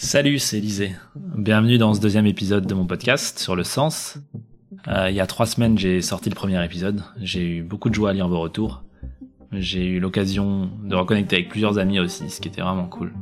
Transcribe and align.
Salut, 0.00 0.38
c'est 0.38 0.58
Élisée. 0.58 0.92
Bienvenue 1.16 1.76
dans 1.76 1.92
ce 1.92 2.00
deuxième 2.00 2.24
épisode 2.24 2.66
de 2.66 2.72
mon 2.72 2.86
podcast 2.86 3.40
sur 3.40 3.56
le 3.56 3.64
sens. 3.64 4.16
Euh, 4.86 5.10
il 5.10 5.16
y 5.16 5.20
a 5.20 5.26
trois 5.26 5.44
semaines, 5.44 5.76
j'ai 5.76 6.02
sorti 6.02 6.30
le 6.30 6.36
premier 6.36 6.64
épisode. 6.64 7.02
J'ai 7.20 7.56
eu 7.56 7.62
beaucoup 7.64 7.88
de 7.88 7.94
joie 7.94 8.10
à 8.10 8.12
lire 8.12 8.28
vos 8.28 8.38
retours. 8.38 8.84
J'ai 9.50 9.84
eu 9.84 9.98
l'occasion 9.98 10.70
de 10.84 10.94
reconnecter 10.94 11.34
avec 11.34 11.48
plusieurs 11.48 11.78
amis 11.78 11.98
aussi, 11.98 12.30
ce 12.30 12.40
qui 12.40 12.46
était 12.46 12.60
vraiment 12.60 12.86
cool. 12.86 13.12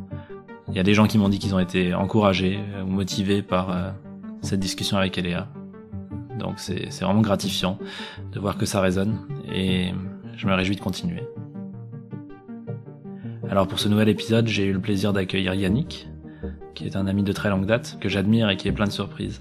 Il 0.68 0.74
y 0.74 0.78
a 0.78 0.82
des 0.82 0.92
gens 0.92 1.06
qui 1.06 1.16
m'ont 1.16 1.30
dit 1.30 1.38
qu'ils 1.38 1.54
ont 1.54 1.58
été 1.58 1.94
encouragés 1.94 2.60
ou 2.84 2.88
motivés 2.88 3.40
par 3.40 3.70
euh, 3.70 3.90
cette 4.42 4.60
discussion 4.60 4.98
avec 4.98 5.16
Eléa. 5.16 5.48
Donc 6.38 6.58
c'est 6.58 6.90
vraiment 7.00 7.22
gratifiant 7.22 7.78
de 8.32 8.38
voir 8.38 8.58
que 8.58 8.66
ça 8.66 8.82
résonne 8.82 9.16
et 9.50 9.92
je 10.36 10.46
me 10.46 10.52
réjouis 10.52 10.76
de 10.76 10.82
continuer. 10.82 11.22
Alors 13.48 13.66
pour 13.66 13.78
ce 13.78 13.88
nouvel 13.88 14.10
épisode, 14.10 14.46
j'ai 14.46 14.66
eu 14.66 14.74
le 14.74 14.80
plaisir 14.80 15.14
d'accueillir 15.14 15.54
Yannick, 15.54 16.06
qui 16.76 16.86
est 16.86 16.94
un 16.94 17.08
ami 17.08 17.24
de 17.24 17.32
très 17.32 17.48
longue 17.48 17.66
date, 17.66 17.98
que 18.00 18.08
j'admire 18.08 18.48
et 18.50 18.56
qui 18.56 18.68
est 18.68 18.72
plein 18.72 18.86
de 18.86 18.92
surprises. 18.92 19.40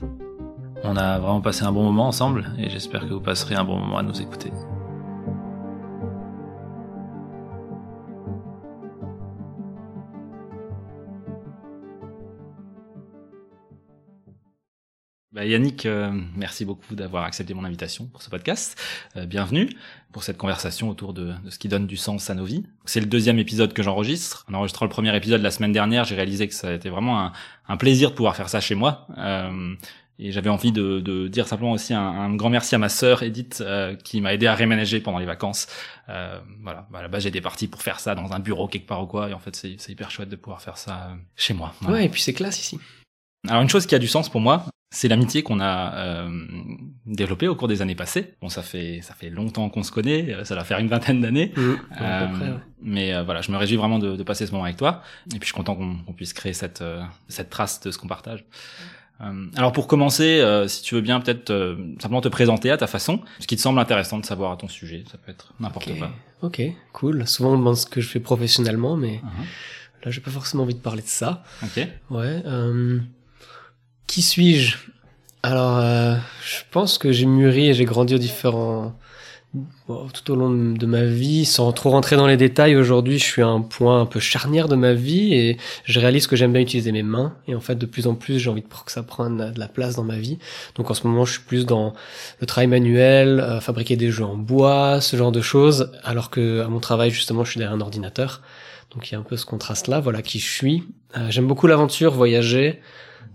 On 0.84 0.96
a 0.96 1.20
vraiment 1.20 1.42
passé 1.42 1.64
un 1.64 1.72
bon 1.72 1.84
moment 1.84 2.08
ensemble 2.08 2.46
et 2.58 2.70
j'espère 2.70 3.02
que 3.02 3.14
vous 3.14 3.20
passerez 3.20 3.56
un 3.56 3.64
bon 3.64 3.78
moment 3.78 3.98
à 3.98 4.04
nous 4.04 4.20
écouter. 4.22 4.52
Bah, 15.36 15.44
Yannick, 15.44 15.86
euh, 15.86 16.10
merci 16.38 16.64
beaucoup 16.64 16.96
d'avoir 16.96 17.26
accepté 17.26 17.54
mon 17.54 17.66
invitation 17.66 18.06
pour 18.06 18.22
ce 18.22 18.30
podcast. 18.30 18.82
Euh, 19.18 19.26
bienvenue 19.26 19.70
pour 20.14 20.24
cette 20.24 20.38
conversation 20.38 20.90
autour 20.90 21.12
de, 21.12 21.34
de, 21.44 21.50
ce 21.50 21.60
qui 21.60 21.68
donne 21.68 21.88
du 21.88 21.98
sens 21.98 22.30
à 22.30 22.36
nos 22.36 22.46
vies. 22.46 22.64
C'est 22.86 23.02
le 23.02 23.06
deuxième 23.06 23.38
épisode 23.38 23.74
que 23.74 23.84
j'enregistre. 23.84 24.46
En 24.50 24.54
enregistrant 24.54 24.86
le 24.86 24.90
premier 24.90 25.14
épisode 25.14 25.42
la 25.42 25.52
semaine 25.52 25.74
dernière, 25.74 26.06
j'ai 26.06 26.16
réalisé 26.16 26.48
que 26.48 26.54
ça 26.54 26.70
a 26.70 26.72
été 26.72 26.90
vraiment 26.90 27.20
un, 27.20 27.34
un, 27.68 27.76
plaisir 27.76 28.12
de 28.12 28.16
pouvoir 28.16 28.38
faire 28.38 28.48
ça 28.48 28.62
chez 28.62 28.76
moi. 28.76 29.08
Euh, 29.18 29.76
et 30.20 30.32
j'avais 30.32 30.50
envie 30.50 30.72
de, 30.72 31.02
de, 31.02 31.28
dire 31.28 31.50
simplement 31.50 31.74
aussi 31.74 31.94
un, 31.94 32.00
un, 32.02 32.34
grand 32.34 32.50
merci 32.50 32.74
à 32.74 32.78
ma 32.78 32.88
sœur 32.88 33.22
Edith 33.22 33.60
euh, 33.60 33.94
qui 33.98 34.22
m'a 34.22 34.34
aidé 34.34 34.48
à 34.48 34.56
réménager 34.56 35.02
pendant 35.02 35.18
les 35.20 35.26
vacances. 35.26 35.68
Euh, 36.08 36.40
voilà, 36.64 36.88
bah, 36.92 37.02
là-bas 37.02 37.20
j'étais 37.20 37.42
parti 37.42 37.68
pour 37.68 37.82
faire 37.82 38.00
ça 38.00 38.16
dans 38.16 38.32
un 38.32 38.40
bureau 38.40 38.70
quelque 38.70 38.88
part 38.88 39.04
ou 39.04 39.08
quoi, 39.08 39.30
et 39.30 39.34
en 39.34 39.40
fait 39.40 39.54
c'est 39.54 39.90
hyper 39.90 40.12
chouette 40.12 40.30
de 40.30 40.38
pouvoir 40.38 40.62
faire 40.62 40.78
ça 40.78 41.10
chez 41.36 41.54
moi. 41.54 41.74
Voilà. 41.82 41.98
Ouais, 41.98 42.06
et 42.06 42.10
puis 42.10 42.22
c'est 42.22 42.32
classe 42.32 42.62
ici. 42.62 42.80
Alors 43.50 43.62
une 43.62 43.70
chose 43.70 43.86
qui 43.86 43.96
a 43.96 44.00
du 44.00 44.08
sens 44.08 44.30
pour 44.30 44.40
moi, 44.40 44.66
c'est 44.92 45.08
l'amitié 45.08 45.44
qu'on 45.44 45.60
a 45.60 45.94
euh, 45.96 46.30
développée 47.06 47.48
au 47.48 47.56
cours 47.56 47.68
des 47.68 47.82
années 47.82 47.96
passées. 47.96 48.36
Bon, 48.42 48.50
ça 48.50 48.62
fait 48.62 49.00
ça 49.02 49.14
fait 49.14 49.30
longtemps 49.30 49.70
qu'on 49.70 49.84
se 49.84 49.92
connaît, 49.92 50.34
euh, 50.34 50.44
ça 50.46 50.56
va 50.56 50.64
faire 50.64 50.80
une 50.80 50.88
vingtaine 50.88 51.22
d'années. 51.22 51.52
Mmh, 51.56 51.62
euh, 52.02 52.28
près, 52.28 52.46
ouais. 52.50 52.60
Mais 52.82 53.14
euh, 53.14 53.24
voilà, 53.24 53.42
je 53.42 53.52
me 53.52 53.58
réjouis 53.58 53.78
vraiment 53.78 54.00
de, 54.00 54.16
de, 54.16 54.24
passer 54.24 54.46
ce 54.46 54.52
moment 54.52 54.64
avec 54.64 54.78
toi. 54.78 55.02
Et 55.28 55.40
puis 55.40 55.42
je 55.42 55.46
suis 55.46 55.54
content 55.54 55.76
qu'on 55.76 56.14
puisse 56.14 56.34
créer 56.34 56.54
cette 56.54 56.82
euh, 56.82 57.02
cette 57.28 57.50
trace 57.50 57.82
de 57.82 57.92
ce 57.92 57.98
qu'on 57.98 58.08
partage. 58.08 58.46
Euh, 59.22 59.48
alors 59.56 59.72
pour 59.72 59.88
commencer, 59.88 60.44
si 60.68 60.82
tu 60.84 60.96
veux 60.96 61.02
bien 61.02 61.20
peut-être 61.20 61.78
simplement 62.00 62.22
te 62.22 62.28
présenter 62.28 62.70
à 62.72 62.78
ta 62.78 62.88
façon, 62.88 63.22
ce 63.40 63.48
qui 63.48 63.56
te 63.56 63.62
semble 63.62 63.80
intéressant 63.80 64.20
de 64.20 64.26
savoir 64.26 64.52
à 64.52 64.58
ton 64.58 64.68
sujet. 64.68 65.04
Ça 65.12 65.18
peut 65.18 65.32
être 65.32 65.54
n'importe 65.60 65.88
okay. 65.88 65.98
quoi. 66.00 66.12
Ok, 66.42 66.62
cool. 66.94 67.28
Souvent 67.28 67.54
on 67.54 67.58
demande 67.58 67.78
ce 67.78 67.86
que 67.86 68.02
je 68.02 68.08
fais 68.10 68.20
professionnellement, 68.20 68.98
mais 68.98 69.16
uh 69.16 69.28
-huh. 69.28 70.06
là 70.06 70.12
j'ai 70.12 70.22
pas 70.22 70.32
forcément 70.32 70.64
envie 70.64 70.76
de 70.76 70.82
parler 70.82 71.02
de 71.02 71.08
ça. 71.08 71.44
Ok. 71.64 71.88
Ouais. 72.10 72.44
Qui 74.08 74.22
suis-je? 74.22 74.78
Alors, 75.44 75.78
euh, 75.78 76.16
je 76.44 76.62
pense 76.72 76.98
que 76.98 77.12
j'ai 77.12 77.26
mûri 77.26 77.70
et 77.70 77.74
j'ai 77.74 77.86
grandi 77.86 78.16
aux 78.16 78.20
différents... 78.20 78.98
Tout 79.88 80.32
au 80.34 80.36
long 80.36 80.50
de 80.50 80.86
ma 80.86 81.06
vie, 81.06 81.46
sans 81.46 81.72
trop 81.72 81.92
rentrer 81.92 82.18
dans 82.18 82.28
les 82.28 82.36
détails, 82.36 82.76
aujourd'hui, 82.76 83.20
je 83.20 83.24
suis 83.24 83.42
à 83.42 83.48
un 83.48 83.62
point 83.62 84.02
un 84.02 84.06
peu 84.06 84.20
charnière 84.20 84.68
de 84.68 84.76
ma 84.76 84.92
vie 84.94 85.34
et 85.34 85.58
je 85.86 85.98
réalise 86.02 86.28
que 86.28 86.36
j'aime 86.36 86.52
bien 86.52 86.62
utiliser 86.62 86.92
mes 86.92 87.04
mains. 87.04 87.36
Et 87.48 87.56
en 87.56 87.62
fait, 87.62 87.76
de 87.76 87.86
plus 87.86 88.06
en 88.06 88.16
plus, 88.16 88.38
j'ai 88.38 88.50
envie 88.50 88.64
de 88.64 88.68
que 88.68 88.92
ça 88.92 89.02
prenne 89.02 89.54
de 89.54 89.58
la 89.58 89.70
place 89.70 89.96
dans 89.96 90.04
ma 90.04 90.18
vie. 90.18 90.40
Donc, 90.76 90.92
en 90.92 90.94
ce 90.94 91.08
moment, 91.08 91.24
je 91.24 91.34
suis 91.34 91.42
plus 91.42 91.66
dans 91.66 91.94
le 92.42 92.48
travail 92.48 92.68
manuel, 92.68 93.40
euh, 93.40 93.62
fabriquer 93.62 93.96
des 93.96 94.12
jeux 94.12 94.26
en 94.26 94.36
bois, 94.36 95.00
ce 95.00 95.16
genre 95.16 95.32
de 95.32 95.42
choses, 95.42 95.90
alors 96.04 96.32
que 96.32 96.60
à 96.60 96.68
mon 96.68 96.82
travail, 96.82 97.10
justement, 97.10 97.46
je 97.46 97.52
suis 97.52 97.60
derrière 97.60 97.78
un 97.78 97.82
ordinateur. 97.82 98.42
Donc, 98.94 99.10
il 99.10 99.14
y 99.14 99.16
a 99.16 99.20
un 99.20 99.24
peu 99.24 99.38
ce 99.38 99.46
contraste-là. 99.46 100.02
Voilà 100.02 100.22
qui 100.22 100.40
je 100.40 100.52
suis. 100.52 100.84
Euh, 101.16 101.28
j'aime 101.30 101.48
beaucoup 101.48 101.68
l'aventure, 101.68 102.14
voyager. 102.14 102.82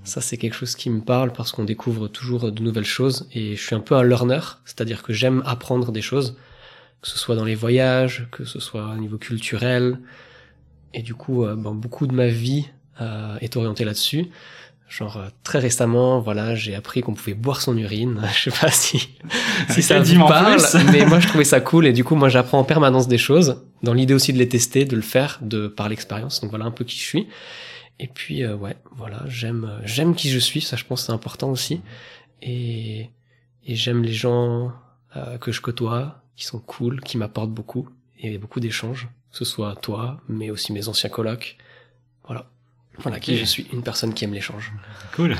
Ça, 0.05 0.21
c'est 0.21 0.37
quelque 0.37 0.55
chose 0.55 0.75
qui 0.75 0.91
me 0.91 1.01
parle 1.01 1.33
parce 1.33 1.53
qu'on 1.53 1.65
découvre 1.65 2.09
toujours 2.09 2.51
de 2.51 2.63
nouvelles 2.63 2.85
choses 2.85 3.29
et 3.33 3.57
je 3.57 3.63
suis 3.63 3.75
un 3.75 3.81
peu 3.81 3.95
un 3.95 4.03
learner, 4.03 4.41
c'est-à-dire 4.65 5.03
que 5.03 5.13
j'aime 5.13 5.43
apprendre 5.47 5.93
des 5.93 6.03
choses, 6.03 6.37
que 7.03 7.09
ce 7.09 7.19
soit 7.19 7.37
dans 7.37 7.45
les 7.45 7.55
voyages, 7.55 8.29
que 8.31 8.45
ce 8.45 8.61
soit 8.61 8.93
au 8.95 8.97
niveau 8.97 9.19
culturel. 9.19 9.99
Et 10.95 11.03
du 11.03 11.15
coup, 11.15 11.45
euh, 11.45 11.55
bon, 11.55 11.75
beaucoup 11.75 12.07
de 12.07 12.15
ma 12.15 12.29
vie 12.29 12.67
euh, 13.01 13.37
est 13.41 13.57
orientée 13.57 13.85
là-dessus. 13.85 14.31
Genre 14.91 15.19
euh, 15.19 15.29
très 15.45 15.61
récemment, 15.61 16.19
voilà, 16.19 16.57
j'ai 16.57 16.75
appris 16.75 17.01
qu'on 17.01 17.15
pouvait 17.15 17.35
boire 17.35 17.61
son 17.61 17.79
urine. 17.79 18.21
je 18.35 18.51
sais 18.51 18.61
pas 18.61 18.71
si 18.73 19.09
si 19.71 19.83
ça 19.83 20.01
vous 20.01 20.27
parle, 20.27 20.61
mais 20.93 21.07
moi 21.07 21.21
je 21.21 21.29
trouvais 21.29 21.45
ça 21.45 21.61
cool 21.61 21.87
et 21.87 21.93
du 21.93 22.03
coup 22.03 22.17
moi 22.17 22.29
j'apprends 22.29 22.59
en 22.59 22.65
permanence 22.65 23.07
des 23.07 23.17
choses 23.19 23.63
dans 23.85 23.95
l'idée 23.95 24.15
aussi 24.15 24.33
de 24.33 24.39
les 24.39 24.49
tester, 24.49 24.85
de 24.85 24.97
le 24.97 25.03
faire, 25.03 25.39
de 25.43 25.69
par 25.69 25.89
l'expérience. 25.89 26.41
Donc 26.41 26.51
voilà 26.51 26.65
un 26.65 26.73
peu 26.73 26.85
qui 26.85 26.97
je 26.97 27.05
suis. 27.05 27.29
Et 28.03 28.07
puis 28.07 28.43
euh, 28.43 28.57
ouais, 28.57 28.77
voilà, 28.93 29.23
j'aime 29.27 29.79
j'aime 29.85 30.15
qui 30.15 30.31
je 30.31 30.39
suis, 30.39 30.63
ça 30.63 30.77
je 30.77 30.85
pense 30.85 31.05
c'est 31.05 31.13
important 31.13 31.51
aussi. 31.51 31.83
Et 32.41 33.11
et 33.67 33.77
j'aime 33.77 34.03
les 34.03 34.13
gens 34.13 34.73
euh, 35.17 35.37
que 35.37 35.53
je 35.53 35.61
côtoie, 35.61 36.23
qui 36.35 36.45
sont 36.47 36.61
cool, 36.61 37.01
qui 37.03 37.19
m'apportent 37.19 37.51
beaucoup 37.51 37.89
et 38.19 38.39
beaucoup 38.39 38.59
d'échanges, 38.59 39.09
que 39.31 39.37
ce 39.37 39.45
soit 39.45 39.77
toi, 39.77 40.21
mais 40.29 40.51
aussi 40.51 40.73
mes 40.73 40.89
anciens 40.89 41.11
colocs. 41.11 41.59
Voilà. 42.25 42.47
Voilà 42.99 43.19
okay. 43.19 43.33
qui 43.33 43.39
je 43.39 43.45
suis, 43.45 43.67
une 43.73 43.83
personne 43.83 44.15
qui 44.15 44.25
aime 44.25 44.33
l'échange. 44.33 44.73
Cool. 45.15 45.37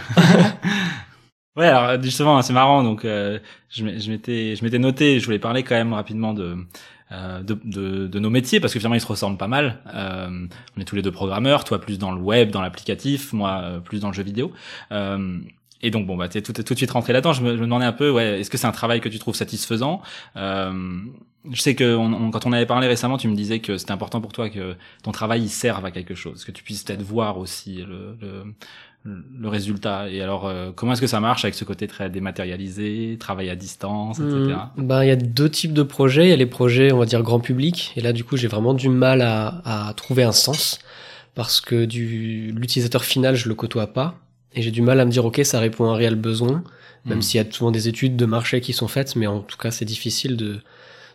ouais, 1.57 1.67
alors 1.67 2.03
justement, 2.03 2.41
c'est 2.43 2.53
marrant. 2.53 2.83
Donc, 2.83 3.05
euh, 3.05 3.39
je 3.71 3.85
m'étais, 3.85 4.55
je 4.55 4.65
m'étais 4.65 4.79
noté. 4.79 5.19
Je 5.19 5.25
voulais 5.25 5.39
parler 5.39 5.63
quand 5.63 5.75
même 5.75 5.95
rapidement 5.95 6.35
de 6.35 6.59
euh, 7.13 7.43
de, 7.43 7.59
de, 7.65 8.07
de, 8.07 8.19
nos 8.21 8.31
métiers 8.31 8.61
parce 8.61 8.73
que 8.73 8.79
finalement 8.79 8.95
ils 8.95 9.01
se 9.01 9.07
ressemblent 9.07 9.37
pas 9.37 9.49
mal. 9.49 9.81
Euh, 9.95 10.47
on 10.77 10.81
est 10.81 10.85
tous 10.85 10.97
les 10.97 11.03
deux 11.03 11.11
programmeurs, 11.11 11.65
toi 11.65 11.81
plus 11.81 11.99
dans 11.99 12.13
le 12.13 12.21
web, 12.21 12.51
dans 12.51 12.63
l'applicatif, 12.63 13.33
moi 13.33 13.61
euh, 13.63 13.81
plus 13.81 14.01
dans 14.01 14.09
le 14.09 14.15
jeu 14.15 14.23
vidéo. 14.23 14.53
Euh, 14.93 15.39
et 15.83 15.91
donc 15.91 16.07
bon 16.07 16.17
bah 16.17 16.29
t'es 16.29 16.43
tout, 16.43 16.53
tout 16.53 16.75
de 16.75 16.79
suite 16.79 16.91
rentré 16.91 17.13
là-dedans. 17.13 17.33
Je 17.33 17.43
me, 17.43 17.51
je 17.57 17.61
me 17.61 17.65
demandais 17.65 17.87
un 17.87 17.93
peu, 17.93 18.11
ouais, 18.11 18.41
est-ce 18.41 18.51
que 18.51 18.59
c'est 18.59 18.67
un 18.67 18.73
travail 18.73 19.01
que 19.01 19.09
tu 19.09 19.19
trouves 19.19 19.35
satisfaisant 19.35 20.03
Je 20.37 21.61
sais 21.61 21.75
que 21.75 21.97
on, 21.97 22.13
on, 22.13 22.31
quand 22.31 22.47
on 22.47 22.53
avait 22.53 22.67
parlé 22.67 22.87
récemment, 22.87 23.19
tu 23.19 23.29
me 23.29 23.35
disais 23.35 23.59
que 23.61 23.77
c'était 23.77 23.93
important 23.93 24.21
pour 24.21 24.33
toi 24.33 24.49
que 24.51 24.77
ton 25.03 25.11
travail 25.11 25.43
il 25.43 25.49
serve 25.49 25.85
à 25.85 25.91
quelque 25.91 26.15
chose, 26.15 26.45
que 26.45 26.53
tu 26.53 26.63
puisses 26.63 26.85
peut-être 26.85 27.03
voir 27.03 27.39
aussi 27.39 27.77
le, 27.77 28.17
le 28.21 28.45
le 29.05 29.49
résultat. 29.49 30.11
Et 30.11 30.21
alors 30.21 30.47
euh, 30.47 30.73
comment 30.75 30.93
est-ce 30.93 31.01
que 31.01 31.07
ça 31.07 31.21
marche 31.21 31.45
avec 31.45 31.55
ce 31.55 31.65
côté 31.65 31.87
très 31.87 32.11
dématérialisé 32.11 33.17
travail 33.19 33.49
à 33.49 33.57
distance 33.57 34.21
etc 34.21 34.57
mmh, 34.77 34.87
ben 34.87 35.03
il 35.03 35.09
y 35.09 35.11
a 35.11 35.17
deux 35.17 35.49
types 35.49 35.73
de 35.73 35.83
projets. 35.83 36.27
Il 36.27 36.31
y 36.31 36.33
a 36.33 36.37
les 36.37 36.47
projets 36.47 36.93
on 36.93 36.99
va 36.99 37.07
dire 37.07 37.23
grand 37.23 37.41
public. 37.41 37.93
Et 37.97 38.03
là 38.03 38.13
du 38.13 38.25
coup 38.25 38.37
j'ai 38.37 38.49
vraiment 38.49 38.75
du 38.75 38.91
mal 38.91 39.23
à, 39.23 39.63
à 39.65 39.95
trouver 39.95 40.23
un 40.23 40.33
sens 40.33 40.79
parce 41.35 41.61
que 41.61 41.87
du 41.87 42.53
l'utilisateur 42.53 43.05
final 43.05 43.37
je 43.37 43.49
le 43.49 43.55
côtoie 43.55 43.87
pas. 43.87 44.17
Et 44.53 44.63
j'ai 44.63 44.71
du 44.71 44.83
mal 44.83 45.01
à 45.01 45.07
me 45.07 45.11
dire 45.11 45.25
ok 45.25 45.41
ça 45.45 45.61
répond 45.61 45.87
à 45.87 45.95
un 45.95 45.97
réel 45.97 46.17
besoin 46.17 46.63
même 47.07 47.19
mmh. 47.19 47.23
s'il 47.23 47.41
y 47.43 47.49
a 47.49 47.51
souvent 47.51 47.71
des 47.71 47.89
études 47.89 48.17
de 48.17 48.27
marché 48.27 48.61
qui 48.61 48.75
sont 48.75 48.89
faites. 48.89 49.17
Mais 49.17 49.27
en 49.27 49.41
tout 49.41 49.57
cas 49.57 49.71
c'est 49.71 49.87
difficile 49.87 50.37
de 50.37 50.59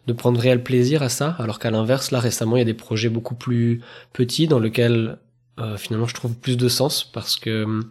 de 0.07 0.13
prendre 0.13 0.40
réel 0.40 0.63
plaisir 0.63 1.03
à 1.03 1.09
ça. 1.09 1.35
Alors 1.38 1.59
qu'à 1.59 1.69
l'inverse 1.69 2.09
là 2.09 2.19
récemment 2.19 2.56
il 2.56 2.59
y 2.59 2.63
a 2.63 2.66
des 2.66 2.73
projets 2.73 3.09
beaucoup 3.09 3.35
plus 3.35 3.81
petits 4.12 4.47
dans 4.47 4.59
lesquels 4.59 5.17
euh, 5.60 5.78
finalement 5.78 6.08
je 6.08 6.14
trouve 6.14 6.36
plus 6.36 6.58
de 6.58 6.68
sens 6.68 7.04
parce 7.04 7.38
que 7.38 7.50
euh, 7.50 7.82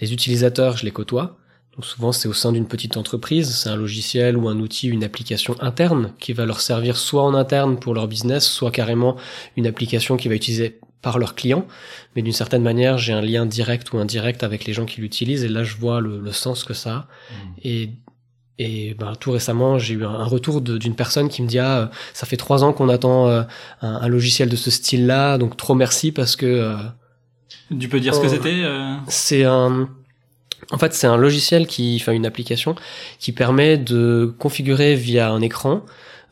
les 0.00 0.12
utilisateurs, 0.12 0.76
je 0.76 0.84
les 0.84 0.90
côtoie. 0.90 1.36
Donc 1.74 1.84
souvent 1.84 2.12
c'est 2.12 2.28
au 2.28 2.32
sein 2.32 2.52
d'une 2.52 2.66
petite 2.66 2.96
entreprise, 2.96 3.54
c'est 3.54 3.68
un 3.68 3.76
logiciel 3.76 4.36
ou 4.36 4.48
un 4.48 4.58
outil, 4.58 4.88
une 4.88 5.04
application 5.04 5.56
interne 5.60 6.12
qui 6.18 6.32
va 6.32 6.44
leur 6.44 6.60
servir 6.60 6.96
soit 6.96 7.22
en 7.22 7.34
interne 7.34 7.78
pour 7.78 7.94
leur 7.94 8.08
business, 8.08 8.46
soit 8.46 8.70
carrément 8.70 9.16
une 9.56 9.66
application 9.66 10.16
qui 10.16 10.28
va 10.28 10.34
utiliser 10.34 10.80
par 11.00 11.18
leurs 11.18 11.34
clients. 11.34 11.66
Mais 12.14 12.22
d'une 12.22 12.32
certaine 12.32 12.62
manière, 12.62 12.98
j'ai 12.98 13.12
un 13.12 13.22
lien 13.22 13.46
direct 13.46 13.92
ou 13.92 13.98
indirect 13.98 14.42
avec 14.42 14.64
les 14.66 14.72
gens 14.72 14.84
qui 14.84 15.00
l'utilisent 15.00 15.44
et 15.44 15.48
là 15.48 15.64
je 15.64 15.76
vois 15.76 16.00
le, 16.00 16.20
le, 16.20 16.32
sens 16.32 16.64
que 16.64 16.74
ça 16.74 16.94
a. 16.94 16.98
Mmh. 16.98 17.34
Et 17.64 17.90
et 18.62 18.92
ben, 18.92 19.14
tout 19.18 19.30
récemment, 19.30 19.78
j'ai 19.78 19.94
eu 19.94 20.04
un 20.04 20.24
retour 20.24 20.60
d'une 20.60 20.94
personne 20.94 21.30
qui 21.30 21.40
me 21.40 21.48
dit 21.48 21.58
ah 21.58 21.90
ça 22.12 22.26
fait 22.26 22.36
trois 22.36 22.62
ans 22.62 22.74
qu'on 22.74 22.90
attend 22.90 23.26
euh, 23.26 23.42
un, 23.80 23.94
un, 23.94 24.08
logiciel 24.08 24.50
de 24.50 24.56
ce 24.56 24.70
style-là, 24.70 25.38
donc 25.38 25.56
trop 25.56 25.74
merci 25.74 26.12
parce 26.12 26.36
que. 26.36 26.46
Euh, 26.46 26.76
tu 27.78 27.88
peux 27.88 28.00
dire 28.00 28.14
ce 28.14 28.20
que 28.20 28.28
c'était 28.28 28.62
euh... 28.62 28.96
C'est 29.08 29.44
un. 29.44 29.88
En 30.70 30.78
fait, 30.78 30.94
c'est 30.94 31.06
un 31.06 31.16
logiciel 31.16 31.66
qui, 31.66 31.98
enfin 32.00 32.12
une 32.12 32.26
application 32.26 32.74
qui 33.18 33.32
permet 33.32 33.78
de 33.78 34.32
configurer 34.38 34.94
via 34.94 35.30
un 35.30 35.40
écran 35.40 35.84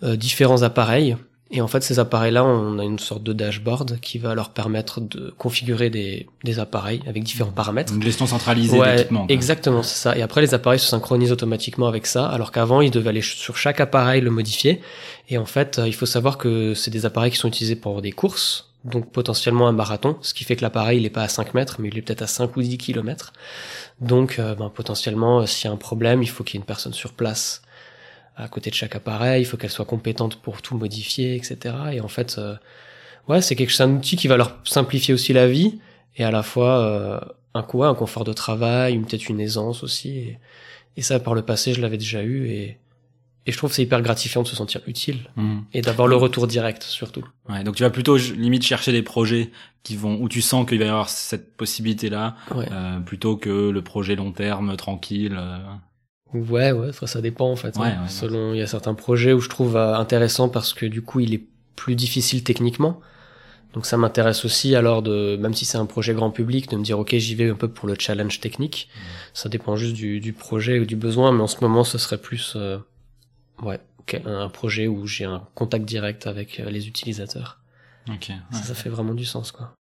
euh, 0.02 0.16
différents 0.16 0.62
appareils 0.62 1.16
et 1.50 1.62
en 1.62 1.66
fait, 1.66 1.82
ces 1.82 1.98
appareils-là, 1.98 2.44
on 2.44 2.78
a 2.78 2.84
une 2.84 2.98
sorte 2.98 3.22
de 3.22 3.32
dashboard 3.32 4.00
qui 4.00 4.18
va 4.18 4.34
leur 4.34 4.50
permettre 4.50 5.00
de 5.00 5.32
configurer 5.38 5.88
des, 5.88 6.26
des 6.44 6.58
appareils 6.58 7.00
avec 7.06 7.22
différents 7.22 7.52
paramètres. 7.52 7.94
Une 7.94 8.02
gestion 8.02 8.26
centralisée 8.26 8.78
ouais, 8.78 8.96
d'équipement. 8.96 9.26
Exactement, 9.30 9.82
c'est 9.82 9.96
ça. 9.96 10.16
Et 10.16 10.20
après, 10.20 10.42
les 10.42 10.52
appareils 10.52 10.78
se 10.78 10.86
synchronisent 10.86 11.32
automatiquement 11.32 11.88
avec 11.88 12.06
ça, 12.06 12.26
alors 12.26 12.52
qu'avant, 12.52 12.82
ils 12.82 12.90
devaient 12.90 13.08
aller 13.08 13.22
sur 13.22 13.56
chaque 13.56 13.80
appareil 13.80 14.20
le 14.20 14.30
modifier. 14.30 14.82
Et 15.30 15.38
en 15.38 15.46
fait, 15.46 15.80
il 15.86 15.94
faut 15.94 16.06
savoir 16.06 16.36
que 16.36 16.74
c'est 16.74 16.90
des 16.90 17.06
appareils 17.06 17.30
qui 17.30 17.38
sont 17.38 17.48
utilisés 17.48 17.76
pour 17.76 18.02
des 18.02 18.12
courses, 18.12 18.67
donc 18.84 19.10
potentiellement 19.10 19.68
un 19.68 19.72
marathon, 19.72 20.16
ce 20.22 20.34
qui 20.34 20.44
fait 20.44 20.56
que 20.56 20.62
l'appareil 20.62 20.98
il 20.98 21.06
est 21.06 21.10
pas 21.10 21.22
à 21.22 21.28
5 21.28 21.54
mètres, 21.54 21.76
mais 21.80 21.88
il 21.88 21.98
est 21.98 22.02
peut-être 22.02 22.22
à 22.22 22.26
5 22.26 22.56
ou 22.56 22.62
10 22.62 22.78
kilomètres. 22.78 23.32
Donc 24.00 24.38
euh, 24.38 24.54
ben, 24.54 24.70
potentiellement, 24.70 25.44
s'il 25.46 25.66
y 25.68 25.70
a 25.70 25.74
un 25.74 25.76
problème, 25.76 26.22
il 26.22 26.28
faut 26.28 26.44
qu'il 26.44 26.54
y 26.54 26.58
ait 26.58 26.62
une 26.62 26.66
personne 26.66 26.94
sur 26.94 27.12
place 27.12 27.62
à 28.38 28.46
côté 28.48 28.70
de 28.70 28.74
chaque 28.74 28.94
appareil, 28.94 29.42
il 29.42 29.44
faut 29.44 29.56
qu'elle 29.56 29.70
soit 29.70 29.84
compétente 29.84 30.36
pour 30.36 30.62
tout 30.62 30.76
modifier, 30.76 31.34
etc. 31.34 31.74
Et 31.92 32.00
en 32.00 32.08
fait, 32.08 32.36
euh, 32.38 32.54
ouais, 33.26 33.42
c'est 33.42 33.56
quelque 33.56 33.70
chose, 33.70 33.80
un 33.80 33.96
outil 33.96 34.16
qui 34.16 34.28
va 34.28 34.36
leur 34.36 34.56
simplifier 34.64 35.12
aussi 35.12 35.32
la 35.32 35.48
vie 35.48 35.80
et 36.16 36.24
à 36.24 36.30
la 36.30 36.44
fois 36.44 36.78
euh, 36.78 37.20
un 37.54 37.62
coup, 37.64 37.82
un 37.82 37.94
confort 37.94 38.22
de 38.24 38.32
travail, 38.32 38.96
peut-être 38.98 39.28
une 39.28 39.40
aisance 39.40 39.82
aussi. 39.82 40.18
Et, 40.18 40.38
et, 40.96 41.02
ça, 41.02 41.18
par 41.18 41.34
le 41.34 41.42
passé, 41.42 41.74
je 41.74 41.80
l'avais 41.80 41.98
déjà 41.98 42.22
eu 42.22 42.48
et 42.48 42.78
et 43.48 43.52
je 43.52 43.56
trouve 43.56 43.72
c'est 43.72 43.82
hyper 43.82 44.00
gratifiant 44.02 44.42
de 44.42 44.46
se 44.48 44.54
sentir 44.54 44.80
utile 44.86 45.18
Mmh. 45.34 45.58
et 45.72 45.80
d'avoir 45.80 46.06
le 46.06 46.14
retour 46.14 46.46
direct 46.46 46.82
surtout. 46.84 47.24
Ouais, 47.48 47.64
donc 47.64 47.74
tu 47.74 47.82
vas 47.82 47.90
plutôt 47.90 48.16
limite 48.16 48.62
chercher 48.62 48.92
des 48.92 49.02
projets 49.02 49.50
qui 49.82 49.96
vont 49.96 50.20
où 50.20 50.28
tu 50.28 50.40
sens 50.42 50.68
qu'il 50.68 50.78
va 50.78 50.84
y 50.84 50.88
avoir 50.88 51.08
cette 51.08 51.56
possibilité 51.56 52.10
là 52.10 52.36
Ouais, 52.54 52.68
euh, 52.70 53.00
plutôt 53.00 53.36
que 53.36 53.70
le 53.70 53.82
projet 53.82 54.14
long 54.14 54.30
terme 54.32 54.76
tranquille. 54.76 55.36
euh. 55.36 55.58
ouais, 56.34 56.72
ouais, 56.72 56.92
ça, 56.92 57.06
ça 57.06 57.20
dépend 57.20 57.50
en 57.50 57.56
fait. 57.56 57.76
hein. 57.78 57.80
Ouais, 57.82 58.08
Selon, 58.08 58.52
il 58.54 58.58
y 58.58 58.62
a 58.62 58.66
certains 58.66 58.94
projets 58.94 59.32
où 59.32 59.40
je 59.40 59.48
trouve 59.48 59.76
euh, 59.76 59.94
intéressant 59.96 60.48
parce 60.48 60.74
que 60.74 60.86
du 60.86 61.02
coup, 61.02 61.20
il 61.20 61.34
est 61.34 61.44
plus 61.76 61.94
difficile 61.96 62.44
techniquement. 62.44 63.00
Donc 63.74 63.84
ça 63.86 63.96
m'intéresse 63.98 64.44
aussi 64.46 64.74
alors 64.74 65.02
de, 65.02 65.36
même 65.36 65.52
si 65.54 65.64
c'est 65.66 65.76
un 65.78 65.84
projet 65.86 66.14
grand 66.14 66.30
public, 66.30 66.70
de 66.70 66.76
me 66.76 66.82
dire 66.82 66.98
ok 66.98 67.14
j'y 67.16 67.34
vais 67.34 67.50
un 67.50 67.54
peu 67.54 67.68
pour 67.68 67.86
le 67.86 67.94
challenge 67.98 68.40
technique. 68.40 68.88
Ça 69.34 69.48
dépend 69.50 69.76
juste 69.76 69.94
du, 69.94 70.20
du 70.20 70.32
projet 70.32 70.80
ou 70.80 70.86
du 70.86 70.96
besoin, 70.96 71.32
mais 71.32 71.42
en 71.42 71.46
ce 71.46 71.58
moment 71.60 71.84
ce 71.84 71.98
serait 71.98 72.18
plus, 72.18 72.54
euh, 72.56 72.78
ouais, 73.62 73.80
un 74.24 74.48
projet 74.48 74.86
où 74.86 75.06
j'ai 75.06 75.24
un 75.24 75.46
contact 75.54 75.84
direct 75.84 76.26
avec 76.26 76.60
euh, 76.60 76.70
les 76.70 76.88
utilisateurs. 76.88 77.60
Ok. 78.08 78.28
ouais. 78.30 78.36
Ça, 78.52 78.62
ça 78.62 78.74
fait 78.74 78.88
vraiment 78.88 79.14
du 79.14 79.24
sens 79.24 79.52
quoi. 79.52 79.72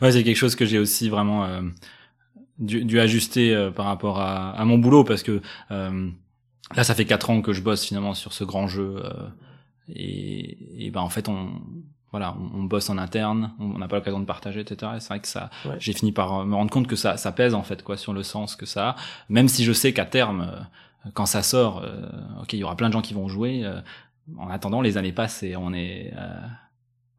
Ouais, 0.00 0.12
c'est 0.12 0.22
quelque 0.22 0.36
chose 0.36 0.54
que 0.54 0.64
j'ai 0.66 0.78
aussi 0.78 1.08
vraiment 1.08 1.44
euh, 1.44 1.62
dû, 2.58 2.84
dû 2.84 3.00
ajuster 3.00 3.54
euh, 3.54 3.70
par 3.70 3.86
rapport 3.86 4.20
à, 4.20 4.50
à 4.50 4.64
mon 4.64 4.78
boulot 4.78 5.04
parce 5.04 5.22
que 5.22 5.40
euh, 5.70 6.10
là, 6.76 6.84
ça 6.84 6.94
fait 6.94 7.04
quatre 7.06 7.30
ans 7.30 7.40
que 7.42 7.52
je 7.52 7.62
bosse 7.62 7.84
finalement 7.84 8.14
sur 8.14 8.32
ce 8.32 8.44
grand 8.44 8.68
jeu 8.68 9.02
euh, 9.04 9.28
et, 9.88 10.86
et 10.86 10.90
ben 10.90 11.00
en 11.00 11.08
fait 11.08 11.28
on 11.28 11.50
voilà, 12.10 12.36
on, 12.38 12.58
on 12.60 12.62
bosse 12.64 12.90
en 12.90 12.98
interne, 12.98 13.52
on 13.58 13.78
n'a 13.78 13.88
pas 13.88 13.96
l'occasion 13.96 14.20
de 14.20 14.26
partager, 14.26 14.60
etc. 14.60 14.92
Et 14.96 15.00
c'est 15.00 15.08
vrai 15.08 15.20
que 15.20 15.26
ça, 15.28 15.48
Ouais. 15.64 15.76
j'ai 15.78 15.94
fini 15.94 16.12
par 16.12 16.40
euh, 16.40 16.44
me 16.44 16.54
rendre 16.54 16.70
compte 16.70 16.86
que 16.86 16.94
ça, 16.96 17.16
ça 17.16 17.32
pèse 17.32 17.54
en 17.54 17.62
fait 17.62 17.82
quoi 17.82 17.96
sur 17.96 18.12
le 18.12 18.22
sens 18.22 18.54
que 18.54 18.66
ça 18.66 18.90
a. 18.90 18.96
Même 19.30 19.48
si 19.48 19.64
je 19.64 19.72
sais 19.72 19.94
qu'à 19.94 20.04
terme, 20.04 20.66
quand 21.14 21.26
ça 21.26 21.42
sort, 21.42 21.82
euh, 21.84 22.06
ok, 22.42 22.52
il 22.52 22.58
y 22.60 22.64
aura 22.64 22.76
plein 22.76 22.88
de 22.88 22.92
gens 22.92 23.02
qui 23.02 23.14
vont 23.14 23.28
jouer. 23.28 23.64
euh, 23.64 23.80
en 24.38 24.48
attendant, 24.50 24.80
les 24.82 24.96
années 24.98 25.12
passent 25.12 25.42
et 25.42 25.56
on 25.56 25.72
est 25.72 26.12
euh, 26.16 26.40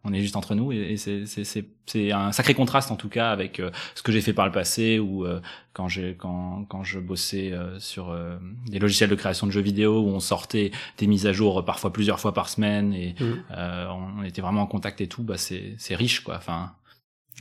on 0.06 0.14
est 0.14 0.20
juste 0.22 0.36
entre 0.38 0.56
nous 0.56 0.72
et, 0.72 0.78
et 0.94 0.98
c'est 0.98 1.26
c'est 1.26 1.44
c'est 1.44 1.66
c'est 1.86 2.12
un 2.12 2.32
sacré 2.32 2.54
contraste 2.54 2.92
en 2.92 2.96
tout 2.96 3.10
cas 3.10 3.30
avec 3.32 3.60
euh, 3.60 3.72
ce 3.96 4.02
que 4.02 4.12
j'ai 4.14 4.22
fait 4.22 4.34
par 4.34 4.46
le 4.46 4.52
passé 4.54 5.00
ou 5.00 5.26
euh, 5.26 5.42
quand 5.74 5.88
j'ai 5.90 6.16
quand 6.18 6.66
quand 6.70 6.84
je 6.84 7.00
bossais 7.00 7.52
euh, 7.52 7.78
sur 7.80 8.10
euh, 8.10 8.38
des 8.68 8.80
logiciels 8.80 9.10
de 9.10 9.16
création 9.16 9.48
de 9.48 9.52
jeux 9.52 9.62
vidéo 9.62 10.00
où 10.02 10.08
on 10.08 10.20
sortait 10.22 10.72
des 10.98 11.08
mises 11.08 11.26
à 11.28 11.34
jour 11.34 11.64
parfois 11.66 11.92
plusieurs 11.92 12.20
fois 12.22 12.34
par 12.34 12.48
semaine 12.50 12.94
et 12.94 13.16
Mm. 13.20 13.24
euh, 13.52 13.88
on, 13.90 14.22
on 14.22 14.24
était 14.24 14.42
vraiment 14.42 14.62
en 14.62 14.68
contact 14.68 15.02
et 15.02 15.08
tout 15.08 15.24
bah 15.24 15.38
c'est 15.38 15.76
c'est 15.78 15.96
riche 15.96 16.22
quoi 16.22 16.36
enfin 16.38 16.72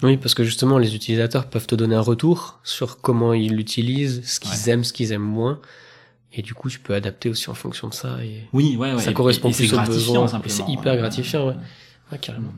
Oui, 0.03 0.17
parce 0.17 0.35
que 0.35 0.43
justement, 0.43 0.79
les 0.79 0.95
utilisateurs 0.97 1.49
peuvent 1.49 1.67
te 1.69 1.75
donner 1.77 1.95
un 1.95 2.01
retour 2.01 2.59
sur 2.65 3.01
comment 3.01 3.33
ils 3.33 3.55
l'utilisent, 3.55 4.23
ce 4.27 4.41
qu'ils 4.41 4.69
aiment, 4.71 4.83
ce 4.85 4.93
qu'ils 4.93 5.13
aiment 5.13 5.23
moins. 5.23 5.61
Et 6.35 6.43
du 6.43 6.55
coup, 6.55 6.71
tu 6.71 6.79
peux 6.79 6.95
adapter 6.95 7.29
aussi 7.29 7.51
en 7.51 7.55
fonction 7.55 7.89
de 7.89 7.95
ça. 7.95 8.17
Et... 8.23 8.49
oui 8.53 8.77
ouais 8.77 8.93
ouais 8.95 9.01
Ça 9.03 9.11
Et- 9.11 9.15
correspond 9.15 9.51
et 9.51 9.53
plus 9.53 9.73
aux 9.75 9.81
besoins. 9.81 10.27
c'est 10.47 10.69
hyper 10.69 10.97
gratifiant, 10.97 11.49
ouais. 11.49 11.55
Ouais, 12.11 12.19
carrément. 12.19 12.53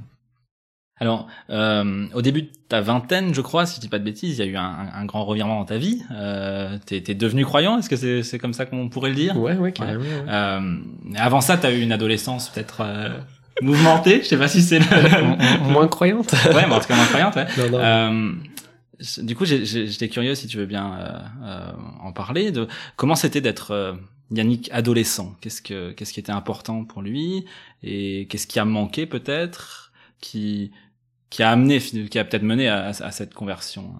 Alors, 1.01 1.27
euh, 1.51 2.07
au 2.15 2.23
début 2.23 2.43
de 2.43 2.51
ta 2.69 2.81
vingtaine, 2.81 3.35
je 3.35 3.41
crois, 3.41 3.67
si 3.67 3.77
je 3.77 3.81
dis 3.81 3.89
pas 3.89 3.99
de 3.99 4.05
bêtises, 4.05 4.39
il 4.39 4.45
y 4.45 4.49
a 4.49 4.51
eu 4.51 4.57
un, 4.57 4.63
un- 4.63 4.93
un 4.95 5.05
grand 5.07 5.25
revirement 5.25 5.59
dans 5.59 5.65
ta 5.65 5.77
vie. 5.77 6.01
Euh, 6.13 6.79
t'es, 6.87 7.01
t'es 7.01 7.17
devenu 7.17 7.45
croyant, 7.45 7.79
est-ce 7.79 7.89
que 7.89 7.97
c'est, 7.97 8.23
c'est 8.23 8.39
comme 8.39 8.53
ça 8.55 8.65
qu'on 8.65 8.89
pourrait 8.89 9.11
le 9.11 9.17
dire? 9.17 9.37
Ouais, 9.37 9.57
ouais, 9.57 9.73
carrément. 9.73 10.03
ouais. 10.05 10.09
Euh, 10.29 10.77
avant 11.17 11.41
ça, 11.41 11.57
t'as 11.57 11.73
eu 11.73 11.81
une 11.81 11.91
adolescence 11.91 12.49
peut-être 12.49 12.83
euh, 12.83 13.09
mouvementée. 13.61 14.21
Je 14.23 14.29
sais 14.29 14.37
pas 14.37 14.47
si 14.47 14.63
c'est 14.63 14.79
le... 14.79 15.69
Moins 15.73 15.89
croyante. 15.89 16.33
ouais, 16.33 16.65
mais 16.69 16.75
en 16.75 16.79
tout 16.79 16.87
cas 16.87 16.95
moins 16.97 17.07
croyante. 17.07 17.35
Ouais. 17.35 17.47
non, 17.59 17.71
non. 17.71 18.35
Du 19.23 19.35
coup, 19.35 19.45
j'étais 19.45 20.09
curieux, 20.09 20.35
si 20.35 20.47
tu 20.47 20.57
veux 20.59 20.67
bien 20.67 20.95
euh, 20.95 21.19
euh, 21.45 21.73
en 22.01 22.13
parler, 22.13 22.51
de 22.53 22.69
comment 22.97 23.17
c'était 23.17 23.41
d'être 23.41 23.73
euh, 23.73 23.95
Yannick 24.31 24.71
adolescent. 24.73 25.35
Qu'est-ce 25.41 25.61
que 25.63 25.91
qu'est-ce 25.93 26.13
qui 26.13 26.21
était 26.21 26.33
important 26.33 26.85
pour 26.85 27.03
lui 27.03 27.45
et 27.83 28.27
qu'est-ce 28.31 28.47
qui 28.47 28.59
a 28.61 28.65
manqué 28.65 29.07
peut-être, 29.07 29.93
qui 30.21 30.71
qui 31.31 31.43
a 31.43 31.51
amené, 31.51 31.81
qui 31.81 32.19
a 32.19 32.25
peut-être 32.25 32.45
mené 32.45 32.69
à, 32.69 32.87
à 32.87 33.11
cette 33.11 33.35
conversion. 33.35 33.93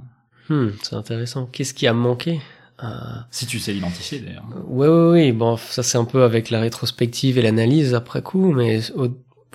Hmm, 0.49 0.69
c'est 0.83 0.95
intéressant. 0.95 1.47
Qu'est-ce 1.47 1.75
qui 1.75 1.87
a 1.89 1.93
manqué 1.93 2.41
Euh, 2.83 2.89
Si 3.31 3.47
tu 3.47 3.59
sais 3.59 3.73
l'identifier 3.73 4.21
d'ailleurs. 4.21 4.45
Ouais, 4.69 4.87
ouais, 4.89 5.11
ouais. 5.11 5.33
Bon, 5.33 5.57
ça 5.57 5.83
c'est 5.83 5.99
un 5.99 6.05
peu 6.05 6.23
avec 6.23 6.51
la 6.51 6.61
rétrospective 6.61 7.37
et 7.39 7.43
l'analyse 7.43 7.95
après 7.95 8.23
coup, 8.23 8.53
mais 8.53 8.81
au- 8.93 9.09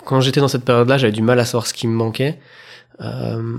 quand 0.04 0.20
j'étais 0.20 0.40
dans 0.40 0.48
cette 0.48 0.64
période-là, 0.64 0.98
j'avais 0.98 1.12
du 1.12 1.22
mal 1.22 1.38
à 1.40 1.44
savoir 1.44 1.66
ce 1.66 1.72
qui 1.74 1.86
me 1.86 1.94
manquait. 1.94 2.38
Euh, 3.00 3.58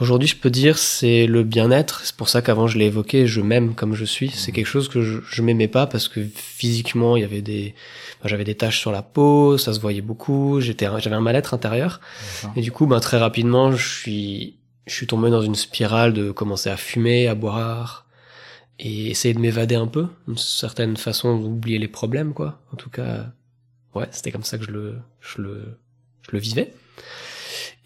Aujourd'hui, 0.00 0.26
je 0.26 0.36
peux 0.36 0.50
dire 0.50 0.76
c'est 0.76 1.26
le 1.26 1.44
bien-être. 1.44 2.00
C'est 2.04 2.16
pour 2.16 2.28
ça 2.28 2.42
qu'avant 2.42 2.66
je 2.66 2.78
l'ai 2.78 2.86
évoqué. 2.86 3.26
Je 3.26 3.40
m'aime 3.40 3.74
comme 3.74 3.94
je 3.94 4.04
suis. 4.04 4.30
C'est 4.30 4.50
quelque 4.50 4.66
chose 4.66 4.88
que 4.88 5.02
je, 5.02 5.20
je 5.24 5.42
m'aimais 5.42 5.68
pas 5.68 5.86
parce 5.86 6.08
que 6.08 6.20
physiquement 6.34 7.16
il 7.16 7.20
y 7.20 7.24
avait 7.24 7.42
des, 7.42 7.74
enfin, 8.18 8.28
j'avais 8.28 8.44
des 8.44 8.56
taches 8.56 8.80
sur 8.80 8.90
la 8.90 9.02
peau, 9.02 9.56
ça 9.56 9.72
se 9.72 9.80
voyait 9.80 10.00
beaucoup. 10.00 10.60
J'étais, 10.60 10.86
j'avais 10.98 11.16
un 11.16 11.20
mal-être 11.20 11.54
intérieur. 11.54 12.00
Et 12.56 12.60
du 12.60 12.72
coup, 12.72 12.86
ben, 12.86 12.98
très 12.98 13.18
rapidement, 13.18 13.70
je 13.70 13.86
suis, 13.86 14.56
je 14.86 14.94
suis 14.94 15.06
tombé 15.06 15.30
dans 15.30 15.42
une 15.42 15.54
spirale 15.54 16.12
de 16.12 16.32
commencer 16.32 16.70
à 16.70 16.76
fumer, 16.76 17.28
à 17.28 17.34
boire 17.36 18.06
et 18.80 19.10
essayer 19.10 19.32
de 19.34 19.38
m'évader 19.38 19.76
un 19.76 19.86
peu, 19.86 20.08
une 20.26 20.36
certaine 20.36 20.96
façon 20.96 21.38
d'oublier 21.38 21.78
les 21.78 21.86
problèmes, 21.88 22.34
quoi. 22.34 22.60
En 22.72 22.76
tout 22.76 22.90
cas, 22.90 23.26
ouais, 23.94 24.08
c'était 24.10 24.32
comme 24.32 24.42
ça 24.42 24.58
que 24.58 24.64
je 24.64 24.72
le, 24.72 24.96
je 25.20 25.40
le, 25.40 25.78
je 26.22 26.32
le 26.32 26.38
vivais. 26.40 26.74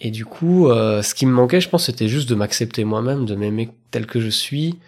Et 0.00 0.11
du 0.11 0.25
coup, 0.25 0.69
euh, 0.69 1.03
ce 1.03 1.15
qui 1.15 1.27
me 1.27 1.33
manquait, 1.33 1.61
je 1.61 1.69
pense, 1.69 1.87
c'était 1.87 2.09
juste 2.09 2.29
de 2.29 2.35
m'accepter 2.35 2.85
moi-même, 2.85 3.27
de 3.27 3.35
m'aimer 3.35 3.71
tel 3.91 4.06
que 4.06 4.21
je 4.21 4.29
suis. 4.29 4.79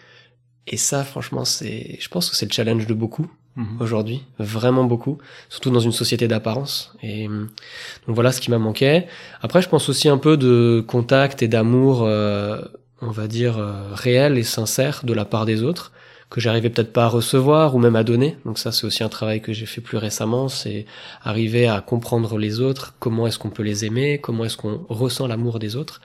Et 0.67 0.77
ça, 0.77 1.05
franchement, 1.05 1.45
c'est, 1.45 1.99
je 2.01 2.09
pense 2.09 2.31
que 2.31 2.37
c'est 2.37 2.47
le 2.47 2.53
challenge 2.53 2.87
de 2.87 2.95
beaucoup 2.95 3.29
Mhm. 3.57 3.79
aujourd'hui, 3.81 4.23
vraiment 4.39 4.85
beaucoup, 4.85 5.19
surtout 5.49 5.71
dans 5.71 5.81
une 5.81 5.93
société 5.93 6.29
d'apparence. 6.29 6.95
Et 7.03 7.27
euh, 7.27 7.47
donc 8.07 8.15
voilà 8.15 8.31
ce 8.33 8.41
qui 8.41 8.51
m'a 8.51 8.59
manqué. 8.59 9.05
Après, 9.43 9.61
je 9.61 9.69
pense 9.69 9.89
aussi 9.89 10.09
un 10.09 10.19
peu 10.19 10.37
de 10.37 10.85
contact 10.87 11.43
et 11.43 11.49
d'amour, 11.49 12.05
euh, 12.05 12.63
on 13.03 13.11
va 13.11 13.27
dire 13.27 13.59
euh, 13.59 13.93
réel 13.93 14.39
et 14.39 14.45
sincère 14.45 15.01
de 15.05 15.13
la 15.13 15.25
part 15.25 15.47
des 15.47 15.63
autres 15.63 15.93
que 16.31 16.41
j'arrivais 16.41 16.71
peut-être 16.71 16.93
pas 16.93 17.05
à 17.05 17.09
recevoir 17.09 17.75
ou 17.75 17.79
même 17.79 17.97
à 17.97 18.05
donner. 18.05 18.39
Donc 18.45 18.59
ça, 18.59 18.71
c'est 18.71 18.87
aussi 18.87 19.03
un 19.03 19.09
travail 19.09 19.43
que 19.43 19.53
j'ai 19.53 19.67
fait 19.67 19.81
plus 19.81 19.99
récemment, 19.99 20.49
c'est 20.49 20.87
arriver 21.23 21.67
à 21.67 21.81
comprendre 21.81 22.39
les 22.39 22.61
autres, 22.61 22.95
comment 23.01 23.27
est-ce 23.27 23.39
qu'on 23.39 23.51
peut 23.51 23.65
les 23.65 23.85
aimer, 23.85 24.21
comment 24.21 24.45
est-ce 24.45 24.57
qu'on 24.57 24.87
ressent 24.89 25.27
l'amour 25.27 25.59
des 25.59 25.77
autres. 25.77 26.01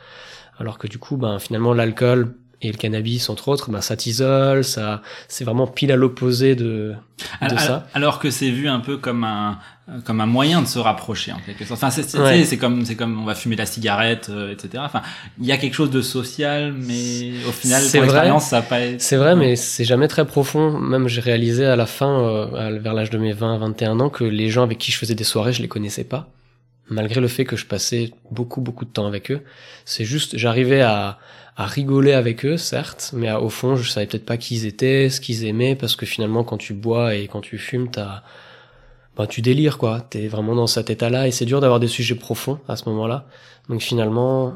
Alors 0.58 0.78
que 0.78 0.88
du 0.88 0.98
coup, 0.98 1.18
ben 1.18 1.38
finalement, 1.38 1.74
l'alcool 1.74 2.34
et 2.62 2.72
le 2.72 2.78
cannabis, 2.78 3.30
entre 3.30 3.48
autres, 3.50 3.70
ben 3.72 3.82
ça 3.82 3.96
t'isole, 3.96 4.64
ça, 4.64 5.02
c'est 5.28 5.44
vraiment 5.44 5.68
pile 5.68 5.92
à 5.92 5.96
l'opposé 5.96 6.56
de, 6.56 6.64
de 6.64 6.96
Alors, 7.42 7.60
ça. 7.60 7.88
alors 7.94 8.20
que 8.20 8.30
c'est 8.32 8.50
vu 8.50 8.68
un 8.68 8.80
peu 8.80 8.98
comme 8.98 9.24
un 9.24 9.60
comme 10.04 10.20
un 10.20 10.26
moyen 10.26 10.64
de 10.64 10.68
se 10.68 10.80
rapprocher 10.80 11.32
en 11.32 11.38
quelque 11.46 11.64
sorte. 11.64 11.84
Enfin, 11.84 11.92
c'est 11.92 12.18
Ouais. 12.20 12.58
comme 12.58 12.84
c'est 12.86 12.96
comme 12.96 13.22
on 13.22 13.24
va 13.26 13.36
fumer 13.36 13.56
la 13.56 13.68
cigarette, 13.68 14.30
euh, 14.32 14.52
etc. 14.52 14.82
Enfin, 14.84 15.04
il 15.40 15.46
y 15.46 15.52
a 15.52 15.58
quelque 15.58 15.76
chose 15.76 15.92
de 15.92 16.02
social, 16.02 16.74
mais 16.74 17.34
au 17.48 17.52
final, 17.52 17.84
pour 17.92 18.02
l'expérience, 18.02 18.46
ça 18.48 18.64
pas. 18.64 18.80
été- 18.82 18.98
C'est 19.00 19.16
vrai, 19.18 19.36
mais 19.36 19.56
c'est 19.56 19.86
jamais 19.86 20.08
très 20.08 20.26
profond. 20.26 20.72
Même 20.80 21.08
j'ai 21.08 21.22
réalisé 21.22 21.66
à 21.66 21.76
la 21.76 21.86
fin, 21.86 22.20
euh, 22.20 22.80
vers 22.82 22.96
l'âge 22.96 23.12
de 23.12 23.20
mes 23.20 23.32
20, 23.34 23.60
21 23.60 24.00
ans, 24.00 24.10
que 24.10 24.24
les 24.24 24.50
gens 24.50 24.64
avec 24.64 24.80
qui 24.80 24.92
je 24.92 24.98
faisais 24.98 25.14
des 25.14 25.24
soirées, 25.24 25.54
je 25.54 25.62
les 25.62 25.68
connaissais 25.68 26.04
pas. 26.04 26.30
Malgré 26.90 27.20
le 27.20 27.28
fait 27.28 27.46
que 27.46 27.56
je 27.56 27.66
passais 27.66 28.12
beaucoup, 28.32 28.62
beaucoup 28.62 28.86
de 28.86 28.92
temps 28.92 29.08
avec 29.08 29.32
eux. 29.32 29.42
C'est 29.86 30.06
juste, 30.06 30.38
j'arrivais 30.38 30.82
à, 30.82 31.18
à 31.58 31.66
rigoler 31.66 32.14
avec 32.14 32.46
eux, 32.46 32.58
certes, 32.58 33.12
mais 33.14 33.32
au 33.32 33.50
fond, 33.50 33.76
je 33.76 33.90
savais 33.90 34.06
peut-être 34.06 34.26
pas 34.26 34.38
qui 34.38 34.56
ils 34.56 34.66
étaient, 34.68 35.10
ce 35.10 35.20
qu'ils 35.20 35.46
aimaient, 35.46 35.76
parce 35.76 35.96
que 35.96 36.06
finalement, 36.06 36.44
quand 36.44 36.58
tu 36.58 36.74
bois 36.74 37.16
et 37.16 37.28
quand 37.28 37.42
tu 37.42 37.58
fumes, 37.58 37.90
t'as, 37.90 38.22
ben, 39.18 39.28
tu 39.28 39.42
délires, 39.42 39.78
quoi. 39.78 40.02
T'es 40.02 40.28
vraiment 40.28 40.56
dans 40.56 40.68
cet 40.68 40.90
état-là, 40.90 41.28
et 41.28 41.32
c'est 41.32 41.46
dur 41.46 41.62
d'avoir 41.62 41.80
des 41.80 41.88
sujets 41.88 42.16
profonds 42.16 42.60
à 42.68 42.76
ce 42.76 42.88
moment-là. 42.90 43.28
Donc 43.70 43.82
finalement, 43.82 44.56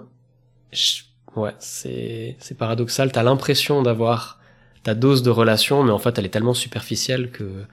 je- 0.74 1.04
ouais, 1.36 1.54
c'est, 1.60 2.38
c'est 2.40 2.58
paradoxal. 2.58 3.12
T'as 3.12 3.24
l'impression 3.24 3.82
d'avoir 3.84 4.40
ta 4.84 4.96
dose 4.96 5.24
de 5.24 5.30
relation, 5.30 5.84
mais 5.84 5.92
en 5.92 6.00
fait, 6.00 6.18
elle 6.20 6.26
est 6.26 6.30
tellement 6.30 6.54
superficielle 6.54 7.32
que. 7.32 7.66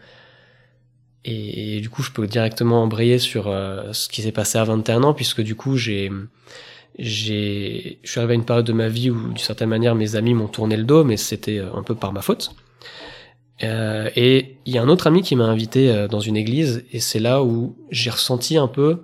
Et, 1.28 1.80
du 1.80 1.90
coup, 1.90 2.02
je 2.04 2.12
peux 2.12 2.26
directement 2.28 2.84
embrayer 2.84 3.18
sur 3.18 3.48
euh, 3.48 3.92
ce 3.92 4.08
qui 4.08 4.22
s'est 4.22 4.32
passé 4.32 4.58
à 4.58 4.64
21 4.64 5.02
ans, 5.02 5.12
puisque 5.12 5.40
du 5.40 5.56
coup, 5.56 5.76
j'ai, 5.76 6.10
j'ai, 7.00 7.98
je 8.04 8.10
suis 8.10 8.20
arrivé 8.20 8.34
à 8.34 8.36
une 8.36 8.44
période 8.44 8.64
de 8.64 8.72
ma 8.72 8.88
vie 8.88 9.10
où, 9.10 9.28
d'une 9.28 9.36
certaine 9.36 9.68
manière, 9.68 9.96
mes 9.96 10.14
amis 10.14 10.34
m'ont 10.34 10.46
tourné 10.46 10.76
le 10.76 10.84
dos, 10.84 11.02
mais 11.02 11.16
c'était 11.16 11.58
euh, 11.58 11.74
un 11.74 11.82
peu 11.82 11.96
par 11.96 12.12
ma 12.12 12.22
faute. 12.22 12.52
Euh, 13.64 14.08
et 14.14 14.58
il 14.66 14.72
y 14.72 14.78
a 14.78 14.82
un 14.82 14.88
autre 14.88 15.08
ami 15.08 15.22
qui 15.22 15.34
m'a 15.34 15.46
invité 15.46 16.06
dans 16.08 16.20
une 16.20 16.36
église, 16.36 16.84
et 16.92 17.00
c'est 17.00 17.18
là 17.18 17.42
où 17.42 17.76
j'ai 17.90 18.10
ressenti 18.10 18.56
un 18.56 18.68
peu 18.68 19.02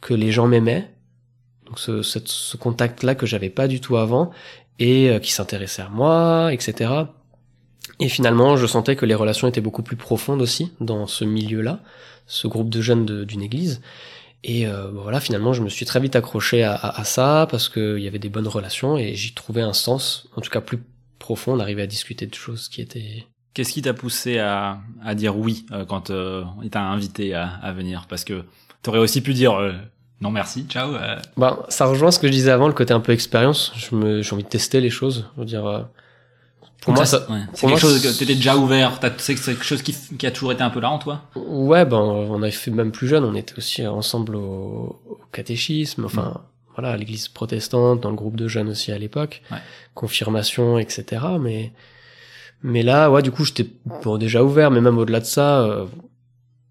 que 0.00 0.14
les 0.14 0.32
gens 0.32 0.48
m'aimaient, 0.48 0.90
Donc 1.66 1.78
ce, 1.78 2.02
ce, 2.02 2.18
ce 2.24 2.56
contact-là 2.56 3.14
que 3.14 3.26
j'avais 3.26 3.50
pas 3.50 3.68
du 3.68 3.80
tout 3.80 3.96
avant 3.98 4.32
et 4.80 5.16
qui 5.22 5.30
s'intéressait 5.30 5.82
à 5.82 5.88
moi, 5.88 6.52
etc. 6.52 6.90
Et 8.00 8.08
finalement, 8.08 8.56
je 8.56 8.66
sentais 8.66 8.96
que 8.96 9.06
les 9.06 9.14
relations 9.14 9.46
étaient 9.48 9.60
beaucoup 9.60 9.82
plus 9.82 9.96
profondes 9.96 10.42
aussi 10.42 10.72
dans 10.80 11.06
ce 11.06 11.24
milieu-là, 11.24 11.80
ce 12.26 12.48
groupe 12.48 12.68
de 12.70 12.80
jeunes 12.80 13.24
d'une 13.24 13.42
église. 13.42 13.80
Et 14.44 14.66
euh, 14.66 14.88
voilà, 14.92 15.20
finalement, 15.20 15.52
je 15.52 15.62
me 15.62 15.68
suis 15.68 15.86
très 15.86 16.00
vite 16.00 16.16
accroché 16.16 16.64
à, 16.64 16.74
à, 16.74 17.00
à 17.00 17.04
ça 17.04 17.46
parce 17.50 17.68
qu'il 17.68 17.98
y 18.00 18.08
avait 18.08 18.18
des 18.18 18.28
bonnes 18.28 18.48
relations 18.48 18.98
et 18.98 19.14
j'y 19.14 19.34
trouvais 19.34 19.62
un 19.62 19.72
sens, 19.72 20.28
en 20.34 20.40
tout 20.40 20.50
cas 20.50 20.60
plus 20.60 20.80
profond. 21.20 21.52
On 21.52 21.60
arrivait 21.60 21.82
à 21.82 21.86
discuter 21.86 22.26
de 22.26 22.34
choses 22.34 22.68
qui 22.68 22.80
étaient. 22.80 23.26
Qu'est-ce 23.54 23.72
qui 23.72 23.82
t'a 23.82 23.94
poussé 23.94 24.38
à, 24.38 24.78
à 25.04 25.14
dire 25.14 25.36
oui 25.36 25.66
euh, 25.70 25.84
quand 25.84 26.10
euh, 26.10 26.42
il 26.62 26.70
t'a 26.70 26.82
invité 26.82 27.34
à, 27.34 27.46
à 27.62 27.72
venir? 27.72 28.06
Parce 28.08 28.24
que 28.24 28.44
t'aurais 28.82 28.98
aussi 28.98 29.20
pu 29.20 29.32
dire 29.34 29.52
euh, 29.54 29.72
non 30.20 30.30
merci, 30.30 30.64
ciao. 30.68 30.94
euh. 30.94 31.16
Ben, 31.36 31.58
ça 31.68 31.86
rejoint 31.86 32.10
ce 32.10 32.18
que 32.18 32.26
je 32.26 32.32
disais 32.32 32.50
avant, 32.50 32.66
le 32.66 32.74
côté 32.74 32.94
un 32.94 33.00
peu 33.00 33.12
expérience. 33.12 33.72
Je 33.76 33.94
me, 33.94 34.22
j'ai 34.22 34.32
envie 34.32 34.42
de 34.44 34.48
tester 34.48 34.80
les 34.80 34.90
choses. 34.90 35.28
Je 35.36 35.40
veux 35.40 35.46
dire, 35.46 35.66
euh, 35.66 35.82
pour 36.82 36.92
moi, 36.94 37.06
ça, 37.06 37.18
ça, 37.20 37.24
c'est- 37.26 37.32
ouais. 37.32 37.40
c'est 37.54 37.60
pour 37.60 37.68
quelque 37.70 37.80
chose 37.80 38.02
que 38.02 38.18
t'étais 38.18 38.34
déjà 38.34 38.56
ouvert. 38.56 38.98
t'as- 39.00 39.10
C'est 39.18 39.34
quelque 39.36 39.64
chose 39.64 39.82
qui, 39.82 39.94
qui 40.18 40.26
a 40.26 40.30
toujours 40.30 40.52
été 40.52 40.62
un 40.62 40.70
peu 40.70 40.80
là 40.80 40.90
en 40.90 40.98
toi? 40.98 41.22
Ouais, 41.36 41.84
ben, 41.86 41.96
on 41.98 42.42
avait 42.42 42.50
fait 42.52 42.70
même 42.70 42.92
plus 42.92 43.08
jeune, 43.08 43.24
on 43.24 43.34
était 43.34 43.56
aussi 43.56 43.86
ensemble 43.86 44.36
au, 44.36 45.00
au 45.08 45.18
catéchisme, 45.32 46.04
enfin, 46.04 46.42
voilà, 46.76 46.90
à 46.92 46.96
l'église 46.96 47.28
protestante, 47.28 48.00
dans 48.00 48.10
le 48.10 48.16
groupe 48.16 48.36
de 48.36 48.48
jeunes 48.48 48.68
aussi 48.68 48.92
à 48.92 48.98
l'époque, 48.98 49.42
Ouais. 49.50 49.58
confirmation, 49.94 50.78
etc. 50.78 51.22
Mais, 51.40 51.72
mais 52.62 52.82
là, 52.82 53.10
ouais, 53.10 53.22
du 53.22 53.30
coup, 53.30 53.44
j'étais 53.44 53.66
bon, 54.04 54.18
déjà 54.18 54.42
ouvert, 54.42 54.70
mais 54.70 54.80
même 54.80 54.98
au-delà 54.98 55.20
de 55.20 55.24
ça, 55.24 55.60
euh, 55.62 55.86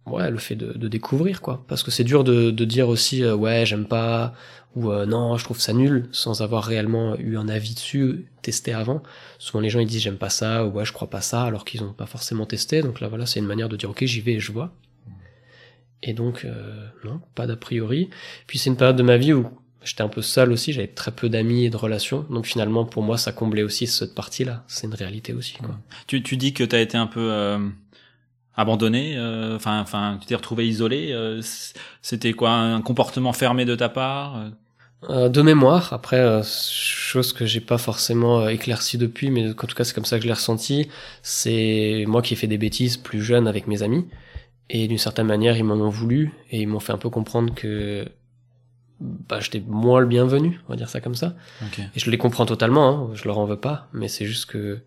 ouais, 0.07 0.29
le 0.31 0.37
fait 0.39 0.55
de, 0.55 0.73
de 0.73 0.87
découvrir, 0.87 1.41
quoi. 1.41 1.63
Parce 1.67 1.83
que 1.83 1.91
c'est 1.91 2.03
dur 2.03 2.23
de, 2.23 2.51
de 2.51 2.65
dire 2.65 2.89
aussi, 2.89 3.23
euh, 3.23 3.35
ouais, 3.35 3.65
j'aime 3.65 3.85
pas, 3.85 4.33
ou 4.75 4.91
euh, 4.91 5.05
non, 5.05 5.37
je 5.37 5.43
trouve 5.43 5.59
ça 5.59 5.73
nul, 5.73 6.07
sans 6.11 6.41
avoir 6.41 6.63
réellement 6.63 7.17
eu 7.17 7.37
un 7.37 7.49
avis 7.49 7.73
dessus, 7.73 8.27
testé 8.41 8.73
avant. 8.73 9.03
Souvent, 9.37 9.59
les 9.59 9.69
gens, 9.69 9.79
ils 9.79 9.87
disent, 9.87 10.01
j'aime 10.01 10.17
pas 10.17 10.29
ça, 10.29 10.65
ou 10.65 10.71
ouais, 10.71 10.85
je 10.85 10.93
crois 10.93 11.09
pas 11.09 11.21
ça, 11.21 11.43
alors 11.43 11.65
qu'ils 11.65 11.83
ont 11.83 11.93
pas 11.93 12.05
forcément 12.05 12.45
testé. 12.45 12.81
Donc 12.81 13.01
là, 13.01 13.09
voilà, 13.09 13.25
c'est 13.25 13.39
une 13.39 13.45
manière 13.45 13.69
de 13.69 13.75
dire, 13.75 13.89
ok, 13.89 14.05
j'y 14.05 14.21
vais 14.21 14.33
et 14.33 14.39
je 14.39 14.51
vois. 14.51 14.73
Et 16.03 16.13
donc, 16.13 16.45
euh, 16.45 16.87
non, 17.03 17.19
pas 17.35 17.47
d'a 17.47 17.57
priori. 17.57 18.09
Puis 18.47 18.57
c'est 18.57 18.69
une 18.69 18.77
période 18.77 18.95
de 18.95 19.03
ma 19.03 19.17
vie 19.17 19.33
où 19.33 19.47
j'étais 19.83 20.01
un 20.01 20.07
peu 20.07 20.21
seul 20.21 20.51
aussi, 20.51 20.73
j'avais 20.73 20.87
très 20.87 21.11
peu 21.11 21.27
d'amis 21.27 21.65
et 21.65 21.69
de 21.69 21.77
relations. 21.77 22.25
Donc 22.29 22.45
finalement, 22.45 22.85
pour 22.85 23.03
moi, 23.03 23.17
ça 23.17 23.33
comblait 23.33 23.63
aussi 23.63 23.87
cette 23.87 24.15
partie-là. 24.15 24.63
C'est 24.67 24.87
une 24.87 24.95
réalité 24.95 25.33
aussi, 25.33 25.55
quoi. 25.55 25.77
Tu, 26.07 26.23
tu 26.23 26.37
dis 26.37 26.53
que 26.53 26.63
t'as 26.63 26.79
été 26.79 26.97
un 26.97 27.07
peu 27.07 27.59
abandonné. 28.61 29.15
euh, 29.17 29.55
Enfin, 29.55 29.81
enfin, 29.81 30.17
tu 30.19 30.27
t'es 30.27 30.35
retrouvé 30.35 30.67
isolé. 30.67 31.11
euh, 31.11 31.41
C'était 32.01 32.33
quoi 32.33 32.51
un 32.51 32.81
comportement 32.81 33.33
fermé 33.33 33.65
de 33.65 33.75
ta 33.75 33.89
part 33.89 34.37
euh? 34.37 34.49
De 35.29 35.41
mémoire, 35.41 35.93
après, 35.93 36.41
chose 36.43 37.33
que 37.33 37.47
j'ai 37.47 37.59
pas 37.59 37.79
forcément 37.79 38.41
euh, 38.41 38.49
éclairci 38.49 38.99
depuis, 38.99 39.31
mais 39.31 39.49
en 39.49 39.53
tout 39.53 39.75
cas 39.75 39.83
c'est 39.83 39.95
comme 39.95 40.05
ça 40.05 40.17
que 40.17 40.21
je 40.21 40.27
l'ai 40.27 40.33
ressenti, 40.33 40.89
c'est 41.23 42.05
moi 42.07 42.21
qui 42.21 42.35
ai 42.35 42.37
fait 42.37 42.45
des 42.45 42.59
bêtises 42.59 42.97
plus 42.97 43.19
jeune 43.23 43.47
avec 43.47 43.65
mes 43.65 43.81
amis, 43.81 44.05
et 44.69 44.87
d'une 44.87 44.99
certaine 44.99 45.25
manière 45.25 45.57
ils 45.57 45.63
m'en 45.63 45.73
ont 45.73 45.89
voulu, 45.89 46.33
et 46.51 46.61
ils 46.61 46.67
m'ont 46.67 46.79
fait 46.79 46.93
un 46.93 46.99
peu 46.99 47.09
comprendre 47.09 47.51
que 47.55 48.05
bah, 48.99 49.39
j'étais 49.39 49.63
moins 49.67 50.01
le 50.01 50.05
bienvenu, 50.05 50.61
on 50.67 50.73
va 50.73 50.75
dire 50.77 50.87
ça 50.89 51.01
comme 51.01 51.15
ça. 51.15 51.33
Et 51.95 51.99
je 51.99 52.11
les 52.11 52.19
comprends 52.19 52.45
totalement, 52.45 52.89
hein, 52.89 53.09
je 53.15 53.25
leur 53.25 53.39
en 53.39 53.45
veux 53.45 53.59
pas, 53.59 53.87
mais 53.93 54.07
c'est 54.07 54.27
juste 54.27 54.45
que 54.45 54.81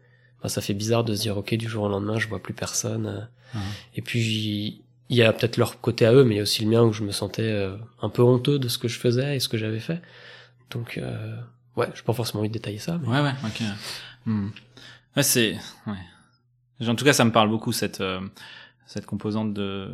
ça 0.49 0.61
fait 0.61 0.75
bizarre 0.75 1.05
de 1.05 1.15
se 1.15 1.23
dire 1.23 1.37
ok 1.37 1.55
du 1.55 1.69
jour 1.69 1.85
au 1.85 1.89
lendemain 1.89 2.19
je 2.19 2.29
vois 2.29 2.43
plus 2.43 2.55
personne. 2.55 3.29
euh. 3.55 3.59
Et 3.95 4.03
puis 4.03 4.81
il 5.11 5.17
y 5.17 5.23
a 5.23 5.33
peut-être 5.33 5.59
leur 5.59 5.81
côté 5.81 6.07
à 6.07 6.13
eux, 6.13 6.25
mais 6.25 6.35
il 6.35 6.37
y 6.39 6.41
a 6.41 6.43
aussi 6.43 6.65
le 6.65 6.71
mien 6.71 6.83
où 6.83 6.93
je 6.93 7.03
me 7.03 7.13
sentais 7.13 7.43
euh, 7.43 7.77
un 8.01 8.09
peu 8.09 8.23
honteux 8.23 8.59
de 8.59 8.69
ce 8.69 8.79
que 8.79 8.89
je 8.89 8.99
faisais 8.99 9.37
et 9.37 9.41
ce 9.41 9.49
que 9.49 9.59
j'avais 9.59 9.81
fait. 9.81 10.01
Donc 10.71 10.99
euh, 10.99 11.37
ouais, 11.77 11.89
j'ai 11.95 12.03
pas 12.03 12.15
forcément 12.15 12.41
envie 12.41 12.49
de 12.49 12.55
détailler 12.55 12.79
ça. 12.79 12.99
Mais... 13.03 13.09
Ouais, 13.09 13.21
ouais, 13.21 13.35
ok. 13.45 13.63
Hmm. 14.27 14.49
Ouais, 15.17 15.23
c'est. 15.23 15.57
Ouais. 15.87 16.89
En 16.89 16.95
tout 16.95 17.05
cas, 17.05 17.13
ça 17.13 17.25
me 17.25 17.31
parle 17.31 17.49
beaucoup 17.49 17.73
cette 17.73 18.01
euh, 18.01 18.21
cette 18.87 19.07
composante 19.07 19.55
de 19.55 19.91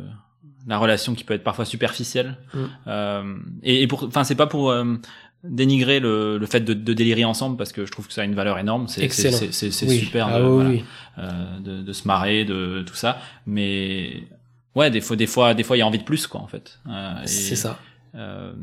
la 0.67 0.77
relation 0.77 1.15
qui 1.15 1.23
peut 1.23 1.33
être 1.33 1.43
parfois 1.43 1.65
superficielle. 1.65 2.37
Mm. 2.53 2.59
Euh, 2.87 3.37
et, 3.63 3.83
et 3.83 3.87
pour, 3.87 4.03
enfin, 4.03 4.23
c'est 4.23 4.35
pas 4.35 4.47
pour 4.47 4.71
euh, 4.71 4.95
dénigrer 5.43 5.99
le, 5.99 6.37
le 6.37 6.45
fait 6.45 6.59
de, 6.61 6.73
de 6.73 6.93
délirer 6.93 7.25
ensemble 7.25 7.57
parce 7.57 7.71
que 7.71 7.85
je 7.85 7.91
trouve 7.91 8.07
que 8.07 8.13
ça 8.13 8.21
a 8.21 8.25
une 8.25 8.35
valeur 8.35 8.59
énorme. 8.59 8.87
C'est 8.87 9.09
c'est 9.09 9.85
Oui. 9.87 9.99
super 9.99 10.27
Ah 10.27 10.39
de, 10.39 10.43
oui, 10.45 10.51
voilà, 10.53 10.69
oui. 10.69 10.83
euh, 11.17 11.59
de, 11.59 11.81
de 11.81 11.93
se 11.93 12.07
marrer, 12.07 12.45
de 12.45 12.83
tout 12.85 12.93
ça. 12.95 13.17
Mais 13.47 14.23
ouais, 14.75 14.91
des 14.91 15.01
fois, 15.01 15.15
des 15.15 15.27
fois, 15.27 15.53
des 15.53 15.63
fois, 15.63 15.77
il 15.77 15.79
y 15.79 15.83
a 15.83 15.87
envie 15.87 15.97
de 15.97 16.03
plus, 16.03 16.27
quoi, 16.27 16.41
en 16.41 16.47
fait. 16.47 16.79
Euh, 16.87 17.21
c'est 17.25 17.55
ça. 17.55 17.79
euh, 18.15 18.53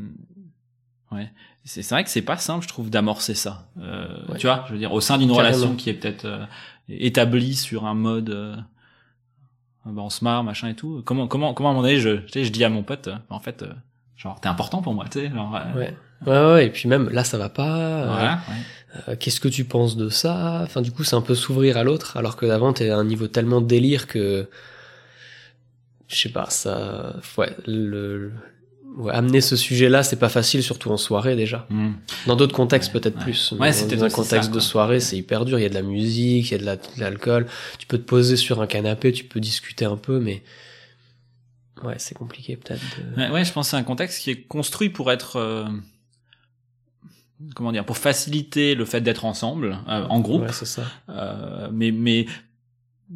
ouais. 1.11 1.31
C'est 1.65 1.81
c'est 1.83 1.93
vrai 1.93 2.03
que 2.03 2.09
c'est 2.09 2.21
pas 2.21 2.37
simple, 2.37 2.63
je 2.63 2.69
trouve, 2.69 2.89
d'amorcer 2.89 3.33
ça. 3.35 3.67
Euh, 3.81 4.07
Ouais. 4.29 4.37
Tu 4.37 4.47
vois, 4.47 4.63
je 4.67 4.73
veux 4.73 4.79
dire, 4.79 4.93
au 4.93 5.01
sein 5.01 5.17
d'une 5.17 5.31
relation 5.31 5.75
qui 5.75 5.89
est 5.89 5.93
peut-être 5.93 6.25
euh, 6.25 6.45
établie 6.87 7.55
sur 7.55 7.85
un 7.85 7.93
mode, 7.93 8.29
euh, 8.29 8.55
ah 9.85 9.89
bah, 9.91 10.01
on 10.01 10.09
se 10.09 10.23
marre, 10.23 10.43
machin 10.43 10.69
et 10.69 10.75
tout. 10.75 11.01
Comment, 11.05 11.27
comment, 11.27 11.53
comment 11.53 11.69
à 11.69 11.71
un 11.71 11.75
moment 11.75 11.85
donné, 11.87 11.99
je, 11.99 12.21
tu 12.21 12.31
sais, 12.31 12.43
je 12.45 12.51
dis 12.51 12.63
à 12.63 12.69
mon 12.69 12.83
pote, 12.83 13.07
euh, 13.09 13.15
en 13.29 13.39
fait, 13.39 13.63
genre, 14.15 14.39
t'es 14.39 14.47
important 14.47 14.81
pour 14.81 14.93
moi, 14.93 15.05
tu 15.11 15.19
sais, 15.19 15.29
genre. 15.29 15.55
euh, 15.55 15.77
Ouais. 15.77 15.97
Ouais, 16.25 16.51
ouais, 16.53 16.65
et 16.65 16.69
puis 16.69 16.89
même 16.89 17.09
là 17.09 17.23
ça 17.23 17.37
va 17.37 17.49
pas. 17.49 17.77
euh, 17.77 18.05
Voilà, 18.07 18.39
ouais. 18.49 18.55
euh, 19.09 19.15
Qu'est-ce 19.19 19.39
que 19.39 19.47
tu 19.47 19.63
penses 19.65 19.95
de 19.95 20.09
ça? 20.09 20.61
Enfin, 20.63 20.81
du 20.81 20.91
coup, 20.91 21.03
c'est 21.03 21.15
un 21.15 21.21
peu 21.21 21.35
s'ouvrir 21.35 21.77
à 21.77 21.83
l'autre, 21.83 22.17
alors 22.17 22.35
que 22.35 22.45
d'avant, 22.45 22.73
t'es 22.73 22.89
à 22.89 22.97
un 22.97 23.05
niveau 23.05 23.27
tellement 23.27 23.61
délire 23.61 24.07
que. 24.07 24.47
Je 26.07 26.15
sais 26.15 26.29
pas, 26.29 26.49
ça. 26.49 27.15
Ouais, 27.37 27.55
le. 27.67 28.31
ouais, 28.97 29.13
amener 29.13 29.41
ce 29.41 29.55
sujet-là, 29.55 30.01
c'est 30.03 30.15
pas 30.17 30.27
facile, 30.29 30.63
surtout 30.63 30.89
en 30.89 30.97
soirée 30.97 31.35
déjà. 31.35 31.67
Hmm. 31.69 31.91
Dans 32.25 32.35
d'autres 32.35 32.55
contextes, 32.55 32.93
Ouais, 32.93 32.99
peut-être 32.99 33.17
ouais. 33.19 33.23
plus. 33.23 33.53
Ouais, 33.59 33.71
c'était 33.71 33.95
dans 33.95 34.05
un 34.05 34.09
contexte 34.09 34.49
ça, 34.49 34.55
de 34.55 34.59
soirée, 34.59 34.99
c'est 34.99 35.17
hyper 35.17 35.45
dur. 35.45 35.59
Il 35.59 35.61
y 35.61 35.65
a 35.65 35.69
de 35.69 35.75
la 35.75 35.83
musique, 35.83 36.49
il 36.49 36.51
y 36.51 36.55
a 36.55 36.57
de 36.57 36.65
la- 36.65 36.75
de 36.77 36.81
l'alcool. 36.97 37.45
Tu 37.77 37.85
peux 37.85 37.97
te 37.99 38.03
poser 38.03 38.35
sur 38.37 38.59
un 38.61 38.67
canapé, 38.67 39.11
tu 39.13 39.23
peux 39.23 39.39
discuter 39.39 39.85
un 39.85 39.97
peu, 39.97 40.19
mais. 40.19 40.41
Ouais, 41.83 41.95
c'est 41.97 42.15
compliqué 42.17 42.57
peut-être. 42.57 42.81
de- 43.15 43.21
Ouais, 43.21 43.29
ouais, 43.29 43.45
je 43.45 43.53
pense 43.53 43.67
que 43.67 43.71
c'est 43.71 43.77
un 43.77 43.83
contexte 43.83 44.21
qui 44.23 44.31
est 44.31 44.41
construit 44.41 44.89
pour 44.89 45.11
être, 45.11 45.35
euh, 45.37 45.65
comment 47.55 47.71
dire, 47.71 47.85
pour 47.85 47.97
faciliter 47.97 48.75
le 48.75 48.85
fait 48.85 49.01
d'être 49.01 49.25
ensemble, 49.25 49.77
euh, 49.87 50.05
en 50.09 50.19
groupe. 50.19 50.43
Ouais, 50.43 50.51
c'est 50.51 50.65
ça. 50.65 50.83
Euh, 51.09 51.69
mais 51.71 51.91
mais 51.91 52.25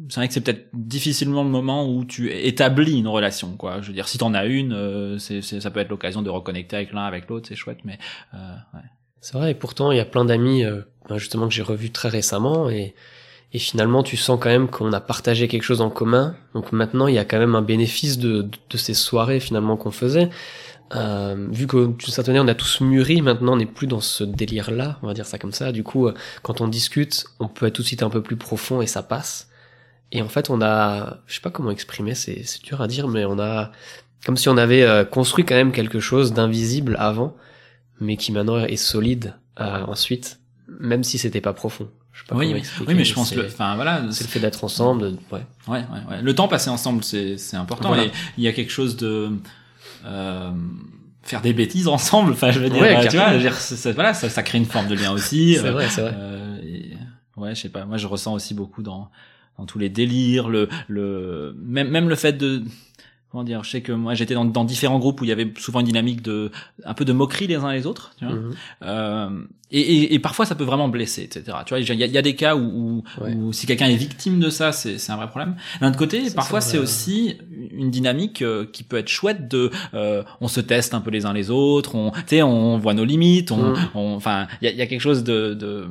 c'est 0.08 0.16
vrai 0.20 0.28
que 0.28 0.34
c'est 0.34 0.40
peut-être 0.40 0.68
difficilement 0.72 1.44
le 1.44 1.50
moment 1.50 1.88
où 1.88 2.04
tu 2.04 2.32
établis 2.32 2.98
une 2.98 3.06
relation 3.06 3.56
quoi 3.56 3.80
je 3.80 3.86
veux 3.88 3.92
dire 3.92 4.08
si 4.08 4.18
t'en 4.18 4.34
as 4.34 4.44
une 4.44 4.72
euh, 4.72 5.18
c'est 5.18 5.40
c'est- 5.40 5.60
ça 5.60 5.70
peut 5.70 5.78
être 5.78 5.88
l'occasion 5.88 6.20
de 6.20 6.30
reconnecter 6.30 6.74
avec 6.74 6.92
l'un 6.92 7.04
avec 7.04 7.28
l'autre 7.28 7.46
c'est 7.48 7.54
chouette 7.54 7.78
mais 7.84 7.98
euh, 8.34 8.38
ouais. 8.74 8.80
C'est 9.20 9.38
vrai, 9.38 9.52
et 9.52 9.54
pourtant, 9.54 9.90
il 9.90 9.96
y 9.96 10.00
a 10.00 10.04
plein 10.04 10.26
d'amis, 10.26 10.64
euh, 10.64 10.82
ben, 11.08 11.16
justement, 11.16 11.48
que 11.48 11.54
j'ai 11.54 11.62
revus 11.62 11.90
très 11.90 12.10
récemment, 12.10 12.68
et, 12.68 12.94
et 13.54 13.58
finalement, 13.58 14.02
tu 14.02 14.18
sens 14.18 14.38
quand 14.38 14.50
même 14.50 14.68
qu'on 14.68 14.92
a 14.92 15.00
partagé 15.00 15.48
quelque 15.48 15.62
chose 15.62 15.80
en 15.80 15.88
commun. 15.88 16.36
Donc 16.52 16.72
maintenant, 16.72 17.06
il 17.06 17.14
y 17.14 17.18
a 17.18 17.24
quand 17.24 17.38
même 17.38 17.54
un 17.54 17.62
bénéfice 17.62 18.18
de, 18.18 18.42
de, 18.42 18.50
de 18.68 18.76
ces 18.76 18.92
soirées, 18.92 19.40
finalement, 19.40 19.78
qu'on 19.78 19.92
faisait. 19.92 20.28
Euh, 20.94 21.48
vu 21.50 21.66
que, 21.66 21.86
d'une 21.86 22.00
certaine 22.12 22.34
manière, 22.34 22.44
on 22.44 22.48
a 22.48 22.54
tous 22.54 22.80
mûri, 22.80 23.22
maintenant, 23.22 23.54
on 23.54 23.56
n'est 23.56 23.66
plus 23.66 23.86
dans 23.86 24.00
ce 24.00 24.22
délire-là, 24.22 24.98
on 25.02 25.06
va 25.06 25.14
dire 25.14 25.26
ça 25.26 25.38
comme 25.38 25.52
ça. 25.52 25.72
Du 25.72 25.82
coup, 25.82 26.06
euh, 26.06 26.14
quand 26.42 26.60
on 26.60 26.68
discute, 26.68 27.24
on 27.40 27.48
peut 27.48 27.66
être 27.66 27.74
tout 27.74 27.82
de 27.82 27.86
suite 27.86 28.02
un 28.02 28.10
peu 28.10 28.22
plus 28.22 28.36
profond, 28.36 28.82
et 28.82 28.86
ça 28.86 29.02
passe. 29.02 29.48
Et 30.12 30.22
en 30.22 30.28
fait, 30.28 30.50
on 30.50 30.60
a, 30.62 31.18
je 31.26 31.34
sais 31.34 31.40
pas 31.40 31.50
comment 31.50 31.70
exprimer, 31.70 32.14
c'est, 32.14 32.42
c'est 32.44 32.62
dur 32.62 32.80
à 32.80 32.86
dire, 32.86 33.08
mais 33.08 33.24
on 33.24 33.38
a, 33.38 33.72
comme 34.24 34.36
si 34.36 34.48
on 34.48 34.56
avait 34.56 34.82
euh, 34.82 35.04
construit 35.04 35.44
quand 35.44 35.54
même 35.56 35.72
quelque 35.72 36.00
chose 36.00 36.32
d'invisible 36.32 36.96
avant, 37.00 37.34
mais 38.00 38.16
qui 38.16 38.30
maintenant 38.30 38.58
est 38.64 38.76
solide 38.76 39.34
euh, 39.60 39.84
ensuite, 39.86 40.38
même 40.80 41.02
si 41.02 41.18
c'était 41.18 41.40
pas 41.40 41.52
profond. 41.52 41.88
Je 42.12 42.20
sais 42.20 42.26
pas 42.28 42.36
oui 42.36 42.46
comment 42.50 42.88
oui, 42.88 42.94
mais 42.94 43.04
je 43.04 43.12
pense 43.12 43.34
enfin 43.36 43.74
voilà 43.74 44.02
c'est 44.12 44.22
le 44.22 44.28
fait 44.30 44.38
d'être 44.38 44.62
ensemble, 44.62 45.16
ouais. 45.32 45.40
ouais, 45.66 45.78
ouais, 45.78 45.78
ouais. 46.08 46.22
le 46.22 46.32
temps 46.32 46.46
passé 46.46 46.70
ensemble 46.70 47.02
c'est 47.02 47.38
c'est 47.38 47.56
important 47.56 47.88
Voilà. 47.88 48.04
et 48.04 48.12
il 48.38 48.44
y 48.44 48.46
a 48.46 48.52
quelque 48.52 48.70
chose 48.70 48.96
de 48.96 49.32
euh, 50.04 50.50
faire 51.22 51.40
des 51.40 51.52
bêtises 51.52 51.88
ensemble 51.88 52.32
enfin 52.32 52.50
je 52.50 52.60
veux 52.60 52.68
dire 52.68 52.80
Ouais, 52.82 52.96
euh, 52.96 53.08
tu 53.08 53.16
vois 53.16 53.36
dire, 53.36 53.56
voilà 53.94 54.14
ça, 54.14 54.28
ça 54.28 54.42
crée 54.42 54.58
une 54.58 54.66
forme 54.66 54.88
de 54.88 54.94
lien 54.94 55.12
aussi 55.12 55.54
C'est 55.54 55.66
euh, 55.66 55.72
vrai, 55.72 55.88
c'est 55.88 56.02
vrai. 56.02 56.14
Euh, 56.14 56.58
et- 56.62 56.96
ouais, 57.36 57.54
je 57.54 57.62
sais 57.62 57.68
pas. 57.68 57.84
Moi, 57.84 57.96
je 57.96 58.06
ressens 58.06 58.34
aussi 58.34 58.54
beaucoup 58.54 58.82
dans 58.82 59.10
dans 59.58 59.66
tous 59.66 59.78
les 59.78 59.88
délires, 59.88 60.48
le 60.48 60.68
le 60.88 61.56
même 61.64 61.88
même 61.88 62.08
le 62.08 62.16
fait 62.16 62.32
de 62.32 62.62
comment 63.34 63.44
dire. 63.44 63.64
Je 63.64 63.70
sais 63.70 63.80
que 63.80 63.90
moi, 63.90 64.14
j'étais 64.14 64.34
dans 64.34 64.44
dans 64.44 64.64
différents 64.64 65.00
groupes 65.00 65.20
où 65.20 65.24
il 65.24 65.28
y 65.28 65.32
avait 65.32 65.52
souvent 65.58 65.80
une 65.80 65.86
dynamique 65.86 66.22
de 66.22 66.52
un 66.84 66.94
peu 66.94 67.04
de 67.04 67.12
moquerie 67.12 67.48
les 67.48 67.56
uns 67.56 67.72
les 67.72 67.84
autres. 67.86 68.12
Tu 68.16 68.24
vois. 68.24 68.34
Mhm. 68.34 68.54
Euh, 68.84 69.28
et, 69.72 69.80
et, 69.80 70.14
et 70.14 70.18
parfois, 70.20 70.46
ça 70.46 70.54
peut 70.54 70.62
vraiment 70.62 70.88
blesser, 70.88 71.22
etc. 71.22 71.42
Tu 71.66 71.70
vois, 71.70 71.80
il 71.80 71.90
y 72.00 72.06
y 72.12 72.18
a 72.18 72.22
des 72.22 72.36
cas 72.36 72.54
où, 72.54 72.60
où, 72.60 73.02
Ouais. 73.24 73.34
où 73.34 73.52
si 73.52 73.66
quelqu'un 73.66 73.86
est 73.88 73.96
victime 73.96 74.38
de 74.38 74.48
ça, 74.50 74.70
c'est 74.70 74.98
c'est 74.98 75.10
un 75.10 75.16
vrai 75.16 75.26
problème. 75.28 75.56
D'un 75.80 75.88
autre 75.88 75.98
côté, 75.98 76.30
parfois, 76.30 76.60
c'est 76.60 76.78
aussi 76.78 77.38
une 77.72 77.90
dynamique 77.90 78.42
euh, 78.42 78.66
qui 78.72 78.84
peut 78.84 78.98
être 78.98 79.08
chouette 79.08 79.48
de 79.48 79.72
euh, 79.94 80.22
on 80.40 80.46
se 80.46 80.60
teste 80.60 80.94
un 80.94 81.00
peu 81.00 81.10
les 81.10 81.26
uns 81.26 81.32
les 81.32 81.50
autres, 81.50 81.96
on 81.96 82.12
tu 82.12 82.20
sais 82.28 82.42
on 82.42 82.78
voit 82.78 82.94
nos 82.94 83.04
limites, 83.04 83.50
on 83.50 83.72
Mhm. 83.74 83.76
enfin 83.94 84.46
il 84.62 84.66
y 84.66 84.68
a, 84.68 84.74
y 84.74 84.82
a 84.82 84.86
quelque 84.86 85.00
chose 85.00 85.24
de 85.24 85.54
de 85.54 85.88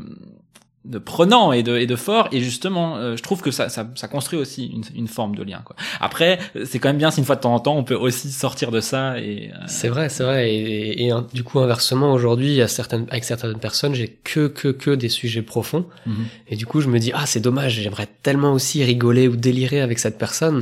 de 0.86 0.98
prenant 0.98 1.54
et 1.54 1.64
de, 1.64 1.78
et 1.78 1.86
de 1.86 1.96
fort. 1.96 2.28
Et 2.32 2.42
justement 2.42 2.98
euh, 2.98 3.16
je 3.16 3.24
trouve 3.24 3.42
que 3.42 3.52
ça, 3.52 3.70
ça, 3.70 3.90
ça 3.96 4.08
construit 4.08 4.38
aussi 4.38 4.68
une, 4.68 4.84
une, 4.96 5.08
forme 5.08 5.36
de 5.36 5.44
lien 5.44 5.62
quoi. 5.64 5.76
Après 6.02 6.40
c'est 6.66 6.80
quand 6.80 6.90
même 6.90 6.98
bien 6.98 7.10
si 7.10 7.20
une 7.20 7.26
fois 7.26 7.36
de 7.36 7.42
temps 7.42 7.54
en 7.54 7.60
temps 7.60 7.78
on 7.78 7.84
peut 7.84 7.96
aussi 7.96 8.32
sortir 8.32 8.70
de 8.70 8.82
ça 8.82 9.18
et 9.20 9.52
euh, 9.54 9.58
c'est 9.68 9.88
vrai 9.88 10.10
c'est 10.10 10.24
vrai. 10.24 10.52
Et, 10.52 11.08
et, 11.08 11.14
du 11.34 11.44
coup 11.44 11.60
inversement 11.60 12.12
aujourd'hui 12.12 12.62
à 12.62 12.68
certaines 12.68 13.06
avec 13.10 13.24
certaines 13.24 13.58
personnes 13.60 13.96
j'ai 13.96 14.10
que 14.24 14.48
que 14.48 14.68
que 14.70 14.92
des 14.92 15.10
sujets 15.10 15.42
profonds. 15.42 15.86
Mhm. 16.06 16.26
et 16.50 16.56
du 16.56 16.66
coup 16.66 16.82
je 16.82 16.90
me 16.90 17.00
dis 17.00 17.12
ah 17.14 17.26
c'est 17.26 17.40
dommage 17.40 17.80
j'aimerais 17.82 18.08
tellement 18.22 18.52
aussi 18.52 18.84
rigoler 18.84 19.28
ou 19.28 19.36
délirer 19.36 19.82
avec 19.82 20.00
cette 20.00 20.18
personne. 20.18 20.62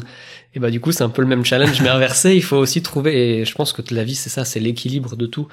Et 0.53 0.59
bah 0.59 0.69
du 0.69 0.79
coup 0.79 0.91
c'est 0.91 1.03
un 1.03 1.09
peu 1.09 1.21
le 1.21 1.27
même 1.27 1.45
challenge 1.45 1.81
mais 1.81 1.89
inversé. 1.89 2.35
Il 2.35 2.43
faut 2.43 2.57
aussi 2.57 2.83
trouver 2.83 3.39
et 3.39 3.45
je 3.45 3.55
pense 3.55 3.73
que 3.73 3.81
la 3.93 4.03
vie 4.03 4.15
c'est 4.15 4.29
ça 4.29 4.45
c'est 4.45 4.59
l'équilibre 4.59 5.15
de 5.15 5.25
tout. 5.25 5.47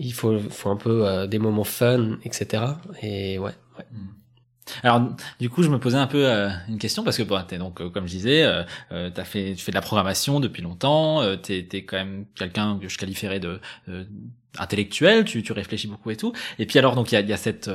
Il 0.00 0.12
faut 0.12 0.38
faut 0.50 0.70
un 0.70 0.76
peu 0.76 1.06
euh, 1.06 1.26
des 1.26 1.38
moments 1.38 1.64
fun 1.64 2.18
etc 2.24 2.64
et 3.02 3.38
ouais 3.38 3.52
Mm. 3.92 4.18
Alors, 4.82 5.02
du 5.40 5.50
coup, 5.50 5.62
je 5.62 5.68
me 5.68 5.78
posais 5.78 5.96
un 5.96 6.06
peu 6.06 6.26
euh, 6.26 6.50
une 6.68 6.78
question 6.78 7.02
parce 7.04 7.16
que 7.16 7.22
bon, 7.22 7.42
t'es 7.46 7.58
donc, 7.58 7.80
euh, 7.80 7.88
comme 7.88 8.06
je 8.06 8.12
disais, 8.12 8.44
euh, 8.44 8.62
euh, 8.92 9.10
t'as 9.10 9.24
fait, 9.24 9.54
tu 9.54 9.64
fais 9.64 9.72
de 9.72 9.76
la 9.76 9.82
programmation 9.82 10.40
depuis 10.40 10.62
longtemps. 10.62 11.22
Euh, 11.22 11.36
t'es, 11.36 11.66
es 11.72 11.84
quand 11.84 11.96
même 11.96 12.26
quelqu'un 12.34 12.78
que 12.78 12.88
je 12.88 12.98
qualifierais 12.98 13.40
de 13.40 13.60
intellectuel. 14.58 15.24
Tu, 15.24 15.42
tu 15.42 15.52
réfléchis 15.52 15.86
beaucoup 15.88 16.10
et 16.10 16.16
tout. 16.16 16.32
Et 16.58 16.66
puis 16.66 16.78
alors, 16.78 16.94
donc 16.94 17.12
il 17.12 17.14
y 17.14 17.18
a, 17.18 17.20
y 17.20 17.32
a 17.32 17.36
cette 17.36 17.70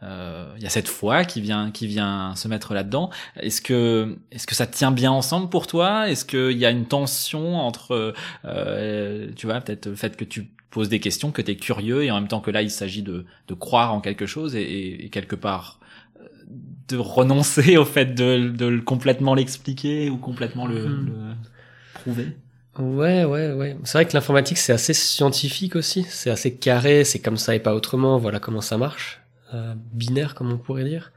il 0.00 0.62
y 0.62 0.66
a 0.66 0.70
cette 0.70 0.86
foi 0.86 1.24
qui 1.24 1.40
vient 1.40 1.70
qui 1.72 1.86
vient 1.86 2.34
se 2.36 2.46
mettre 2.46 2.72
là-dedans. 2.72 3.10
Est-ce 3.40 3.60
que 3.60 4.16
est-ce 4.30 4.46
que 4.46 4.54
ça 4.54 4.66
tient 4.66 4.92
bien 4.92 5.10
ensemble 5.10 5.48
pour 5.48 5.66
toi? 5.66 6.08
Est-ce 6.08 6.24
qu'il 6.24 6.56
y 6.56 6.66
a 6.66 6.70
une 6.70 6.86
tension 6.86 7.56
entre 7.56 8.14
tu 9.34 9.46
vois 9.46 9.60
peut-être 9.60 9.86
le 9.86 9.96
fait 9.96 10.16
que 10.16 10.24
tu 10.24 10.50
poses 10.70 10.88
des 10.88 11.00
questions, 11.00 11.30
que 11.30 11.42
tu 11.42 11.52
es 11.52 11.56
curieux 11.56 12.04
et 12.04 12.10
en 12.10 12.16
même 12.16 12.28
temps 12.28 12.40
que 12.40 12.50
là 12.50 12.62
il 12.62 12.70
s'agit 12.70 13.02
de, 13.02 13.24
de 13.46 13.54
croire 13.54 13.94
en 13.94 14.00
quelque 14.00 14.26
chose 14.26 14.54
et, 14.54 15.04
et, 15.04 15.08
quelque 15.08 15.36
part 15.36 15.80
euh, 16.20 16.26
de 16.88 16.96
renoncer 16.96 17.76
au 17.76 17.84
fait 17.84 18.14
de, 18.14 18.48
de 18.48 18.78
complètement 18.80 19.34
l'expliquer 19.34 20.10
ou 20.10 20.18
complètement 20.18 20.66
le, 20.66 20.88
hmm. 20.88 21.06
le, 21.06 21.12
prouver. 21.94 22.36
Ouais, 22.78 23.24
ouais, 23.24 23.52
ouais. 23.52 23.76
C'est 23.84 23.98
vrai 23.98 24.06
que 24.06 24.12
l'informatique 24.14 24.58
c'est 24.58 24.72
assez 24.72 24.94
scientifique 24.94 25.74
aussi, 25.74 26.06
c'est 26.08 26.30
assez 26.30 26.54
carré, 26.54 27.02
c'est 27.02 27.18
comme 27.18 27.36
ça 27.36 27.54
et 27.54 27.58
pas 27.58 27.74
autrement. 27.74 28.18
Voilà 28.18 28.38
comment 28.38 28.60
ça 28.60 28.76
marche, 28.76 29.20
euh, 29.54 29.74
binaire 29.92 30.34
comme 30.34 30.52
on 30.52 30.58
pourrait 30.58 30.84
dire. 30.84 31.12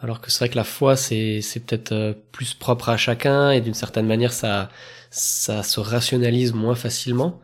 Alors 0.00 0.20
que 0.20 0.30
c'est 0.30 0.40
vrai 0.40 0.48
que 0.48 0.56
la 0.56 0.64
foi 0.64 0.96
c'est 0.96 1.40
c'est 1.42 1.60
peut-être 1.60 1.92
euh, 1.92 2.12
plus 2.32 2.54
propre 2.54 2.88
à 2.88 2.96
chacun 2.96 3.50
et 3.52 3.60
d'une 3.60 3.74
certaine 3.74 4.06
manière 4.06 4.32
ça 4.32 4.68
ça 5.10 5.62
se 5.62 5.78
rationalise 5.78 6.54
moins 6.54 6.74
facilement. 6.74 7.40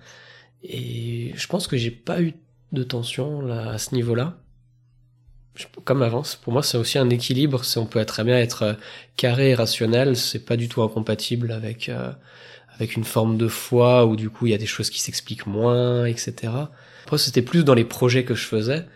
Et 0.62 1.32
je 1.34 1.46
pense 1.46 1.66
que 1.66 1.76
j'ai 1.76 1.90
pas 1.90 2.20
eu 2.20 2.34
de 2.72 2.82
tension 2.82 3.40
là, 3.40 3.70
à 3.70 3.78
ce 3.78 3.94
niveau-là. 3.94 4.36
Comme 5.84 6.02
avance, 6.02 6.36
pour 6.36 6.52
moi 6.52 6.62
c'est 6.62 6.78
aussi 6.78 6.98
un 6.98 7.10
équilibre. 7.10 7.62
On 7.76 7.86
peut 7.86 8.04
très 8.04 8.24
bien 8.24 8.38
être 8.38 8.62
euh, 8.62 8.74
carré 9.16 9.50
et 9.50 9.54
rationnel, 9.54 10.16
c'est 10.16 10.44
pas 10.46 10.56
du 10.56 10.68
tout 10.68 10.82
incompatible 10.82 11.52
avec 11.52 11.88
euh, 11.88 12.12
avec 12.68 12.96
une 12.96 13.04
forme 13.04 13.36
de 13.36 13.48
foi 13.48 14.06
où 14.06 14.16
du 14.16 14.30
coup 14.30 14.46
il 14.46 14.52
y 14.52 14.54
a 14.54 14.58
des 14.58 14.66
choses 14.66 14.88
qui 14.88 15.00
s'expliquent 15.00 15.46
moins, 15.46 16.06
etc. 16.06 16.52
Après 17.04 17.18
c'était 17.18 17.42
plus 17.42 17.64
dans 17.64 17.74
les 17.74 17.84
projets 17.84 18.24
que 18.24 18.34
je 18.34 18.46
faisais 18.46 18.86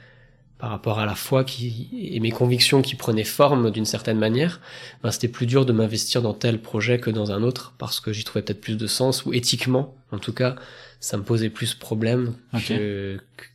par 0.59 0.71
rapport 0.71 0.99
à 0.99 1.05
la 1.05 1.15
foi 1.15 1.45
qui 1.45 1.91
et 1.93 2.21
mes 2.21 2.31
convictions 2.31 2.81
qui 2.81 2.95
prenaient 2.95 3.25
forme 3.25 3.71
d'une 3.71 3.85
certaine 3.85 4.19
manière, 4.19 4.61
ben 5.03 5.11
c'était 5.11 5.29
plus 5.29 5.47
dur 5.47 5.67
de 5.67 5.73
m'investir 5.73 6.23
dans 6.23 6.33
tel 6.33 6.63
projet 6.63 6.99
que 6.99 7.11
dans 7.11 7.33
un 7.33 7.43
autre 7.43 7.75
parce 7.77 8.01
que 8.01 8.13
j'y 8.13 8.25
trouvais 8.25 8.43
peut-être 8.43 8.63
plus 8.63 8.77
de 8.77 8.87
sens 8.87 9.27
ou 9.27 9.35
éthiquement, 9.35 9.95
en 10.13 10.19
tout 10.19 10.33
cas, 10.33 10.57
ça 11.05 11.19
me 11.19 11.23
posait 11.23 11.51
plus 11.51 11.75
problème 11.75 12.35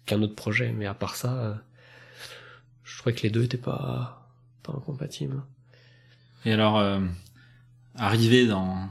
qu'un 0.05 0.21
autre 0.21 0.35
projet. 0.35 0.71
Mais 0.71 0.85
à 0.85 0.93
part 0.93 1.15
ça, 1.15 1.33
euh, 1.33 1.53
je 2.83 2.95
trouvais 2.99 3.15
que 3.15 3.23
les 3.23 3.31
deux 3.31 3.43
étaient 3.43 3.57
pas, 3.57 4.29
pas 4.61 4.71
incompatibles. 4.71 5.41
Et 6.45 6.53
alors, 6.53 6.77
euh, 6.77 6.99
arriver 7.95 8.45
dans, 8.45 8.87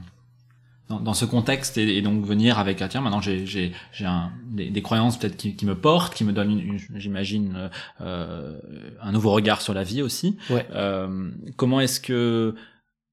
dans, 0.89 0.99
dans, 0.99 1.13
ce 1.13 1.23
contexte 1.23 1.77
et, 1.77 2.01
donc 2.01 2.25
venir 2.25 2.59
avec 2.59 2.81
ah 2.81 2.89
tiens 2.89 2.99
maintenant 2.99 3.21
j'ai 3.21 3.45
j'ai 3.45 3.71
j'ai 3.93 4.07
des, 4.47 4.69
des, 4.69 4.81
croyances 4.81 5.17
peut-être 5.17 5.37
qui, 5.37 5.55
qui, 5.55 5.65
me 5.65 5.75
portent 5.75 6.13
qui 6.13 6.23
me 6.23 6.33
donnent 6.33 6.77
j'imagine 6.95 7.71
euh, 8.01 8.59
un 9.01 9.11
nouveau 9.11 9.31
regard 9.31 9.61
sur 9.61 9.73
la 9.73 9.83
vie 9.83 10.01
aussi 10.01 10.37
ouais. 10.49 10.67
euh, 10.73 11.31
comment 11.55 11.79
est-ce 11.79 11.99
que 11.99 12.55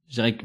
je 0.09 0.15
dirais 0.15 0.37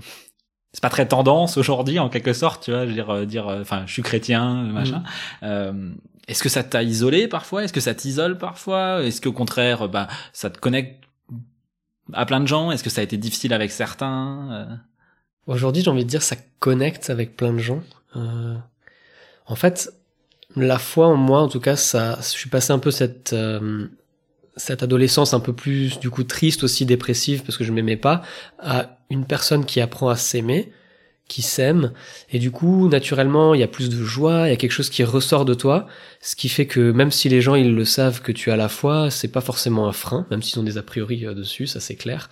c'est 0.74 0.82
pas 0.82 0.90
très 0.90 1.08
tendance 1.08 1.58
aujourd'hui 1.58 2.00
en 2.00 2.10
quelque 2.10 2.34
sorte 2.34 2.64
tu 2.64 2.72
vois 2.72 2.84
je 2.84 2.90
veux 2.90 2.94
dire 2.94 3.10
euh, 3.10 3.26
dire 3.26 3.48
euh, 3.48 3.62
enfin 3.62 3.84
je 3.86 3.94
suis 3.94 4.02
chrétien 4.02 4.66
euh, 4.66 4.72
machin. 4.72 5.00
Mm. 5.00 5.06
euh, 5.44 5.90
est-ce 6.28 6.44
que 6.44 6.50
ça 6.50 6.64
t'a 6.64 6.84
isolé 6.84 7.28
parfois? 7.28 7.64
Est-ce 7.64 7.74
que 7.74 7.82
ça 7.82 7.94
t'isole 7.94 8.38
parfois? 8.38 9.04
Est-ce 9.04 9.20
qu'au 9.20 9.34
contraire 9.34 9.90
bah 9.90 10.08
ça 10.34 10.50
te 10.50 10.60
connecte 10.60 11.04
à 12.14 12.26
plein 12.26 12.40
de 12.40 12.48
gens? 12.48 12.72
Est-ce 12.72 12.84
que 12.84 12.90
ça 12.90 13.02
a 13.02 13.04
été 13.04 13.18
difficile 13.18 13.54
avec 13.54 13.72
certains 13.72 14.80
aujourd'hui 15.48 15.84
j'ai 15.84 15.90
envie 15.90 16.06
de 16.06 16.10
dire 16.10 16.22
ça 16.22 16.36
connecte 16.60 17.10
avec 17.10 17.36
plein 17.36 17.54
de 17.54 17.60
gens. 17.60 17.82
Euh... 18.16 18.56
en 19.48 19.56
fait 19.56 19.92
la 20.56 20.78
foi 20.78 21.08
en 21.08 21.16
moi 21.16 21.42
en 21.42 21.48
tout 21.48 21.60
cas 21.60 21.76
ça 21.76 22.18
je 22.22 22.28
suis 22.28 22.50
passé 22.50 22.72
un 22.72 22.80
peu 22.80 22.92
cette 22.92 23.36
cette 24.58 24.84
adolescence 24.84 25.34
un 25.34 25.40
peu 25.40 25.54
plus 25.54 26.00
du 26.00 26.10
coup 26.10 26.24
triste 26.24 26.64
aussi 26.64 26.86
dépressive 26.86 27.44
parce 27.44 27.58
que 27.58 27.64
je 27.64 27.72
m'aimais 27.72 27.98
pas 27.98 28.22
à 28.60 28.98
une 29.10 29.26
personne 29.26 29.66
qui 29.66 29.82
apprend 29.82 30.10
à 30.10 30.16
s'aimer 30.16 30.72
qui 31.32 31.42
s'aime. 31.42 31.94
Et 32.30 32.40
du 32.40 32.52
coup 32.52 32.90
naturellement 32.90 33.54
il 33.54 33.62
y 33.62 33.64
a 33.64 33.68
plus 33.68 33.90
de 33.90 34.04
joie 34.04 34.48
il 34.48 34.50
y 34.50 34.54
a 34.54 34.58
quelque 34.58 34.72
chose 34.72 34.90
qui 34.90 35.04
ressort 35.06 35.46
de 35.46 35.54
toi 35.54 35.88
ce 36.20 36.36
qui 36.36 36.50
fait 36.50 36.68
que 36.68 36.92
même 36.92 37.12
si 37.12 37.30
les 37.30 37.42
gens 37.42 37.56
ils 37.56 37.74
le 37.74 37.86
savent 37.86 38.22
que 38.22 38.34
tu 38.34 38.52
as 38.52 38.58
la 38.58 38.68
foi 38.68 39.10
c'est 39.10 39.30
pas 39.30 39.40
forcément 39.40 39.88
un 39.88 39.94
frein 39.94 40.28
même 40.30 40.42
s'ils 40.42 40.60
ont 40.60 40.64
des 40.64 40.78
a 40.78 40.84
priori 40.84 41.26
euh, 41.26 41.34
dessus 41.34 41.68
ça 41.68 41.80
c'est 41.80 41.96
clair. 41.96 42.30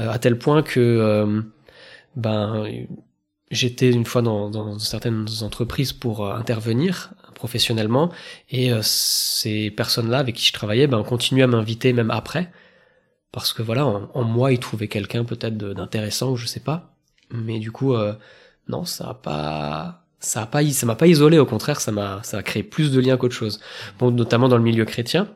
Euh, 0.00 0.10
à 0.10 0.18
tel 0.18 0.38
point 0.38 0.62
que 0.62 0.80
euh, 0.80 1.42
ben 2.16 2.64
j'étais 3.50 3.90
une 3.90 4.06
fois 4.06 4.22
dans, 4.22 4.48
dans, 4.48 4.78
certaines 4.78 5.26
entreprises 5.42 5.92
pour 5.92 6.26
intervenir 6.32 7.12
professionnellement. 7.38 8.10
Et 8.50 8.72
euh, 8.72 8.80
ces 8.82 9.70
personnes-là 9.70 10.18
avec 10.18 10.34
qui 10.34 10.46
je 10.46 10.52
travaillais, 10.52 10.86
ben, 10.86 11.02
continuent 11.02 11.44
à 11.44 11.46
m'inviter 11.46 11.92
même 11.94 12.10
après. 12.10 12.52
Parce 13.32 13.52
que 13.52 13.62
voilà, 13.62 13.86
en, 13.86 14.24
moi, 14.24 14.52
ils 14.52 14.58
trouvaient 14.58 14.88
quelqu'un 14.88 15.24
peut-être 15.24 15.56
d'intéressant 15.56 16.32
ou 16.32 16.36
je 16.36 16.46
sais 16.46 16.60
pas. 16.60 16.94
Mais 17.30 17.58
du 17.58 17.70
coup, 17.72 17.94
euh, 17.94 18.14
non, 18.68 18.84
ça 18.84 19.10
a 19.10 19.14
pas, 19.14 20.04
ça 20.18 20.42
a 20.42 20.46
pas, 20.46 20.64
ça 20.70 20.86
m'a 20.86 20.96
pas 20.96 21.06
isolé. 21.06 21.38
Au 21.38 21.46
contraire, 21.46 21.80
ça 21.80 21.92
m'a, 21.92 22.20
ça 22.22 22.38
a 22.38 22.42
créé 22.42 22.62
plus 22.62 22.90
de 22.92 23.00
liens 23.00 23.16
qu'autre 23.16 23.34
chose. 23.34 23.60
Bon, 23.98 24.10
notamment 24.10 24.48
dans 24.48 24.56
le 24.56 24.62
milieu 24.62 24.84
chrétien, 24.84 25.28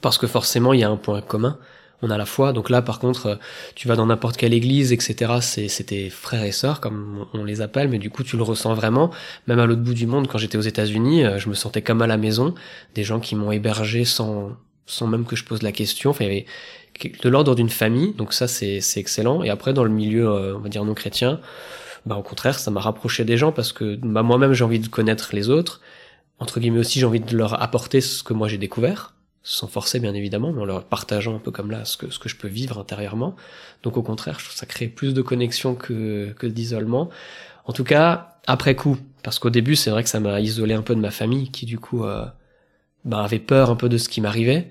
parce 0.00 0.18
que 0.18 0.26
forcément, 0.26 0.72
il 0.72 0.80
y 0.80 0.84
a 0.84 0.90
un 0.90 0.96
point 0.96 1.20
commun 1.20 1.58
on 2.02 2.10
a 2.10 2.18
la 2.18 2.26
foi. 2.26 2.52
Donc 2.52 2.70
là, 2.70 2.82
par 2.82 2.98
contre, 2.98 3.26
euh, 3.26 3.34
tu 3.74 3.88
vas 3.88 3.96
dans 3.96 4.06
n'importe 4.06 4.36
quelle 4.36 4.54
église, 4.54 4.92
etc. 4.92 5.34
C'est 5.40 5.84
tes 5.84 6.10
frères 6.10 6.44
et 6.44 6.52
sœurs, 6.52 6.80
comme 6.80 7.26
on 7.34 7.44
les 7.44 7.60
appelle, 7.60 7.88
mais 7.88 7.98
du 7.98 8.10
coup, 8.10 8.22
tu 8.22 8.36
le 8.36 8.42
ressens 8.42 8.74
vraiment. 8.74 9.10
Même 9.46 9.58
à 9.58 9.66
l'autre 9.66 9.82
bout 9.82 9.94
du 9.94 10.06
monde, 10.06 10.28
quand 10.28 10.38
j'étais 10.38 10.58
aux 10.58 10.62
États-Unis, 10.62 11.24
euh, 11.24 11.38
je 11.38 11.48
me 11.48 11.54
sentais 11.54 11.82
comme 11.82 12.02
à 12.02 12.06
la 12.06 12.16
maison. 12.16 12.54
Des 12.94 13.04
gens 13.04 13.20
qui 13.20 13.34
m'ont 13.34 13.50
hébergé 13.50 14.04
sans, 14.04 14.50
sans 14.86 15.06
même 15.06 15.24
que 15.24 15.36
je 15.36 15.44
pose 15.44 15.62
la 15.62 15.72
question. 15.72 16.10
Enfin, 16.10 16.24
il 16.24 16.28
y 16.28 16.30
avait 16.30 16.46
de 17.22 17.28
l'ordre 17.28 17.54
d'une 17.54 17.68
famille, 17.68 18.12
donc 18.14 18.32
ça, 18.32 18.48
c'est 18.48 18.80
excellent. 18.96 19.42
Et 19.42 19.50
après, 19.50 19.72
dans 19.72 19.84
le 19.84 19.90
milieu, 19.90 20.28
euh, 20.28 20.56
on 20.56 20.60
va 20.60 20.68
dire 20.68 20.84
non 20.84 20.94
chrétien, 20.94 21.40
bah, 22.06 22.16
au 22.16 22.22
contraire, 22.22 22.58
ça 22.58 22.70
m'a 22.70 22.80
rapproché 22.80 23.24
des 23.24 23.36
gens 23.36 23.52
parce 23.52 23.72
que 23.72 23.96
bah, 23.96 24.22
moi-même, 24.22 24.52
j'ai 24.52 24.64
envie 24.64 24.80
de 24.80 24.88
connaître 24.88 25.30
les 25.34 25.50
autres. 25.50 25.80
Entre 26.38 26.60
guillemets 26.60 26.78
aussi, 26.78 27.00
j'ai 27.00 27.06
envie 27.06 27.20
de 27.20 27.36
leur 27.36 27.60
apporter 27.60 28.00
ce 28.00 28.22
que 28.22 28.32
moi 28.32 28.46
j'ai 28.46 28.58
découvert 28.58 29.14
sans 29.42 29.66
forcer 29.66 30.00
bien 30.00 30.14
évidemment, 30.14 30.52
mais 30.52 30.60
en 30.60 30.64
leur 30.64 30.84
partageant 30.84 31.36
un 31.36 31.38
peu 31.38 31.50
comme 31.50 31.70
là 31.70 31.84
ce 31.84 31.96
que, 31.96 32.10
ce 32.10 32.18
que 32.18 32.28
je 32.28 32.36
peux 32.36 32.48
vivre 32.48 32.78
intérieurement. 32.78 33.34
Donc 33.82 33.96
au 33.96 34.02
contraire, 34.02 34.38
je 34.38 34.44
trouve 34.44 34.54
que 34.54 34.58
ça 34.60 34.66
crée 34.66 34.88
plus 34.88 35.14
de 35.14 35.22
connexion 35.22 35.74
que, 35.74 36.34
que 36.38 36.46
d'isolement. 36.46 37.08
En 37.64 37.72
tout 37.72 37.84
cas, 37.84 38.38
après 38.46 38.74
coup, 38.74 38.96
parce 39.22 39.38
qu'au 39.38 39.50
début, 39.50 39.76
c'est 39.76 39.90
vrai 39.90 40.02
que 40.02 40.08
ça 40.08 40.20
m'a 40.20 40.40
isolé 40.40 40.74
un 40.74 40.82
peu 40.82 40.94
de 40.94 41.00
ma 41.00 41.10
famille, 41.10 41.50
qui 41.50 41.66
du 41.66 41.78
coup 41.78 42.04
euh, 42.04 42.24
bah, 43.04 43.22
avait 43.22 43.38
peur 43.38 43.70
un 43.70 43.76
peu 43.76 43.88
de 43.88 43.98
ce 43.98 44.08
qui 44.08 44.20
m'arrivait, 44.20 44.70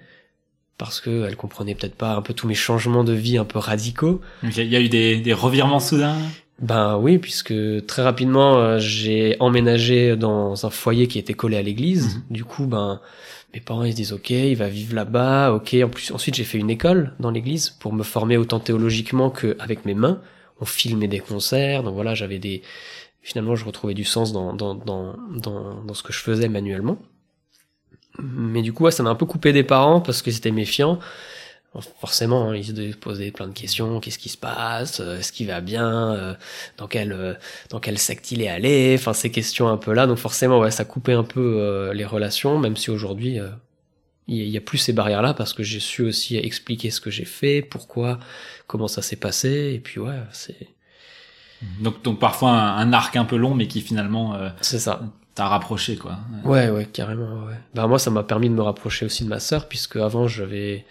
parce 0.77 1.01
que 1.01 1.25
elle 1.27 1.35
comprenait 1.35 1.75
peut-être 1.75 1.95
pas 1.95 2.15
un 2.15 2.21
peu 2.21 2.33
tous 2.33 2.47
mes 2.47 2.55
changements 2.55 3.03
de 3.03 3.13
vie 3.13 3.37
un 3.37 3.45
peu 3.45 3.59
radicaux. 3.59 4.21
Il 4.43 4.51
y 4.63 4.75
a 4.75 4.81
eu 4.81 4.89
des, 4.89 5.17
des 5.17 5.33
revirements 5.33 5.79
soudains? 5.79 6.17
Ben 6.59 6.97
oui, 6.97 7.19
puisque 7.19 7.53
très 7.85 8.01
rapidement 8.01 8.57
euh, 8.57 8.79
j'ai 8.79 9.37
emménagé 9.39 10.15
dans 10.15 10.65
un 10.65 10.69
foyer 10.71 11.07
qui 11.07 11.19
était 11.19 11.35
collé 11.35 11.55
à 11.55 11.61
l'église. 11.61 12.15
Mhm. 12.15 12.23
Du 12.31 12.43
coup, 12.45 12.65
ben 12.65 12.99
mes 13.53 13.61
parents 13.61 13.83
ils 13.83 13.91
se 13.91 13.95
disent 13.95 14.13
ok, 14.13 14.29
il 14.29 14.55
va 14.55 14.67
vivre 14.67 14.93
là-bas, 14.95 15.53
ok. 15.53 15.75
En 15.83 15.89
plus 15.89 16.11
ensuite 16.11 16.35
j'ai 16.35 16.43
fait 16.43 16.57
une 16.57 16.69
école 16.69 17.13
dans 17.19 17.31
l'église 17.31 17.69
pour 17.69 17.93
me 17.93 18.03
former 18.03 18.37
autant 18.37 18.59
théologiquement 18.59 19.29
qu'avec 19.29 19.85
mes 19.85 19.93
mains. 19.95 20.21
On 20.59 20.65
filmait 20.65 21.07
des 21.07 21.19
concerts, 21.19 21.83
donc 21.83 21.93
voilà 21.93 22.15
j'avais 22.15 22.39
des 22.39 22.61
finalement 23.21 23.55
je 23.55 23.65
retrouvais 23.65 23.93
du 23.93 24.03
sens 24.03 24.31
dans 24.33 24.53
dans 24.53 24.75
dans 24.75 25.15
dans, 25.35 25.83
dans 25.83 25.93
ce 25.93 26.03
que 26.03 26.13
je 26.13 26.19
faisais 26.19 26.49
manuellement. 26.49 26.97
Mais 28.19 28.61
du 28.61 28.73
coup 28.73 28.89
ça 28.91 29.03
m'a 29.03 29.09
un 29.09 29.15
peu 29.15 29.25
coupé 29.25 29.53
des 29.53 29.63
parents 29.63 30.01
parce 30.01 30.21
que 30.21 30.31
c'était 30.31 30.51
méfiant 30.51 30.99
forcément, 31.99 32.49
hein, 32.49 32.55
ils 32.55 32.65
se 32.65 32.95
posaient 32.97 33.31
plein 33.31 33.47
de 33.47 33.53
questions. 33.53 33.99
Qu'est-ce 33.99 34.19
qui 34.19 34.29
se 34.29 34.37
passe? 34.37 34.99
Euh, 34.99 35.19
Est-ce 35.19 35.31
qu'il 35.31 35.47
va 35.47 35.61
bien? 35.61 36.13
Euh, 36.13 36.33
Dans 36.77 36.87
quelle 36.87 37.11
euh, 37.11 37.33
dans 37.69 37.79
quel 37.79 37.97
secte 37.97 38.31
il 38.31 38.41
est 38.41 38.49
allé? 38.49 38.95
Enfin, 38.97 39.13
ces 39.13 39.31
questions 39.31 39.67
un 39.67 39.77
peu 39.77 39.93
là. 39.93 40.07
Donc 40.07 40.17
forcément, 40.17 40.59
ouais, 40.59 40.71
ça 40.71 40.85
coupait 40.85 41.13
un 41.13 41.23
peu 41.23 41.91
les 41.93 42.05
relations, 42.05 42.59
même 42.59 42.75
si 42.77 42.89
aujourd'hui, 42.89 43.39
il 44.27 44.47
y 44.49 44.57
a 44.57 44.61
plus 44.61 44.77
ces 44.77 44.93
barrières 44.93 45.21
là 45.21 45.33
parce 45.33 45.53
que 45.53 45.63
j'ai 45.63 45.79
su 45.79 46.03
aussi 46.03 46.37
expliquer 46.37 46.91
ce 46.91 47.01
que 47.01 47.09
j'ai 47.09 47.25
fait, 47.25 47.61
pourquoi, 47.61 48.19
comment 48.67 48.87
ça 48.87 49.01
s'est 49.01 49.15
passé 49.15 49.73
et 49.75 49.79
puis 49.79 49.99
ouais, 49.99 50.19
c'est 50.31 50.67
donc, 51.79 52.03
donc 52.03 52.19
parfois 52.19 52.51
un, 52.51 52.93
arc 52.93 53.15
un 53.15 53.25
peu 53.25 53.35
long, 53.35 53.55
mais 53.55 53.67
qui 53.67 53.81
finalement 53.81 54.35
euh, 54.35 54.49
c'est 54.61 54.79
ça 54.79 55.01
t'a 55.33 55.47
rapproché 55.47 55.95
quoi. 55.97 56.17
Ouais 56.43 56.69
ouais 56.69 56.85
carrément 56.85 57.45
ouais. 57.45 57.59
Bah 57.73 57.87
moi 57.87 57.99
ça 57.99 58.11
m'a 58.11 58.23
permis 58.23 58.49
de 58.49 58.53
me 58.53 58.61
rapprocher 58.61 59.05
aussi 59.05 59.23
de 59.23 59.29
ma 59.29 59.39
sœur 59.39 59.67
puisque 59.67 59.95
avant 59.95 60.27
j'avais 60.27 60.85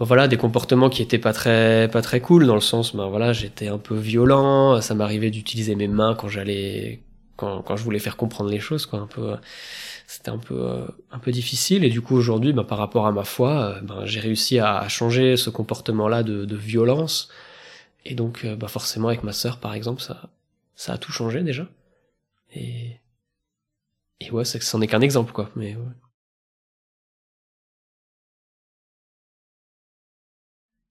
bon 0.00 0.04
voilà 0.04 0.26
des 0.26 0.36
comportements 0.36 0.90
qui 0.90 1.02
étaient 1.02 1.18
pas 1.18 1.32
très 1.32 1.88
pas 1.92 2.02
très 2.02 2.20
cool 2.20 2.46
dans 2.46 2.56
le 2.56 2.60
sens 2.60 2.96
ben 2.96 3.06
voilà 3.06 3.32
j'étais 3.32 3.68
un 3.68 3.78
peu 3.78 3.96
violent, 3.96 4.80
ça 4.80 4.94
m'arrivait 4.94 5.30
d'utiliser 5.30 5.76
mes 5.76 5.86
mains 5.86 6.16
quand 6.16 6.28
j'allais 6.28 7.00
quand, 7.36 7.62
quand 7.62 7.76
je 7.76 7.84
voulais 7.84 8.00
faire 8.00 8.16
comprendre 8.16 8.50
les 8.50 8.60
choses 8.60 8.86
quoi 8.86 8.98
un 8.98 9.06
peu 9.06 9.36
c'était 10.08 10.30
un 10.30 10.38
peu 10.38 10.56
euh, 10.58 10.86
un 11.12 11.20
peu 11.20 11.30
difficile 11.30 11.84
et 11.84 11.90
du 11.90 12.00
coup 12.00 12.16
aujourd'hui 12.16 12.52
ben, 12.52 12.64
par 12.64 12.78
rapport 12.78 13.06
à 13.06 13.12
ma 13.12 13.24
foi 13.24 13.76
ben, 13.82 14.04
j'ai 14.06 14.18
réussi 14.18 14.58
à, 14.58 14.88
changer 14.88 15.36
ce 15.36 15.50
comportement 15.50 16.08
là 16.08 16.24
de, 16.24 16.44
de 16.44 16.56
violence 16.56 17.28
et 18.04 18.14
donc, 18.14 18.46
bah 18.46 18.68
forcément, 18.68 19.08
avec 19.08 19.22
ma 19.22 19.32
sœur, 19.32 19.58
par 19.58 19.74
exemple, 19.74 20.00
ça, 20.00 20.30
ça 20.74 20.94
a 20.94 20.98
tout 20.98 21.12
changé 21.12 21.42
déjà. 21.42 21.68
Et, 22.54 22.96
et 24.20 24.30
ouais, 24.30 24.44
ça 24.44 24.60
c'en 24.60 24.80
est 24.80 24.86
qu'un 24.86 25.00
exemple, 25.00 25.32
quoi. 25.32 25.50
Mais 25.56 25.76
ouais. 25.76 25.82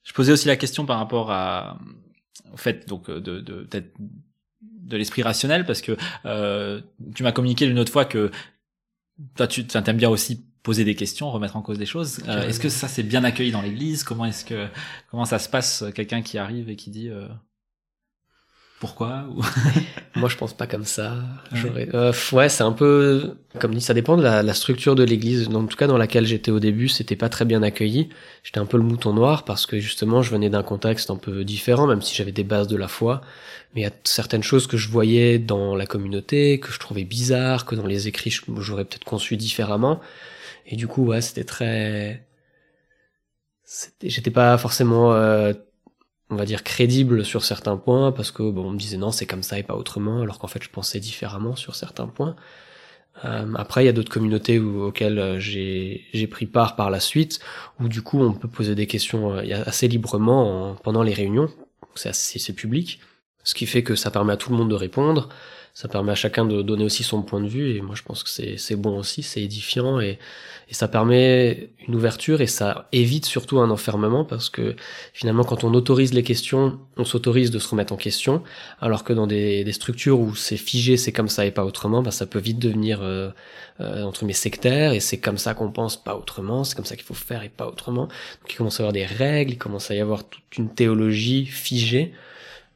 Je 0.09 0.13
posais 0.13 0.31
aussi 0.31 0.47
la 0.47 0.55
question 0.55 0.87
par 0.87 0.97
rapport 0.97 1.29
à, 1.31 1.77
au 2.51 2.57
fait, 2.57 2.89
donc, 2.89 3.11
de, 3.11 3.19
de, 3.19 3.61
peut-être 3.63 3.93
de 4.61 4.97
l'esprit 4.97 5.21
rationnel, 5.21 5.67
parce 5.67 5.81
que 5.81 5.95
euh, 6.25 6.81
tu 7.13 7.21
m'as 7.21 7.31
communiqué 7.31 7.65
une 7.65 7.77
autre 7.77 7.91
fois 7.91 8.05
que 8.05 8.31
toi, 9.35 9.45
tu 9.45 9.63
aimes 9.73 9.97
bien 9.97 10.09
aussi 10.09 10.43
poser 10.63 10.83
des 10.83 10.95
questions, 10.95 11.29
remettre 11.29 11.55
en 11.57 11.61
cause 11.61 11.77
des 11.77 11.85
choses. 11.85 12.21
Euh, 12.27 12.47
est-ce 12.47 12.59
que 12.59 12.69
ça 12.69 12.87
c'est 12.87 13.03
bien 13.03 13.23
accueilli 13.23 13.51
dans 13.51 13.61
l'Église? 13.61 14.03
Comment 14.03 14.25
est-ce 14.25 14.43
que 14.43 14.67
comment 15.11 15.25
ça 15.25 15.39
se 15.39 15.47
passe 15.47 15.83
euh, 15.83 15.91
Quelqu'un 15.91 16.21
qui 16.21 16.37
arrive 16.37 16.69
et 16.69 16.75
qui 16.75 16.89
dit 16.89 17.09
euh, 17.09 17.27
pourquoi 18.79 19.25
Moi, 20.15 20.29
je 20.29 20.37
pense 20.37 20.53
pas 20.53 20.67
comme 20.67 20.85
ça. 20.85 21.15
Ouais, 21.51 21.89
euh, 21.93 22.13
ouais 22.31 22.49
c'est 22.49 22.63
un 22.63 22.71
peu 22.71 23.35
comme 23.59 23.73
dit, 23.73 23.81
ça 23.81 23.93
dépend 23.93 24.15
de 24.15 24.23
la, 24.23 24.43
la 24.43 24.53
structure 24.53 24.95
de 24.95 25.03
l'Église. 25.03 25.47
En 25.49 25.65
tout 25.65 25.75
cas, 25.75 25.87
dans 25.87 25.97
laquelle 25.97 26.25
j'étais 26.25 26.51
au 26.51 26.59
début, 26.59 26.87
c'était 26.87 27.15
pas 27.15 27.29
très 27.29 27.45
bien 27.45 27.61
accueilli. 27.61 28.09
J'étais 28.43 28.59
un 28.59 28.65
peu 28.65 28.77
le 28.77 28.83
mouton 28.83 29.13
noir 29.13 29.43
parce 29.43 29.65
que 29.65 29.79
justement, 29.79 30.21
je 30.21 30.31
venais 30.31 30.49
d'un 30.49 30.63
contexte 30.63 31.09
un 31.09 31.17
peu 31.17 31.43
différent, 31.43 31.87
même 31.87 32.01
si 32.01 32.15
j'avais 32.15 32.31
des 32.31 32.43
bases 32.43 32.67
de 32.67 32.77
la 32.77 32.87
foi. 32.87 33.21
Mais 33.73 33.81
il 33.81 33.83
y 33.83 33.87
a 33.87 33.91
certaines 34.03 34.43
choses 34.43 34.67
que 34.67 34.77
je 34.77 34.89
voyais 34.89 35.39
dans 35.39 35.75
la 35.75 35.85
communauté 35.85 36.59
que 36.59 36.71
je 36.71 36.79
trouvais 36.79 37.03
bizarres, 37.03 37.65
que 37.65 37.75
dans 37.75 37.85
les 37.85 38.07
écrits, 38.07 38.35
j'aurais 38.57 38.85
peut-être 38.85 39.03
conçu 39.03 39.35
différemment. 39.35 39.99
Et 40.67 40.75
du 40.75 40.87
coup, 40.87 41.05
ouais, 41.05 41.21
c'était 41.21 41.43
très, 41.43 42.25
j'étais 44.01 44.31
pas 44.31 44.57
forcément, 44.57 45.13
euh, 45.13 45.53
on 46.29 46.35
va 46.35 46.45
dire, 46.45 46.63
crédible 46.63 47.25
sur 47.25 47.43
certains 47.43 47.77
points 47.77 48.11
parce 48.11 48.31
que 48.31 48.43
bon, 48.43 48.67
on 48.67 48.71
me 48.71 48.77
disait 48.77 48.97
non, 48.97 49.11
c'est 49.11 49.25
comme 49.25 49.43
ça 49.43 49.57
et 49.59 49.63
pas 49.63 49.75
autrement, 49.75 50.21
alors 50.21 50.39
qu'en 50.39 50.47
fait, 50.47 50.63
je 50.63 50.69
pensais 50.69 50.99
différemment 50.99 51.55
sur 51.55 51.75
certains 51.75 52.07
points. 52.07 52.35
Euh, 53.25 53.53
après, 53.55 53.83
il 53.83 53.85
y 53.87 53.89
a 53.89 53.93
d'autres 53.93 54.11
communautés 54.11 54.59
auxquelles 54.59 55.19
euh, 55.19 55.39
j'ai 55.39 56.05
j'ai 56.13 56.27
pris 56.27 56.45
part 56.45 56.75
par 56.75 56.89
la 56.89 56.99
suite, 56.99 57.39
où 57.79 57.87
du 57.87 58.01
coup, 58.01 58.21
on 58.21 58.33
peut 58.33 58.47
poser 58.47 58.75
des 58.75 58.87
questions 58.87 59.33
assez 59.65 59.87
librement 59.87 60.75
pendant 60.83 61.03
les 61.03 61.13
réunions. 61.13 61.49
C'est 61.95 62.13
c'est 62.13 62.53
public, 62.53 62.99
ce 63.43 63.53
qui 63.55 63.65
fait 63.65 63.83
que 63.83 63.95
ça 63.95 64.11
permet 64.11 64.33
à 64.33 64.37
tout 64.37 64.51
le 64.51 64.57
monde 64.57 64.69
de 64.69 64.75
répondre 64.75 65.29
ça 65.73 65.87
permet 65.87 66.11
à 66.11 66.15
chacun 66.15 66.45
de 66.45 66.61
donner 66.61 66.83
aussi 66.83 67.03
son 67.03 67.21
point 67.21 67.39
de 67.41 67.47
vue 67.47 67.75
et 67.75 67.81
moi 67.81 67.95
je 67.95 68.03
pense 68.03 68.23
que 68.23 68.29
c'est 68.29 68.75
bon 68.75 68.97
aussi, 68.97 69.23
c'est 69.23 69.41
édifiant 69.41 69.99
et, 69.99 70.19
et 70.69 70.73
ça 70.73 70.87
permet 70.87 71.69
une 71.87 71.95
ouverture 71.95 72.41
et 72.41 72.47
ça 72.47 72.87
évite 72.91 73.25
surtout 73.25 73.59
un 73.59 73.69
enfermement 73.69 74.25
parce 74.25 74.49
que 74.49 74.75
finalement 75.13 75.43
quand 75.43 75.63
on 75.63 75.73
autorise 75.73 76.13
les 76.13 76.23
questions, 76.23 76.79
on 76.97 77.05
s'autorise 77.05 77.49
de 77.49 77.59
se 77.59 77.69
remettre 77.69 77.93
en 77.93 77.97
question 77.97 78.43
alors 78.81 79.03
que 79.03 79.13
dans 79.13 79.25
des, 79.25 79.63
des 79.63 79.71
structures 79.71 80.19
où 80.19 80.35
c'est 80.35 80.57
figé, 80.57 80.97
c'est 80.97 81.11
comme 81.11 81.29
ça 81.29 81.45
et 81.45 81.51
pas 81.51 81.65
autrement, 81.65 82.01
bah 82.01 82.11
ça 82.11 82.25
peut 82.25 82.39
vite 82.39 82.59
devenir 82.59 82.99
euh, 83.01 83.29
euh, 83.79 84.03
entre 84.03 84.25
mes 84.25 84.33
sectaires 84.33 84.91
et 84.91 84.99
c'est 84.99 85.19
comme 85.19 85.37
ça 85.37 85.53
qu'on 85.53 85.71
pense 85.71 85.95
pas 85.95 86.15
autrement, 86.15 86.63
c'est 86.63 86.75
comme 86.75 86.85
ça 86.85 86.95
qu'il 86.95 87.05
faut 87.05 87.13
faire 87.13 87.43
et 87.43 87.49
pas 87.49 87.67
autrement. 87.67 88.07
Donc 88.07 88.51
il 88.51 88.55
commence 88.55 88.79
à 88.79 88.83
y 88.83 88.85
avoir 88.85 88.93
des 88.93 89.05
règles, 89.05 89.53
il 89.53 89.57
commence 89.57 89.89
à 89.91 89.95
y 89.95 90.01
avoir 90.01 90.27
toute 90.27 90.57
une 90.57 90.73
théologie 90.73 91.45
figée 91.45 92.13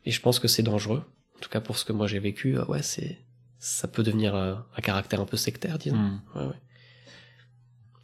et 0.05 0.11
je 0.11 0.21
pense 0.21 0.39
que 0.39 0.47
c'est 0.47 0.63
dangereux 0.63 1.03
tout 1.43 1.49
cas 1.49 1.61
pour 1.61 1.77
ce 1.77 1.85
que 1.85 1.93
moi 1.93 2.07
j'ai 2.07 2.19
vécu, 2.19 2.57
euh, 2.57 2.65
ouais, 2.65 2.81
c'est 2.81 3.19
ça 3.59 3.87
peut 3.87 4.03
devenir 4.03 4.35
euh, 4.35 4.55
un 4.77 4.81
caractère 4.81 5.21
un 5.21 5.25
peu 5.25 5.37
sectaire, 5.37 5.77
disons. 5.77 5.97
Hmm. 5.97 6.21
Ouais, 6.35 6.45
ouais. 6.45 6.61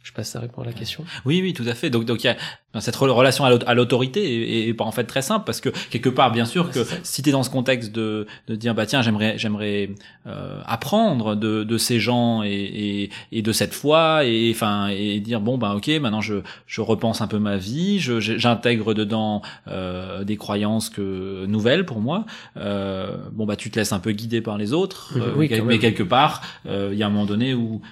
Je 0.02 0.08
sais 0.08 0.14
pas 0.14 0.24
si 0.24 0.30
ça 0.30 0.40
répond 0.40 0.62
à 0.62 0.64
la 0.64 0.72
question. 0.72 1.04
Oui, 1.26 1.40
oui, 1.42 1.52
tout 1.52 1.66
à 1.66 1.74
fait. 1.74 1.90
Donc, 1.90 2.06
donc 2.06 2.24
il 2.24 2.28
y 2.28 2.30
a 2.30 2.36
cette 2.78 2.94
relation 2.96 3.44
à 3.44 3.74
l'autorité 3.74 4.68
est, 4.68 4.74
pas 4.74 4.84
en 4.84 4.92
fait 4.92 5.04
très 5.04 5.22
simple 5.22 5.44
parce 5.44 5.60
que 5.60 5.70
quelque 5.90 6.08
part, 6.08 6.30
bien 6.30 6.44
sûr, 6.44 6.70
que 6.70 6.86
si 7.02 7.20
tu 7.22 7.28
es 7.28 7.32
dans 7.32 7.42
ce 7.42 7.50
contexte 7.50 7.90
de, 7.92 8.26
de 8.46 8.54
dire 8.54 8.74
bah 8.74 8.86
tiens, 8.86 9.02
j'aimerais 9.02 9.36
j'aimerais 9.38 9.90
euh, 10.26 10.60
apprendre 10.64 11.34
de, 11.34 11.64
de 11.64 11.78
ces 11.78 11.98
gens 11.98 12.44
et, 12.44 12.50
et, 12.50 13.10
et 13.32 13.42
de 13.42 13.52
cette 13.52 13.74
foi 13.74 14.24
et 14.24 14.52
enfin 14.54 14.86
et 14.88 15.18
dire 15.18 15.40
bon 15.40 15.58
bah 15.58 15.74
ok, 15.74 15.88
maintenant 16.00 16.20
je 16.20 16.36
je 16.66 16.80
repense 16.80 17.20
un 17.20 17.26
peu 17.26 17.40
ma 17.40 17.56
vie, 17.56 17.98
j'intègre 17.98 18.94
dedans 18.94 19.42
euh, 19.66 20.22
des 20.22 20.36
croyances 20.36 20.90
que 20.90 21.44
nouvelles 21.46 21.84
pour 21.84 22.00
moi. 22.00 22.24
Euh, 22.56 23.16
bon 23.32 23.46
bah 23.46 23.56
tu 23.56 23.70
te 23.70 23.80
laisses 23.80 23.92
un 23.92 24.00
peu 24.00 24.12
guider 24.12 24.40
par 24.40 24.58
les 24.58 24.72
autres, 24.72 25.12
oui, 25.36 25.50
mais 25.64 25.80
quelque 25.80 26.04
part, 26.04 26.40
il 26.66 26.94
y 26.94 27.02
a 27.02 27.06
un 27.06 27.10
moment 27.10 27.26
donné 27.26 27.52
où 27.52 27.82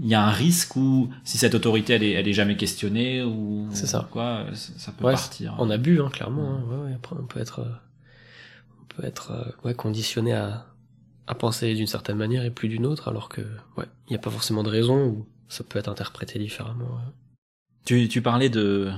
il 0.00 0.06
y 0.06 0.14
a 0.14 0.22
un 0.24 0.30
risque 0.30 0.74
où 0.76 1.10
si 1.24 1.38
cette 1.38 1.54
autorité 1.54 1.94
elle 1.94 2.02
est, 2.02 2.12
elle 2.12 2.26
est 2.26 2.32
jamais 2.32 2.56
questionnée 2.56 3.22
ou 3.22 3.68
c'est 3.72 3.86
ça. 3.86 4.08
quoi 4.10 4.46
ça 4.54 4.92
peut 4.92 5.04
partir. 5.04 5.54
on 5.58 5.68
a 5.70 5.76
bu 5.76 6.00
hein, 6.00 6.08
clairement 6.10 6.56
hein. 6.56 6.84
ouais, 6.84 6.94
après 6.94 7.16
on 7.18 7.26
peut 7.26 7.40
être 7.40 7.66
on 8.80 8.84
peut 8.94 9.04
être 9.04 9.32
euh, 9.32 9.66
ouais 9.66 9.74
conditionné 9.74 10.32
à 10.32 10.66
à 11.26 11.34
penser 11.34 11.74
d'une 11.74 11.86
certaine 11.86 12.16
manière 12.16 12.44
et 12.44 12.50
plus 12.50 12.68
d'une 12.68 12.86
autre 12.86 13.08
alors 13.08 13.28
que 13.28 13.42
ouais 13.76 13.86
il 14.08 14.10
n'y 14.12 14.16
a 14.16 14.20
pas 14.20 14.30
forcément 14.30 14.62
de 14.62 14.70
raison 14.70 15.06
ou 15.06 15.26
ça 15.48 15.62
peut 15.62 15.78
être 15.78 15.88
interprété 15.88 16.38
différemment 16.38 16.98
tu 17.84 18.08
tu 18.08 18.22
parlais 18.22 18.48
de 18.48 18.90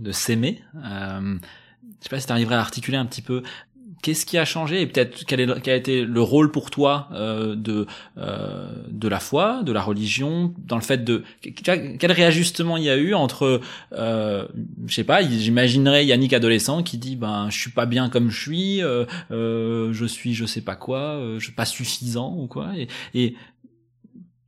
de 0.00 0.12
s'aimer. 0.12 0.62
Euh, 0.76 1.38
je 1.82 2.04
sais 2.04 2.08
pas 2.08 2.20
si 2.20 2.26
tu 2.26 2.32
arriverais 2.32 2.56
à 2.56 2.60
articuler 2.60 2.96
un 2.96 3.06
petit 3.06 3.22
peu 3.22 3.42
qu'est-ce 4.02 4.26
qui 4.26 4.38
a 4.38 4.44
changé 4.44 4.80
et 4.80 4.86
peut-être 4.86 5.24
quel, 5.26 5.60
quel 5.62 5.74
a 5.74 5.76
été 5.76 6.04
le 6.04 6.20
rôle 6.20 6.50
pour 6.50 6.70
toi 6.70 7.08
euh, 7.12 7.54
de 7.54 7.86
euh, 8.18 8.66
de 8.88 9.08
la 9.08 9.20
foi, 9.20 9.62
de 9.62 9.72
la 9.72 9.82
religion, 9.82 10.54
dans 10.58 10.76
le 10.76 10.82
fait 10.82 11.04
de 11.04 11.22
quel 11.40 12.12
réajustement 12.12 12.76
il 12.76 12.84
y 12.84 12.90
a 12.90 12.96
eu 12.96 13.14
entre, 13.14 13.60
euh, 13.92 14.46
je 14.86 14.94
sais 14.94 15.04
pas, 15.04 15.22
j'imaginerais 15.22 16.06
Yannick 16.06 16.32
adolescent 16.32 16.82
qui 16.82 16.98
dit 16.98 17.16
ben 17.16 17.48
je 17.50 17.58
suis 17.58 17.70
pas 17.70 17.86
bien 17.86 18.08
comme 18.08 18.30
je 18.30 18.40
suis, 18.40 18.82
euh, 18.82 19.04
euh, 19.30 19.92
je 19.92 20.04
suis 20.06 20.34
je 20.34 20.46
sais 20.46 20.62
pas 20.62 20.76
quoi, 20.76 21.00
euh, 21.00 21.38
je 21.38 21.44
suis 21.44 21.54
pas 21.54 21.64
suffisant 21.66 22.34
ou 22.36 22.46
quoi, 22.46 22.70
et, 22.76 22.88
et 23.14 23.34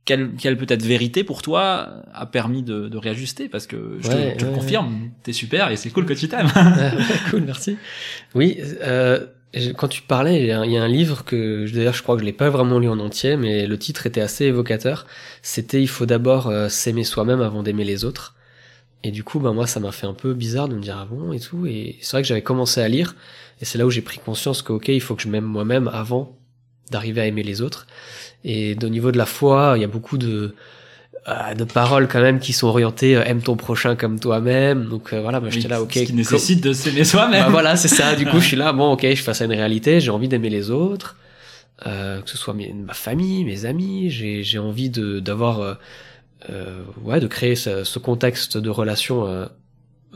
quelle, 0.05 0.31
quelle 0.37 0.57
peut-être 0.57 0.83
vérité 0.83 1.23
pour 1.23 1.41
toi 1.41 2.03
a 2.13 2.25
permis 2.25 2.61
de, 2.61 2.89
de 2.89 2.97
réajuster? 2.97 3.47
Parce 3.47 3.67
que 3.67 3.97
je 4.01 4.09
te, 4.09 4.37
te 4.37 4.45
confirme, 4.45 5.11
t'es 5.23 5.33
super 5.33 5.71
et 5.71 5.77
c'est 5.77 5.89
cool 5.91 6.05
que 6.05 6.13
tu 6.13 6.27
t'aimes. 6.27 6.51
cool, 7.29 7.43
merci. 7.43 7.77
Oui, 8.35 8.57
euh, 8.81 9.25
quand 9.77 9.87
tu 9.87 10.01
parlais, 10.01 10.41
il 10.41 10.47
y, 10.47 10.51
a 10.51 10.83
un, 10.83 10.87
livre 10.87 11.23
que 11.23 11.71
d'ailleurs 11.71 11.93
je 11.93 12.01
crois 12.01 12.15
que 12.15 12.21
je 12.21 12.25
l'ai 12.25 12.33
pas 12.33 12.49
vraiment 12.49 12.79
lu 12.79 12.89
en 12.89 12.99
entier, 12.99 13.37
mais 13.37 13.67
le 13.67 13.77
titre 13.77 14.07
était 14.07 14.21
assez 14.21 14.45
évocateur. 14.45 15.05
C'était 15.43 15.81
il 15.81 15.87
faut 15.87 16.07
d'abord 16.07 16.47
euh, 16.47 16.69
s'aimer 16.69 17.03
soi-même 17.03 17.41
avant 17.41 17.61
d'aimer 17.61 17.83
les 17.83 18.03
autres. 18.03 18.35
Et 19.03 19.11
du 19.11 19.23
coup, 19.23 19.39
ben 19.39 19.53
moi, 19.53 19.67
ça 19.67 19.79
m'a 19.79 19.91
fait 19.91 20.07
un 20.07 20.13
peu 20.13 20.33
bizarre 20.33 20.69
de 20.69 20.75
me 20.75 20.81
dire 20.81 20.97
ah 20.97 21.05
bon 21.05 21.33
et 21.33 21.39
tout. 21.39 21.67
Et 21.67 21.97
c'est 22.01 22.13
vrai 22.13 22.21
que 22.23 22.27
j'avais 22.27 22.41
commencé 22.41 22.81
à 22.81 22.87
lire, 22.87 23.15
et 23.61 23.65
c'est 23.65 23.77
là 23.77 23.85
où 23.85 23.91
j'ai 23.91 24.01
pris 24.01 24.19
conscience 24.19 24.61
que 24.63 24.73
ok, 24.73 24.87
il 24.87 25.01
faut 25.01 25.15
que 25.15 25.21
je 25.21 25.27
m'aime 25.27 25.45
moi-même 25.45 25.87
avant 25.89 26.37
d'arriver 26.89 27.21
à 27.21 27.27
aimer 27.27 27.43
les 27.43 27.61
autres. 27.61 27.85
Et 28.43 28.75
au 28.81 28.89
niveau 28.89 29.11
de 29.11 29.17
la 29.17 29.25
foi, 29.25 29.73
il 29.77 29.81
y 29.81 29.85
a 29.85 29.87
beaucoup 29.87 30.17
de 30.17 30.55
euh, 31.27 31.53
de 31.53 31.63
paroles 31.63 32.09
quand 32.09 32.21
même 32.21 32.39
qui 32.39 32.51
sont 32.51 32.67
orientées 32.67 33.15
euh, 33.15 33.23
aime 33.23 33.41
ton 33.41 33.55
prochain 33.55 33.95
comme 33.95 34.19
toi-même. 34.19 34.89
Donc 34.89 35.13
euh, 35.13 35.21
voilà 35.21 35.39
moi 35.39 35.49
j'étais 35.49 35.69
là 35.69 35.81
ok 35.81 35.93
ce 35.93 36.03
qui 36.03 36.13
nécessite 36.13 36.61
de 36.61 36.73
s'aimer 36.73 37.05
soi-même. 37.05 37.45
Bah, 37.45 37.49
voilà 37.49 37.75
c'est 37.77 37.87
ça. 37.87 38.15
Du 38.15 38.25
coup 38.25 38.39
je 38.39 38.45
suis 38.47 38.57
là 38.57 38.73
bon 38.73 38.91
ok 38.91 39.05
je 39.09 39.21
face 39.21 39.41
à 39.41 39.45
une 39.45 39.53
réalité 39.53 40.01
j'ai 40.01 40.11
envie 40.11 40.27
d'aimer 40.27 40.49
les 40.49 40.69
autres 40.69 41.17
que 41.83 42.29
ce 42.29 42.37
soit 42.37 42.53
ma 42.53 42.93
famille 42.93 43.45
mes 43.45 43.65
amis. 43.65 44.09
J'ai 44.09 44.43
j'ai 44.43 44.59
envie 44.59 44.89
de 44.89 45.19
d'avoir 45.21 45.77
ouais 47.03 47.19
de 47.21 47.27
créer 47.27 47.55
ce, 47.55 47.85
ce 47.85 47.99
contexte 47.99 48.57
de 48.57 48.69
relation 48.69 49.23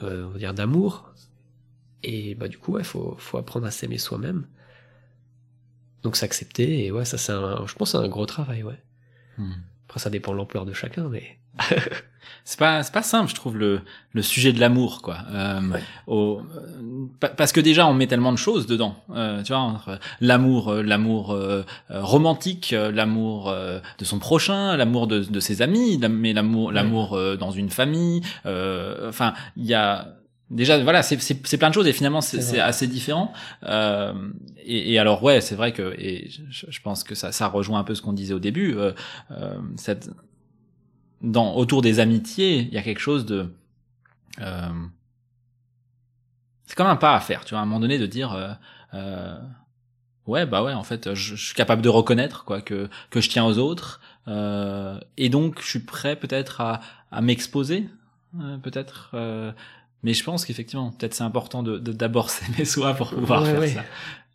on 0.01 0.27
va 0.27 0.37
dire 0.37 0.53
d'amour. 0.53 1.13
Et 2.03 2.35
bah 2.35 2.49
du 2.49 2.57
coup 2.57 2.73
ouais 2.73 2.83
faut 2.83 3.15
faut 3.17 3.37
apprendre 3.37 3.65
à 3.65 3.71
s'aimer 3.71 3.97
soi-même. 3.97 4.45
Donc 6.03 6.17
s'accepter 6.17 6.85
et 6.85 6.91
ouais 6.91 7.05
ça 7.05 7.17
c'est 7.17 7.31
un 7.31 7.65
je 7.65 7.73
pense 7.75 7.91
c'est 7.91 7.97
un 7.97 8.07
gros 8.09 8.25
travail 8.25 8.63
ouais. 8.63 8.79
Hmm. 9.37 9.53
Après, 9.97 10.03
ça 10.03 10.09
dépend 10.11 10.31
de 10.33 10.37
l'ampleur 10.37 10.65
de 10.65 10.73
chacun, 10.73 11.09
mais 11.09 11.39
c'est 12.45 12.59
pas 12.59 12.83
c'est 12.83 12.93
pas 12.93 13.01
simple 13.01 13.29
je 13.31 13.35
trouve 13.35 13.57
le 13.57 13.81
le 14.13 14.21
sujet 14.21 14.53
de 14.53 14.59
l'amour 14.59 15.01
quoi. 15.01 15.17
Euh, 15.31 15.59
Ouais. 15.71 15.79
au- 16.05 16.41
pa- 17.19 17.29
parce 17.29 17.51
que 17.51 17.59
déjà 17.59 17.87
on 17.87 17.93
met 17.95 18.05
tellement 18.05 18.31
de 18.31 18.37
choses 18.37 18.67
dedans. 18.67 18.95
Euh, 19.15 19.41
tu 19.41 19.53
vois 19.53 19.81
l'amour 20.21 20.69
euh, 20.69 20.83
l'amour 20.83 21.31
euh, 21.31 21.63
romantique 21.89 22.75
l'amour 22.93 23.51
de 23.97 24.05
son 24.05 24.19
prochain 24.19 24.77
l'amour 24.77 25.07
de 25.07 25.19
de 25.23 25.39
ses 25.39 25.63
amis 25.63 25.97
mais 26.09 26.33
l'amour 26.33 26.71
l'amour 26.71 27.19
dans 27.39 27.51
une 27.51 27.69
famille 27.71 28.21
euh, 28.45 29.09
enfin 29.09 29.33
il 29.55 29.65
y 29.65 29.73
a 29.73 30.09
Déjà, 30.49 30.81
voilà, 30.81 31.03
c'est 31.03 31.57
plein 31.57 31.69
de 31.69 31.73
choses 31.73 31.87
et 31.87 31.93
finalement 31.93 32.21
c'est 32.21 32.59
assez 32.59 32.87
différent. 32.87 33.33
Euh, 33.63 34.13
et, 34.63 34.93
et 34.93 34.99
alors 34.99 35.21
ouais, 35.21 35.41
c'est 35.41 35.55
vrai 35.55 35.73
que 35.73 35.93
et 35.97 36.29
je, 36.49 36.65
je 36.69 36.81
pense 36.81 37.03
que 37.03 37.15
ça 37.15 37.33
ça 37.33 37.47
rejoint 37.47 37.79
un 37.79 37.83
peu 37.83 37.95
ce 37.95 38.01
qu'on 38.01 38.13
disait 38.13 38.33
au 38.33 38.39
début. 38.39 38.75
Euh, 38.75 38.93
euh, 39.31 39.57
cette 39.75 40.09
dans 41.21 41.55
autour 41.55 41.81
des 41.81 41.99
amitiés, 41.99 42.59
il 42.59 42.73
y 42.73 42.77
a 42.77 42.81
quelque 42.81 42.99
chose 43.01 43.25
de 43.25 43.51
euh, 44.39 44.69
c'est 46.65 46.75
comme 46.75 46.87
un 46.87 46.95
pas 46.95 47.15
à 47.15 47.19
faire, 47.19 47.43
tu 47.43 47.51
vois, 47.53 47.59
à 47.59 47.63
un 47.63 47.65
moment 47.65 47.79
donné 47.79 47.97
de 47.97 48.05
dire 48.05 48.33
euh, 48.33 48.49
euh, 48.93 49.37
ouais 50.27 50.45
bah 50.45 50.63
ouais 50.63 50.73
en 50.73 50.83
fait 50.83 51.13
je, 51.13 51.35
je 51.35 51.45
suis 51.45 51.55
capable 51.55 51.81
de 51.81 51.89
reconnaître 51.89 52.45
quoi 52.45 52.61
que 52.61 52.89
que 53.09 53.19
je 53.19 53.29
tiens 53.29 53.45
aux 53.45 53.57
autres 53.57 53.99
euh, 54.27 54.99
et 55.17 55.29
donc 55.29 55.61
je 55.61 55.67
suis 55.67 55.79
prêt 55.79 56.15
peut-être 56.15 56.61
à 56.61 56.81
à 57.11 57.21
m'exposer 57.21 57.89
euh, 58.41 58.57
peut-être 58.57 59.11
euh, 59.13 59.51
mais 60.03 60.13
je 60.13 60.23
pense 60.23 60.45
qu'effectivement 60.45 60.91
peut-être 60.91 61.13
c'est 61.13 61.23
important 61.23 61.63
de 61.63 61.77
d'abord 61.79 62.29
s'aimer 62.35 62.65
soi 62.65 62.93
pour 62.93 63.09
pouvoir 63.09 63.41
Ouais, 63.43 63.51
faire 63.51 63.59
ouais. 63.59 63.67
ça 63.69 63.85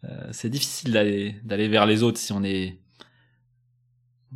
Euh, 0.04 0.28
c'est 0.32 0.50
difficile 0.50 0.92
d'aller 0.92 1.36
d'aller 1.44 1.68
vers 1.68 1.86
les 1.86 2.02
autres 2.02 2.18
si 2.18 2.32
on 2.32 2.42
est 2.42 2.78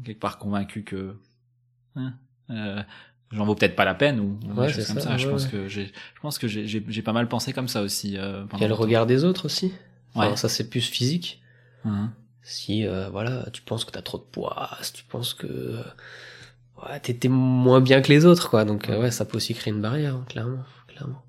quelque 0.04 0.20
part 0.20 0.38
convaincu 0.38 0.84
que 0.84 1.16
hein, 1.96 2.14
euh, 2.50 2.82
j'en 3.32 3.44
vaut 3.44 3.54
peut-être 3.56 3.74
pas 3.74 3.84
la 3.84 3.94
peine 3.94 4.20
ou, 4.20 4.38
ou 4.46 4.52
Ouais, 4.60 4.68
des 4.68 4.72
choses 4.72 4.84
c'est 4.84 4.92
comme 4.92 5.02
ça, 5.02 5.10
ça. 5.10 5.16
Je 5.16 5.28
pense 5.28 5.46
que 5.46 5.66
j'ai, 5.68 5.86
je 5.86 6.20
pense 6.20 6.38
que 6.38 6.46
j'ai, 6.46 6.66
j'ai, 6.66 7.02
pas 7.02 7.12
mal 7.12 7.26
pensé 7.28 7.52
comme 7.52 7.66
ça 7.68 7.82
aussi. 7.82 8.16
Euh, 8.16 8.44
pendant 8.44 8.58
il 8.58 8.62
y 8.62 8.64
a 8.64 8.68
le 8.68 8.74
regard 8.74 9.06
des 9.06 9.24
autres 9.24 9.46
aussi. 9.46 9.72
Enfin. 10.14 10.36
Ça, 10.36 10.48
c'est 10.48 10.70
plus 10.70 10.86
physique. 10.86 11.42
Mhm. 11.84 12.10
Si, 12.42 12.86
euh, 12.86 13.08
voilà, 13.10 13.44
tu 13.52 13.62
penses 13.62 13.84
que 13.84 13.90
t'as 13.90 14.02
trop 14.02 14.18
de 14.18 14.22
poids, 14.22 14.70
si 14.82 14.92
tu 14.92 15.04
penses 15.04 15.34
que 15.34 15.46
euh, 15.48 15.82
ouais, 16.84 17.00
t'es 17.00 17.28
moins 17.28 17.80
bien 17.80 18.00
que 18.02 18.08
les 18.12 18.24
autres, 18.24 18.48
quoi. 18.48 18.64
Donc, 18.64 18.88
euh, 18.88 19.00
ouais, 19.00 19.10
ça 19.10 19.24
peut 19.24 19.36
aussi 19.36 19.52
créer 19.54 19.74
une 19.74 19.82
barrière, 19.82 20.14
hein, 20.14 20.24
clairement, 20.28 20.62
clairement. 20.96 21.22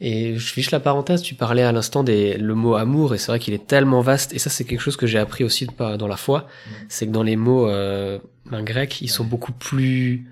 Et 0.00 0.36
je 0.36 0.52
fiche 0.52 0.70
la 0.70 0.80
parenthèse, 0.80 1.22
tu 1.22 1.34
parlais 1.34 1.62
à 1.62 1.72
l'instant 1.72 2.02
des 2.02 2.36
le 2.36 2.54
mot 2.54 2.74
amour, 2.74 3.14
et 3.14 3.18
c'est 3.18 3.28
vrai 3.28 3.38
qu'il 3.38 3.54
est 3.54 3.66
tellement 3.66 4.00
vaste, 4.00 4.34
et 4.34 4.38
ça, 4.38 4.50
c'est 4.50 4.64
quelque 4.64 4.80
chose 4.80 4.96
que 4.96 5.06
j'ai 5.06 5.18
appris 5.18 5.44
aussi 5.44 5.66
dans 5.78 6.08
la 6.08 6.16
foi, 6.16 6.46
c'est 6.88 7.06
que 7.06 7.12
dans 7.12 7.22
les 7.22 7.36
mots 7.36 7.68
euh, 7.68 8.18
grecs, 8.50 9.00
ils 9.00 9.08
sont 9.08 9.24
beaucoup 9.24 9.52
plus 9.52 10.26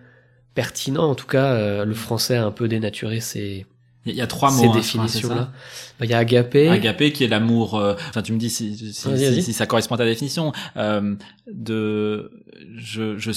pertinents. 0.54 1.08
En 1.08 1.14
tout 1.14 1.26
cas, 1.26 1.52
euh, 1.52 1.84
le 1.84 1.94
français 1.94 2.36
a 2.36 2.44
un 2.44 2.50
peu 2.50 2.68
dénaturé 2.68 3.20
ces, 3.20 3.66
Il 4.04 4.14
y 4.14 4.20
a- 4.20 4.26
trois 4.26 4.50
ces 4.50 4.66
mots. 4.66 4.72
hein, 4.72 4.80
c'est 4.82 4.96
ça 4.96 5.02
définitions-là. 5.02 5.52
Ben, 6.00 6.06
Il 6.06 6.10
y 6.10 6.14
a 6.14 6.18
agapé. 6.18 6.68
Agapé 6.68 7.12
qui 7.12 7.22
est 7.24 7.28
l'amour. 7.28 7.76
euh, 7.76 7.94
Enfin, 8.08 8.22
tu 8.22 8.32
me 8.32 8.38
dis 8.38 8.50
si, 8.50 8.76
si, 8.92 9.42
si, 9.42 9.52
ça 9.52 9.66
correspond 9.66 9.94
à 9.94 9.98
ta 9.98 10.04
définition. 10.04 10.52
Euh, 10.76 11.14
de, 11.52 12.32
je, 12.76 13.16
je, 13.18 13.30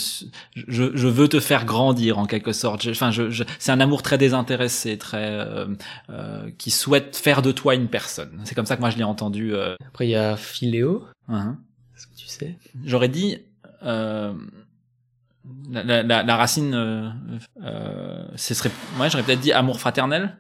je, 0.56 0.92
je 0.96 1.08
veux 1.08 1.28
te 1.28 1.40
faire 1.40 1.66
grandir 1.66 2.18
en 2.18 2.26
quelque 2.26 2.52
sorte. 2.54 2.88
Enfin, 2.90 3.12
je, 3.12 3.30
je, 3.30 3.44
c'est 3.60 3.72
un 3.72 3.80
amour 3.80 4.02
très 4.02 4.18
désintéressé, 4.18 4.98
très 4.98 5.30
euh, 5.40 5.68
euh, 6.10 6.50
qui 6.58 6.72
souhaite 6.72 7.16
faire 7.16 7.42
de 7.44 7.52
toi 7.52 7.76
une 7.76 7.88
personne. 7.88 8.42
C'est 8.46 8.56
comme 8.56 8.66
ça 8.66 8.76
que 8.76 8.82
moi 8.82 8.90
je 8.90 8.98
l'ai 8.98 9.04
entendu. 9.04 9.54
Euh, 9.54 9.76
Après, 9.88 10.08
il 10.08 10.12
y 10.12 10.16
a 10.16 10.36
philéo. 10.36 11.06
hein. 11.28 11.58
Est-ce 11.96 12.08
que 12.08 12.16
tu 12.16 12.28
sais? 12.28 12.58
J'aurais 12.84 13.10
dit 13.10 13.38
euh, 13.84 14.34
la, 15.72 15.84
la, 15.84 16.02
la, 16.04 16.24
la 16.24 16.36
racine, 16.36 16.74
euh, 16.74 17.10
euh, 17.64 18.26
ce 18.36 18.54
serait, 18.56 18.72
ouais, 19.00 19.10
j'aurais 19.12 19.24
peut-être 19.24 19.42
dit 19.42 19.52
amour 19.52 19.80
fraternel, 19.80 20.38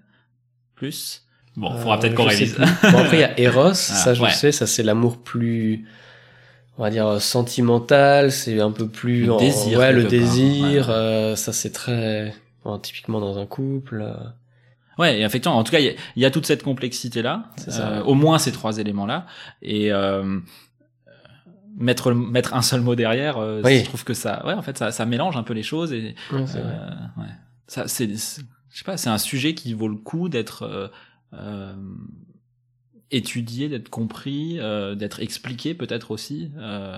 plus. 0.76 1.24
Bon, 1.56 1.72
faudra 1.78 1.96
Euh, 1.98 2.00
peut-être 2.02 2.16
qu'on 2.16 2.26
révise. 2.26 2.58
Bon, 2.58 2.98
après, 2.98 3.18
il 3.18 3.22
y 3.22 3.24
a 3.24 3.40
Eros, 3.40 3.74
ça 3.74 4.14
je 4.14 4.22
ouais. 4.22 4.32
sais, 4.32 4.52
ça 4.52 4.68
c'est 4.68 4.84
l'amour 4.84 5.18
plus, 5.18 5.86
on 6.78 6.84
va 6.84 6.90
dire, 6.90 7.22
sentimental, 7.22 8.32
c'est 8.32 8.60
un 8.60 8.72
peu 8.72 8.88
plus... 8.88 9.26
Le 9.26 9.34
en- 9.34 9.38
désir, 9.38 9.80
Ouais, 9.80 9.94
le 9.94 10.02
part, 10.02 10.12
désir, 10.12 10.90
ouais. 10.90 10.94
euh, 10.96 11.36
ça 11.38 11.54
c'est 11.54 11.72
très... 11.72 12.34
bon, 12.66 12.78
typiquement 12.80 13.22
dans 13.22 13.38
un 13.38 13.46
couple. 13.46 14.02
euh, 14.02 14.14
Ouais, 14.98 15.20
et 15.20 15.24
effectivement, 15.24 15.58
en 15.58 15.64
tout 15.64 15.72
cas, 15.72 15.80
il 15.80 15.86
y, 15.86 15.90
a- 15.90 15.94
il 16.18 16.22
y 16.22 16.26
a 16.26 16.32
toute 16.32 16.46
cette 16.46 16.64
complexité 16.64 17.22
là, 17.22 17.46
C'est 17.58 17.72
ça. 17.72 17.88
euh, 17.88 18.04
au 18.04 18.14
moins 18.16 18.38
ces 18.40 18.52
trois 18.52 18.78
éléments 18.78 19.06
là, 19.06 19.26
et 19.62 19.92
euh, 19.94 20.40
mettre 21.78 22.12
mettre 22.14 22.54
un 22.54 22.62
seul 22.62 22.82
mot 22.82 22.96
derrière, 22.96 23.38
euh, 23.38 23.62
Oui. 23.64 23.80
je 23.80 23.86
trouve 23.86 24.04
que 24.04 24.14
ça, 24.14 24.46
ouais, 24.46 24.54
en 24.54 24.62
fait, 24.62 24.78
ça, 24.78 24.92
ça 24.92 25.06
mélange 25.06 25.36
un 25.38 25.44
peu 25.44 25.54
les 25.54 25.64
choses 25.64 25.92
et 25.94 26.16
ouais. 26.32 26.44
Euh. 26.56 26.90
Ça, 27.68 27.88
c'est- 27.88 28.42
je 28.76 28.80
sais 28.80 28.84
pas, 28.86 28.98
c'est 28.98 29.10
un 29.10 29.18
sujet 29.18 29.56
qui 29.56 29.74
vaut 29.74 29.88
le 29.88 29.96
coup 29.96 30.28
d'être 30.28 30.64
euh, 30.64 30.90
euh, 31.32 31.74
étudié, 33.10 33.70
d'être 33.70 33.88
compris, 33.88 34.60
euh, 34.60 34.96
d'être 34.96 35.22
expliqué 35.22 35.74
peut-être 35.74 36.12
aussi. 36.12 36.52
Euh, 36.58 36.98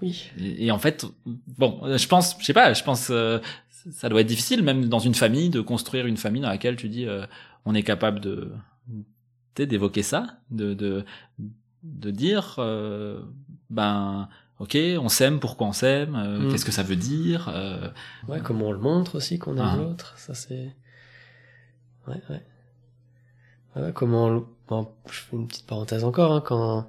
Oui. 0.00 0.30
et, 0.38 0.66
et 0.66 0.70
en 0.70 0.78
fait, 0.78 1.04
bon, 1.26 1.80
je 1.96 2.06
pense, 2.06 2.36
je 2.38 2.44
sais 2.44 2.52
pas, 2.52 2.72
je 2.72 2.84
pense, 2.84 3.08
euh, 3.10 3.40
ça 3.90 4.08
doit 4.08 4.20
être 4.20 4.28
difficile 4.28 4.62
même 4.62 4.84
dans 4.88 5.00
une 5.00 5.16
famille 5.16 5.50
de 5.50 5.60
construire 5.60 6.06
une 6.06 6.16
famille 6.16 6.42
dans 6.42 6.50
laquelle 6.50 6.76
tu 6.76 6.88
dis, 6.88 7.04
euh, 7.04 7.26
on 7.64 7.74
est 7.74 7.82
capable 7.82 8.20
de, 8.20 8.52
d'évoquer 9.56 10.04
ça, 10.04 10.38
de, 10.52 10.72
de, 10.72 11.04
de 11.82 12.10
dire, 12.12 12.54
euh, 12.58 13.20
ben, 13.70 14.28
ok, 14.58 14.76
on 15.00 15.08
s'aime, 15.08 15.40
pourquoi 15.40 15.66
on 15.68 15.72
s'aime, 15.72 16.14
euh, 16.16 16.38
Mm. 16.40 16.50
qu'est-ce 16.52 16.64
que 16.64 16.72
ça 16.72 16.82
veut 16.82 16.96
dire. 16.96 17.48
euh, 17.54 17.88
Ouais, 18.28 18.40
comment 18.42 18.66
on 18.68 18.72
le 18.72 18.78
montre 18.78 19.16
aussi 19.16 19.38
qu'on 19.38 19.56
aime 19.56 19.62
Ah. 19.72 19.76
l'autre, 19.76 20.14
ça 20.18 20.34
c'est... 20.34 20.74
Ouais, 22.06 22.20
ouais. 22.30 22.42
Comment 23.94 24.24
on 24.26 24.30
le... 24.30 24.42
bon, 24.68 24.88
je 25.10 25.18
fais 25.18 25.36
une 25.36 25.46
petite 25.46 25.66
parenthèse 25.66 26.02
encore, 26.04 26.32
hein, 26.32 26.42
quand... 26.44 26.88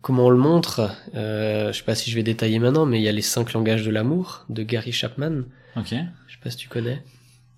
Comment 0.00 0.26
on 0.26 0.30
le 0.30 0.36
montre, 0.38 0.90
euh, 1.14 1.72
je 1.72 1.78
sais 1.78 1.84
pas 1.84 1.94
si 1.94 2.10
je 2.10 2.14
vais 2.16 2.22
détailler 2.22 2.58
maintenant, 2.58 2.84
mais 2.84 3.00
il 3.00 3.02
y 3.02 3.08
a 3.08 3.12
les 3.12 3.22
cinq 3.22 3.54
langages 3.54 3.84
de 3.86 3.90
l'amour 3.90 4.44
de 4.50 4.62
Gary 4.62 4.92
Chapman, 4.92 5.44
Ok, 5.76 5.88
je 5.88 6.32
sais 6.34 6.38
pas 6.42 6.50
si 6.50 6.56
tu 6.58 6.68
connais. 6.68 7.02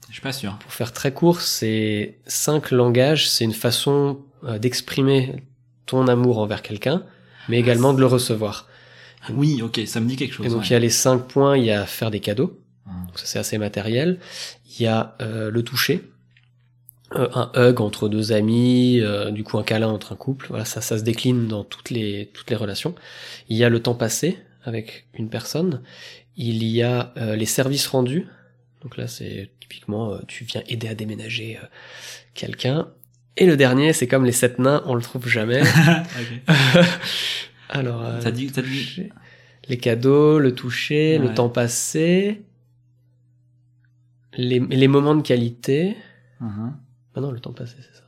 je 0.09 0.13
suis 0.13 0.23
pas 0.23 0.33
sûr. 0.33 0.57
Pour 0.61 0.73
faire 0.73 0.93
très 0.93 1.13
court, 1.13 1.41
c'est 1.41 2.19
cinq 2.27 2.71
langages, 2.71 3.29
c'est 3.29 3.45
une 3.45 3.53
façon 3.53 4.21
euh, 4.45 4.59
d'exprimer 4.61 5.43
ton 5.87 6.07
amour 6.07 6.39
envers 6.39 6.63
quelqu'un, 6.63 7.03
mais 7.49 7.59
également 7.59 7.93
de 7.93 7.99
le 8.01 8.07
recevoir. 8.07 8.69
Oui, 9.35 9.63
ok, 9.63 9.81
ça 9.87 10.01
me 10.01 10.09
dit 10.09 10.17
quelque 10.17 10.33
chose. 10.35 10.47
Et 10.47 10.49
donc 10.49 10.61
ouais. 10.61 10.67
il 10.67 10.73
y 10.73 10.77
a 10.77 10.79
les 10.79 10.91
cinq 10.91 11.19
points, 11.27 11.57
il 11.57 11.65
y 11.65 11.71
a 11.71 11.87
faire 11.87 12.11
des 12.11 12.21
cadeaux, 12.21 12.59
Hum. 12.87 13.07
donc 13.07 13.19
ça 13.19 13.27
c'est 13.27 13.39
assez 13.39 13.59
matériel. 13.59 14.19
Il 14.71 14.83
y 14.83 14.87
a 14.87 15.17
euh, 15.21 15.51
le 15.51 15.63
toucher, 15.63 16.03
euh, 17.15 17.29
un 17.35 17.51
hug 17.57 17.81
entre 17.81 18.09
deux 18.09 18.33
amis, 18.33 19.01
euh, 19.01 19.31
du 19.31 19.43
coup 19.45 19.59
un 19.59 19.63
câlin 19.65 19.89
entre 19.89 20.13
un 20.13 20.17
couple. 20.17 20.47
Voilà, 20.49 20.65
ça, 20.65 20.81
ça 20.81 20.99
se 20.99 21.03
décline 21.03 21.49
dans 21.49 21.65
toutes 21.65 21.91
les 21.91 22.31
toutes 22.33 22.51
les 22.51 22.57
relations. 22.57 22.95
Il 23.49 23.57
y 23.57 23.65
a 23.65 23.69
le 23.69 23.81
temps 23.81 23.95
passé 23.95 24.39
avec 24.65 25.07
une 25.15 25.29
personne. 25.29 25.83
Il 26.37 26.63
y 26.65 26.83
a 26.83 27.13
euh, 27.17 27.37
les 27.37 27.47
services 27.47 27.87
rendus. 27.87 28.27
Donc 28.83 28.97
là 28.97 29.07
c'est 29.07 29.51
typiquement 29.61 30.13
euh, 30.13 30.19
tu 30.29 30.45
viens 30.45 30.63
aider 30.69 30.89
à 30.89 30.95
déménager 30.95 31.57
euh, 31.57 31.67
quelqu'un. 32.35 32.89
Et 33.37 33.47
le 33.47 33.57
dernier 33.57 33.93
c'est 33.93 34.07
comme 34.07 34.25
les 34.25 34.33
sept 34.33 34.59
nains, 34.59 34.83
on 34.87 34.95
le 34.95 35.03
trouve 35.03 35.29
jamais. 35.29 35.63
Alors 37.69 38.03
euh, 38.05 38.21
Ça 38.21 38.31
dit- 38.31 38.47
dit- 38.51 39.11
les 39.69 39.79
cadeaux, 39.79 40.39
le 40.39 40.55
toucher, 40.55 41.19
le 41.19 41.35
temps 41.35 41.49
passé, 41.49 42.43
les, 44.37 44.61
les 44.61 44.89
moments 44.89 45.15
de 45.15 45.23
qualité. 45.23 45.97
Mhm. 46.41 46.77
Ah 47.15 47.21
non, 47.21 47.31
le 47.33 47.41
temps 47.41 47.53
passé, 47.53 47.77
c'est 47.81 47.97
ça. 47.97 48.05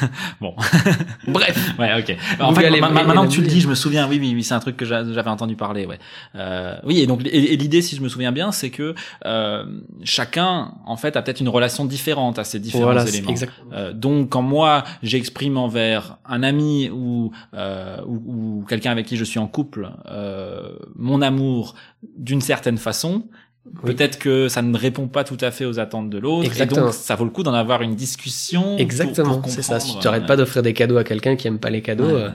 Bon. 0.40 0.54
Bref. 1.28 1.74
Ouais, 1.78 1.90
ok. 1.98 2.16
En 2.40 2.54
fait, 2.54 2.64
est- 2.64 2.80
maintenant 2.80 3.26
que 3.26 3.32
tu 3.32 3.40
le 3.40 3.46
dis, 3.46 3.60
je 3.60 3.68
me 3.68 3.74
souviens. 3.74 4.08
Oui, 4.08 4.18
oui, 4.20 4.32
oui, 4.34 4.42
c'est 4.42 4.54
un 4.54 4.60
truc 4.60 4.76
que 4.76 4.84
j'a- 4.84 5.04
j'avais 5.12 5.30
entendu 5.30 5.56
parler. 5.56 5.86
Ouais. 5.86 5.98
Euh, 6.34 6.76
oui, 6.84 7.00
et 7.00 7.06
donc 7.06 7.24
et, 7.26 7.52
et 7.52 7.56
l'idée, 7.56 7.82
si 7.82 7.96
je 7.96 8.00
me 8.02 8.08
souviens 8.08 8.32
bien, 8.32 8.52
c'est 8.52 8.70
que 8.70 8.94
euh, 9.26 9.64
chacun, 10.04 10.74
en 10.86 10.96
fait, 10.96 11.16
a 11.16 11.22
peut-être 11.22 11.40
une 11.40 11.48
relation 11.48 11.84
différente 11.84 12.38
à 12.38 12.44
ces 12.44 12.58
différents 12.58 12.84
Voilà, 12.84 13.06
éléments. 13.06 13.34
Euh, 13.72 13.92
donc, 13.92 14.30
quand 14.30 14.42
moi 14.42 14.84
j'exprime 15.02 15.56
envers 15.56 16.16
un 16.26 16.42
ami 16.42 16.88
ou 16.90 17.32
euh, 17.54 17.98
ou, 18.06 18.60
ou 18.60 18.64
quelqu'un 18.68 18.90
avec 18.90 19.06
qui 19.06 19.16
je 19.16 19.24
suis 19.24 19.38
en 19.38 19.46
couple 19.46 19.90
euh, 20.10 20.70
mon 20.96 21.22
amour 21.22 21.74
d'une 22.16 22.40
certaine 22.40 22.78
façon, 22.78 23.24
Oui. 23.64 23.94
peut-être 23.94 24.18
que 24.18 24.48
ça 24.48 24.60
ne 24.60 24.76
répond 24.76 25.06
pas 25.06 25.22
tout 25.22 25.38
à 25.40 25.52
fait 25.52 25.64
aux 25.64 25.78
attentes 25.78 26.10
de 26.10 26.18
l'autre, 26.18 26.60
et 26.60 26.66
donc 26.66 26.92
ça 26.92 27.14
vaut 27.14 27.24
le 27.24 27.30
coup 27.30 27.44
d'en 27.44 27.54
avoir 27.54 27.82
une 27.82 27.94
discussion. 27.94 28.76
Exactement, 28.76 29.40
c'est 29.46 29.62
ça. 29.62 29.78
Si 29.78 29.98
tu 30.00 30.08
euh, 30.08 30.20
pas 30.20 30.36
d'offrir 30.36 30.62
des 30.62 30.72
cadeaux 30.74 30.96
à 30.96 31.04
quelqu'un 31.04 31.36
qui 31.36 31.46
aime 31.46 31.60
pas 31.60 31.70
les 31.70 31.80
cadeaux, 31.80 32.06
ouais. 32.06 32.22
euh, 32.24 32.30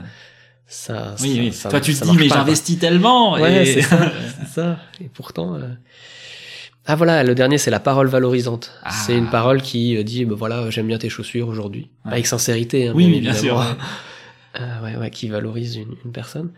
ça, 0.66 1.14
Oui, 1.20 1.34
ça- 1.34 1.40
oui. 1.40 1.52
ça- 1.52 1.68
Toi, 1.68 1.80
tu 1.80 1.94
te 1.94 2.02
dis, 2.04 2.16
mais 2.16 2.28
j'investis 2.28 2.78
tellement. 2.78 3.34
Ouais, 3.34 3.62
et... 3.68 3.82
c'est 3.82 3.88
ça. 4.54 4.78
Et 5.02 5.08
pourtant. 5.12 5.54
euh, 5.56 5.68
Ah 6.86 6.96
voilà, 6.96 7.22
le 7.22 7.34
dernier 7.34 7.58
c'est 7.58 7.70
la 7.70 7.80
parole 7.80 8.08
valorisante. 8.08 8.72
Ah. 8.82 8.90
C'est 8.90 9.16
une 9.16 9.28
parole 9.28 9.60
qui 9.60 9.96
euh, 9.98 10.02
dit, 10.02 10.24
bah 10.24 10.34
voilà, 10.36 10.70
j'aime 10.70 10.86
bien 10.86 10.96
tes 10.98 11.10
chaussures 11.10 11.48
aujourd'hui. 11.48 11.90
Avec 12.06 12.26
sincérité. 12.26 12.88
Hein, 12.88 12.92
Oui, 12.96 13.04
bien 13.06 13.14
oui, 13.16 13.20
bien 13.20 13.34
sûr. 13.34 13.60
Euh, 14.58 14.82
ouais, 14.82 14.96
ouais, 14.96 15.10
qui 15.10 15.28
valorise 15.28 15.76
une, 15.76 15.94
une 16.06 16.12
personne. 16.12 16.50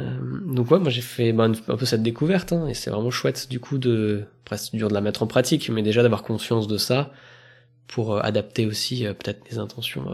Euh, 0.00 0.18
donc 0.46 0.70
ouais, 0.70 0.78
moi 0.78 0.90
j'ai 0.90 1.00
fait 1.00 1.32
bah, 1.32 1.44
un 1.68 1.76
peu 1.76 1.86
cette 1.86 2.02
découverte, 2.02 2.52
hein, 2.52 2.66
et 2.68 2.74
c'est 2.74 2.90
vraiment 2.90 3.10
chouette 3.10 3.48
du 3.48 3.58
coup 3.58 3.78
de, 3.78 4.24
presque 4.44 4.74
dur 4.74 4.88
de 4.88 4.94
la 4.94 5.00
mettre 5.00 5.22
en 5.22 5.26
pratique, 5.26 5.68
mais 5.70 5.82
déjà 5.82 6.02
d'avoir 6.02 6.22
conscience 6.22 6.66
de 6.68 6.76
ça 6.76 7.10
pour 7.86 8.14
euh, 8.14 8.20
adapter 8.22 8.66
aussi 8.66 9.06
euh, 9.06 9.14
peut-être 9.14 9.42
les 9.50 9.58
intentions 9.58 10.04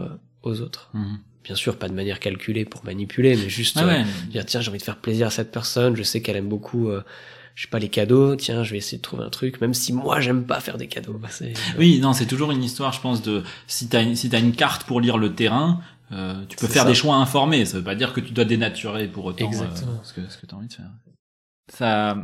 aux 0.43 0.61
autres. 0.61 0.89
Mhm. 0.93 1.19
Bien 1.43 1.55
sûr, 1.55 1.77
pas 1.77 1.89
de 1.89 1.93
manière 1.93 2.19
calculée 2.19 2.65
pour 2.65 2.83
manipuler, 2.85 3.35
mais 3.35 3.49
juste 3.49 3.77
Ah 3.79 3.85
ouais. 3.85 4.03
dire 4.29 4.45
tiens 4.45 4.61
j'ai 4.61 4.69
envie 4.69 4.79
de 4.79 4.83
faire 4.83 4.97
plaisir 4.97 5.27
à 5.27 5.29
cette 5.29 5.51
personne, 5.51 5.95
je 5.95 6.01
sais 6.03 6.21
qu'elle 6.21 6.37
aime 6.37 6.49
beaucoup, 6.49 6.89
je 7.53 7.61
sais 7.61 7.67
pas 7.69 7.77
les 7.77 7.89
cadeaux, 7.89 8.35
tiens 8.35 8.63
je 8.63 8.71
vais 8.71 8.77
essayer 8.79 8.97
de 8.97 9.03
trouver 9.03 9.23
un 9.23 9.29
truc, 9.29 9.61
même 9.61 9.75
si 9.75 9.93
moi 9.93 10.19
j'aime 10.21 10.45
pas 10.45 10.59
faire 10.59 10.77
des 10.79 10.87
cadeaux. 10.87 11.19
Bah, 11.21 11.27
c'est- 11.29 11.53
Oui, 11.77 11.99
non, 11.99 12.13
c'est 12.13 12.25
toujours 12.25 12.51
une 12.51 12.63
histoire, 12.63 12.93
je 12.93 12.99
pense, 13.01 13.21
de 13.21 13.43
si 13.67 13.87
t'as 13.87 14.01
une, 14.01 14.15
si 14.15 14.27
t'as 14.29 14.39
une 14.39 14.53
carte 14.53 14.85
pour 14.85 14.99
lire 15.01 15.19
le 15.19 15.33
terrain, 15.35 15.81
euh, 16.15 16.45
tu 16.47 16.55
peux 16.57 16.67
faire 16.67 16.83
ça. 16.83 16.87
des 16.87 16.95
choix 16.95 17.15
informés. 17.15 17.65
Ça 17.65 17.77
veut 17.77 17.83
pas 17.83 17.95
dire 17.95 18.13
que 18.13 18.21
tu 18.21 18.31
dois 18.31 18.45
dénaturer 18.45 19.07
pour 19.07 19.25
autant 19.25 19.45
euh, 19.45 19.49
Exactement. 19.49 19.99
ce 20.03 20.13
que 20.13 20.21
ce 20.29 20.37
que 20.37 20.45
t'as 20.45 20.55
envie 20.55 20.67
de 20.67 20.73
faire. 20.73 20.91
Ça, 21.71 22.17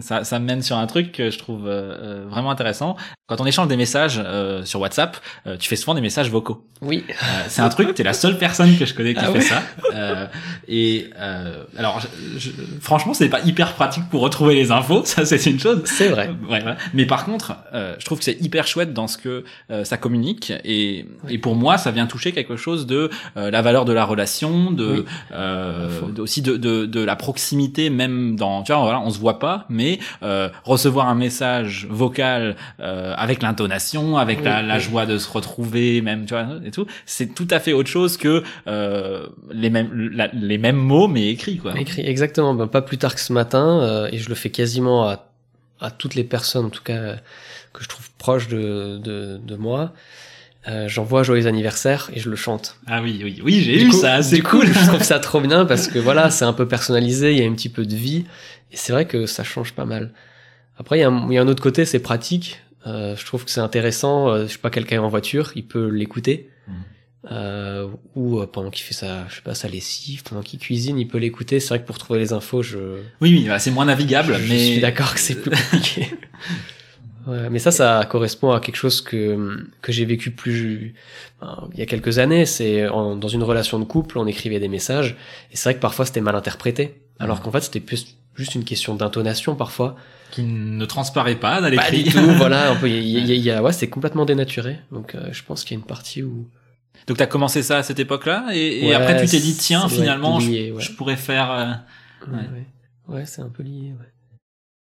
ça, 0.00 0.24
ça 0.24 0.38
me 0.38 0.44
mène 0.46 0.62
sur 0.62 0.76
un 0.76 0.86
truc 0.86 1.12
que 1.12 1.30
je 1.30 1.38
trouve 1.38 1.66
euh, 1.66 1.70
euh, 1.70 2.24
vraiment 2.28 2.50
intéressant. 2.50 2.96
Quand 3.26 3.40
on 3.40 3.46
échange 3.46 3.68
des 3.68 3.76
messages 3.76 4.20
euh, 4.22 4.64
sur 4.64 4.80
WhatsApp, 4.80 5.16
euh, 5.46 5.56
tu 5.56 5.68
fais 5.68 5.76
souvent 5.76 5.94
des 5.94 6.00
messages 6.00 6.30
vocaux. 6.30 6.66
Oui. 6.82 7.04
Euh, 7.08 7.14
c'est 7.48 7.62
un 7.62 7.68
truc, 7.70 7.94
t'es 7.94 8.02
la 8.02 8.12
seule 8.12 8.36
personne 8.36 8.76
que 8.76 8.84
je 8.84 8.92
connais 8.94 9.14
qui 9.14 9.20
Ah 9.22 9.26
fait 9.28 9.32
ouais 9.32 9.40
ça. 9.40 9.62
Euh, 9.94 10.26
et 10.68 11.08
euh, 11.18 11.64
alors, 11.78 12.00
je- 12.00 12.38
je- 12.38 12.50
franchement, 12.80 13.14
c'est 13.14 13.28
pas 13.30 13.40
hyper 13.40 13.72
pratique 13.74 14.04
pour 14.10 14.20
retrouver 14.20 14.54
les 14.54 14.70
infos, 14.70 15.02
ça 15.04 15.24
c'est 15.24 15.42
une 15.50 15.58
chose. 15.60 15.82
C'est 15.86 16.08
vrai. 16.08 16.30
Ouais, 16.50 16.62
ouais. 16.62 16.74
Mais 16.92 17.06
par 17.06 17.24
contre, 17.24 17.56
euh, 17.72 17.94
je 17.98 18.04
trouve 18.04 18.18
que 18.18 18.24
c'est 18.24 18.40
hyper 18.42 18.66
chouette 18.66 18.92
dans 18.92 19.06
ce 19.06 19.16
que 19.16 19.44
euh, 19.70 19.84
ça 19.84 19.96
communique 19.96 20.52
et, 20.64 21.06
et 21.28 21.38
pour 21.38 21.54
moi, 21.54 21.78
ça 21.78 21.90
vient 21.90 22.06
toucher 22.06 22.32
quelque 22.32 22.56
chose 22.56 22.86
de 22.86 23.08
euh, 23.36 23.50
la 23.50 23.62
valeur 23.62 23.84
de 23.86 23.92
la 23.92 24.04
relation, 24.04 24.70
de, 24.70 24.86
Oui. 24.86 25.04
euh, 25.32 25.88
de- 26.14 26.20
aussi 26.20 26.42
de, 26.42 26.56
de, 26.56 26.84
de 26.84 27.00
la 27.00 27.16
proximité, 27.16 27.88
même 27.90 28.36
dans 28.36 28.62
tu 28.62 28.72
vois, 28.72 28.82
voilà, 28.82 29.00
on 29.00 29.10
se 29.10 29.18
voit 29.18 29.38
pas, 29.38 29.64
mais 29.68 29.83
euh, 30.22 30.48
recevoir 30.64 31.08
un 31.08 31.14
message 31.14 31.86
vocal 31.90 32.56
euh, 32.80 33.14
avec 33.16 33.42
l'intonation, 33.42 34.16
avec 34.16 34.42
la, 34.44 34.60
Oui, 34.60 34.66
la 34.68 34.74
oui. 34.76 34.80
joie 34.80 35.06
de 35.06 35.18
se 35.18 35.30
retrouver, 35.30 36.00
même 36.00 36.26
tu 36.26 36.34
vois 36.34 36.46
et 36.64 36.70
tout, 36.70 36.86
c'est 37.06 37.34
tout 37.34 37.48
à 37.50 37.58
fait 37.60 37.72
autre 37.72 37.88
chose 37.90 38.16
que 38.16 38.42
euh, 38.66 39.26
les 39.52 39.70
mêmes 39.70 39.90
la- 40.12 40.28
les 40.32 40.58
mêmes 40.58 40.76
mots 40.76 41.08
mais 41.08 41.28
écrits 41.30 41.58
quoi. 41.58 41.78
Écrit, 41.78 42.02
exactement. 42.06 42.54
Ben, 42.54 42.66
pas 42.66 42.82
plus 42.82 42.98
tard 42.98 43.14
que 43.14 43.20
ce 43.20 43.32
matin, 43.32 43.80
euh, 43.82 44.08
et 44.12 44.18
je 44.18 44.28
le 44.28 44.34
fais 44.34 44.50
quasiment 44.50 45.08
à, 45.08 45.26
à 45.80 45.90
toutes 45.90 46.14
les 46.14 46.24
personnes, 46.24 46.66
en 46.66 46.70
tout 46.70 46.82
cas, 46.82 46.92
euh, 46.94 47.16
que 47.72 47.82
je 47.82 47.88
trouve 47.88 48.08
proches 48.18 48.48
de, 48.48 48.98
de, 48.98 49.38
de 49.42 49.56
moi. 49.56 49.92
Euh, 50.66 50.88
J'envoie 50.88 51.22
joyeux 51.22 51.46
anniversaire 51.46 52.10
et 52.14 52.20
je 52.20 52.30
le 52.30 52.36
chante. 52.36 52.78
Ah 52.86 53.02
oui 53.02 53.20
oui 53.22 53.40
oui, 53.44 53.60
j'ai 53.60 53.82
eu 53.82 53.88
coup- 53.88 53.96
ça, 54.00 54.22
c'est 54.22 54.40
coup, 54.40 54.58
cool. 54.60 54.66
je 54.66 54.86
trouve 54.86 55.02
ça 55.02 55.18
trop 55.18 55.40
bien 55.40 55.64
parce 55.66 55.88
que 55.88 55.98
voilà, 55.98 56.30
c'est 56.30 56.46
un 56.46 56.54
peu 56.54 56.66
personnalisé, 56.66 57.32
il 57.32 57.38
y 57.38 57.42
a 57.44 57.46
un 57.48 57.52
petit 57.54 57.68
peu 57.68 57.84
de 57.84 57.94
vie, 57.94 58.24
et 58.72 58.76
c'est 58.76 58.92
vrai 58.92 59.06
que 59.06 59.26
ça 59.26 59.44
change 59.44 59.72
pas 59.74 59.84
mal. 59.84 60.12
Après, 60.78 60.96
il 60.98 61.00
y, 61.02 61.04
a 61.04 61.08
un- 61.10 61.26
il 61.30 61.34
y 61.34 61.38
a 61.38 61.42
un 61.42 61.48
autre 61.48 61.62
côté, 61.62 61.84
c'est 61.84 61.98
pratique. 62.00 62.60
Euh, 62.86 63.14
je 63.16 63.24
trouve 63.26 63.44
que 63.44 63.50
c'est 63.50 63.60
intéressant. 63.60 64.28
euh, 64.30 64.46
je 64.46 64.52
sais 64.52 64.58
pas, 64.58 64.70
quelqu'un 64.70 64.96
est 64.96 64.98
en 65.00 65.08
voiture, 65.08 65.52
il 65.54 65.66
peut 65.66 65.88
l'écouter. 65.88 66.48
Mhm. 66.68 66.74
Euh, 67.32 67.88
ou 68.14 68.40
euh, 68.40 68.46
pendant 68.46 68.70
qu'il 68.70 68.84
fait 68.84 68.92
sa, 68.94 69.26
je 69.28 69.36
sais 69.36 69.40
pas, 69.42 69.54
sa 69.54 69.68
lessive, 69.68 70.22
pendant 70.24 70.42
qu'il 70.42 70.58
cuisine, 70.58 70.98
il 70.98 71.08
peut 71.08 71.16
l'écouter. 71.18 71.60
C'est 71.60 71.68
vrai 71.68 71.80
que 71.80 71.86
pour 71.86 71.96
trouver 71.98 72.18
les 72.18 72.32
infos, 72.34 72.62
je, 72.62 72.78
Oui, 73.22 73.30
oui, 73.30 73.44
bah, 73.48 73.58
c'est 73.58 73.70
moins 73.70 73.84
navigable, 73.86 74.34
je 74.38 74.48
mais 74.52 74.58
suis 74.72 74.80
d'accord 74.80 75.14
que 75.14 75.20
c'est 75.20 75.36
plus 75.40 75.50
compliqué. 75.70 76.08
Ouais, 77.26 77.48
mais 77.50 77.58
ça, 77.58 77.70
ça 77.70 78.04
correspond 78.10 78.52
à 78.52 78.60
quelque 78.60 78.76
chose 78.76 79.00
que 79.00 79.66
que 79.82 79.92
j'ai 79.92 80.04
vécu 80.04 80.30
plus 80.30 80.94
ben, 81.40 81.68
il 81.72 81.78
y 81.78 81.82
a 81.82 81.86
quelques 81.86 82.18
années. 82.18 82.44
C'est 82.46 82.86
dans 82.86 83.28
une 83.28 83.42
relation 83.42 83.78
de 83.78 83.84
couple, 83.84 84.18
on 84.18 84.26
écrivait 84.26 84.60
des 84.60 84.68
messages, 84.68 85.16
et 85.50 85.56
c'est 85.56 85.64
vrai 85.70 85.74
que 85.76 85.80
parfois 85.80 86.04
c'était 86.06 86.20
mal 86.20 86.34
interprété, 86.34 87.00
alors 87.18 87.40
qu'en 87.40 87.50
fait 87.50 87.62
c'était 87.62 87.80
plus 87.80 88.16
juste 88.34 88.54
une 88.56 88.64
question 88.64 88.94
d'intonation 88.94 89.54
parfois. 89.54 89.96
qui 90.32 90.42
ne 90.42 90.84
transparaît 90.84 91.36
pas 91.36 91.56
dans 91.60 91.74
Pas 91.76 91.90
l'écrit. 91.90 92.02
du 92.02 92.10
tout, 92.10 92.20
voilà, 92.36 92.72
un 92.72 92.76
peu. 92.76 92.88
Y 92.90 93.00
y 93.20 93.34
il 93.36 93.40
y 93.42 93.50
a- 93.50 93.62
ouais, 93.62 93.72
c'est 93.72 93.88
complètement 93.88 94.24
dénaturé. 94.24 94.78
Donc 94.92 95.14
euh, 95.14 95.28
je 95.32 95.42
pense 95.44 95.62
qu'il 95.64 95.76
y 95.76 95.78
a 95.78 95.80
une 95.80 95.86
partie 95.86 96.22
où 96.24 96.48
Donc 97.06 97.16
t'as 97.16 97.26
commencé 97.26 97.62
ça 97.62 97.78
à 97.78 97.82
cette 97.84 98.00
époque-là, 98.00 98.48
et, 98.52 98.84
et 98.84 98.88
Ouais, 98.88 98.94
après 98.94 99.20
tu 99.24 99.30
t'es 99.30 99.38
dit 99.40 99.54
tiens 99.56 99.88
finalement 99.88 100.40
je, 100.40 100.50
lié, 100.50 100.72
ouais. 100.72 100.82
je 100.82 100.92
pourrais 100.92 101.16
faire. 101.16 101.50
euh, 101.52 101.66
ouais, 102.30 102.36
Ouais. 102.38 102.48
ouais. 102.52 102.66
Ouais, 103.16 103.26
c'est 103.26 103.42
un 103.42 103.48
peu 103.50 103.62
lié. 103.62 103.92
Ouais. 103.98 104.08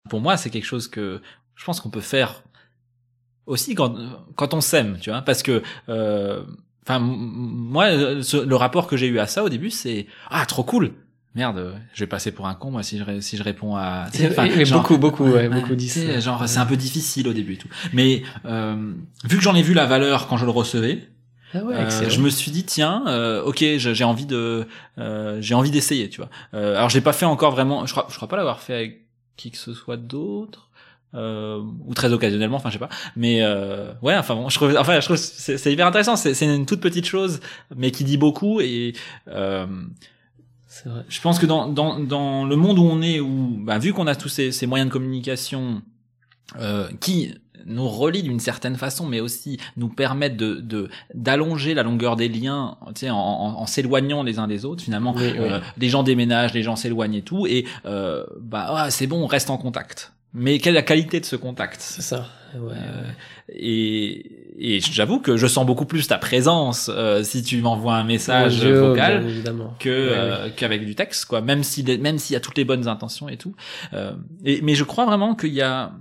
Pour 0.09 0.21
moi, 0.21 0.37
c'est 0.37 0.49
quelque 0.49 0.65
chose 0.65 0.87
que 0.87 1.21
je 1.55 1.65
pense 1.65 1.79
qu'on 1.79 1.89
peut 1.89 2.01
faire 2.01 2.43
aussi 3.45 3.75
quand 3.75 3.95
quand 4.35 4.53
on 4.53 4.61
s'aime, 4.61 4.97
tu 5.01 5.09
vois, 5.09 5.21
parce 5.21 5.43
que. 5.43 5.61
euh, 5.89 6.43
Enfin, 6.83 6.97
moi, 6.97 7.89
ce- 8.23 8.43
le 8.43 8.55
rapport 8.55 8.87
que 8.87 8.97
j'ai 8.97 9.05
eu 9.05 9.19
à 9.19 9.27
ça 9.27 9.43
au 9.43 9.49
début, 9.49 9.69
c'est 9.69 10.07
ah 10.31 10.43
trop 10.47 10.63
cool. 10.63 10.93
Merde, 11.35 11.75
je 11.93 11.99
vais 11.99 12.07
passer 12.07 12.31
pour 12.31 12.47
un 12.47 12.55
con 12.55 12.71
moi 12.71 12.81
si 12.81 12.97
je 12.97 13.19
si 13.21 13.37
je 13.37 13.43
réponds 13.43 13.75
à. 13.75 14.07
mais 14.57 14.65
genre- 14.65 14.81
beaucoup, 14.81 14.97
beaucoup, 14.97 15.25
ouais, 15.25 15.47
beaucoup 15.47 15.69
tu 15.69 15.75
disent. 15.75 16.19
Genre, 16.19 16.49
c'est 16.49 16.57
un 16.57 16.65
peu 16.65 16.75
difficile 16.75 17.27
au 17.27 17.33
début 17.33 17.53
et 17.53 17.57
tout. 17.57 17.67
Mais 17.93 18.23
euh, 18.45 18.93
vu 19.25 19.37
que 19.37 19.43
j'en 19.43 19.53
ai 19.53 19.61
vu 19.61 19.75
la 19.75 19.85
valeur 19.85 20.25
quand 20.27 20.37
je 20.37 20.45
le 20.45 20.49
recevais, 20.51 21.07
Ah 21.53 21.63
ouais, 21.63 21.75
Euh, 21.75 22.09
je 22.09 22.19
me 22.19 22.31
suis 22.31 22.49
dit 22.49 22.63
tiens 22.63 23.03
euh, 23.05 23.43
ok 23.43 23.63
j'ai 23.77 24.03
envie 24.03 24.25
de 24.25 24.65
euh, 24.97 25.37
j'ai 25.39 25.53
envie 25.53 25.69
d'essayer 25.69 26.09
tu 26.09 26.17
vois 26.19 26.31
euh, 26.55 26.75
alors 26.77 26.89
je 26.89 26.95
l'ai 26.95 27.01
pas 27.03 27.13
fait 27.13 27.25
encore 27.27 27.51
vraiment 27.51 27.85
je 27.85 27.91
crois 27.91 28.07
je 28.09 28.15
crois 28.15 28.27
pas 28.27 28.37
l'avoir 28.37 28.59
fait 28.59 28.73
avec 28.73 29.01
qui 29.37 29.51
que 29.51 29.57
ce 29.57 29.73
soit 29.75 29.97
d'autre 29.97 30.69
euh, 31.13 31.61
ou 31.85 31.93
très 31.93 32.13
occasionnellement 32.13 32.55
enfin 32.57 32.69
je 32.69 32.73
sais 32.73 32.79
pas 32.79 32.89
mais 33.15 33.41
euh, 33.41 33.91
ouais 34.01 34.15
enfin 34.15 34.35
bon 34.35 34.47
je 34.49 34.55
trouve 34.55 34.75
enfin 34.77 34.99
je 34.99 35.05
trouve 35.05 35.17
c'est 35.17 35.57
c'est 35.57 35.71
hyper 35.73 35.85
intéressant 35.87 36.15
c'est 36.15 36.33
c'est 36.33 36.45
une 36.45 36.65
toute 36.65 36.79
petite 36.81 37.05
chose 37.05 37.39
mais 37.75 37.91
qui 37.91 38.03
dit 38.03 38.17
beaucoup 38.17 38.61
et 38.61 38.93
euh, 39.27 39.65
C'est 40.67 40.87
vrai. 40.89 41.03
je 41.09 41.19
pense 41.21 41.37
que 41.39 41.45
dans, 41.45 41.67
dans, 41.67 41.99
dans 41.99 42.45
le 42.45 42.55
monde 42.55 42.79
où 42.79 42.83
on 42.83 43.01
est, 43.01 43.19
où 43.19 43.57
bah, 43.59 43.77
vu 43.77 43.91
qu'on 43.93 44.07
a 44.07 44.15
tous 44.15 44.29
ces, 44.29 44.51
ces 44.53 44.65
moyens 44.67 44.87
de 44.89 44.93
communication 44.93 45.81
euh, 46.59 46.87
qui 47.01 47.33
nous 47.65 47.87
relient 47.87 48.23
d'une 48.23 48.39
certaine 48.39 48.75
façon, 48.75 49.05
mais 49.05 49.19
aussi 49.19 49.59
nous 49.77 49.87
permettent 49.89 50.35
de 50.37 50.55
de- 50.55 50.89
d'allonger 51.13 51.75
la 51.75 51.83
longueur 51.83 52.15
des 52.15 52.27
liens, 52.27 52.75
tu 52.95 53.01
sais, 53.01 53.09
en, 53.11 53.17
en, 53.17 53.59
en 53.61 53.65
s'éloignant 53.67 54.23
les 54.23 54.39
uns 54.39 54.47
des 54.47 54.65
autres. 54.65 54.81
Finalement, 54.83 55.13
Oui, 55.15 55.29
oui. 55.33 55.37
euh, 55.37 55.59
les 55.77 55.87
gens 55.89 56.01
déménagent, 56.01 56.53
les 56.53 56.63
gens 56.63 56.75
s'éloignent 56.75 57.13
et 57.17 57.21
tout, 57.21 57.45
et 57.45 57.65
euh, 57.85 58.25
bah 58.39 58.65
ah, 58.69 58.89
c'est 58.89 59.05
bon, 59.05 59.21
on 59.21 59.27
reste 59.27 59.51
en 59.51 59.57
contact. 59.57 60.11
Mais 60.33 60.59
quelle 60.59 60.73
est 60.73 60.79
la 60.79 60.83
qualité 60.83 61.19
de 61.19 61.25
ce 61.25 61.35
contact? 61.35 61.81
C'est 61.81 62.01
ça. 62.01 62.27
Ouais, 62.55 62.73
Euh, 62.75 63.03
et, 63.53 64.25
et 64.59 64.79
j'avoue 64.81 65.19
que 65.19 65.37
je 65.37 65.47
sens 65.47 65.65
beaucoup 65.65 65.85
plus 65.85 66.07
ta 66.07 66.17
présence 66.17 66.89
euh, 66.93 67.23
si 67.23 67.43
tu 67.43 67.61
m'envoies 67.61 67.95
un 67.95 68.03
message 68.03 68.65
vocal 68.65 69.25
que 69.79 69.89
Ouais, 69.89 70.13
euh, 70.17 70.49
qu'avec 70.55 70.85
du 70.85 70.95
texte 70.95 71.25
quoi. 71.25 71.41
Même 71.41 71.63
si 71.63 71.83
même 71.99 72.17
s'il 72.17 72.33
y 72.33 72.37
a 72.37 72.39
toutes 72.41 72.57
les 72.57 72.65
bonnes 72.65 72.87
intentions 72.87 73.29
et 73.29 73.37
tout. 73.37 73.55
Euh, 73.93 74.13
et 74.43 74.61
mais 74.61 74.75
je 74.75 74.83
crois 74.83 75.05
vraiment 75.05 75.33
qu'il 75.35 75.53
y 75.53 75.61
a 75.61 75.91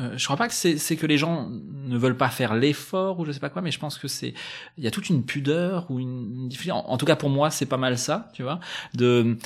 euh, 0.00 0.14
je 0.16 0.24
crois 0.24 0.36
pas 0.36 0.48
que 0.48 0.54
c'est 0.54 0.96
que 0.96 1.06
les 1.06 1.18
gens 1.18 1.48
ne 1.50 1.96
veulent 1.96 2.16
pas 2.16 2.28
faire 2.28 2.54
l'effort 2.54 3.20
ou 3.20 3.24
je 3.24 3.32
sais 3.32 3.40
pas 3.40 3.48
quoi 3.48 3.62
mais 3.62 3.70
je 3.70 3.78
pense 3.78 3.96
que 3.98 4.08
c'est 4.08 4.34
il 4.76 4.82
y 4.82 4.86
a 4.86 4.90
toute 4.90 5.08
une 5.08 5.24
pudeur 5.24 5.86
ou 5.90 6.00
une, 6.00 6.50
en, 6.70 6.78
en 6.78 6.96
tout 6.96 7.06
cas 7.06 7.16
pour 7.16 7.30
moi 7.30 7.50
c'est 7.50 7.66
pas 7.66 7.76
mal 7.76 7.96
ça 7.96 8.28
tu 8.32 8.42
vois 8.42 8.58
de 8.94 9.36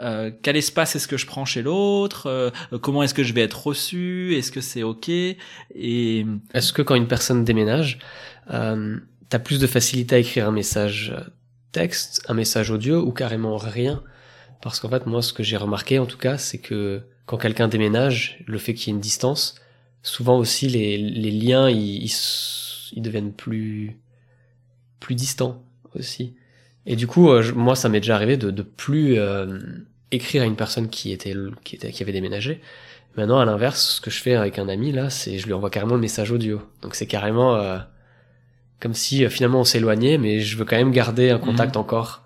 euh, 0.00 0.30
quel 0.42 0.56
espace 0.56 0.94
est-ce 0.94 1.08
que 1.08 1.16
je 1.16 1.26
prends 1.26 1.46
chez 1.46 1.62
l'autre 1.62 2.26
euh, 2.26 2.50
comment 2.82 3.02
est-ce 3.02 3.14
que 3.14 3.22
je 3.22 3.32
vais 3.32 3.42
être 3.42 3.66
reçu 3.66 4.34
est-ce 4.36 4.52
que 4.52 4.60
c'est 4.60 4.82
ok 4.82 5.08
et 5.08 6.26
Est-ce 6.52 6.72
que 6.72 6.82
quand 6.82 6.94
une 6.94 7.08
personne 7.08 7.44
déménage, 7.44 7.98
euh, 8.50 8.98
t'as 9.28 9.38
plus 9.38 9.58
de 9.58 9.66
facilité 9.66 10.16
à 10.16 10.18
écrire 10.18 10.48
un 10.48 10.52
message 10.52 11.14
euh, 11.16 11.22
texte, 11.72 12.22
un 12.28 12.34
message 12.34 12.70
audio 12.70 13.00
ou 13.00 13.12
carrément 13.12 13.56
rien? 13.56 14.02
Parce 14.62 14.80
qu'en 14.80 14.88
fait, 14.88 15.06
moi, 15.06 15.22
ce 15.22 15.32
que 15.32 15.42
j'ai 15.42 15.56
remarqué, 15.56 15.98
en 15.98 16.06
tout 16.06 16.18
cas, 16.18 16.38
c'est 16.38 16.58
que 16.58 17.02
quand 17.26 17.36
quelqu'un 17.36 17.68
déménage, 17.68 18.42
le 18.46 18.58
fait 18.58 18.74
qu'il 18.74 18.88
y 18.88 18.90
ait 18.90 18.96
une 18.96 19.00
distance, 19.00 19.56
souvent 20.04 20.38
aussi 20.38 20.68
les, 20.68 20.98
les 20.98 21.32
liens, 21.32 21.68
ils, 21.70 22.04
ils, 22.04 22.12
ils 22.94 23.02
deviennent 23.02 23.32
plus 23.34 23.98
plus 25.00 25.14
distants 25.14 25.62
aussi. 25.94 26.34
Et 26.86 26.96
du 26.96 27.06
coup, 27.06 27.30
euh, 27.30 27.42
je- 27.42 27.52
moi, 27.52 27.74
ça 27.76 27.88
m'est 27.88 28.00
déjà 28.00 28.14
arrivé 28.16 28.36
de, 28.36 28.50
de 28.50 28.62
plus 28.62 29.18
euh, 29.18 29.58
écrire 30.12 30.42
à 30.42 30.46
une 30.46 30.56
personne 30.56 30.88
qui 30.88 31.12
était 31.12 31.34
qui 31.64 31.76
était 31.76 31.92
qui 31.92 32.02
avait 32.02 32.12
déménagé. 32.12 32.60
Maintenant, 33.16 33.38
à 33.40 33.44
l'inverse, 33.44 33.96
ce 33.96 34.00
que 34.00 34.10
je 34.10 34.20
fais 34.20 34.34
avec 34.34 34.58
un 34.58 34.68
ami 34.68 34.92
là, 34.92 35.10
c'est 35.10 35.38
je 35.38 35.46
lui 35.46 35.52
envoie 35.54 35.70
carrément 35.70 35.94
le 35.96 36.00
message 36.00 36.30
audio. 36.32 36.62
Donc 36.82 36.94
c'est 36.94 37.06
carrément 37.06 37.56
euh, 37.56 37.78
comme 38.80 38.94
si 38.94 39.24
euh, 39.24 39.30
finalement 39.30 39.60
on 39.60 39.64
s'éloignait, 39.64 40.18
mais 40.18 40.40
je 40.40 40.56
veux 40.56 40.64
quand 40.64 40.76
même 40.76 40.92
garder 40.92 41.30
un 41.30 41.38
contact 41.38 41.76
encore 41.76 42.24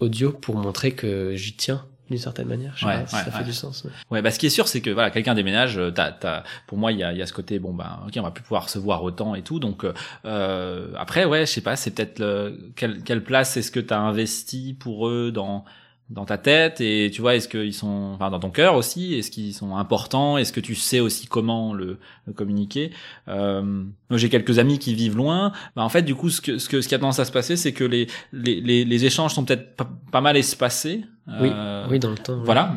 audio 0.00 0.32
pour 0.32 0.56
montrer 0.56 0.92
que 0.92 1.34
j'y 1.36 1.54
tiens 1.54 1.86
d'une 2.10 2.18
certaine 2.18 2.48
manière. 2.48 2.72
Je 2.76 2.80
sais 2.80 2.86
Ouais, 2.86 3.00
pas 3.00 3.06
si 3.06 3.14
ouais, 3.14 3.20
ça 3.22 3.26
ouais. 3.30 3.38
fait 3.38 3.44
du 3.44 3.52
sens. 3.52 3.84
mais- 3.84 3.90
Ouais, 4.10 4.22
bah 4.22 4.30
ce 4.30 4.38
qui 4.38 4.46
est 4.46 4.50
sûr, 4.50 4.68
c'est 4.68 4.80
que 4.80 4.90
voilà, 4.90 5.10
quelqu'un 5.10 5.34
déménage. 5.34 5.78
euh, 5.78 5.90
T'as, 5.90 6.12
t'as, 6.12 6.42
pour 6.66 6.76
moi, 6.76 6.92
il 6.92 6.98
y 6.98 7.02
a, 7.04 7.12
y 7.12 7.22
a 7.22 7.26
ce 7.26 7.32
côté, 7.32 7.58
bon 7.58 7.72
bah, 7.72 8.00
ok, 8.06 8.12
on 8.18 8.22
va 8.22 8.30
plus 8.30 8.42
pouvoir 8.42 8.68
se 8.68 8.78
voir 8.78 9.02
autant 9.02 9.34
et 9.34 9.42
tout. 9.42 9.58
Donc 9.60 9.84
euh, 9.84 9.92
euh, 10.26 10.92
après, 10.98 11.24
ouais, 11.24 11.46
je 11.46 11.52
sais 11.52 11.60
pas, 11.60 11.76
c'est 11.76 11.92
peut-être 11.92 12.18
le, 12.18 12.72
quelle, 12.76 13.02
quelle 13.02 13.22
place 13.24 13.56
est-ce 13.56 13.70
que 13.70 13.80
t'as 13.80 13.98
investi 13.98 14.74
pour 14.78 15.08
eux 15.08 15.30
dans 15.32 15.64
dans 16.12 16.24
ta 16.24 16.38
tête 16.38 16.80
et 16.80 17.10
tu 17.12 17.20
vois 17.22 17.34
est-ce 17.34 17.48
qu'ils 17.48 17.74
sont 17.74 18.12
enfin 18.14 18.30
dans 18.30 18.38
ton 18.38 18.50
cœur 18.50 18.74
aussi 18.74 19.14
est-ce 19.14 19.30
qu'ils 19.30 19.54
sont 19.54 19.76
importants 19.76 20.36
est-ce 20.36 20.52
que 20.52 20.60
tu 20.60 20.74
sais 20.74 21.00
aussi 21.00 21.26
comment 21.26 21.72
le, 21.72 21.98
le 22.26 22.32
communiquer 22.32 22.90
euh, 23.28 23.84
j'ai 24.10 24.28
quelques 24.28 24.58
amis 24.58 24.78
qui 24.78 24.94
vivent 24.94 25.16
loin. 25.16 25.52
Bah 25.76 25.82
en 25.82 25.88
fait 25.88 26.02
du 26.02 26.14
coup 26.14 26.30
ce 26.30 26.40
que 26.40 26.58
ce 26.58 26.68
que 26.68 26.80
ce 26.80 26.88
qui 26.88 26.94
a 26.94 26.98
tendance 26.98 27.18
à 27.18 27.24
se 27.24 27.32
passer 27.32 27.56
c'est 27.56 27.72
que 27.72 27.84
les, 27.84 28.06
les 28.32 28.60
les, 28.60 28.84
les 28.84 29.04
échanges 29.04 29.34
sont 29.34 29.44
peut-être 29.44 29.74
pas, 29.74 29.88
pas, 30.10 30.20
mal 30.20 30.36
espacés 30.36 31.02
oui. 31.40 31.50
euh, 31.52 31.86
oui 31.90 31.98
dans 31.98 32.10
le 32.10 32.18
temps 32.18 32.40
voilà. 32.44 32.76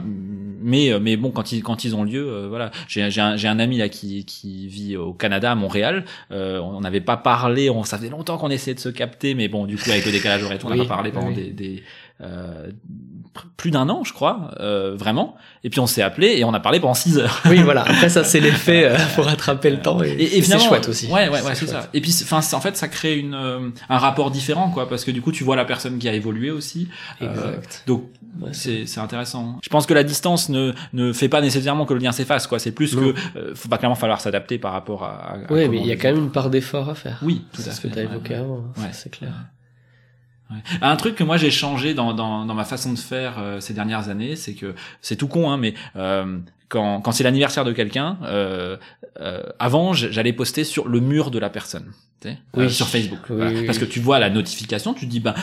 Mais 0.61 0.91
euh, 0.91 0.99
mais 0.99 1.15
bon 1.17 1.31
quand 1.31 1.51
ils 1.51 1.61
quand 1.61 1.83
ils 1.83 1.95
ont 1.95 2.03
lieu 2.03 2.27
euh, 2.27 2.47
voilà. 2.47 2.71
J'ai 2.87 3.11
j'ai 3.11 3.21
un, 3.21 3.35
j'ai 3.35 3.47
un 3.47 3.59
ami 3.59 3.77
là 3.77 3.89
qui 3.89 4.25
qui 4.25 4.67
vit 4.67 4.97
au 4.97 5.13
Canada 5.13 5.51
à 5.51 5.55
Montréal. 5.55 6.05
Euh, 6.31 6.59
on 6.59 6.81
n'avait 6.81 7.01
pas 7.01 7.17
parlé 7.17 7.69
on 7.69 7.83
ça 7.83 7.97
faisait 7.97 8.09
longtemps 8.09 8.37
qu'on 8.37 8.49
essayait 8.49 8.75
de 8.75 8.79
se 8.79 8.89
capter 8.89 9.35
mais 9.35 9.47
bon 9.47 9.65
du 9.65 9.77
coup 9.77 9.91
avec 9.91 10.05
le 10.05 10.11
décalage 10.11 10.43
horaire 10.43 10.59
on 10.63 10.69
n'a 10.69 10.77
pas 10.77 10.85
parlé 10.85 11.11
pendant 11.11 11.31
des, 11.31 11.51
des 11.51 11.83
euh, 12.21 12.71
plus 13.57 13.71
d'un 13.71 13.89
an, 13.89 14.03
je 14.03 14.13
crois, 14.13 14.51
euh, 14.59 14.95
vraiment. 14.95 15.35
Et 15.63 15.69
puis 15.69 15.79
on 15.79 15.87
s'est 15.87 16.01
appelé 16.01 16.35
et 16.37 16.43
on 16.43 16.53
a 16.53 16.59
parlé 16.59 16.79
pendant 16.79 16.93
six 16.93 17.17
heures. 17.17 17.41
Oui, 17.49 17.61
voilà. 17.63 17.81
Après 17.81 18.09
ça, 18.09 18.23
c'est 18.23 18.39
l'effet 18.39 18.85
euh, 18.85 18.97
pour 19.15 19.25
rattraper 19.25 19.69
le 19.69 19.81
temps. 19.81 20.01
Et, 20.03 20.11
et, 20.11 20.41
c'est 20.41 20.59
chouette 20.59 20.87
aussi. 20.87 21.07
Ouais, 21.07 21.29
ouais, 21.29 21.41
ouais, 21.41 21.55
c'est 21.55 21.67
ça. 21.67 21.89
Et 21.93 22.01
puis, 22.01 22.15
enfin, 22.23 22.39
en 22.55 22.61
fait, 22.61 22.77
ça 22.77 22.87
crée 22.87 23.17
une 23.17 23.33
euh, 23.33 23.69
un 23.89 23.97
rapport 23.97 24.31
différent, 24.31 24.69
quoi, 24.69 24.87
parce 24.87 25.03
que 25.03 25.11
du 25.11 25.21
coup, 25.21 25.31
tu 25.31 25.43
vois 25.43 25.55
la 25.55 25.65
personne 25.65 25.97
qui 25.97 26.07
a 26.07 26.13
évolué 26.13 26.51
aussi. 26.51 26.87
Euh, 27.21 27.29
exact. 27.29 27.83
donc 27.87 28.03
c'est 28.51 28.85
c'est 28.85 28.99
intéressant. 28.99 29.59
Je 29.63 29.69
pense 29.69 29.85
que 29.85 29.93
la 29.93 30.03
distance 30.03 30.49
ne 30.49 30.73
ne 30.93 31.13
fait 31.13 31.29
pas 31.29 31.41
nécessairement 31.41 31.85
que 31.85 31.93
le 31.93 31.99
lien 31.99 32.11
s'efface, 32.11 32.47
quoi. 32.47 32.59
C'est 32.59 32.71
plus 32.71 32.95
que 32.95 33.13
faut 33.55 33.69
pas 33.69 33.77
clairement 33.77 33.95
falloir 33.95 34.21
s'adapter 34.21 34.57
par 34.57 34.73
rapport 34.73 35.03
à. 35.03 35.33
à 35.33 35.37
oui, 35.49 35.67
mais 35.69 35.77
il 35.77 35.87
y 35.87 35.91
a 35.91 35.95
quand 35.95 36.09
même 36.09 36.23
une 36.23 36.31
part 36.31 36.49
d'effort 36.49 36.89
à 36.89 36.95
faire. 36.95 37.19
Oui, 37.23 37.45
tout 37.53 37.61
à 37.61 37.65
fait. 37.65 37.71
ce 37.71 37.81
que 37.81 37.87
tu 37.87 37.99
as 37.99 38.03
évoqué 38.03 38.35
avant. 38.35 38.63
Ouais, 38.77 38.89
c'est 38.91 39.11
clair. 39.11 39.31
Ouais. 40.51 40.57
Un 40.81 40.95
truc 40.95 41.15
que 41.15 41.23
moi 41.23 41.37
j'ai 41.37 41.49
changé 41.49 41.93
dans, 41.93 42.13
dans, 42.13 42.45
dans, 42.45 42.53
ma 42.53 42.65
façon 42.65 42.93
de 42.93 42.99
faire 42.99 43.37
euh, 43.39 43.59
ces 43.59 43.73
dernières 43.73 44.09
années, 44.09 44.35
c'est 44.35 44.53
que 44.53 44.75
c'est 45.01 45.15
tout 45.15 45.27
con, 45.27 45.49
hein, 45.49 45.57
mais 45.57 45.73
euh, 45.95 46.37
quand, 46.69 47.01
quand 47.01 47.11
c'est 47.11 47.23
l'anniversaire 47.23 47.65
de 47.65 47.71
quelqu'un, 47.71 48.17
euh, 48.23 48.77
euh 49.19 49.41
avant 49.57 49.93
j'allais 49.93 50.33
poster 50.33 50.63
sur 50.63 50.87
le 50.87 50.99
mur 50.99 51.31
de 51.31 51.39
la 51.39 51.49
personne, 51.49 51.91
oui. 52.55 52.69
sur 52.69 52.87
Facebook, 52.87 53.19
parce 53.65 53.79
que 53.79 53.85
tu 53.85 53.99
vois 53.99 54.19
la 54.19 54.29
notification, 54.29 54.93
tu 54.93 55.05
te 55.05 55.11
dis 55.11 55.19
ben 55.19 55.33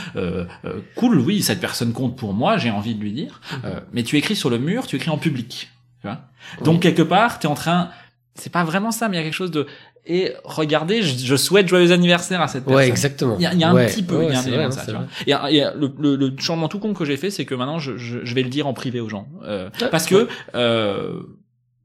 cool, 0.95 1.19
oui 1.19 1.43
cette 1.43 1.61
personne 1.61 1.93
compte 1.93 2.17
pour 2.17 2.33
moi, 2.33 2.57
j'ai 2.57 2.71
envie 2.71 2.95
de 2.95 3.01
lui 3.01 3.13
dire, 3.13 3.41
mhm. 3.53 3.81
mais 3.93 4.03
tu 4.05 4.17
écris 4.17 4.37
sur 4.37 4.51
le 4.51 4.59
mur, 4.59 4.87
tu 4.87 4.97
écris 4.97 5.11
en 5.11 5.19
public, 5.19 5.71
tu 6.01 6.07
vois. 6.07 6.21
Donc 6.65 6.83
quelque 6.83 7.03
part 7.03 7.41
tu 7.41 7.47
es 7.47 7.51
en 7.51 7.55
train 7.55 7.91
c'est 8.35 8.53
pas 8.53 8.65
vraiment 8.65 8.91
ça, 8.91 9.09
mais 9.09 9.17
il 9.17 9.21
y 9.21 9.23
a 9.23 9.25
quelque 9.25 9.35
chose 9.35 9.51
de 9.51 9.67
et 10.05 10.33
regardez, 10.43 11.03
je, 11.03 11.17
je, 11.17 11.37
souhaite 11.37 11.69
joyeux 11.69 11.93
anniversaire 11.93 12.41
à 12.41 12.49
cette 12.49 12.65
personne. 12.65 12.77
Ouais, 12.77 12.89
exactement. 12.89 13.37
Il 13.39 13.43
y 13.43 13.47
a, 13.47 13.55
y 13.55 13.63
a 13.63 13.71
un 13.71 13.87
petit 13.87 14.03
peu, 14.03 14.25
il 14.25 14.33
y 14.33 14.35
a 14.35 14.41
un 14.41 14.45
élément 14.45 14.69
de 14.69 14.73
ça. 14.73 14.85
Tu 14.85 14.91
vois. 14.91 15.07
Et, 15.51 15.57
et 15.57 15.65
le, 15.77 15.93
le, 15.97 16.17
le, 16.17 16.35
changement 16.39 16.67
tout 16.67 16.81
con 16.81 16.93
que 16.93 17.05
j'ai 17.05 17.17
fait, 17.17 17.31
c'est 17.31 17.45
que 17.45 17.55
maintenant, 17.55 17.79
je, 17.79 17.97
je, 17.97 18.25
je, 18.25 18.35
vais 18.35 18.43
le 18.43 18.49
dire 18.49 18.67
en 18.67 18.75
privé 18.75 18.99
aux 18.99 19.09
gens, 19.09 19.29
euh, 19.45 19.71
parce 19.93 20.07
que 20.07 20.27
euh, 20.57 21.23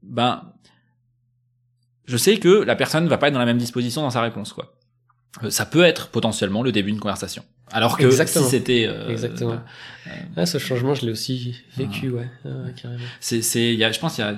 ben, 0.02 0.42
je 2.06 2.16
sais 2.16 2.38
que 2.38 2.48
la 2.48 2.74
personne 2.74 3.04
ne 3.04 3.08
va 3.08 3.18
pas 3.18 3.28
être 3.28 3.34
dans 3.34 3.38
la 3.38 3.46
même 3.46 3.58
disposition 3.58 4.02
dans 4.02 4.10
sa 4.10 4.22
réponse, 4.22 4.52
quoi. 4.52 4.74
Euh, 5.44 5.50
ça 5.50 5.66
peut 5.66 5.84
être 5.84 6.08
potentiellement 6.08 6.62
le 6.62 6.72
début 6.72 6.90
d'une 6.90 7.00
conversation. 7.00 7.44
Alors 7.70 7.98
que 7.98 8.06
Exactement. 8.06 8.46
si 8.46 8.50
c'était 8.50 8.86
euh, 8.88 9.10
Exactement. 9.10 9.60
Euh, 10.38 10.46
ce 10.46 10.58
changement, 10.58 10.94
je 10.94 11.04
l'ai 11.04 11.12
aussi 11.12 11.54
vécu, 11.76 12.10
ouais, 12.10 12.28
carrément. 12.80 13.02
C'est, 13.20 13.42
c'est, 13.42 13.74
il 13.74 13.78
y 13.78 13.84
a, 13.84 13.92
je 13.92 14.00
pense, 14.00 14.16
il 14.18 14.22
y 14.22 14.24
a 14.24 14.34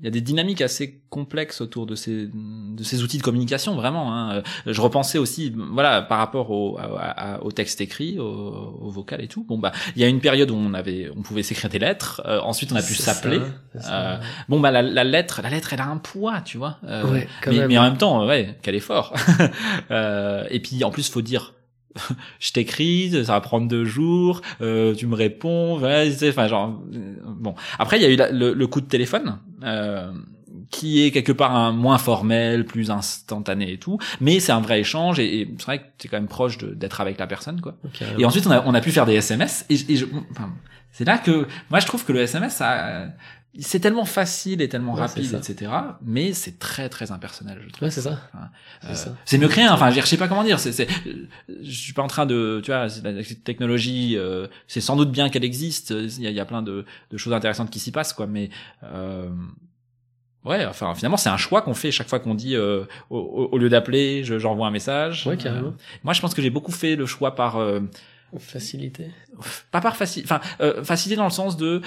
il 0.00 0.04
y 0.04 0.08
a 0.08 0.10
des 0.10 0.20
dynamiques 0.20 0.60
assez 0.60 1.00
complexes 1.08 1.60
autour 1.60 1.86
de 1.86 1.94
ces 1.94 2.28
de 2.32 2.82
ces 2.82 3.02
outils 3.02 3.18
de 3.18 3.22
communication 3.22 3.76
vraiment 3.76 4.14
hein. 4.14 4.42
je 4.66 4.80
repensais 4.80 5.18
aussi 5.18 5.54
voilà 5.72 6.02
par 6.02 6.18
rapport 6.18 6.50
au, 6.50 6.78
au 7.42 7.52
texte 7.52 7.80
écrit 7.80 8.18
au, 8.18 8.24
au, 8.80 8.90
vocal 8.90 9.22
et 9.22 9.28
tout. 9.28 9.44
Bon 9.44 9.58
bah 9.58 9.72
il 9.94 10.02
y 10.02 10.04
a 10.04 10.08
une 10.08 10.20
période 10.20 10.50
où 10.50 10.54
on 10.54 10.74
avait 10.74 11.10
on 11.16 11.22
pouvait 11.22 11.42
s'écrire 11.42 11.70
des 11.70 11.78
lettres 11.78 12.22
euh, 12.26 12.40
ensuite 12.40 12.72
on 12.72 12.76
a 12.76 12.82
pu 12.82 12.94
s'appeler 12.94 13.40
euh, 13.88 14.16
bon 14.48 14.60
bah 14.60 14.70
la, 14.70 14.82
la, 14.82 15.04
lettre 15.04 15.40
la 15.42 15.50
lettre 15.50 15.72
elle 15.72 15.80
a 15.80 15.86
un 15.86 15.98
poids 15.98 16.40
tu 16.44 16.58
vois 16.58 16.78
euh, 16.84 17.10
ouais, 17.10 17.28
mais, 17.46 17.68
mais, 17.68 17.78
en 17.78 17.82
même 17.82 17.98
temps 17.98 18.26
ouais 18.26 18.58
quel 18.62 18.74
effort 18.74 19.14
euh, 19.90 20.44
et 20.50 20.60
puis 20.60 20.84
en 20.84 20.90
plus 20.90 21.10
faut 21.10 21.22
dire 21.22 21.54
je 22.40 22.52
t'écris, 22.52 23.10
ça 23.24 23.32
va 23.32 23.40
prendre 23.40 23.68
deux 23.68 23.84
jours, 23.84 24.42
euh, 24.60 24.94
tu 24.94 25.06
me 25.06 25.14
réponds, 25.14 25.76
enfin 25.76 26.48
genre 26.48 26.80
bon. 27.26 27.54
Après 27.78 27.98
il 27.98 28.02
y 28.02 28.06
a 28.06 28.10
eu 28.10 28.32
le, 28.32 28.52
le, 28.54 28.66
coup 28.66 28.80
de 28.80 28.86
téléphone. 28.86 29.38
Euh, 29.62 30.12
qui 30.70 31.04
est 31.04 31.12
quelque 31.12 31.32
part 31.32 31.54
un 31.54 31.70
moins 31.70 31.96
formel, 31.96 32.64
plus 32.64 32.90
instantané 32.90 33.72
et 33.72 33.78
tout, 33.78 33.98
mais 34.20 34.40
c'est 34.40 34.50
un 34.50 34.60
vrai 34.60 34.80
échange 34.80 35.20
et, 35.20 35.40
et 35.40 35.54
c'est 35.58 35.64
vrai 35.64 35.78
que 35.78 35.84
c'est 35.98 36.08
quand 36.08 36.16
même 36.16 36.26
proche 36.26 36.58
d'être 36.58 37.00
avec 37.00 37.18
la 37.18 37.28
personne 37.28 37.60
quoi. 37.60 37.76
et 38.18 38.24
ensuite 38.24 38.48
on 38.48 38.50
a, 38.50 38.64
on 38.66 38.74
a 38.74 38.80
pu 38.80 38.90
faire 38.90 39.06
des 39.06 39.14
SMS 39.14 39.64
et, 39.70 39.74
et 39.74 39.96
je, 39.96 40.06
enfin, 40.32 40.52
c'est 40.90 41.04
là 41.04 41.18
que 41.18 41.46
moi 41.70 41.78
je 41.78 41.86
trouve 41.86 42.04
que 42.04 42.12
le 42.12 42.20
SMS 42.20 42.56
ça 42.56 43.06
c'est 43.60 43.80
tellement 43.80 44.04
facile 44.04 44.60
et 44.60 44.68
tellement 44.68 44.92
rapide, 44.92 45.34
etc. 45.34 45.72
Mais 46.02 46.32
c'est 46.32 46.58
très 46.58 46.88
très 46.88 47.12
impersonnel, 47.12 47.60
je 47.64 47.68
trouve. 47.70 47.86
Ouais, 47.86 47.90
c'est 47.90 48.02
ça. 48.02 48.20
Euh, 48.84 48.94
c'est 49.24 49.38
mieux 49.38 49.48
que 49.48 49.54
rien. 49.54 49.72
Enfin, 49.72 49.90
je 49.90 50.00
sais 50.02 50.16
pas 50.16 50.28
comment 50.28 50.44
dire. 50.44 50.58
C'est, 50.58 50.88
je 51.48 51.70
suis 51.70 51.92
pas 51.92 52.02
en 52.02 52.06
train 52.06 52.26
de, 52.26 52.60
tu 52.62 52.70
vois, 52.70 52.86
la 52.86 53.22
technologie, 53.44 54.16
euh, 54.16 54.46
c'est 54.66 54.80
sans 54.80 54.96
doute 54.96 55.10
bien 55.10 55.28
qu'elle 55.28 55.44
existe. 55.44 55.90
Il 55.90 56.22
y 56.22 56.26
a, 56.26 56.30
il 56.30 56.36
y 56.36 56.40
a 56.40 56.44
plein 56.44 56.62
de, 56.62 56.84
de, 57.10 57.16
choses 57.16 57.32
intéressantes 57.32 57.70
qui 57.70 57.78
s'y 57.78 57.92
passent, 57.92 58.12
quoi. 58.12 58.26
Mais 58.26 58.50
euh, 58.84 59.28
ouais, 60.44 60.66
enfin, 60.66 60.94
finalement, 60.94 61.16
c'est 61.16 61.30
un 61.30 61.36
choix 61.36 61.62
qu'on 61.62 61.74
fait 61.74 61.90
chaque 61.90 62.08
fois 62.08 62.20
qu'on 62.20 62.34
dit, 62.34 62.56
euh, 62.56 62.84
au, 63.10 63.18
au, 63.52 63.58
lieu 63.58 63.68
d'appeler, 63.68 64.22
j'envoie 64.24 64.66
un 64.66 64.72
message. 64.72 65.26
Ouais, 65.26 65.36
carrément. 65.36 65.74
moi, 66.04 66.12
je 66.12 66.20
pense 66.20 66.34
que 66.34 66.42
j'ai 66.42 66.50
beaucoup 66.50 66.72
fait 66.72 66.96
le 66.96 67.06
choix 67.06 67.34
par 67.34 67.58
facilité. 68.38 69.12
Pas 69.70 69.80
par 69.80 69.96
facilité. 69.96 70.30
Enfin, 70.30 70.82
facilité 70.82 71.16
dans 71.16 71.24
le 71.24 71.30
sens 71.30 71.56
de 71.56 71.80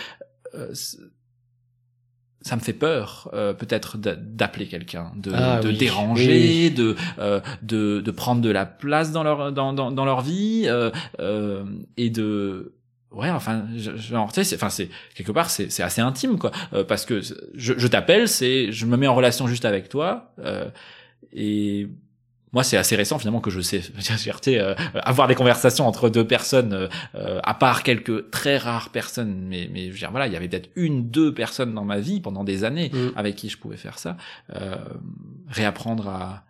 ça 2.42 2.56
me 2.56 2.62
fait 2.62 2.74
peur 2.74 3.30
euh, 3.34 3.54
peut-être 3.54 3.98
d'appeler 3.98 4.68
quelqu'un, 4.68 5.12
de, 5.16 5.32
ah 5.34 5.60
de 5.60 5.72
déranger, 5.72 6.70
De, 6.70 6.96
euh, 7.20 7.42
de 7.62 8.00
de 8.00 8.12
prendre 8.12 8.42
de 8.42 8.50
la 8.50 8.66
place 8.66 9.12
dans 9.12 9.24
leur 9.24 9.52
dans 9.52 9.74
dans, 9.74 9.92
dans 9.92 10.06
leur 10.06 10.22
vie 10.22 10.64
euh, 10.68 10.90
euh 11.20 11.66
et 11.98 12.10
de 12.10 12.74
ouais 13.12 13.30
enfin 13.30 13.66
genre 13.76 14.32
tu 14.32 14.44
sais 14.44 14.56
enfin 14.56 14.70
c'est 14.70 14.90
quelque 15.16 15.32
part 15.32 15.50
c'est 15.50 15.70
c'est 15.70 15.84
assez 15.84 16.02
intime 16.02 16.38
quoi. 16.38 16.52
Euh, 16.74 16.84
parce 16.84 17.06
que 17.06 17.22
je, 17.22 17.74
je 17.78 17.88
t'appelle 17.88 18.28
c'est 18.30 18.72
je 18.72 18.86
me 18.86 18.96
mets 18.96 19.08
en 19.08 19.16
relation 19.16 19.48
juste 19.48 19.66
avec 19.66 19.90
toi 19.90 20.34
et 21.34 21.88
moi, 22.52 22.64
c'est 22.64 22.78
assez 22.78 22.95
récent 22.95 23.20
finalement 23.20 23.41
que 23.41 23.50
je 23.50 23.62
sais. 23.62 23.82
Euh, 24.47 24.74
avoir 25.04 25.28
des 25.28 25.36
conversations 25.36 25.86
entre 25.88 26.10
deux 26.10 26.26
personnes, 26.26 26.74
euh, 26.74 26.88
euh, 27.16 27.39
à 27.43 27.54
part 27.54 27.84
quelques 27.84 28.32
très 28.32 28.58
rares 28.58 28.89
personnes, 28.89 29.45
mais 29.47 29.70
mais 29.72 29.88
je 29.88 29.91
veux 29.91 29.97
dire, 29.97 30.12
voilà, 30.12 30.28
il 30.28 30.34
y 30.34 30.36
avait 30.36 30.47
peut-être 30.47 30.70
une, 30.76 31.10
deux 31.10 31.34
personnes 31.34 31.74
dans 31.74 31.84
ma 31.84 32.00
vie 32.00 32.20
pendant 32.20 32.43
des 32.43 32.64
années 32.64 32.89
mm. 32.91 33.12
avec 33.16 33.36
qui 33.36 33.50
je 33.50 33.58
pouvais 33.58 33.78
faire 33.78 34.00
ça. 34.00 34.18
Euh, 34.56 34.76
réapprendre 35.50 36.08
à 36.08 36.45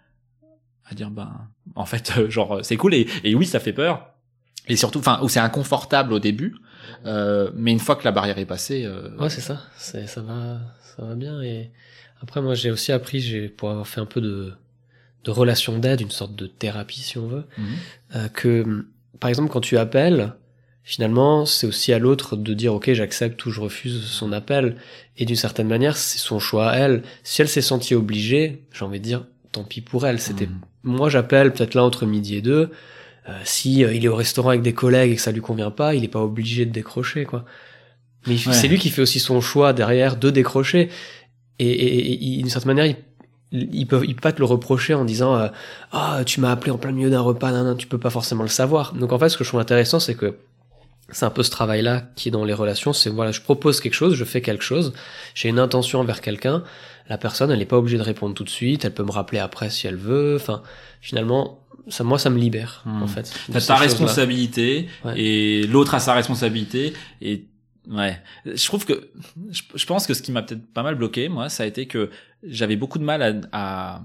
à 0.90 0.96
dire 0.96 1.10
ben 1.12 1.32
en 1.76 1.86
fait 1.86 2.30
genre 2.30 2.60
c'est 2.64 2.78
cool 2.78 2.94
et, 2.94 3.08
et 3.24 3.36
oui 3.36 3.46
ça 3.46 3.60
fait 3.60 3.74
peur. 3.74 4.14
Et 4.68 4.76
surtout 4.76 5.00
enfin 5.00 5.20
où 5.22 5.30
c'est 5.30 5.40
inconfortable 5.40 6.14
au 6.14 6.20
début 6.20 6.56
mais 7.06 7.72
une 7.72 7.80
fois 7.80 7.96
que 7.96 8.06
la 8.06 8.12
barrière 8.12 8.38
est 8.38 8.46
passée 8.46 8.88
ouais 9.20 9.30
c'est 9.30 9.42
ça. 9.42 9.62
C'est 9.78 10.08
ça 10.08 10.22
va 10.22 10.60
ça 10.82 11.04
va 11.04 11.16
bien. 11.16 11.42
Et 11.42 11.72
après 12.22 12.42
moi 12.42 12.54
j'ai 12.54 12.72
aussi 12.72 12.92
appris 12.92 13.20
j'ai 13.20 13.50
pour 13.50 13.70
avoir 13.72 13.88
fait 13.88 14.02
un 14.02 14.06
peu 14.06 14.22
de 14.22 14.54
de 15.30 15.34
relation 15.34 15.78
d'aide, 15.78 16.02
une 16.02 16.10
sorte 16.10 16.36
de 16.36 16.48
thérapie 16.48 17.02
si 17.02 17.18
on 17.20 17.28
veut, 17.28 17.46
mhm. 17.58 17.66
euh, 18.16 18.28
que 18.30 18.86
par 19.20 19.30
exemple 19.30 19.50
quand 19.52 19.62
tu 19.62 19.78
appelles, 19.78 20.34
finalement 20.84 21.46
c'est 21.46 21.68
aussi 21.68 21.94
à 21.94 22.00
l'autre 22.00 22.36
de 22.36 22.54
dire 22.56 22.74
ok 22.74 22.92
j'accepte 22.94 23.46
ou 23.46 23.52
je 23.52 23.62
refuse 23.62 24.06
son 24.06 24.32
appel, 24.32 24.78
et 25.18 25.26
d'une 25.26 25.36
certaine 25.36 25.68
manière 25.68 25.96
c'est 25.98 26.18
son 26.18 26.40
choix 26.40 26.72
à 26.72 26.78
elle. 26.78 27.04
Si 27.24 27.42
elle 27.42 27.48
s'est 27.48 27.62
sentie 27.62 27.94
obligée, 27.94 28.64
j'ai 28.74 28.84
envie 28.86 29.00
de 29.00 29.06
dire 29.06 29.26
tant 29.52 29.64
pis 29.64 29.82
pour 29.82 30.08
elle. 30.08 30.20
C'était 30.20 30.48
mhm. 30.48 30.60
moi 30.84 31.10
j'appelle 31.10 31.54
peut-être 31.54 31.76
là 31.76 31.84
entre 31.84 32.06
midi 32.08 32.36
et 32.36 32.42
deux. 32.42 32.72
Euh, 33.28 33.34
si 33.44 33.84
euh, 33.84 33.94
il 33.94 34.04
est 34.04 34.08
au 34.08 34.16
restaurant 34.16 34.50
avec 34.50 34.64
des 34.64 34.74
collègues 34.74 35.12
et 35.12 35.16
que 35.16 35.22
ça 35.22 35.32
lui 35.32 35.42
convient 35.42 35.72
pas, 35.72 35.94
il 35.94 36.04
est 36.04 36.08
pas 36.10 36.24
obligé 36.24 36.66
de 36.66 36.72
décrocher 36.72 37.26
quoi. 37.26 37.46
Mais 38.28 38.38
c'est 38.38 38.68
lui 38.68 38.80
qui 38.80 38.90
fait 38.90 39.02
aussi 39.02 39.20
son 39.20 39.40
choix 39.40 39.72
derrière 39.74 40.18
de 40.18 40.30
décrocher. 40.30 40.90
Et, 41.58 41.70
et, 41.70 42.14
et 42.14 42.38
d'une 42.38 42.50
certaine 42.50 42.74
manière, 42.74 42.86
il 42.86 42.98
ils 43.52 43.88
peuvent 43.88 44.06
ils 44.06 44.16
peuvent 44.16 44.22
pas 44.22 44.32
te 44.32 44.40
le 44.40 44.46
reprocher 44.46 44.94
en 44.94 45.06
disant 45.06 45.36
euh, 45.36 45.48
ah 45.92 46.22
tu 46.26 46.40
m'as 46.40 46.52
appelé 46.52 46.72
en 46.72 46.78
plein 46.78 46.92
milieu 46.92 47.10
d'un 47.10 47.22
repas 47.22 47.52
non, 47.52 47.64
non, 47.64 47.76
tu 47.76 47.88
peux 47.88 47.98
pas 47.98 48.10
forcément 48.10 48.44
le 48.44 48.50
savoir. 48.50 48.94
Donc 48.94 49.12
en 49.12 49.20
fait 49.20 49.30
ce 49.30 49.38
que 49.38 49.44
je 49.44 49.50
trouve 49.50 49.60
intéressant 49.60 50.00
c'est 50.00 50.16
que 50.16 50.36
c'est 51.12 51.26
un 51.26 51.32
peu 51.32 51.42
ce 51.42 51.50
travail 51.50 51.82
là 51.82 52.04
qui 52.16 52.30
est 52.30 52.32
dans 52.32 52.46
les 52.46 52.54
relations. 52.54 52.94
C'est 52.94 53.10
voilà 53.10 53.32
je 53.32 53.42
propose 53.42 53.82
quelque 53.82 53.96
chose 53.96 54.14
je 54.14 54.24
fais 54.24 54.42
quelque 54.42 54.64
chose 54.64 54.94
j'ai 55.34 55.50
une 55.50 55.60
intention 55.60 56.00
envers 56.00 56.22
quelqu'un 56.22 56.64
la 57.10 57.18
personne 57.18 57.50
elle 57.50 57.60
n'est 57.60 57.66
pas 57.66 57.78
obligée 57.78 57.98
de 57.98 58.04
répondre 58.04 58.36
tout 58.36 58.44
de 58.44 58.50
suite 58.50 58.86
elle 58.86 58.94
peut 58.94 59.04
me 59.04 59.12
rappeler 59.12 59.40
après 59.40 59.70
si 59.70 59.88
elle 59.88 59.98
veut. 59.98 60.36
Enfin 60.36 60.62
finalement 61.02 61.60
ça 61.88 62.04
moi 62.04 62.20
ça 62.20 62.30
me 62.30 62.38
libère 62.38 62.84
en 62.86 63.06
hmm. 63.06 63.08
fait 63.08 63.34
t'as 63.52 63.62
ta 63.62 63.76
responsabilité 63.76 64.90
et 65.16 65.66
l'autre 65.66 65.96
a 65.96 66.00
sa 66.00 66.14
responsabilité 66.14 66.94
et 67.22 67.46
Ouais, 67.90 68.22
je 68.46 68.66
trouve 68.66 68.86
que 68.86 69.10
je, 69.50 69.86
pense 69.86 70.06
que 70.06 70.14
ce 70.14 70.22
qui 70.22 70.32
m'a 70.32 70.44
peut-être 70.44 70.72
pas 70.74 70.84
mal 70.84 70.94
bloqué, 70.96 71.28
moi, 71.28 71.50
ça 71.50 71.64
a 71.64 71.66
été 71.66 71.88
que 71.88 72.12
j'avais 72.44 72.76
beaucoup 72.76 73.00
de 73.00 73.04
mal 73.04 73.50
à, 73.52 73.96
à 73.96 74.02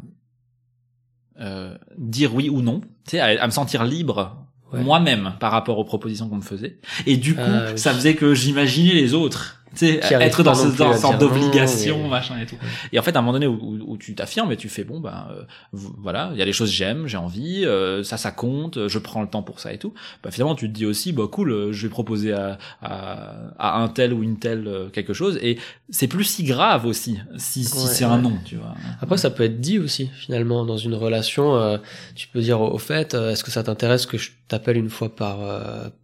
euh, 1.40 1.76
dire 1.98 2.34
oui 2.34 2.48
ou 2.48 2.62
non, 2.62 2.80
tu 3.06 3.12
sais, 3.12 3.20
à, 3.20 3.46
me 3.46 3.52
sentir 3.52 3.84
libre 3.84 4.40
Ouais. 4.72 4.82
moi-même 4.82 5.34
par 5.38 5.52
rapport 5.52 5.78
aux 5.78 5.84
propositions 5.84 6.28
qu'on 6.28 6.36
me 6.36 6.40
faisait. 6.42 6.80
Et 7.06 7.16
du 7.16 7.36
coup, 7.36 7.42
Ah, 7.44 7.76
ça 7.76 7.94
faisait 7.94 8.16
que 8.16 8.34
j'imaginais 8.34 8.94
les 8.94 9.14
autres. 9.14 9.63
Tu 9.76 9.86
sais, 9.86 10.00
être 10.26 10.42
dans 10.44 10.54
ce 10.54 10.66
dans 10.78 10.92
sorte 10.98 11.18
d'obligation, 11.20 12.08
machin 12.08 12.38
et 12.40 12.46
tout. 12.46 12.56
Et 12.92 12.98
en 12.98 13.02
fait, 13.02 13.14
à 13.16 13.18
un 13.18 13.22
moment 13.22 13.32
donné 13.32 13.46
où, 13.46 13.54
où- 13.60 13.84
où 13.92 13.96
tu 13.96 14.14
t'affirmes 14.14 14.52
et 14.52 14.56
tu 14.56 14.68
fais 14.68 14.84
bon, 14.84 15.00
ben 15.00 15.26
euh, 15.30 15.42
voilà, 15.72 16.30
il 16.32 16.38
y 16.38 16.42
a 16.42 16.44
des 16.44 16.52
choses 16.52 16.70
j'aime, 16.70 17.06
j'ai 17.06 17.16
envie, 17.16 17.64
euh, 17.64 18.02
ça, 18.02 18.16
ça 18.16 18.30
compte, 18.30 18.88
je 18.88 18.98
prends 18.98 19.22
le 19.22 19.28
temps 19.28 19.42
pour 19.42 19.60
ça 19.60 19.72
et 19.72 19.78
tout. 19.78 19.92
Bah 20.22 20.30
finalement, 20.30 20.54
tu 20.54 20.68
te 20.68 20.72
dis 20.74 20.86
aussi, 20.86 21.12
bah 21.12 21.24
cool, 21.30 21.50
euh, 21.52 21.72
je 21.72 21.86
vais 21.86 21.90
proposer 21.90 22.32
à, 22.32 22.58
à, 22.82 23.32
à 23.58 23.78
un 23.80 23.88
tel 23.88 24.12
ou 24.12 24.22
une 24.22 24.38
telle 24.38 24.68
quelque 24.92 25.12
chose. 25.12 25.38
Et 25.42 25.58
c'est 25.90 26.08
plus 26.08 26.24
si 26.24 26.44
grave 26.44 26.86
aussi 26.86 27.18
si, 27.36 27.64
si 27.64 27.76
Ouais, 27.76 27.92
c'est 27.92 28.04
un 28.04 28.18
non, 28.18 28.38
tu 28.44 28.56
vois. 28.56 28.74
Après, 29.00 29.16
ça 29.16 29.30
peut 29.30 29.42
être 29.44 29.60
dit 29.60 29.78
aussi, 29.78 30.10
finalement, 30.14 30.64
dans 30.64 30.76
une 30.76 30.94
relation. 30.94 31.56
euh, 31.56 31.78
tu 32.14 32.28
peux 32.28 32.40
dire, 32.40 32.60
au 32.60 32.78
fait, 32.78 33.14
est-ce 33.14 33.42
que 33.44 33.50
ça 33.50 33.62
t'intéresse 33.62 34.06
que 34.06 34.18
je 34.18 34.30
t'appelle 34.48 34.76
une 34.76 34.90
fois 34.90 35.14
par, 35.14 35.38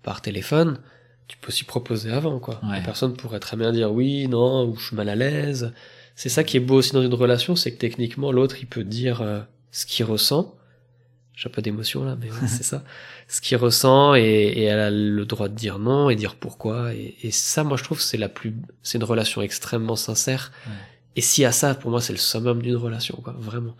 par 0.02 0.20
téléphone? 0.22 0.78
Tu 1.30 1.36
peux 1.36 1.48
aussi 1.48 1.62
proposer 1.62 2.10
avant, 2.10 2.40
quoi. 2.40 2.58
Ouais. 2.64 2.76
La 2.76 2.80
personne 2.80 3.16
pourrait 3.16 3.38
très 3.38 3.56
bien 3.56 3.70
dire 3.70 3.92
oui, 3.92 4.26
non, 4.26 4.66
ou 4.66 4.74
je 4.76 4.86
suis 4.86 4.96
mal 4.96 5.08
à 5.08 5.14
l'aise. 5.14 5.72
C'est 6.16 6.28
ça 6.28 6.42
qui 6.42 6.56
est 6.56 6.60
beau 6.60 6.74
aussi 6.74 6.92
dans 6.92 7.02
une 7.02 7.14
relation, 7.14 7.54
c'est 7.54 7.70
que 7.72 7.78
techniquement, 7.78 8.32
l'autre, 8.32 8.56
il 8.60 8.66
peut 8.66 8.82
dire 8.82 9.22
euh, 9.22 9.40
ce 9.70 9.86
qu'il 9.86 10.04
ressent. 10.04 10.56
J'ai 11.34 11.48
un 11.48 11.52
peu 11.52 11.62
d'émotion 11.62 12.02
là, 12.02 12.16
mais 12.20 12.30
ouais, 12.32 12.36
c'est 12.48 12.64
ça. 12.64 12.82
Ce 13.28 13.40
qu'il 13.40 13.56
ressent 13.58 14.16
et, 14.16 14.20
et 14.22 14.64
elle 14.64 14.80
a 14.80 14.90
le 14.90 15.24
droit 15.24 15.48
de 15.48 15.54
dire 15.54 15.78
non 15.78 16.10
et 16.10 16.16
dire 16.16 16.34
pourquoi. 16.34 16.92
Et, 16.94 17.14
et 17.22 17.30
ça, 17.30 17.62
moi, 17.62 17.76
je 17.76 17.84
trouve, 17.84 18.00
c'est 18.00 18.18
la 18.18 18.28
plus, 18.28 18.56
c'est 18.82 18.98
une 18.98 19.04
relation 19.04 19.40
extrêmement 19.40 19.94
sincère. 19.94 20.50
Ouais. 20.66 20.72
Et 21.14 21.20
si 21.20 21.44
à 21.44 21.52
ça, 21.52 21.76
pour 21.76 21.92
moi, 21.92 22.00
c'est 22.00 22.12
le 22.12 22.18
summum 22.18 22.60
d'une 22.60 22.74
relation, 22.74 23.20
quoi, 23.22 23.36
vraiment. 23.38 23.76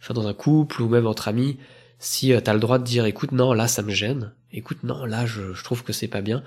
Enfin, 0.00 0.14
dans 0.14 0.26
un 0.26 0.34
couple 0.34 0.82
ou 0.82 0.88
même 0.88 1.06
entre 1.06 1.28
amis, 1.28 1.58
si 1.98 2.28
tu 2.28 2.42
t'as 2.42 2.52
le 2.52 2.60
droit 2.60 2.78
de 2.78 2.84
dire, 2.84 3.04
écoute, 3.04 3.32
non, 3.32 3.52
là, 3.52 3.68
ça 3.68 3.82
me 3.82 3.90
gêne. 3.90 4.32
Écoute, 4.52 4.84
non, 4.84 5.04
là, 5.04 5.26
je, 5.26 5.52
je 5.52 5.64
trouve 5.64 5.82
que 5.82 5.92
c'est 5.92 6.08
pas 6.08 6.20
bien. 6.20 6.42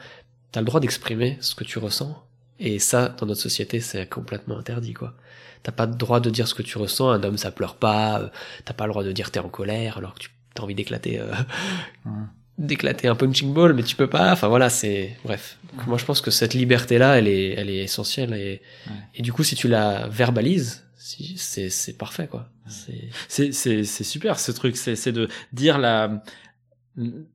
T'as 0.51 0.59
le 0.61 0.65
droit 0.65 0.79
d'exprimer 0.79 1.37
ce 1.41 1.55
que 1.55 1.63
tu 1.63 1.79
ressens. 1.79 2.21
Et 2.59 2.77
ça, 2.79 3.09
dans 3.19 3.25
notre 3.25 3.41
société, 3.41 3.79
c'est 3.79 4.07
complètement 4.07 4.57
interdit, 4.57 4.93
quoi. 4.93 5.15
T'as 5.63 5.71
pas 5.71 5.85
le 5.85 5.95
droit 5.95 6.19
de 6.19 6.29
dire 6.29 6.47
ce 6.47 6.53
que 6.53 6.61
tu 6.63 6.77
ressens. 6.77 7.09
Un 7.09 7.23
homme, 7.23 7.37
ça 7.37 7.51
pleure 7.51 7.75
pas. 7.75 8.19
euh, 8.21 8.27
T'as 8.65 8.73
pas 8.73 8.85
le 8.85 8.91
droit 8.91 9.03
de 9.03 9.11
dire 9.11 9.31
t'es 9.31 9.39
en 9.39 9.49
colère 9.49 9.97
alors 9.97 10.13
que 10.15 10.19
tu 10.19 10.29
as 10.57 10.61
envie 10.63 10.75
d'éclater, 10.75 11.19
euh, 11.19 11.31
Mhm. 12.05 12.27
d'éclater 12.57 13.07
un 13.07 13.15
punching 13.15 13.53
ball, 13.53 13.73
mais 13.73 13.81
tu 13.83 13.95
peux 13.95 14.07
pas. 14.09 14.31
Enfin 14.33 14.47
voilà, 14.47 14.69
c'est 14.69 15.17
bref. 15.23 15.57
Donc, 15.73 15.87
moi, 15.87 15.97
je 15.97 16.05
pense 16.05 16.21
que 16.21 16.29
cette 16.31 16.53
liberté-là, 16.53 17.17
elle 17.17 17.27
est, 17.27 17.51
elle 17.53 17.69
est 17.69 17.83
essentielle. 17.83 18.33
Et, 18.33 18.61
Ouais. 18.87 18.93
et 19.15 19.21
du 19.21 19.31
coup, 19.33 19.43
si 19.43 19.55
tu 19.55 19.67
la 19.67 20.07
verbalises, 20.07 20.83
si, 20.97 21.35
c'est, 21.37 21.69
c'est 21.69 21.93
parfait, 21.97 22.27
quoi. 22.27 22.49
C'est 22.67 23.09
C'est 23.27 23.51
c'est 23.53 23.83
c'est 23.83 24.03
super 24.03 24.39
ce 24.39 24.51
truc, 24.51 24.77
c'est 24.77 24.95
c'est 24.95 25.11
de 25.11 25.27
dire 25.51 25.77
la 25.79 26.23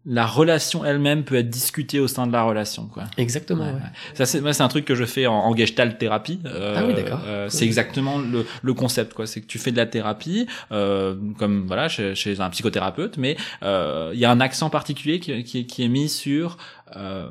la 0.04 0.26
relation 0.26 0.84
elle-même 0.84 1.24
peut 1.24 1.36
être 1.36 1.48
discutée 1.48 1.98
au 1.98 2.08
sein 2.08 2.26
de 2.26 2.32
la 2.32 2.42
relation 2.42 2.86
quoi. 2.88 3.04
exactement. 3.16 3.64
Ouais, 3.64 3.70
ouais. 3.70 3.76
ouais. 3.76 3.88
Ça 4.14 4.26
c'est 4.26 4.42
moi 4.42 4.52
c'est 4.52 4.62
un 4.62 4.68
truc 4.68 4.84
que 4.84 4.94
je 4.94 5.04
fais 5.06 5.26
en, 5.26 5.32
en 5.34 5.56
gestalt 5.56 5.96
thérapie. 5.98 6.40
Euh, 6.44 6.74
Ah 6.76 6.84
oui, 6.86 6.92
d'accord. 6.94 7.20
euh, 7.24 7.48
c'est 7.48 7.64
exactement 7.64 8.18
le, 8.18 8.44
le 8.62 8.74
concept 8.74 9.14
quoi. 9.14 9.26
C'est 9.26 9.40
que 9.40 9.46
tu 9.46 9.58
fais 9.58 9.72
de 9.72 9.78
la 9.78 9.86
thérapie 9.86 10.46
euh, 10.72 11.16
comme 11.38 11.66
voilà 11.66 11.88
chez, 11.88 12.14
chez 12.14 12.38
un 12.40 12.50
psychothérapeute, 12.50 13.16
mais 13.16 13.36
euh, 13.62 14.10
il 14.12 14.20
y 14.20 14.26
a 14.26 14.30
un 14.30 14.40
accent 14.40 14.68
particulier 14.68 15.20
qui, 15.20 15.42
qui, 15.42 15.60
est- 15.60 15.64
qui 15.66 15.82
est 15.84 15.88
mis 15.88 16.10
sur 16.10 16.58
euh, 16.94 17.30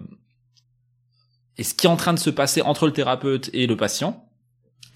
et 1.58 1.64
ce 1.64 1.74
qui 1.74 1.86
est 1.86 1.90
en 1.90 1.96
train 1.96 2.14
de 2.14 2.20
se 2.20 2.30
passer 2.32 2.62
entre 2.64 2.86
le 2.88 2.92
thérapeute 2.92 3.50
et 3.54 3.68
le 3.68 3.78
patient 3.78 4.25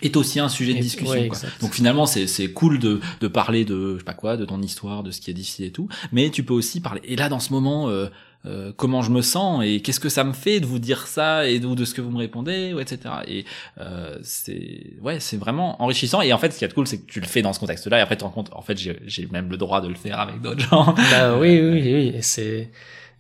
est 0.02 0.16
aussi 0.18 0.40
un 0.40 0.50
sujet 0.50 0.74
de 0.74 0.80
discussion. 0.80 1.14
ouais, 1.14 1.28
quoi. 1.28 1.40
Donc 1.62 1.74
finalement, 1.74 2.06
c'est 2.06 2.28
c'est 2.28 2.52
cool 2.52 2.80
de 2.80 3.00
de 3.22 3.28
parler 3.28 3.66
de 3.66 3.94
je 3.94 3.98
sais 4.00 4.04
pas 4.06 4.14
quoi, 4.14 4.38
de 4.38 4.46
ton 4.46 4.62
histoire, 4.62 5.04
de 5.04 5.12
ce 5.12 5.20
qui 5.22 5.30
est 5.32 5.34
difficile 5.34 5.66
et 5.66 5.72
tout, 5.72 5.88
mais 6.12 6.30
tu 6.30 6.44
peux 6.44 6.54
aussi 6.54 6.80
parler. 6.82 7.02
Et 7.04 7.16
là, 7.16 7.30
dans 7.30 7.40
ce 7.40 7.52
moment, 7.54 7.90
euh, 7.90 8.08
euh, 8.46 8.72
comment 8.78 9.02
je 9.02 9.12
me 9.12 9.22
sens 9.22 9.62
et 9.66 9.82
qu'est-ce 9.82 10.00
que 10.00 10.08
ça 10.08 10.24
me 10.24 10.32
fait 10.32 10.62
de 10.62 10.66
vous 10.66 10.80
dire 10.80 11.08
ça 11.08 11.46
et 11.50 11.60
de, 11.60 11.68
ou 11.68 11.76
de 11.76 11.84
ce 11.84 11.94
que 11.94 12.00
vous 12.00 12.10
me 12.10 12.18
répondez, 12.20 12.74
ou 12.74 12.80
etc. 12.80 13.00
Et 13.28 13.44
euh, 13.82 14.18
c'est 14.24 14.94
ouais, 15.02 15.20
c'est 15.20 15.36
vraiment 15.36 15.82
enrichissant. 15.84 16.22
Et 16.22 16.32
en 16.32 16.38
fait, 16.38 16.52
ce 16.54 16.60
qui 16.60 16.64
est 16.66 16.74
cool, 16.74 16.88
c'est 16.88 17.00
que 17.00 17.12
tu 17.12 17.20
le 17.20 17.26
fais 17.28 17.42
dans 17.42 17.52
ce 17.52 17.60
contexte-là. 17.60 17.98
Et 18.00 18.02
après, 18.02 18.16
tu 18.16 18.20
te 18.20 18.24
rends 18.24 18.30
compte, 18.32 18.50
en 18.54 18.62
fait, 18.62 18.78
j'ai 18.78 18.98
j'ai 19.06 19.28
même 19.28 19.50
le 19.50 19.58
droit 19.58 19.82
de 19.82 19.90
le 19.90 19.96
faire 19.96 20.20
avec 20.22 20.42
d'autres 20.42 20.62
gens. 20.70 20.94
Bah 21.12 21.38
oui, 21.38 21.60
oui, 21.60 21.82
oui. 21.82 22.14
Et 22.16 22.22
c'est, 22.22 22.70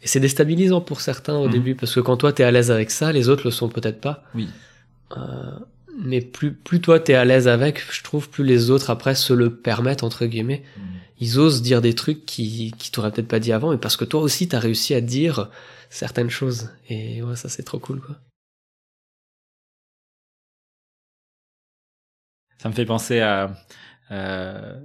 et 0.01 0.07
c'est 0.07 0.21
déstabilisant 0.21 0.79
pour 0.79 1.01
certains 1.01 1.35
au 1.35 1.47
Mhm. 1.47 1.51
début, 1.51 1.75
parce 1.75 1.93
que 1.93 1.99
quand 1.99 2.15
toi 2.15 2.31
t'es 2.31 2.43
à 2.45 2.51
l'aise 2.51 2.71
avec 2.71 2.89
ça, 2.89 3.11
les 3.11 3.27
autres 3.27 3.43
le 3.43 3.51
sont 3.51 3.67
peut-être 3.67 3.99
pas. 3.99 4.23
Oui. 4.33 4.47
Euh, 5.17 5.17
mais 5.99 6.21
plus, 6.21 6.53
plus 6.53 6.81
toi 6.81 6.99
t'es 6.99 7.13
à 7.13 7.25
l'aise 7.25 7.47
avec, 7.47 7.83
je 7.91 8.03
trouve, 8.03 8.29
plus 8.29 8.43
les 8.43 8.69
autres 8.69 8.89
après 8.89 9.15
se 9.15 9.33
le 9.33 9.55
permettent, 9.55 10.03
entre 10.03 10.25
guillemets. 10.25 10.63
Ils 11.19 11.39
osent 11.39 11.61
dire 11.61 11.81
des 11.81 11.93
trucs 11.95 12.25
qui, 12.25 12.73
qui 12.77 12.91
t'auraient 12.91 13.11
peut-être 13.11 13.27
pas 13.27 13.39
dit 13.39 13.51
avant, 13.51 13.71
mais 13.71 13.77
parce 13.77 13.97
que 13.97 14.05
toi 14.05 14.21
aussi 14.21 14.47
t'as 14.47 14.59
réussi 14.59 14.93
à 14.93 15.01
dire 15.01 15.49
certaines 15.89 16.29
choses. 16.29 16.69
Et 16.89 17.21
ouais, 17.21 17.35
ça 17.35 17.49
c'est 17.49 17.63
trop 17.63 17.79
cool, 17.79 18.01
quoi. 18.01 18.15
Ça 22.61 22.69
me 22.69 22.73
fait 22.73 22.85
penser 22.85 23.19
à 23.21 23.53
euh, 24.11 24.75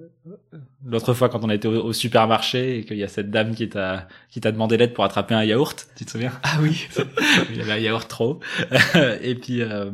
l'autre 0.84 1.14
fois 1.14 1.28
quand 1.28 1.44
on 1.44 1.50
été 1.50 1.66
au, 1.68 1.86
au 1.86 1.92
supermarché 1.92 2.78
et 2.78 2.84
qu'il 2.84 2.98
y 2.98 3.02
a 3.02 3.08
cette 3.08 3.30
dame 3.30 3.54
qui 3.54 3.68
t'a 3.68 4.06
qui 4.30 4.40
t'a 4.40 4.52
demandé 4.52 4.76
l'aide 4.76 4.92
pour 4.92 5.04
attraper 5.04 5.34
un 5.34 5.44
yaourt, 5.44 5.88
tu 5.96 6.04
te 6.04 6.10
souviens? 6.10 6.32
Ah 6.42 6.58
oui. 6.60 6.88
Il 7.50 7.56
y 7.56 7.60
avait 7.60 7.72
un 7.72 7.78
yaourt 7.78 8.08
trop. 8.08 8.40
et 9.22 9.34
puis 9.34 9.62
euh, 9.62 9.90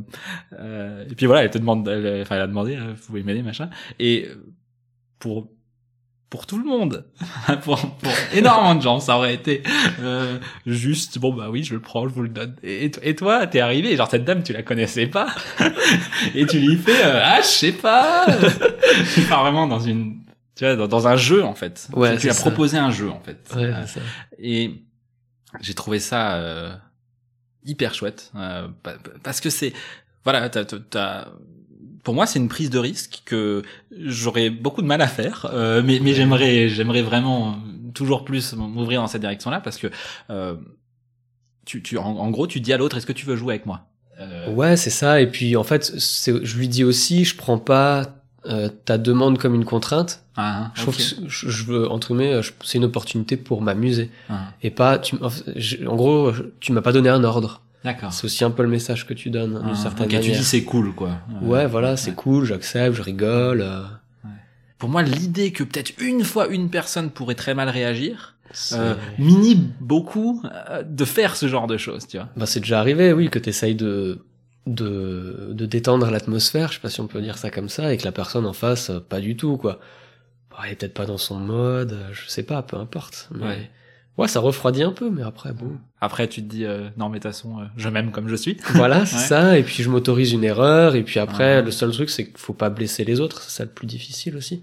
euh, 0.58 1.04
et 1.08 1.14
puis 1.14 1.26
voilà, 1.26 1.44
elle 1.44 1.50
te 1.50 1.58
demande, 1.58 1.86
elle, 1.88 2.22
enfin 2.22 2.36
elle 2.36 2.42
a 2.42 2.46
demandé, 2.46 2.76
euh, 2.76 2.92
vous 2.94 3.06
pouvez 3.06 3.22
m'aider 3.22 3.42
machin. 3.42 3.70
Et 3.98 4.28
pour 5.18 5.48
pour 6.30 6.46
tout 6.46 6.58
le 6.58 6.64
monde, 6.64 7.04
pour, 7.64 7.76
pour 7.96 8.12
énormément 8.32 8.74
de 8.76 8.82
gens, 8.82 9.00
ça 9.00 9.16
aurait 9.16 9.34
été 9.34 9.62
euh, 10.00 10.38
juste 10.64 11.18
bon 11.18 11.34
bah 11.34 11.48
oui, 11.50 11.64
je 11.64 11.74
le 11.74 11.80
prends, 11.80 12.08
je 12.08 12.14
vous 12.14 12.22
le 12.22 12.28
donne. 12.28 12.54
Et, 12.62 12.90
et 13.02 13.16
toi, 13.16 13.46
t'es 13.48 13.60
arrivé, 13.60 13.96
genre 13.96 14.08
cette 14.08 14.24
dame, 14.24 14.42
tu 14.44 14.52
la 14.52 14.62
connaissais 14.62 15.06
pas, 15.08 15.26
et 16.34 16.46
tu 16.46 16.60
lui 16.60 16.76
fais 16.76 17.04
euh, 17.04 17.20
ah 17.24 17.40
je 17.42 17.46
sais 17.46 17.72
pas. 17.72 18.26
tu 19.14 19.22
pars 19.22 19.42
vraiment 19.42 19.66
dans 19.66 19.80
une, 19.80 20.20
tu 20.54 20.64
vois, 20.64 20.76
dans, 20.76 20.86
dans 20.88 21.08
un 21.08 21.16
jeu 21.16 21.42
en 21.44 21.54
fait. 21.54 21.88
Ouais, 21.92 22.10
tu, 22.12 22.16
tu 22.16 22.22
c'est 22.22 22.30
as 22.30 22.34
ça. 22.34 22.42
proposé 22.42 22.78
un 22.78 22.90
jeu 22.92 23.10
en 23.10 23.20
fait. 23.20 23.38
Ouais, 23.56 23.64
Euh, 23.64 23.82
c'est 23.86 23.98
ça. 23.98 24.06
et 24.38 24.82
j'ai 25.60 25.74
trouvé 25.74 25.98
ça 25.98 26.34
euh, 26.36 26.72
hyper 27.64 27.92
chouette 27.92 28.30
euh, 28.36 28.68
pa- 28.84 28.92
pa- 28.94 29.10
parce 29.24 29.40
que 29.40 29.50
c'est 29.50 29.72
voilà, 30.22 30.48
t'as- 30.48 31.26
pour 32.02 32.14
moi 32.14 32.26
c'est 32.26 32.38
une 32.38 32.48
prise 32.48 32.70
de 32.70 32.78
risque 32.78 33.22
que 33.24 33.62
j'aurais 33.96 34.50
beaucoup 34.50 34.82
de 34.82 34.86
mal 34.86 35.00
à 35.02 35.06
faire, 35.08 35.46
euh, 35.52 35.82
mais, 35.84 36.00
mais 36.00 36.14
j'aimerais 36.14 36.68
j'aimerais 36.68 37.02
vraiment 37.02 37.56
toujours 37.94 38.24
plus 38.24 38.52
m'ouvrir 38.54 39.00
dans 39.00 39.06
cette 39.08 39.20
direction-là 39.20 39.60
parce 39.60 39.76
que 39.78 39.88
euh, 40.30 40.54
tu, 41.66 41.82
tu 41.82 41.98
en, 41.98 42.04
en 42.04 42.30
gros 42.30 42.46
tu 42.46 42.60
dis 42.60 42.72
à 42.72 42.76
l'autre 42.78 42.96
est-ce 42.96 43.06
que 43.06 43.12
tu 43.12 43.26
veux 43.26 43.36
jouer 43.36 43.54
avec 43.54 43.66
moi? 43.66 43.86
Euh, 44.20 44.52
Ouais, 44.52 44.76
c'est 44.76 44.90
ça. 44.90 45.20
Et 45.20 45.26
puis 45.26 45.56
en 45.56 45.64
fait, 45.64 45.84
c'est, 45.98 46.44
je 46.44 46.56
lui 46.58 46.68
dis 46.68 46.84
aussi, 46.84 47.24
je 47.24 47.36
prends 47.36 47.58
pas 47.58 48.16
euh, 48.46 48.68
ta 48.84 48.98
demande 48.98 49.38
comme 49.38 49.54
une 49.54 49.64
contrainte. 49.64 50.22
ah, 50.36 50.70
Je 50.74 50.82
trouve 50.82 50.96
que 50.96 51.02
je, 51.02 51.48
je 51.48 51.64
veux 51.64 51.90
entre 51.90 52.08
guillemets, 52.14 52.40
c'est 52.64 52.78
une 52.78 52.84
opportunité 52.84 53.36
pour 53.36 53.62
m'amuser 53.62 54.10
Ah, 54.28 54.48
et 54.62 54.70
pas. 54.70 54.98
Tu, 54.98 55.16
en, 55.86 55.96
gros, 55.96 56.32
tu 56.60 56.72
m'as 56.72 56.82
pas 56.82 56.92
donné 56.92 57.08
un 57.08 57.24
ordre. 57.24 57.62
D'accord. 57.84 58.12
C'est 58.12 58.24
aussi 58.24 58.44
un 58.44 58.50
peu 58.50 58.62
le 58.62 58.68
message 58.68 59.06
que 59.06 59.14
tu 59.14 59.30
donnes 59.30 59.58
d'une 59.60 59.70
Ah, 59.72 59.74
certaine 59.74 60.06
ok, 60.06 60.12
manière. 60.12 60.30
tu 60.32 60.36
dis 60.38 60.44
c'est 60.44 60.64
cool 60.64 60.94
quoi. 60.94 61.18
ouais, 61.42 61.66
voilà, 61.66 61.96
c'est 61.96 62.14
cool, 62.14 62.44
j'accepte, 62.44 62.96
je 62.96 63.02
rigole. 63.02 63.62
euh, 63.62 63.82
Pour 64.78 64.88
moi 64.88 65.02
l'idée 65.02 65.52
que 65.52 65.62
peut-être 65.64 65.92
une 66.00 66.24
fois 66.24 66.48
une 66.48 66.70
personne 66.70 67.10
pourrait 67.10 67.34
très 67.34 67.54
mal 67.54 67.68
réagir. 67.68 68.36
euh, 68.72 68.94
mini 69.18 69.54
beaucoup 69.80 70.42
euh, 70.70 70.82
de 70.82 71.04
faire 71.04 71.36
ce 71.36 71.46
genre 71.46 71.66
de 71.68 71.76
choses, 71.76 72.06
tu 72.08 72.16
vois. 72.16 72.28
Bah, 72.36 72.46
c'est 72.46 72.60
déjà 72.60 72.80
arrivé, 72.80 73.12
oui, 73.12 73.30
que 73.30 73.38
tu 73.38 73.48
essayes 73.48 73.76
de, 73.76 74.24
de, 74.66 75.50
de 75.52 75.66
détendre 75.66 76.10
l'atmosphère, 76.10 76.68
je 76.70 76.74
sais 76.74 76.80
pas 76.80 76.90
si 76.90 77.00
on 77.00 77.06
peut 77.06 77.20
dire 77.22 77.38
ça 77.38 77.50
comme 77.50 77.68
ça, 77.68 77.92
et 77.92 77.96
que 77.96 78.04
la 78.04 78.10
personne 78.12 78.46
en 78.46 78.52
face, 78.52 78.90
euh, 78.90 78.98
pas 79.00 79.20
du 79.20 79.36
tout, 79.36 79.56
quoi. 79.56 79.78
Bah, 80.50 80.56
elle 80.64 80.72
est 80.72 80.74
peut-être 80.74 80.94
pas 80.94 81.06
dans 81.06 81.16
son 81.18 81.38
mode, 81.38 81.96
je 82.12 82.28
sais 82.28 82.42
pas, 82.42 82.60
peu 82.62 82.76
importe. 82.76 83.28
Mais... 83.32 83.46
Ouais. 83.46 83.70
Ouais. 84.22 84.28
ça 84.28 84.40
refroidit 84.40 84.82
un 84.82 84.92
peu, 84.92 85.10
mais 85.10 85.22
après, 85.22 85.52
bon. 85.52 85.78
Après, 86.00 86.28
tu 86.28 86.42
te 86.42 86.48
dis, 86.48 86.64
euh, 86.64 86.88
non, 86.96 87.08
mais 87.08 87.18
de 87.18 87.22
toute 87.22 87.32
façon, 87.32 87.60
euh, 87.60 87.64
je 87.76 87.88
m'aime 87.88 88.10
comme 88.10 88.28
je 88.28 88.36
suis. 88.36 88.56
voilà, 88.74 89.04
c'est 89.06 89.16
Ouais. 89.16 89.22
ça, 89.22 89.58
et 89.58 89.62
puis 89.62 89.82
je 89.82 89.90
m'autorise 89.90 90.32
une 90.32 90.44
erreur, 90.44 90.94
et 90.94 91.02
puis 91.02 91.18
après, 91.20 91.56
Ouais. 91.56 91.62
le 91.62 91.70
seul 91.70 91.90
truc, 91.92 92.10
c'est 92.10 92.26
qu'il 92.28 92.38
faut 92.38 92.52
pas 92.54 92.70
blesser 92.70 93.04
les 93.04 93.20
autres, 93.20 93.42
c'est 93.42 93.50
ça 93.50 93.64
le 93.64 93.70
plus 93.70 93.86
difficile 93.86 94.36
aussi. 94.36 94.62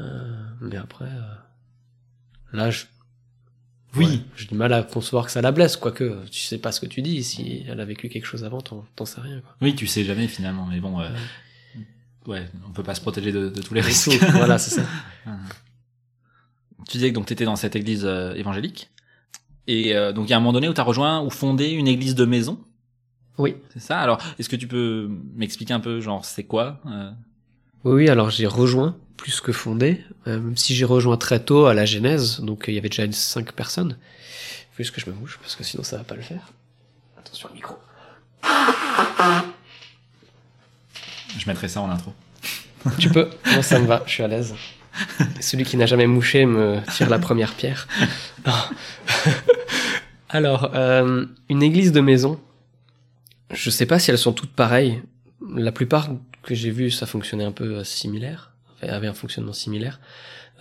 Euh, 0.00 0.32
mais 0.60 0.76
après, 0.76 1.04
euh, 1.06 2.56
là, 2.56 2.70
je, 2.70 2.84
Oui. 3.96 4.06
ouais, 4.06 4.18
j'ai 4.36 4.46
du 4.46 4.54
mal 4.54 4.72
à 4.72 4.82
concevoir 4.82 5.26
que 5.26 5.32
ça 5.32 5.42
la 5.42 5.52
blesse, 5.52 5.76
quoique 5.76 6.24
tu 6.30 6.40
sais 6.40 6.58
pas 6.58 6.72
ce 6.72 6.80
que 6.80 6.86
tu 6.86 7.02
dis, 7.02 7.22
si 7.24 7.64
elle 7.68 7.80
a 7.80 7.84
vécu 7.84 8.08
quelque 8.08 8.24
chose 8.26 8.44
avant, 8.44 8.60
t'en 8.60 9.04
sais 9.04 9.20
rien, 9.20 9.40
quoi. 9.40 9.56
Oui, 9.60 9.74
tu 9.74 9.86
sais 9.86 10.04
jamais 10.04 10.26
finalement, 10.28 10.66
mais 10.66 10.80
bon, 10.80 11.00
euh, 11.00 11.08
ouais, 12.26 12.48
on 12.68 12.70
peut 12.72 12.82
pas 12.84 12.94
se 12.94 13.00
protéger 13.00 13.32
de, 13.32 13.48
de 13.50 13.62
tous 13.62 13.74
les 13.74 13.80
risques. 13.80 14.10
voilà, 14.32 14.58
c'est 14.58 14.76
ça. 14.76 14.82
tu 16.88 16.96
disais 16.98 17.10
que 17.10 17.14
donc 17.14 17.26
t'étais 17.26 17.44
dans 17.44 17.56
cette 17.56 17.76
église 17.76 18.04
euh, 18.04 18.34
évangélique, 18.34 18.90
et 19.66 19.94
euh, 19.96 20.12
donc 20.12 20.26
il 20.28 20.30
y 20.30 20.34
a 20.34 20.36
un 20.36 20.40
moment 20.40 20.52
donné 20.52 20.68
où 20.68 20.72
t'as 20.72 20.82
rejoint 20.82 21.22
ou 21.22 21.30
fondé 21.30 21.68
une 21.70 21.88
église 21.88 22.14
de 22.14 22.24
maison, 22.24 22.58
Oui. 23.38 23.56
c'est 23.72 23.80
ça? 23.80 24.00
Alors, 24.00 24.18
est-ce 24.38 24.48
que 24.48 24.56
tu 24.56 24.66
peux 24.66 25.08
m'expliquer 25.34 25.72
un 25.74 25.80
peu, 25.80 26.00
genre, 26.00 26.24
c'est 26.24 26.44
quoi 26.44 26.80
euh, 26.86 27.10
Oui, 27.84 27.92
oui, 28.04 28.08
alors 28.08 28.30
j'ai 28.30 28.46
rejoint 28.46 28.96
plus 29.16 29.40
que 29.42 29.52
fondé. 29.52 30.02
Même 30.26 30.56
si 30.56 30.74
j'ai 30.74 30.86
rejoint 30.86 31.18
très 31.18 31.40
tôt 31.44 31.66
à 31.66 31.74
la 31.74 31.84
genèse, 31.84 32.40
donc 32.40 32.64
il 32.68 32.74
y 32.74 32.78
avait 32.78 32.88
déjà 32.88 33.04
une 33.04 33.12
cinq 33.12 33.52
personnes. 33.52 33.98
Faut 34.72 34.78
juste 34.82 34.94
que 34.94 35.00
je 35.00 35.06
me 35.06 35.12
bouge 35.12 35.38
parce 35.42 35.56
que 35.56 35.62
sinon 35.64 35.82
ça 35.82 35.98
va 35.98 36.04
pas 36.04 36.14
le 36.14 36.22
faire. 36.22 36.48
Attention 37.18 37.50
au 37.50 37.54
micro. 37.54 37.76
Je 41.38 41.46
mettrai 41.46 41.68
ça 41.68 41.80
en 41.82 41.90
intro. 41.90 42.12
Tu 42.98 43.10
peux? 43.10 43.28
Moi 43.52 43.62
ça 43.62 43.78
me 43.78 43.86
va. 43.86 44.02
Je 44.06 44.10
suis 44.12 44.22
à 44.22 44.28
l'aise. 44.28 44.54
Celui 45.40 45.64
qui 45.64 45.76
n'a 45.76 45.86
jamais 45.86 46.06
mouché 46.06 46.46
me 46.46 46.78
tire 46.92 47.08
la 47.08 47.18
première 47.18 47.54
pierre. 47.54 47.88
Alors, 50.28 50.70
euh, 50.74 51.26
une 51.48 51.62
église 51.62 51.92
de 51.92 52.00
maison. 52.00 52.40
Je 53.52 53.68
sais 53.70 53.86
pas 53.86 53.98
si 53.98 54.10
elles 54.10 54.18
sont 54.18 54.32
toutes 54.32 54.52
pareilles. 54.52 55.02
La 55.56 55.72
plupart 55.72 56.08
que 56.42 56.54
j'ai 56.54 56.70
vues, 56.70 56.90
ça 56.90 57.06
fonctionnait 57.06 57.44
un 57.44 57.52
peu 57.52 57.78
euh, 57.78 57.84
similaire, 57.84 58.52
avait 58.82 59.08
un 59.08 59.14
fonctionnement 59.14 59.52
similaire. 59.52 60.00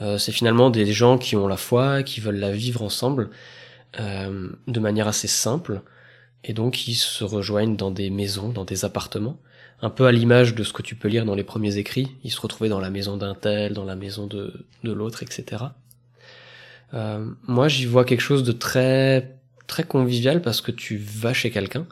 Euh, 0.02 0.18
c'est 0.18 0.32
finalement 0.32 0.70
des 0.70 0.92
gens 0.92 1.18
qui 1.18 1.36
ont 1.36 1.48
la 1.48 1.58
foi, 1.58 2.04
qui 2.04 2.20
veulent 2.20 2.40
la 2.40 2.52
vivre 2.52 2.82
ensemble, 2.82 3.30
de 3.98 4.80
manière 4.80 5.08
assez 5.08 5.28
simple, 5.28 5.82
et 6.44 6.54
donc 6.54 6.88
ils 6.88 6.94
se 6.94 7.24
rejoignent 7.24 7.76
dans 7.76 7.90
des 7.90 8.12
maisons, 8.12 8.50
dans 8.50 8.64
des 8.64 8.86
appartements, 8.86 9.40
un 9.82 9.90
peu 9.90 10.06
à 10.06 10.12
l'image 10.12 10.56
de 10.56 10.64
ce 10.64 10.74
que 10.74 10.82
tu 10.82 10.96
peux 10.96 11.08
lire 11.08 11.26
dans 11.26 11.36
les 11.36 11.44
premiers 11.44 11.78
écrits. 11.78 12.16
Ils 12.24 12.32
se 12.32 12.42
retrouvaient 12.42 12.70
dans 12.70 12.80
la 12.80 12.90
maison 12.90 13.18
d'un 13.18 13.36
tel, 13.36 13.74
dans 13.74 13.86
la 13.86 13.96
maison 13.96 14.28
de, 14.28 14.66
de 14.84 14.92
l'autre, 14.92 15.24
etc. 15.24 15.64
Euh, 16.94 17.26
moi, 17.48 17.68
j'y 17.68 17.86
vois 17.86 18.06
quelque 18.06 18.22
chose 18.22 18.44
de 18.44 18.52
très 18.52 19.36
très 19.68 19.84
convivial 19.84 20.42
parce 20.42 20.62
que 20.62 20.72
tu 20.72 20.98
vas 20.98 21.34
chez 21.34 21.52
quelqu'un, 21.52 21.86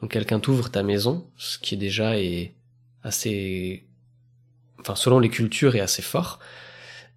donc 0.00 0.12
quelqu'un 0.12 0.38
t'ouvre 0.38 0.70
ta 0.70 0.84
maison, 0.84 1.26
ce 1.36 1.58
qui 1.58 1.74
est 1.74 1.78
déjà 1.78 2.16
est 2.16 2.54
assez, 3.02 3.84
enfin 4.78 4.94
selon 4.94 5.18
les 5.18 5.28
cultures 5.28 5.74
est 5.74 5.80
assez 5.80 6.02
fort. 6.02 6.38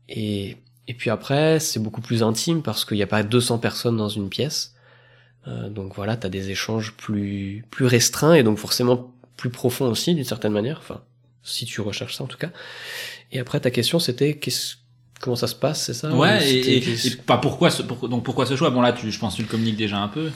Et 0.09 0.57
et 0.87 0.93
puis 0.93 1.09
après, 1.09 1.59
c'est 1.59 1.81
beaucoup 1.81 2.01
plus 2.01 2.23
intime 2.23 2.61
parce 2.61 2.85
qu'il 2.85 2.95
n'y 2.95 3.03
a 3.03 3.07
pas 3.07 3.23
200 3.23 3.59
personnes 3.59 3.97
dans 3.97 4.07
une 4.07 4.29
pièce. 4.29 4.73
Euh, 5.47 5.69
donc 5.69 5.93
voilà, 5.95 6.15
t'as 6.15 6.29
des 6.29 6.49
échanges 6.49 6.93
plus 6.93 7.65
plus 7.69 7.85
restreints 7.85 8.33
et 8.33 8.43
donc 8.43 8.57
forcément 8.57 9.13
plus 9.37 9.49
profonds 9.49 9.89
aussi 9.89 10.13
d'une 10.15 10.25
certaine 10.25 10.51
manière. 10.53 10.79
Enfin, 10.79 11.01
si 11.43 11.65
tu 11.65 11.79
recherches 11.79 12.15
ça 12.15 12.23
en 12.25 12.27
tout 12.27 12.37
cas. 12.37 12.49
Et 13.31 13.39
après, 13.39 13.59
ta 13.59 13.71
question 13.71 13.99
c'était 13.99 14.35
qu'est-ce 14.35 14.75
comment 15.21 15.35
ça 15.35 15.47
se 15.47 15.55
passe, 15.55 15.83
c'est 15.85 15.93
ça? 15.93 16.13
Ouais, 16.13 16.37
Ou 16.37 16.41
et, 16.41 16.77
et, 16.77 17.07
et 17.07 17.11
pas 17.25 17.37
pourquoi 17.37 17.69
ce, 17.71 17.81
pour- 17.81 18.07
donc 18.09 18.23
pourquoi 18.23 18.45
ce 18.45 18.55
choix? 18.55 18.69
Bon 18.69 18.81
là, 18.81 18.93
tu, 18.93 19.11
je 19.11 19.19
pense 19.19 19.33
que 19.33 19.37
tu 19.37 19.43
le 19.43 19.47
communiques 19.49 19.77
déjà 19.77 19.97
un 19.97 20.07
peu. 20.09 20.29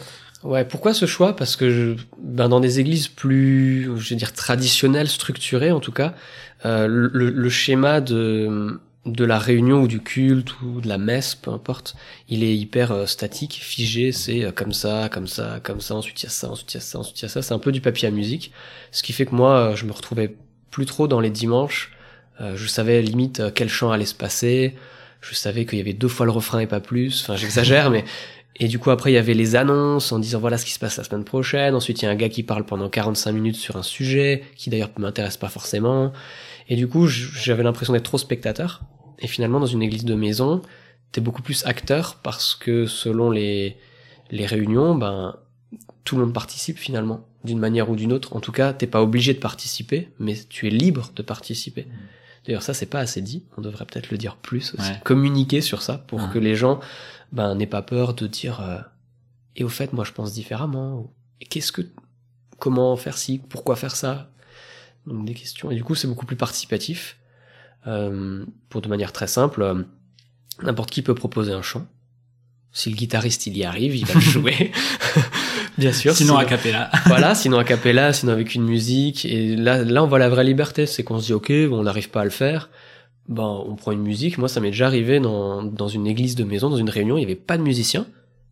Ouais, 0.43 0.66
pourquoi 0.66 0.93
ce 0.95 1.06
choix? 1.06 1.36
Parce 1.36 1.56
que 1.56 1.70
je, 1.70 2.04
ben 2.20 2.49
dans 2.49 2.60
des 2.60 2.80
églises 2.80 3.08
plus, 3.08 3.84
je 3.97 4.10
veux 4.10 4.16
dire 4.16 4.34
traditionnelles, 4.34 5.08
structurées 5.08 5.72
en 5.72 5.80
tout 5.80 5.91
cas, 5.91 6.16
euh, 6.66 6.88
le, 6.88 7.30
le 7.30 7.49
schéma 7.49 8.02
de 8.02 8.80
de 9.06 9.26
la 9.26 9.39
réunion 9.39 9.82
ou 9.82 9.88
du 9.88 9.99
culte 9.99 10.62
ou 10.62 10.80
de 10.80 10.88
la 10.88 10.99
messe, 10.99 11.34
peu 11.34 11.49
importe, 11.52 11.95
il 12.30 12.43
est 12.43 12.56
hyper 12.56 12.91
euh, 12.91 13.06
statique, 13.08 13.60
figé. 13.62 14.12
C'est 14.12 14.43
euh, 14.43 14.52
comme 14.52 14.74
ça, 14.74 15.10
comme 15.12 15.28
ça, 15.28 15.60
comme 15.64 15.82
ça. 15.82 15.95
Ensuite 15.95 16.22
il 16.22 16.26
y 16.26 16.28
a 16.28 16.30
ça, 16.30 16.49
ensuite 16.49 16.74
il 16.74 16.78
y 16.78 16.78
a 16.78 16.82
ça, 16.82 16.99
ensuite 16.99 17.20
il 17.20 17.24
y 17.24 17.26
a 17.26 17.30
ça. 17.30 17.41
C'est 17.41 17.54
un 17.54 17.60
peu 17.60 17.72
du 17.72 17.82
papier 17.82 18.08
à 18.08 18.12
musique, 18.12 18.52
ce 18.91 19.02
qui 19.02 19.14
fait 19.14 19.26
que 19.26 19.34
moi, 19.34 19.72
euh, 19.72 19.76
je 19.76 19.86
me 19.86 19.91
retrouvais 19.91 20.36
plus 20.70 20.86
trop 20.86 21.08
dans 21.08 21.20
les 21.20 21.32
dimanches. 21.32 21.91
Je 22.56 22.66
savais 22.66 23.04
limite 23.04 23.54
quel 23.54 23.70
chant 23.70 23.91
allait 23.91 24.04
se 24.04 24.16
passer. 24.16 24.74
Je 25.20 25.36
savais 25.36 25.68
qu'il 25.68 25.78
y 25.78 25.82
avait 25.82 25.93
deux 25.93 26.08
fois 26.08 26.26
le 26.26 26.32
refrain 26.32 26.58
et 26.58 26.66
pas 26.66 26.80
plus. 26.80 27.22
Enfin, 27.22 27.36
j'exagère, 27.36 27.91
mais 27.91 28.04
et 28.56 28.68
du 28.68 28.80
coup, 28.80 28.91
après, 28.91 29.12
il 29.12 29.16
y 29.16 29.18
avait 29.18 29.34
les 29.34 29.56
annonces 29.56 30.12
en 30.12 30.20
disant 30.20 30.39
voilà 30.39 30.58
ce 30.58 30.66
qui 30.66 30.72
se 30.72 30.80
passe 30.80 30.97
la 30.97 31.04
semaine 31.04 31.24
prochaine. 31.24 31.74
Ensuite, 31.76 32.02
il 32.02 32.06
y 32.06 32.08
a 32.08 32.12
un 32.12 32.16
gars 32.16 32.30
qui 32.30 32.43
parle 32.43 32.64
pendant 32.64 32.89
45 32.89 33.32
minutes 33.32 33.56
sur 33.56 33.76
un 33.76 33.84
sujet 33.84 34.43
qui 34.56 34.70
d'ailleurs 34.70 34.89
m'intéresse 34.97 35.38
pas 35.38 35.49
forcément. 35.49 36.14
Et 36.72 36.78
du 36.78 36.88
coup, 36.88 37.05
j'avais 37.05 37.63
l'impression 37.63 37.91
d'être 37.91 38.05
trop 38.05 38.17
spectateur. 38.17 38.82
Et 39.19 39.28
finalement, 39.28 39.59
dans 39.59 39.65
une 39.65 39.82
église 39.84 40.05
de 40.05 40.15
maison, 40.15 40.61
t'es 41.11 41.19
beaucoup 41.19 41.41
plus 41.41 41.65
acteur 41.65 42.15
parce 42.24 42.55
que 42.55 42.86
selon 42.86 43.30
les, 43.30 43.76
les 44.32 44.45
réunions, 44.45 44.95
ben, 44.95 45.36
tout 46.05 46.15
le 46.15 46.24
monde 46.24 46.34
participe 46.34 46.78
finalement, 46.78 47.28
d'une 47.43 47.59
manière 47.59 47.89
ou 47.89 47.97
d'une 47.97 48.13
autre. 48.13 48.38
En 48.38 48.39
tout 48.39 48.53
cas, 48.53 48.72
t'es 48.72 48.88
pas 48.88 49.01
obligé 49.01 49.34
de 49.34 49.39
participer, 49.39 50.09
mais 50.17 50.34
tu 50.47 50.65
es 50.67 50.69
libre 50.69 51.11
de 51.13 51.22
participer. 51.22 51.88
D'ailleurs, 52.45 52.63
ça, 52.63 52.74
c'est 52.74 52.86
pas 52.86 52.99
assez 53.01 53.22
dit. 53.22 53.43
On 53.57 53.61
devrait 53.61 53.86
peut-être 53.86 54.09
le 54.09 54.17
dire 54.17 54.38
plus 54.38 54.74
aussi. 54.74 54.89
Ouais. 54.91 55.01
Communiquer 55.03 55.59
sur 55.59 55.82
ça 55.82 55.97
pour 55.97 56.19
Ouais. 56.22 56.30
que 56.34 56.39
les 56.39 56.55
gens, 56.55 56.80
ben, 57.34 57.53
n'aient 57.53 57.67
pas 57.67 57.82
peur 57.82 58.13
de 58.13 58.28
dire, 58.28 58.61
euh, 58.61 58.80
et 59.57 59.65
au 59.65 59.69
fait, 59.69 59.91
moi, 59.91 60.05
je 60.05 60.13
pense 60.13 60.32
différemment. 60.34 60.99
Ou, 60.99 61.09
Et 61.41 61.45
qu'est-ce 61.45 61.74
que, 61.74 61.82
comment 62.59 62.95
faire 62.95 63.17
ci, 63.17 63.39
pourquoi 63.49 63.76
faire 63.76 63.95
ça? 63.97 64.31
Donc, 65.08 65.26
des 65.26 65.34
questions. 65.34 65.72
Et 65.72 65.76
du 65.76 65.84
coup, 65.84 65.95
c'est 65.95 66.08
beaucoup 66.08 66.26
plus 66.26 66.36
participatif. 66.36 67.18
Euh, 67.88 68.45
pour 68.70 68.82
de 68.82 68.88
manière 68.88 69.12
très 69.12 69.28
simple, 69.28 69.62
euh, 69.64 69.76
n'importe 70.62 70.91
qui 70.91 71.02
peut 71.02 71.16
proposer 71.16 71.52
un 71.52 71.62
chant. 71.64 71.88
Si 72.74 72.89
le 72.89 72.95
guitariste 72.95 73.47
il 73.47 73.58
y 73.58 73.64
arrive, 73.66 73.95
il 73.95 74.06
va 74.06 74.14
le 74.14 74.20
jouer. 74.36 74.72
Bien 75.78 75.91
sûr. 75.91 76.14
Sinon 76.16 76.38
a 76.38 76.45
cappella. 76.45 76.89
voilà, 77.08 77.34
sinon 77.36 77.58
a 77.58 77.64
cappella, 77.64 78.14
sinon 78.14 78.32
avec 78.34 78.54
une 78.56 78.64
musique. 78.64 79.26
Et 79.26 79.56
là, 79.56 79.84
là, 79.84 80.04
on 80.04 80.08
voit 80.08 80.20
la 80.20 80.30
vraie 80.30 80.43
liberté, 80.43 80.86
c'est 80.86 81.04
qu'on 81.04 81.20
se 81.20 81.26
dit, 81.26 81.34
ok, 81.34 81.52
on 81.72 81.84
n'arrive 81.84 82.10
pas 82.10 82.22
à 82.22 82.24
le 82.24 82.30
faire. 82.30 82.70
Ben, 83.28 83.43
on 83.66 83.76
prend 83.76 83.91
une 83.91 84.02
musique. 84.04 84.38
Moi, 84.38 84.47
ça 84.47 84.60
m'est 84.60 84.72
déjà 84.72 84.88
arrivé 84.88 85.20
dans, 85.20 85.64
dans 85.64 85.88
une 85.88 86.06
église 86.08 86.36
de 86.36 86.43
maison, 86.43 86.70
dans 86.70 86.78
une 86.78 86.89
réunion, 86.89 87.18
il 87.18 87.22
n'y 87.22 87.26
avait 87.26 87.36
pas 87.36 87.58
de 87.58 87.64
musicien. 87.64 88.06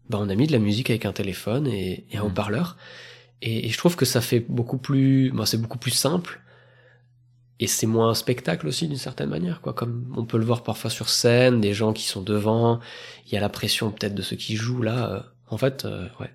Ben, 0.10 0.18
on 0.22 0.30
a 0.30 0.36
mis 0.36 0.48
de 0.48 0.52
la 0.52 0.60
musique 0.60 0.90
avec 0.90 1.06
un 1.06 1.12
téléphone 1.12 1.68
et, 1.68 2.06
et 2.12 2.18
un 2.18 2.22
Mhm. 2.22 2.28
haut-parleur. 2.28 2.78
Et, 3.42 3.68
et 3.68 3.70
je 3.70 3.78
trouve 3.78 3.96
que 3.96 4.06
ça 4.06 4.22
fait 4.22 4.42
beaucoup 4.48 4.78
plus, 4.78 5.32
ben, 5.32 5.46
c'est 5.46 5.58
beaucoup 5.62 5.78
plus 5.78 5.92
simple. 5.92 6.42
Et 7.62 7.68
c'est 7.68 7.88
moins 7.88 8.10
un 8.10 8.14
spectacle 8.14 8.68
aussi 8.68 8.88
d'une 8.88 8.98
certaine 8.98 9.30
manière, 9.30 9.60
quoi. 9.60 9.74
Comme 9.74 10.14
on 10.16 10.24
peut 10.26 10.38
le 10.38 10.46
voir 10.46 10.64
parfois 10.64 10.90
sur 10.90 11.10
scène, 11.10 11.60
des 11.60 11.74
gens 11.74 11.92
qui 11.92 12.08
sont 12.08 12.22
devant, 12.22 12.80
il 13.28 13.34
y 13.34 13.38
a 13.38 13.42
la 13.42 13.50
pression 13.50 13.92
peut-être 13.92 14.16
de 14.16 14.22
ceux 14.22 14.38
qui 14.38 14.56
jouent 14.56 14.82
là. 14.82 15.12
euh, 15.12 15.20
en 15.50 15.58
fait, 15.58 15.84
euh, 15.84 16.08
ouais, 16.22 16.32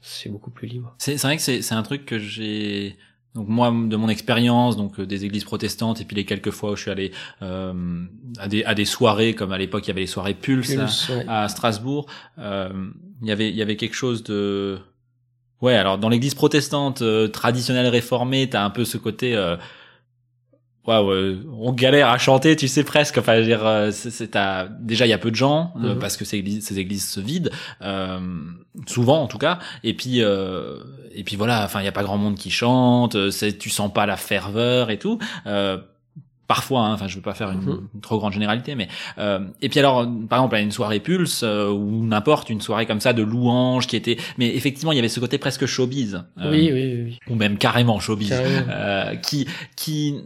c'est 0.00 0.28
beaucoup 0.30 0.50
plus 0.50 0.68
libre. 0.68 0.94
C'est 0.98 1.16
vrai 1.16 1.36
que 1.36 1.42
c'est 1.42 1.62
c'est 1.62 1.74
un 1.74 1.82
truc 1.82 2.06
que 2.06 2.18
j'ai 2.20 2.96
donc 3.34 3.48
moi 3.48 3.70
de 3.70 3.96
mon 3.96 4.08
expérience 4.08 4.76
donc 4.76 4.98
euh, 4.98 5.06
des 5.06 5.24
églises 5.24 5.44
protestantes 5.44 6.00
et 6.00 6.04
puis 6.04 6.16
les 6.16 6.24
quelques 6.24 6.50
fois 6.50 6.72
où 6.72 6.76
je 6.76 6.82
suis 6.82 6.90
allé 6.90 7.12
euh, 7.42 8.04
à 8.38 8.48
des 8.48 8.64
à 8.64 8.74
des 8.74 8.84
soirées 8.84 9.34
comme 9.34 9.52
à 9.52 9.58
l'époque 9.58 9.84
il 9.86 9.88
y 9.88 9.90
avait 9.92 10.00
les 10.00 10.06
soirées 10.08 10.34
Pulse, 10.34 10.72
à- 10.72 10.76
Pulse, 10.78 11.08
ouais. 11.10 11.24
à, 11.28 11.48
Strasbourg 11.48 12.06
euh, 12.38 12.90
il 13.22 13.28
y 13.28 13.30
avait 13.30 13.48
il 13.48 13.54
y 13.54 13.62
avait 13.62 13.76
quelque 13.76 13.94
chose 13.94 14.24
de 14.24 14.80
ouais 15.62 15.74
alors 15.74 15.98
dans 15.98 16.08
l'église 16.08 16.34
protestante 16.34 17.02
euh, 17.02 17.28
traditionnelle 17.28 17.88
réformée 17.88 18.48
t'as 18.48 18.62
un 18.64 18.70
peu 18.70 18.84
ce 18.84 18.96
côté 18.98 19.34
euh, 19.36 19.56
Waouh, 20.86 21.10
euh, 21.10 21.44
on 21.60 21.72
galère 21.74 22.08
à 22.08 22.16
chanter, 22.16 22.56
tu 22.56 22.66
sais 22.66 22.84
presque. 22.84 23.18
Enfin, 23.18 23.34
je 23.36 23.40
veux 23.40 23.46
dire, 23.46 23.66
euh, 23.66 23.90
c'est, 23.92 24.30
déjà 24.80 25.04
il 25.06 25.10
y 25.10 25.12
a 25.12 25.18
peu 25.18 25.30
de 25.30 25.36
gens 25.36 25.74
euh, 25.76 25.92
Mhm. 25.94 25.98
parce 25.98 26.16
que 26.16 26.24
ces 26.24 26.38
églises, 26.38 26.64
ces 26.66 26.78
églises 26.78 27.06
se 27.06 27.20
vident 27.20 27.50
euh, 27.82 28.18
souvent 28.86 29.20
en 29.22 29.26
tout 29.26 29.36
cas. 29.36 29.58
Et 29.84 29.92
puis 29.94 30.22
euh, 30.24 30.78
et 31.14 31.22
puis 31.22 31.36
voilà, 31.36 31.62
enfin 31.64 31.80
il 31.82 31.84
y 31.84 31.88
a 31.88 31.92
pas 31.92 32.02
grand 32.02 32.16
monde 32.16 32.36
qui 32.36 32.50
chante. 32.50 33.14
euh, 33.14 33.30
C'est, 33.30 33.58
tu 33.58 33.68
sens 33.68 33.92
pas 33.92 34.06
la 34.06 34.16
ferveur 34.16 34.90
et 34.90 34.98
tout. 34.98 35.18
Parfois, 36.50 36.80
hein, 36.80 36.94
enfin 36.94 37.06
je 37.06 37.14
veux 37.14 37.22
pas 37.22 37.32
faire 37.34 37.52
une, 37.52 37.60
Mhm. 37.60 37.80
une 37.94 38.00
trop 38.00 38.18
grande 38.18 38.32
généralité, 38.32 38.74
mais 38.74 38.88
euh, 39.18 39.38
et 39.62 39.68
puis 39.68 39.78
alors 39.78 40.04
par 40.28 40.40
exemple 40.40 40.56
à 40.56 40.60
une 40.60 40.72
soirée 40.72 40.98
Pulse 40.98 41.42
euh, 41.44 41.70
ou 41.70 42.04
n'importe 42.04 42.50
une 42.50 42.60
soirée 42.60 42.86
comme 42.86 42.98
ça 42.98 43.12
de 43.12 43.22
louanges 43.22 43.86
qui 43.86 43.94
était, 43.94 44.16
mais 44.36 44.48
effectivement 44.56 44.90
il 44.90 44.96
y 44.96 44.98
avait 44.98 45.08
ce 45.08 45.20
côté 45.20 45.38
presque 45.38 45.66
showbiz. 45.66 46.24
euh, 46.40 46.50
Oui, 46.50 46.70
oui, 46.72 47.02
oui, 47.04 47.18
ou 47.28 47.36
même 47.36 47.56
carrément 47.56 48.00
showbiz, 48.00 48.30
Carrément. 48.30 48.66
euh, 48.68 49.14
qui, 49.14 49.46
qui, 49.76 50.16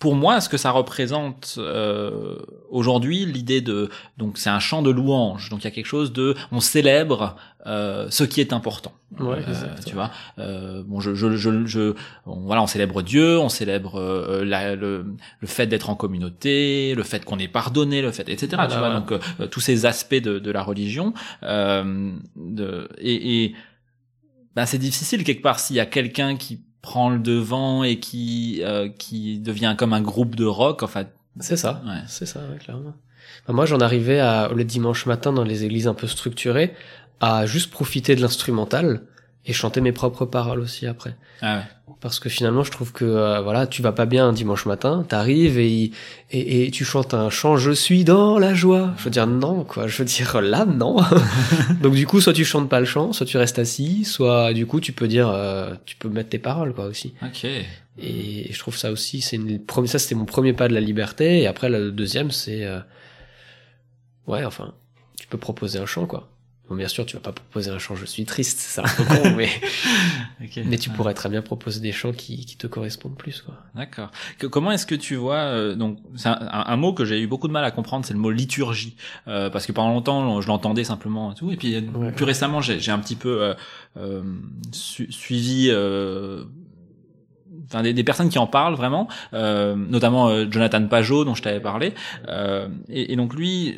pour 0.00 0.16
moi, 0.16 0.40
ce 0.40 0.48
que 0.48 0.56
ça 0.56 0.70
représente 0.72 1.54
euh, 1.58 2.36
aujourd'hui, 2.70 3.26
l'idée 3.26 3.60
de, 3.60 3.88
donc 4.18 4.38
c'est 4.38 4.50
un 4.50 4.58
chant 4.58 4.82
de 4.82 4.90
louange, 4.90 5.50
donc 5.50 5.60
il 5.60 5.64
y 5.64 5.68
a 5.68 5.70
quelque 5.70 5.86
chose 5.86 6.12
de, 6.12 6.34
on 6.50 6.58
célèbre 6.60 7.36
euh, 7.66 8.06
ce 8.10 8.24
qui 8.24 8.40
est 8.40 8.52
important. 8.52 8.92
Ouais, 9.18 9.38
Euh, 9.46 9.74
tu 9.86 9.94
vois, 9.94 10.10
euh, 10.38 10.82
bon, 10.86 11.00
je, 11.00 11.14
je, 11.14 11.36
je, 11.36 11.66
je- 11.66 11.94
voilà, 12.24 12.62
on 12.62 12.66
célèbre 12.66 13.02
Dieu, 13.02 13.38
on 13.38 13.48
célèbre 13.50 13.96
euh, 14.00 14.44
la- 14.44 14.74
le, 14.74 15.04
le 15.40 15.46
fait 15.46 15.66
d'être 15.66 15.90
en 15.90 15.96
communauté, 15.96 16.94
le 16.96 17.02
fait 17.02 17.24
qu'on 17.24 17.38
est 17.38 17.48
pardonné, 17.48 18.00
le 18.02 18.10
fait, 18.12 18.28
etc. 18.28 18.46
tu 18.48 18.54
Voilà, 18.56 18.68
vois, 18.68 18.78
voilà. 18.78 19.00
donc 19.00 19.12
euh, 19.40 19.46
tous 19.48 19.60
ces 19.60 19.84
aspects 19.84 20.14
de, 20.14 20.38
de 20.38 20.50
la 20.50 20.62
religion, 20.62 21.12
euh, 21.42 22.12
de, 22.36 22.88
et, 22.98 23.44
et 23.44 23.54
ben, 24.56 24.64
c'est 24.64 24.78
difficile 24.78 25.24
quelque 25.24 25.42
part 25.42 25.58
s'il 25.60 25.76
y 25.76 25.80
a 25.80 25.86
quelqu'un 25.86 26.36
qui 26.36 26.60
prend 26.82 27.10
le 27.10 27.18
devant 27.18 27.84
et 27.84 27.98
qui 28.00 28.60
euh, 28.62 28.88
qui 28.88 29.38
devient 29.38 29.74
comme 29.78 29.92
un 29.92 30.00
groupe 30.00 30.34
de 30.34 30.44
rock. 30.44 30.82
Enfin, 30.82 31.04
C'est 31.38 31.56
ça. 31.56 31.82
ouais. 31.86 32.02
C'est 32.06 32.26
ça, 32.26 32.40
ouais, 32.40 32.58
clairement. 32.58 32.94
Bah, 33.46 33.52
moi, 33.52 33.66
j'en 33.66 33.80
arrivais 33.80 34.20
à, 34.20 34.50
le 34.54 34.64
dimanche 34.64 35.06
matin 35.06 35.32
dans 35.32 35.44
les 35.44 35.64
églises 35.64 35.88
un 35.88 35.94
peu 35.94 36.06
structurées 36.06 36.74
à 37.20 37.46
juste 37.46 37.70
profiter 37.70 38.16
de 38.16 38.20
l'instrumental 38.20 39.02
et 39.46 39.52
chanter 39.52 39.80
mes 39.80 39.92
propres 39.92 40.26
paroles 40.26 40.60
aussi 40.60 40.86
après. 40.86 41.16
Ah 41.40 41.56
ouais. 41.58 41.62
Parce 42.00 42.20
que 42.20 42.28
finalement, 42.28 42.62
je 42.62 42.70
trouve 42.70 42.92
que 42.92 43.04
euh, 43.04 43.40
voilà, 43.40 43.66
tu 43.66 43.82
vas 43.82 43.92
pas 43.92 44.06
bien 44.06 44.28
un 44.28 44.32
dimanche 44.32 44.64
matin, 44.66 45.04
t'arrives 45.06 45.58
et, 45.58 45.90
et 46.30 46.66
et 46.66 46.70
tu 46.70 46.84
chantes 46.84 47.14
un 47.14 47.30
chant 47.30 47.56
"Je 47.56 47.72
suis 47.72 48.04
dans 48.04 48.38
la 48.38 48.54
joie". 48.54 48.94
Je 48.98 49.04
veux 49.04 49.10
dire 49.10 49.26
non 49.26 49.64
quoi, 49.64 49.86
je 49.86 49.98
veux 49.98 50.04
dire 50.04 50.40
là 50.40 50.64
non. 50.64 50.96
Donc 51.82 51.94
du 51.94 52.06
coup, 52.06 52.20
soit 52.20 52.32
tu 52.32 52.44
chantes 52.44 52.68
pas 52.68 52.80
le 52.80 52.86
chant, 52.86 53.12
soit 53.12 53.26
tu 53.26 53.36
restes 53.38 53.58
assis, 53.58 54.04
soit 54.04 54.52
du 54.52 54.66
coup 54.66 54.80
tu 54.80 54.92
peux 54.92 55.08
dire, 55.08 55.28
euh, 55.28 55.74
tu 55.84 55.96
peux 55.96 56.08
mettre 56.08 56.30
tes 56.30 56.38
paroles 56.38 56.72
quoi 56.74 56.86
aussi. 56.86 57.14
Ok. 57.22 57.46
Et 57.98 58.52
je 58.52 58.58
trouve 58.58 58.76
ça 58.76 58.90
aussi, 58.92 59.20
c'est 59.20 59.36
une 59.36 59.60
ça 59.86 59.98
c'était 59.98 60.14
mon 60.14 60.24
premier 60.24 60.52
pas 60.52 60.68
de 60.68 60.74
la 60.74 60.80
liberté. 60.80 61.40
Et 61.42 61.46
après 61.46 61.68
le 61.68 61.92
deuxième, 61.92 62.30
c'est 62.30 62.64
euh, 62.64 62.80
ouais, 64.26 64.44
enfin, 64.44 64.74
tu 65.18 65.26
peux 65.26 65.38
proposer 65.38 65.78
un 65.78 65.86
chant 65.86 66.06
quoi. 66.06 66.28
Bon, 66.70 66.76
bien 66.76 66.86
sûr, 66.88 67.04
tu 67.04 67.16
vas 67.16 67.20
pas 67.20 67.32
proposer 67.32 67.70
un 67.72 67.78
chant, 67.80 67.96
je 67.96 68.04
suis 68.06 68.24
triste, 68.24 68.60
c'est 68.60 68.80
un 68.80 68.84
peu 68.84 69.02
con, 69.04 69.34
mais, 69.36 69.48
mais 70.64 70.78
tu 70.78 70.88
pourrais 70.90 71.14
très 71.14 71.28
bien 71.28 71.42
proposer 71.42 71.80
des 71.80 71.90
chants 71.90 72.12
qui, 72.12 72.46
qui 72.46 72.56
te 72.56 72.68
correspondent 72.68 73.16
plus, 73.16 73.42
quoi. 73.42 73.54
D'accord. 73.74 74.10
Comment 74.52 74.70
est-ce 74.70 74.86
que 74.86 74.94
tu 74.94 75.16
vois 75.16 75.38
euh, 75.38 75.74
donc 75.74 75.98
c'est 76.14 76.28
un, 76.28 76.38
un- 76.40 76.64
un 76.68 76.76
mot 76.76 76.92
que 76.92 77.04
j'ai 77.04 77.20
eu 77.20 77.26
beaucoup 77.26 77.48
de 77.48 77.52
mal 77.52 77.64
à 77.64 77.72
comprendre, 77.72 78.06
c'est 78.06 78.14
le 78.14 78.20
mot 78.20 78.30
liturgie, 78.30 78.94
Euh, 79.26 79.50
parce 79.50 79.66
que 79.66 79.72
pendant 79.72 79.90
longtemps 79.92 80.40
je 80.40 80.46
l'entendais 80.46 80.84
simplement 80.84 81.32
et 81.32 81.34
tout, 81.34 81.50
et 81.50 81.56
puis 81.56 81.74
euh, 81.74 81.80
Ouais. 81.94 82.12
plus 82.12 82.24
récemment 82.24 82.60
j'ai 82.60 82.78
j'ai 82.78 82.92
un 82.92 83.00
petit 83.00 83.16
peu 83.16 83.42
euh, 83.42 83.54
euh, 83.96 84.22
su- 84.72 85.10
suivi. 85.10 85.68
Euh, 85.70 86.44
Enfin, 87.66 87.82
des, 87.82 87.92
des 87.92 88.02
personnes 88.04 88.28
qui 88.30 88.38
en 88.38 88.48
parlent 88.48 88.74
vraiment, 88.74 89.06
euh, 89.32 89.76
notamment 89.76 90.28
euh, 90.28 90.46
Jonathan 90.50 90.84
Pajot 90.88 91.24
dont 91.24 91.36
je 91.36 91.42
t'avais 91.42 91.60
parlé, 91.60 91.94
euh, 92.28 92.66
et, 92.88 93.12
et 93.12 93.16
donc 93.16 93.32
lui, 93.34 93.76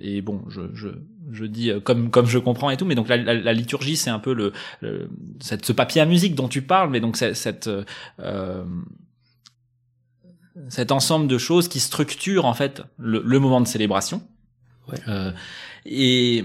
et 0.00 0.20
bon, 0.20 0.42
je, 0.48 0.62
je, 0.74 0.88
je 1.32 1.44
dis 1.44 1.70
euh, 1.70 1.80
comme 1.80 2.10
comme 2.10 2.26
je 2.26 2.38
comprends 2.38 2.70
et 2.70 2.76
tout, 2.76 2.84
mais 2.84 2.94
donc 2.94 3.08
la, 3.08 3.16
la, 3.16 3.34
la 3.34 3.52
liturgie 3.52 3.96
c'est 3.96 4.10
un 4.10 4.18
peu 4.18 4.34
le, 4.34 4.52
le 4.80 5.08
cette, 5.40 5.64
ce 5.64 5.72
papier 5.72 6.00
à 6.00 6.06
musique 6.06 6.34
dont 6.34 6.48
tu 6.48 6.62
parles, 6.62 6.90
mais 6.90 7.00
donc 7.00 7.16
c'est- 7.16 7.34
cette 7.34 7.66
euh, 7.68 7.84
euh, 8.20 8.64
cet 10.68 10.92
ensemble 10.92 11.26
de 11.26 11.38
choses 11.38 11.68
qui 11.68 11.80
structurent 11.80 12.44
en 12.44 12.54
fait 12.54 12.82
le, 12.98 13.22
le 13.24 13.38
moment 13.38 13.60
de 13.60 13.66
célébration. 13.66 14.22
Ouais. 14.88 14.98
Euh, 15.08 15.32
et 15.86 16.44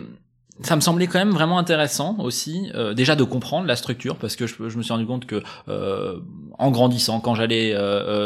ça 0.62 0.76
me 0.76 0.82
semblait 0.82 1.08
quand 1.08 1.20
même 1.20 1.32
vraiment 1.32 1.58
intéressant 1.58 2.18
aussi, 2.20 2.70
euh, 2.74 2.94
déjà 2.94 3.16
de 3.16 3.24
comprendre 3.24 3.66
la 3.68 3.76
structure, 3.78 4.18
parce 4.18 4.36
que 4.36 4.46
je, 4.48 4.56
je 4.68 4.78
me 4.78 4.84
suis 4.84 4.92
rendu 4.92 5.06
compte 5.06 5.26
que 5.26 5.42
euh, 5.70 6.20
en 6.58 6.72
grandissant, 6.72 7.22
quand 7.22 7.36
j'allais 7.36 7.74
euh, 7.74 7.80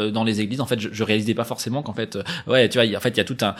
euh, 0.06 0.10
dans 0.10 0.24
les 0.24 0.40
églises, 0.40 0.60
en 0.60 0.66
fait, 0.66 0.80
je, 0.80 0.88
je 0.90 1.04
réalisais 1.04 1.34
pas 1.34 1.44
forcément 1.44 1.82
qu'en 1.82 1.92
fait, 1.92 2.18
ouais, 2.48 2.68
tu 2.68 2.78
vois, 2.80 2.96
en 2.96 3.00
fait, 3.00 3.10
il 3.10 3.18
y 3.18 3.20
a 3.20 3.24
tout 3.24 3.36
un 3.42 3.54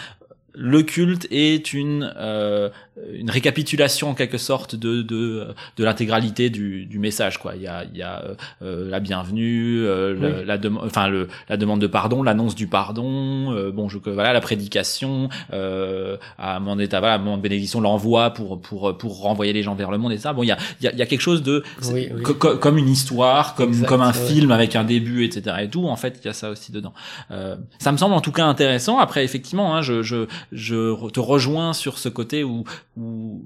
le 0.57 0.83
culte 0.83 1.27
est 1.31 1.73
une 1.73 2.13
euh, 2.17 2.69
une 3.13 3.29
récapitulation 3.31 4.11
en 4.11 4.15
quelque 4.15 4.39
sorte 4.39 4.77
de 4.77 5.03
de 5.03 5.49
de 5.77 5.85
l'intégralité 5.85 6.49
du 6.49 6.87
du 6.87 6.99
message 7.01 7.39
quoi. 7.39 7.57
Il 7.57 7.63
y 7.63 7.67
a 7.67 7.85
il 7.91 7.99
y 7.99 8.03
a 8.03 8.23
euh, 8.23 8.35
euh, 8.63 8.89
la 8.89 9.01
bienvenue 9.01 9.81
euh, 9.85 10.15
le- 10.15 10.45
la 10.45 10.57
demande 10.59 10.85
enfin 10.87 11.09
le 11.09 11.27
la 11.49 11.57
demande 11.57 11.81
de 11.81 11.89
pardon 11.89 12.23
l'annonce 12.23 12.55
du 12.55 12.69
pardon 12.69 13.53
euh, 13.53 13.73
bon 13.73 13.89
je 13.89 13.99
voilà 13.99 14.33
la 14.33 14.41
prédication 14.41 15.29
euh, 15.53 16.17
à 16.39 16.57
un 16.57 16.61
moment 16.61 16.77
d'état 16.77 17.01
voilà 17.01 17.15
à 17.15 17.17
un 17.17 17.21
moment 17.21 17.37
de 17.37 17.43
bénédiction 17.43 17.81
l'envoi 17.81 18.31
pour 18.31 18.61
pour 18.61 18.97
pour 18.97 19.21
renvoyer 19.23 19.53
les 19.53 19.63
gens 19.65 19.75
vers 19.75 19.91
le 19.91 19.99
monde 19.99 20.13
et 20.13 20.19
ça 20.19 20.33
bon 20.33 20.45
il 20.45 20.47
y 20.49 20.53
a 20.53 20.59
il 20.81 20.85
y 20.85 20.89
a, 20.89 20.93
il 20.93 20.99
y 20.99 21.03
a 21.03 21.07
quelque 21.07 21.21
chose 21.21 21.43
de 21.43 21.65
Oui, 21.93 22.09
oui. 22.15 22.23
co- 22.23 22.35
co- 22.35 22.57
comme 22.59 22.79
une 22.79 22.89
histoire 22.89 23.57
comme 23.57 23.71
Exact, 23.71 23.89
comme 23.89 24.03
un 24.03 24.13
ouais. 24.13 24.27
film 24.29 24.53
avec 24.53 24.77
un 24.77 24.85
début 24.85 25.25
etc 25.25 25.57
et 25.63 25.69
tout 25.69 25.85
en 25.87 25.97
fait 25.97 26.21
il 26.23 26.27
y 26.27 26.31
a 26.31 26.33
ça 26.33 26.49
aussi 26.51 26.71
dedans. 26.71 26.93
Euh, 27.33 27.57
ça 27.81 27.91
me 27.91 27.97
semble 27.97 28.15
en 28.15 28.21
tout 28.21 28.33
cas 28.33 28.45
intéressant. 28.45 28.99
Après 28.99 29.25
effectivement 29.25 29.75
hein, 29.75 29.83
je 29.83 30.03
je 30.03 30.27
je 30.53 31.09
te 31.11 31.21
rejoins 31.21 31.73
sur 31.73 31.99
ce 31.99 32.09
côté 32.09 32.45
où 32.45 32.65
où 32.97 33.43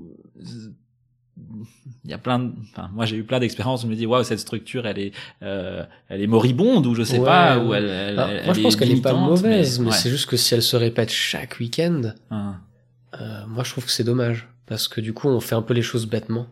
il 2.04 2.10
y 2.10 2.12
a 2.14 2.18
plein 2.18 2.40
de, 2.40 2.52
enfin 2.72 2.90
moi 2.92 3.04
j'ai 3.06 3.16
eu 3.16 3.22
plein 3.24 3.38
d'expériences 3.38 3.82
où 3.82 3.86
je 3.86 3.90
me 3.90 3.96
dis 3.96 4.06
waouh 4.06 4.24
cette 4.24 4.40
structure 4.40 4.86
elle 4.86 4.98
est 4.98 5.12
euh, 5.42 5.84
elle 6.08 6.20
est 6.20 6.26
moribonde 6.26 6.84
ou 6.86 6.94
je 6.96 7.04
sais 7.04 7.18
Ouais, 7.18 7.24
pas 7.24 7.58
ou 7.58 7.72
elle, 7.74 7.84
elle- 7.84 8.18
elle 8.18 8.44
moi, 8.44 8.54
je 8.54 8.60
pense 8.60 8.74
qu'elle 8.76 8.90
est 8.90 9.00
pas 9.00 9.12
mauvaise, 9.14 9.78
mais, 9.78 9.86
ouais. 9.90 9.92
c'est 9.92 10.10
juste 10.10 10.26
que 10.26 10.36
si 10.36 10.54
elle 10.54 10.62
se 10.62 10.76
répète 10.76 11.10
chaque 11.10 11.58
week-end, 11.60 12.12
Hein. 12.30 12.56
euh, 13.20 13.46
moi, 13.46 13.62
je 13.64 13.70
trouve 13.70 13.84
que 13.84 13.90
c'est 13.92 14.04
dommage. 14.04 14.48
Parce 14.66 14.86
que 14.88 15.00
du 15.00 15.14
coup, 15.14 15.28
on 15.28 15.40
fait 15.40 15.54
un 15.54 15.62
peu 15.62 15.72
les 15.74 15.80
choses 15.82 16.06
bêtement. 16.06 16.46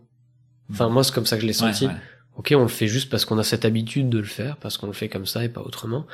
Enfin, 0.71 0.89
moi, 0.89 1.03
c'est 1.03 1.13
comme 1.13 1.25
ça 1.27 1.35
que 1.35 1.41
je 1.43 1.47
l'ai 1.47 1.53
senti. 1.53 1.85
ouais. 1.87 1.93
Ok, 2.35 2.53
on 2.55 2.61
le 2.63 2.67
fait 2.67 2.87
juste 2.87 3.09
parce 3.11 3.25
qu'on 3.25 3.37
a 3.37 3.43
cette 3.43 3.63
habitude 3.65 4.09
de 4.09 4.17
le 4.19 4.23
faire, 4.23 4.57
parce 4.57 4.77
qu'on 4.77 4.87
le 4.87 4.93
fait 4.93 5.07
comme 5.09 5.25
ça 5.25 5.43
et 5.43 5.49
pas 5.49 5.61
autrement. 5.61 6.05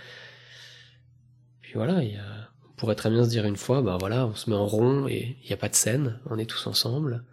Puis 1.62 1.74
voilà, 1.76 2.04
il 2.04 2.12
y 2.14 2.18
a... 2.18 2.43
pourrait 2.78 2.96
très 2.96 3.10
bien 3.10 3.24
se 3.24 3.30
dire 3.30 3.46
une 3.46 3.56
fois, 3.58 3.82
bah 3.82 3.98
voilà, 4.00 4.26
on 4.28 4.36
se 4.36 4.50
met 4.50 4.56
en 4.56 4.66
rond 4.68 5.08
et 5.08 5.38
il 5.44 5.48
n'y 5.48 5.54
a 5.54 5.58
pas 5.58 5.70
de 5.70 5.76
scène, 5.76 6.20
on 6.30 6.38
est 6.38 6.46
tous 6.46 6.66
ensemble. 6.68 7.24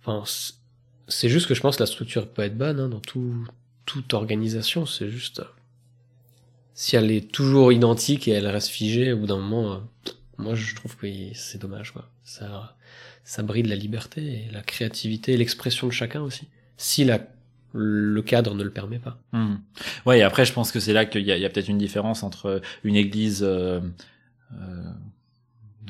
Enfin, 0.00 0.22
c'est- 1.08 1.28
juste 1.28 1.46
que 1.46 1.54
je 1.54 1.60
pense 1.60 1.76
que 1.76 1.82
la 1.82 1.86
structure 1.86 2.28
peut 2.28 2.42
être 2.42 2.56
bonne 2.56 2.80
hein, 2.80 2.88
dans 2.88 3.00
tout, 3.00 3.46
toute 3.86 4.14
organisation, 4.14 4.86
c'est 4.86 5.08
juste... 5.10 5.40
euh, 5.40 5.44
Si 6.74 6.96
elle 6.96 7.10
est 7.10 7.30
toujours 7.30 7.72
identique 7.72 8.28
et 8.28 8.32
elle 8.32 8.46
reste 8.46 8.68
figée, 8.68 9.12
au 9.12 9.18
bout 9.18 9.26
d'un 9.26 9.36
moment, 9.36 9.72
euh, 9.74 9.76
moi 10.38 10.54
je 10.54 10.74
trouve 10.74 10.96
que 10.96 11.06
c'est 11.34 11.60
dommage, 11.60 11.92
quoi. 11.92 12.08
Ça, 12.24 12.76
ça 13.24 13.42
bride 13.42 13.66
la 13.66 13.76
liberté 13.76 14.20
et 14.48 14.52
la 14.52 14.62
créativité 14.62 15.32
et 15.34 15.36
l'expression 15.36 15.86
de 15.86 15.92
chacun 15.92 16.22
aussi. 16.22 16.48
Si 16.76 17.04
la, 17.04 17.20
le 17.74 18.22
cadre 18.22 18.54
ne 18.54 18.62
le 18.64 18.70
permet 18.70 18.98
pas. 18.98 19.18
Hmm. 19.32 19.56
Ouais, 20.06 20.20
et 20.20 20.22
après, 20.22 20.44
je 20.44 20.52
pense 20.52 20.72
que 20.72 20.80
c'est 20.80 20.92
là 20.92 21.04
qu'il 21.04 21.22
y 21.22 21.32
a, 21.44 21.50
peut-être 21.50 21.68
une 21.68 21.78
différence 21.78 22.22
entre 22.22 22.60
une 22.84 22.96
église 22.96 23.42
euh, 23.42 23.80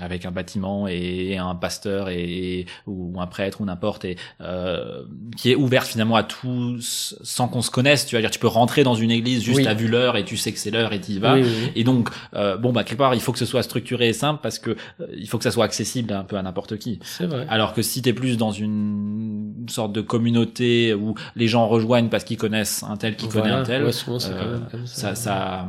avec 0.01 0.25
un 0.25 0.31
bâtiment 0.31 0.89
et 0.89 1.37
un 1.37 1.55
pasteur 1.55 2.09
et 2.09 2.65
ou 2.87 3.21
un 3.21 3.27
prêtre 3.27 3.61
ou 3.61 3.67
n'importe 3.67 4.07
et 4.07 4.17
euh, 4.41 5.03
qui 5.37 5.51
est 5.51 5.55
ouverte 5.55 5.87
finalement 5.87 6.17
à 6.17 6.23
tous 6.25 7.15
sans 7.23 7.47
qu'on 7.47 7.61
se 7.61 7.71
connaisse. 7.71 8.07
Tu 8.07 8.17
vas 8.17 8.23
dire, 8.23 8.31
tu 8.31 8.39
peux 8.39 8.47
rentrer 8.49 8.85
dans 8.85 8.95
une 8.95 9.11
église 9.11 9.43
juste 9.45 9.59
Oui. 9.59 9.67
à 9.67 9.75
vu 9.75 9.89
l'heure 9.89 10.17
et 10.17 10.25
tu 10.25 10.39
sais 10.39 10.51
que 10.51 10.59
c'est 10.59 10.71
l'heure 10.71 10.95
et 10.95 11.01
tu 11.01 11.13
y 11.13 11.19
vas. 11.19 11.35
Oui, 11.35 11.43
oui, 11.45 11.51
oui. 11.65 11.73
Et 11.77 11.85
donc, 11.85 12.09
euh, 12.35 12.57
bon, 12.57 12.73
bah 12.73 12.85
quelque 12.85 12.99
part, 12.99 13.15
il 13.15 13.21
faut 13.21 13.33
que 13.33 13.39
ce 13.39 13.45
soit 13.45 13.63
structuré 13.63 14.09
et 14.09 14.13
simple 14.15 14.41
parce 14.43 14.59
que 14.59 14.71
euh, 14.71 15.07
il 15.15 15.29
faut 15.29 15.37
que 15.37 15.45
ça 15.45 15.51
soit 15.51 15.67
accessible 15.67 16.13
un 16.15 16.25
peu 16.25 16.37
à 16.37 16.43
n'importe 16.43 16.79
qui. 16.79 16.99
Vrai. 17.21 17.47
Alors 17.51 17.75
que 17.75 17.83
si 17.83 18.01
t'es 18.01 18.15
plus 18.15 18.39
dans 18.39 18.51
une 18.51 19.67
sorte 19.69 19.93
de 19.93 20.01
communauté 20.01 20.95
où 20.95 21.15
les 21.37 21.49
gens 21.49 21.69
rejoignent 21.69 22.09
parce 22.09 22.25
qu'ils 22.25 22.39
connaissent 22.39 22.83
un 22.83 22.97
tel 22.97 23.15
qui 23.15 23.29
connaît 23.29 23.51
un 23.51 23.63
tel, 23.63 23.85
Ouais, 23.85 23.93
souvent, 23.93 24.17
euh, 24.25 24.39
quand 24.41 24.51
même 24.51 24.67
comme 24.71 24.87
ça, 24.87 25.15
ça. 25.15 25.15
ça, 25.15 25.69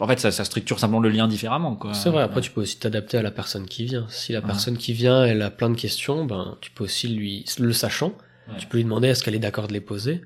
en 0.00 0.06
fait, 0.06 0.18
ça, 0.18 0.30
ça 0.30 0.44
structure 0.44 0.78
simplement 0.78 1.00
le 1.00 1.10
lien 1.10 1.28
différemment, 1.28 1.76
quoi. 1.76 1.94
C'est 1.94 2.10
vrai, 2.10 2.22
après 2.22 2.40
tu 2.40 2.50
peux 2.50 2.62
aussi 2.62 2.78
t'adapter 2.78 3.18
à 3.18 3.22
la 3.22 3.30
personne 3.30 3.66
qui 3.66 3.84
vient. 3.84 4.06
Si 4.08 4.32
la 4.32 4.42
personne 4.42 4.76
qui 4.76 4.92
vient, 4.92 5.24
elle 5.24 5.42
a 5.42 5.50
plein 5.50 5.70
de 5.70 5.76
questions, 5.76 6.24
ben 6.24 6.56
tu 6.60 6.70
peux 6.70 6.84
aussi 6.84 7.08
lui, 7.08 7.44
le 7.58 7.72
sachant, 7.72 8.14
tu 8.58 8.66
peux 8.66 8.78
lui 8.78 8.84
demander 8.84 9.08
est-ce 9.08 9.22
qu'elle 9.22 9.34
est 9.34 9.40
d'accord 9.40 9.68
de 9.68 9.72
les 9.72 9.80
poser 9.80 10.22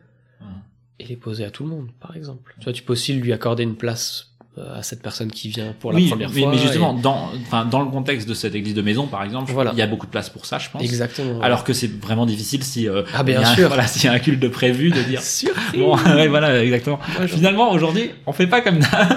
et 1.01 1.05
les 1.07 1.17
poser 1.17 1.45
à 1.45 1.51
tout 1.51 1.65
le 1.65 1.71
monde, 1.71 1.89
par 1.99 2.17
exemple. 2.17 2.55
Tu 2.59 2.65
vois, 2.65 2.73
tu 2.73 2.83
peux 2.83 2.93
aussi 2.93 3.15
lui 3.15 3.33
accorder 3.33 3.65
une 3.65 3.77
place 3.77 4.34
à 4.57 4.83
cette 4.85 5.03
personne 5.03 5.31
qui 5.33 5.49
vient 5.49 5.75
pour 5.81 5.91
la 5.93 5.97
oui, 5.99 6.09
première 6.09 6.31
mais, 6.31 6.41
fois. 6.43 6.51
mais 6.53 6.59
justement, 6.59 6.97
et- 6.97 7.01
dans, 7.03 7.31
enfin, 7.43 7.65
dans 7.65 7.81
le 7.83 7.91
contexte 7.91 8.29
de 8.29 8.35
cette 8.35 8.55
église 8.55 8.75
de 8.75 8.83
maison, 8.83 9.07
par 9.09 9.23
exemple, 9.25 9.51
Voilà. 9.53 9.73
il 9.73 9.79
y 9.79 9.83
a 9.83 9.87
beaucoup 9.87 10.07
de 10.07 10.11
place 10.13 10.31
pour 10.31 10.47
ça, 10.47 10.59
je 10.59 10.71
pense. 10.71 10.83
Exactement. 10.83 11.39
ouais. 11.39 11.45
Alors 11.45 11.65
que 11.65 11.73
c'est 11.73 11.91
vraiment 12.01 12.25
difficile 12.27 12.63
si, 12.63 12.89
euh, 12.89 13.03
Ah, 13.15 13.23
bien 13.25 13.41
il 13.41 13.43
y 13.43 13.45
a 13.45 13.49
un- 13.51 13.55
sûr. 13.57 13.69
voilà, 13.75 13.87
s'il 13.87 14.05
y 14.05 14.09
a 14.09 14.13
un 14.13 14.19
culte 14.21 14.41
de 14.41 14.49
prévu 14.49 14.91
de 14.91 15.03
dire, 15.03 15.21
Surprise 15.23 15.81
bon, 15.81 15.97
ouais, 16.07 16.29
voilà, 16.29 16.63
exactement. 16.65 16.99
Finalement, 17.27 17.73
aujourd'hui, 17.73 18.11
on 18.27 18.33
fait 18.33 18.47
pas 18.47 18.61
comme 18.61 18.81
ça. 18.81 19.09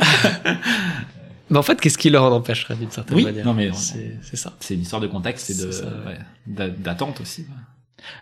Mais 1.49 1.57
en 1.57 1.63
fait, 1.63 1.79
qu'est-ce 1.79 1.97
qui 1.97 2.09
leur 2.09 2.23
en 2.23 2.31
empêcherait 2.31 2.75
d'une 2.75 2.91
certaine 2.91 3.15
Oui, 3.15 3.23
manière 3.23 3.45
non, 3.45 3.53
mais- 3.53 3.69
c'est 3.73 4.17
c'est 4.21 4.35
ça. 4.35 4.53
c'est 4.59 4.73
une 4.73 4.81
histoire 4.81 5.01
de 5.01 5.07
contexte 5.07 5.49
et 5.49 5.53
de 5.53 6.69
d'attente 6.77 7.21
aussi. 7.21 7.45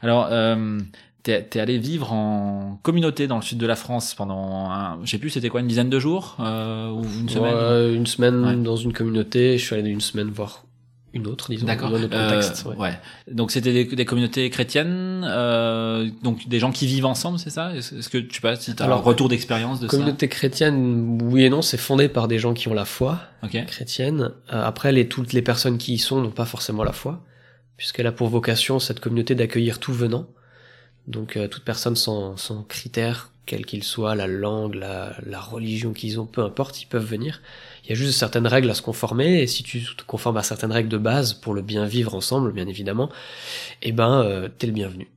Alors, 0.01 0.27
euh, 0.31 0.79
t'es 1.25 1.41
t'es 1.43 1.59
allé 1.59 1.77
vivre 1.79 2.13
en 2.13 2.79
communauté 2.83 3.27
dans 3.27 3.35
le 3.37 3.41
sud 3.41 3.57
de 3.57 3.65
la 3.67 3.75
France 3.75 4.13
pendant, 4.15 4.69
un, 4.69 4.99
je 5.03 5.09
sais 5.11 5.17
plus, 5.17 5.31
c'était 5.31 5.49
quoi, 5.49 5.59
une 5.59 5.67
dizaine 5.67 5.89
de 5.89 5.99
jours 5.99 6.37
euh, 6.39 6.89
ou 6.91 7.03
une 7.03 7.27
semaine 7.27 7.53
Ouais, 7.55 7.93
une 7.95 8.05
semaine 8.05 8.45
Ouais. 8.45 8.55
dans 8.55 8.75
une 8.77 8.93
communauté, 8.93 9.57
je 9.57 9.65
suis 9.65 9.75
allé 9.75 9.89
une 9.89 10.01
semaine 10.01 10.29
voir 10.29 10.61
une 11.13 11.27
autre, 11.27 11.49
disons, 11.49 11.65
D'accord. 11.65 11.91
dans 11.91 11.95
un 11.95 12.03
autre 12.03 12.15
Euh, 12.17 12.27
contexte. 12.29 12.65
ouais. 12.65 12.75
ouais. 12.75 12.99
Donc 13.31 13.49
c'était 13.51 13.71
des, 13.71 13.85
des 13.85 14.03
communautés 14.05 14.49
chrétiennes, 14.49 15.25
euh, 15.25 16.09
donc 16.23 16.45
des 16.49 16.59
gens 16.59 16.73
qui 16.73 16.87
vivent 16.87 17.05
ensemble, 17.05 17.39
c'est 17.39 17.49
ça? 17.49 17.73
Est-ce 17.73 18.09
que 18.09 18.17
tu 18.17 18.41
sais 18.41 18.81
un 18.81 18.85
Alors, 18.85 19.01
retour 19.03 19.29
d'expérience 19.29 19.79
de 19.79 19.87
Communauté 19.87 20.27
chrétienne, 20.27 21.17
oui 21.23 21.43
et 21.45 21.49
non, 21.49 21.61
c'est 21.61 21.77
fondé 21.77 22.09
par 22.09 22.27
des 22.27 22.37
gens 22.37 22.53
qui 22.53 22.67
ont 22.67 22.73
la 22.73 22.83
foi 22.83 23.19
ça 23.41 23.47
Ok. 23.47 23.65
chrétienne. 23.65 24.31
Euh, 24.51 24.61
après, 24.65 24.91
les, 24.91 25.07
toutes 25.07 25.31
les 25.31 25.41
personnes 25.41 25.77
qui 25.77 25.93
y 25.93 25.97
sont 25.99 26.21
n'ont 26.21 26.31
pas 26.31 26.45
forcément 26.45 26.83
la 26.83 26.91
foi, 26.91 27.23
puisqu'elle 27.77 28.07
a 28.07 28.11
pour 28.11 28.27
vocation, 28.27 28.79
cette 28.79 28.99
communauté, 28.99 29.35
d'accueillir 29.35 29.79
tout 29.79 29.93
venant. 29.93 30.27
Donc, 31.07 31.37
euh, 31.37 31.47
toute 31.47 31.63
personne 31.63 31.95
sans, 31.95 32.35
sans 32.37 32.63
critères, 32.63 33.31
quel 33.45 33.65
qu'il 33.65 33.83
soit, 33.83 34.15
la 34.15 34.25
langue, 34.25 34.73
la, 34.75 35.15
la 35.25 35.39
religion 35.39 35.93
qu'ils 35.93 36.19
ont, 36.19 36.25
peu 36.25 36.41
importe, 36.41 36.81
ils 36.81 36.87
peuvent 36.87 37.05
venir. 37.05 37.41
Il 37.83 37.89
y 37.89 37.91
a 37.93 37.95
juste 37.95 38.17
certaines 38.17 38.47
règles 38.47 38.69
à 38.69 38.73
se 38.73 38.81
conformer, 38.81 39.41
et 39.41 39.47
si 39.47 39.61
tu 39.61 39.83
te 39.95 40.03
conformes 40.03 40.37
à 40.37 40.43
certaines 40.43 40.71
règles 40.71 40.89
de 40.89 40.97
base 40.97 41.33
pour 41.35 41.53
le 41.53 41.61
bien 41.61 41.85
vivre 41.85 42.15
ensemble, 42.15 42.51
bien 42.53 42.67
évidemment, 42.67 43.09
eh 43.83 43.91
ben, 43.91 44.21
euh, 44.23 44.49
t'es 44.49 44.65
le 44.65 44.73
bienvenu. 44.73 45.07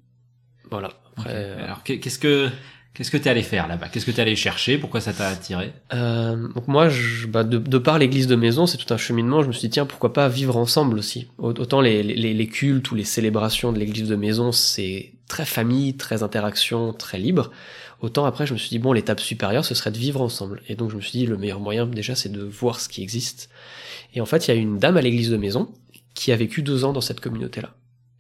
Voilà. 0.71 0.91
Après, 1.17 1.31
euh, 1.35 1.65
Alors 1.65 1.83
qu'est- 1.83 1.99
qu'est-ce 2.01 2.19
que 2.19 2.51
qu'est-ce 2.99 3.11
que 3.13 3.17
t'es 3.17 3.31
allé 3.31 3.43
faire 3.43 3.69
là-bas? 3.69 3.89
Qu'est-ce 3.89 4.05
que 4.05 4.11
t'es 4.11 4.21
allé 4.21 4.37
chercher? 4.37 4.77
Pourquoi 4.77 5.01
ça 5.01 5.13
t'a 5.13 5.29
attiré? 5.29 5.73
Euh, 5.95 6.49
donc 6.49 6.67
moi, 6.69 6.89
je, 6.89 7.27
bah, 7.29 7.45
de, 7.45 7.57
de 7.57 7.79
par 7.79 7.99
l'église 7.99 8.27
de 8.27 8.35
maison, 8.37 8.67
c'est 8.67 8.77
tout 8.77 8.93
un 8.93 8.97
cheminement. 8.99 9.43
Je 9.43 9.47
me 9.49 9.53
suis 9.53 9.69
dit 9.69 9.71
tiens, 9.71 9.87
pourquoi 9.87 10.13
pas 10.13 10.29
vivre 10.29 10.57
ensemble 10.57 10.99
aussi? 10.99 11.29
Au- 11.39 11.51
Autant 11.53 11.81
les, 11.81 12.03
les, 12.03 12.35
les 12.35 12.47
cultes 12.49 12.91
ou 12.91 12.97
les 12.97 13.05
célébrations 13.05 13.73
de 13.73 13.79
l'église 13.79 14.09
de 14.09 14.17
maison, 14.17 14.53
c'est 14.53 15.13
très 15.29 15.47
famille, 15.47 15.97
très 15.97 16.23
interaction, 16.25 16.93
très 16.93 17.19
libre. 17.19 17.51
Autant 18.01 18.25
après, 18.27 18.47
je 18.47 18.53
me 18.53 18.59
suis 18.59 18.69
dit, 18.71 18.79
bon, 18.79 18.93
l'étape 18.93 19.21
supérieure, 19.21 19.65
ce 19.65 19.75
serait 19.75 19.91
de 19.91 19.99
vivre 19.99 20.21
ensemble. 20.21 20.63
Et 20.69 20.75
donc, 20.75 20.91
je 20.91 20.97
me 20.97 21.01
suis 21.01 21.19
dit, 21.19 21.27
le 21.27 21.37
meilleur 21.37 21.61
moyen, 21.61 21.87
déjà, 21.87 22.15
c'est 22.15 22.31
de 22.33 22.43
voir 22.43 22.81
ce 22.81 22.89
qui 22.89 23.03
existe. 23.03 23.49
Et 24.15 24.21
en 24.21 24.27
fait, 24.27 24.47
il 24.47 24.55
y 24.55 24.57
a 24.57 24.61
une 24.61 24.79
dame 24.79 24.97
à 24.97 25.03
l'église 25.03 25.31
de 25.31 25.37
maison 25.37 25.73
qui 26.15 26.33
a 26.33 26.37
vécu 26.37 26.63
deux 26.63 26.85
ans 26.85 26.93
dans 26.93 27.01
cette 27.01 27.21
communauté-là. 27.21 27.75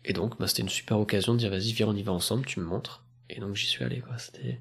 Et 0.05 0.13
donc, 0.13 0.39
bah, 0.39 0.47
c'était 0.49 0.63
une 0.63 0.69
super 0.69 0.99
occasion 0.99 1.33
de 1.35 1.39
dire, 1.39 1.51
vas-y, 1.51 1.73
viens, 1.73 1.89
on 1.89 1.95
y 1.97 2.03
va 2.03 2.13
ensemble, 2.13 2.45
tu 2.47 2.61
me 2.61 2.65
montres. 2.65 3.05
Et 3.31 3.41
donc, 3.41 3.55
j'y 3.57 3.67
suis 3.67 3.85
allé. 3.85 4.03
C'était 4.17 4.59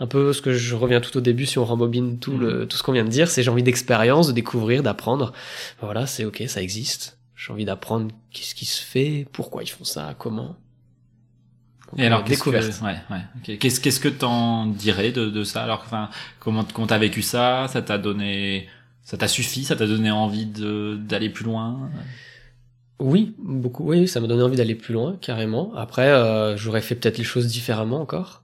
un 0.00 0.06
peu 0.06 0.32
ce 0.32 0.40
que 0.42 0.52
je 0.52 0.74
reviens 0.74 1.00
tout 1.00 1.16
au 1.16 1.20
début, 1.20 1.46
si 1.46 1.58
on 1.58 1.64
rembobine 1.64 2.18
tout, 2.18 2.38
le, 2.38 2.66
tout 2.66 2.76
ce 2.76 2.82
qu'on 2.82 2.92
vient 2.92 3.04
de 3.04 3.10
dire, 3.10 3.28
c'est 3.28 3.42
j'ai 3.42 3.50
envie 3.50 3.62
d'expérience, 3.62 4.28
de 4.28 4.32
découvrir, 4.32 4.82
d'apprendre. 4.82 5.32
Voilà, 5.80 6.06
c'est 6.06 6.24
ok, 6.24 6.44
ça 6.46 6.62
existe. 6.62 7.18
J'ai 7.34 7.52
envie 7.52 7.64
d'apprendre 7.64 8.10
qu'est-ce 8.32 8.54
qui 8.54 8.66
se 8.66 8.82
fait, 8.82 9.26
pourquoi 9.32 9.62
ils 9.62 9.68
font 9.68 9.84
ça, 9.84 10.14
comment. 10.18 10.56
Et 11.96 12.04
alors, 12.04 12.22
découverte. 12.22 12.80
ouais, 12.82 12.96
ouais. 13.10 13.56
Qu'est-ce 13.56 13.80
qu'est-ce 13.80 14.00
que 14.00 14.08
t'en 14.08 14.66
dirais 14.66 15.10
de, 15.10 15.30
de 15.30 15.44
ça? 15.44 15.62
Alors, 15.64 15.82
enfin, 15.86 16.10
comment 16.38 16.64
comment 16.64 16.86
t'as 16.86 16.98
vécu 16.98 17.22
ça? 17.22 17.66
Ça 17.68 17.80
t'a 17.80 17.96
donné, 17.96 18.68
ça 19.02 19.16
t'a 19.16 19.26
suffi? 19.28 19.64
Ça 19.64 19.74
t'a 19.74 19.86
donné 19.86 20.10
envie 20.10 20.44
de 20.46 20.98
d'aller 21.00 21.30
plus 21.30 21.44
loin? 21.44 21.90
Oui, 23.00 23.34
beaucoup. 23.38 23.84
Oui, 23.84 24.06
ça 24.06 24.20
m'a 24.20 24.26
donné 24.26 24.42
envie 24.42 24.56
d'aller 24.56 24.74
plus 24.74 24.92
loin, 24.92 25.16
carrément. 25.20 25.72
Après, 25.76 26.08
euh, 26.08 26.56
j'aurais 26.56 26.82
fait 26.82 26.94
peut-être 26.94 27.16
les 27.16 27.24
choses 27.24 27.46
différemment 27.46 28.00
encore, 28.00 28.42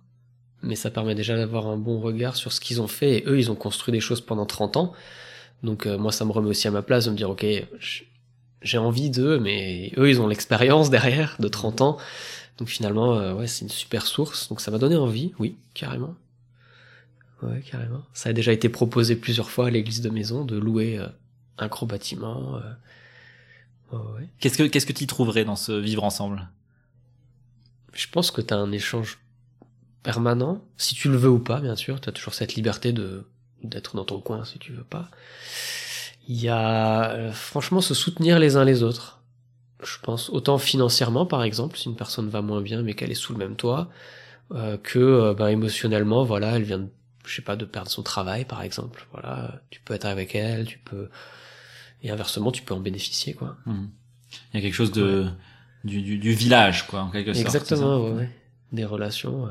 mais 0.65 0.77
ça 0.77 0.91
permet 0.91 1.15
déjà 1.15 1.37
d'avoir 1.37 1.67
un 1.67 1.77
bon 1.77 2.01
regard 2.01 2.37
sur 2.37 2.53
ce 2.53 2.61
qu'ils 2.61 2.81
ont 2.81 2.89
fait. 2.89 3.19
Et 3.19 3.25
eux, 3.27 3.39
ils 3.39 3.51
ont 3.51 3.55
construit 3.55 3.93
des 3.93 4.01
choses 4.01 4.21
pendant 4.21 4.47
30 4.47 4.77
ans. 4.77 4.93
Donc 5.63 5.87
euh, 5.87 5.99
moi, 5.99 6.13
ça 6.13 6.25
me 6.25 6.33
remet 6.33 6.49
aussi 6.49 6.69
à 6.69 6.71
ma 6.71 6.83
place 6.83 7.07
de 7.07 7.11
me 7.11 7.17
dire, 7.17 7.31
ok, 7.31 7.47
j'ai 8.63 8.79
envie 8.79 9.11
d'eux, 9.11 9.39
mais 9.39 9.93
eux, 9.97 10.09
ils 10.09 10.21
ont 10.21 10.27
l'expérience 10.27 10.91
derrière 10.91 11.37
de 11.39 11.49
30 11.49 11.81
ans. 11.81 11.99
Donc 12.59 12.69
finalement, 12.69 13.15
euh, 13.15 13.35
ouais, 13.35 13.47
c'est 13.47 13.65
une 13.65 13.71
super 13.71 14.07
source. 14.07 14.49
Donc 14.49 14.61
ça 14.61 14.71
m'a 14.71 14.79
donné 14.79 14.97
envie, 14.97 15.33
oui, 15.39 15.57
carrément. 15.75 16.15
Ouais, 17.43 17.63
carrément. 17.69 18.03
Ça 18.13 18.31
a 18.31 18.33
déjà 18.33 18.53
été 18.53 18.69
proposé 18.69 19.17
plusieurs 19.17 19.51
fois 19.51 19.67
à 19.67 19.71
l'église 19.71 20.01
de 20.01 20.11
maison 20.11 20.45
de 20.45 20.57
louer 20.57 20.99
euh, 20.99 21.07
un 21.59 21.69
gros 21.69 21.87
bâtiment. 21.87 22.57
Euh... 22.57 23.97
ouais. 23.97 24.29
Qu'est-ce 24.39 24.59
que 24.59 24.65
qu'est-ce 24.65 24.87
que 24.87 24.93
tu 24.93 25.07
trouverais 25.07 25.45
dans 25.45 25.57
ce 25.57 25.73
vivre 25.73 26.05
ensemble? 26.05 26.49
Je 27.93 28.07
pense 28.09 28.31
que 28.31 28.41
tu 28.41 28.55
as 28.55 28.57
un 28.57 28.73
échange 28.73 29.19
permanent, 30.05 30.65
si 30.77 30.95
tu 30.95 31.09
le 31.09 31.17
veux 31.17 31.29
ou 31.29 31.41
pas, 31.41 31.61
bien 31.61 31.75
sûr. 31.75 32.01
Tu 32.01 32.09
as 32.09 32.13
toujours 32.13 32.35
cette 32.35 32.55
liberté 32.55 32.93
de 32.93 33.27
d'être 33.65 33.97
dans 33.97 34.05
ton 34.05 34.21
coin 34.21 34.45
si 34.45 34.59
tu 34.61 34.73
veux 34.73 34.85
pas. 34.85 35.11
Il 36.29 36.41
y 36.41 36.49
a 36.49 37.11
euh, 37.11 37.33
franchement 37.33 37.81
se 37.81 37.95
soutenir 37.95 38.39
les 38.39 38.57
uns 38.57 38.65
les 38.65 38.83
autres 38.83 39.25
je 39.85 39.99
pense, 40.03 40.31
autant 40.31 40.59
financièrement 40.59 41.27
par 41.27 41.43
exemple, 41.43 41.77
si 41.77 41.89
une 41.89 41.97
personne 41.97 42.29
va 42.29 42.43
moins 42.43 42.63
bien 42.63 42.83
mais 42.83 42.95
qu'elle 42.95 43.11
est 43.11 43.15
sous 43.17 43.33
le 43.33 43.39
même 43.39 43.57
toit, 43.57 43.91
euh, 44.53 44.77
que 44.77 44.99
euh, 44.99 45.35
ben, 45.35 45.49
émotionnellement, 45.49 46.25
voilà, 46.25 46.57
elle 46.57 46.63
vient, 46.63 46.79
de, 46.79 46.89
je 47.25 47.35
sais 47.35 47.43
pas, 47.43 47.57
de 47.57 47.65
perdre 47.65 47.91
son 47.91 48.03
travail 48.03 48.45
par 48.45 48.63
exemple. 48.63 49.07
Voilà, 49.13 49.61
tu 49.71 49.81
peux 49.81 49.95
être 49.95 50.07
avec 50.07 50.35
elle, 50.35 50.67
tu 50.67 50.79
peux, 50.79 51.09
et 52.03 52.11
inversement, 52.11 52.53
tu 52.53 52.63
peux 52.63 52.75
en 52.75 52.81
bénéficier 52.81 53.35
quoi. 53.35 53.57
Mmh. 53.67 53.85
Il 54.53 54.57
y 54.57 54.59
a 54.59 54.63
quelque 54.63 54.75
chose 54.75 54.93
de 54.93 55.27
du, 55.85 56.03
du, 56.03 56.19
du, 56.19 56.33
village 56.33 56.87
quoi, 56.87 57.03
en 57.03 57.11
quelque 57.11 57.35
sorte. 57.35 57.47
Exactement, 57.47 58.05
ouais, 58.05 58.13
ouais, 58.13 58.31
Des 58.73 58.85
relations. 58.85 59.49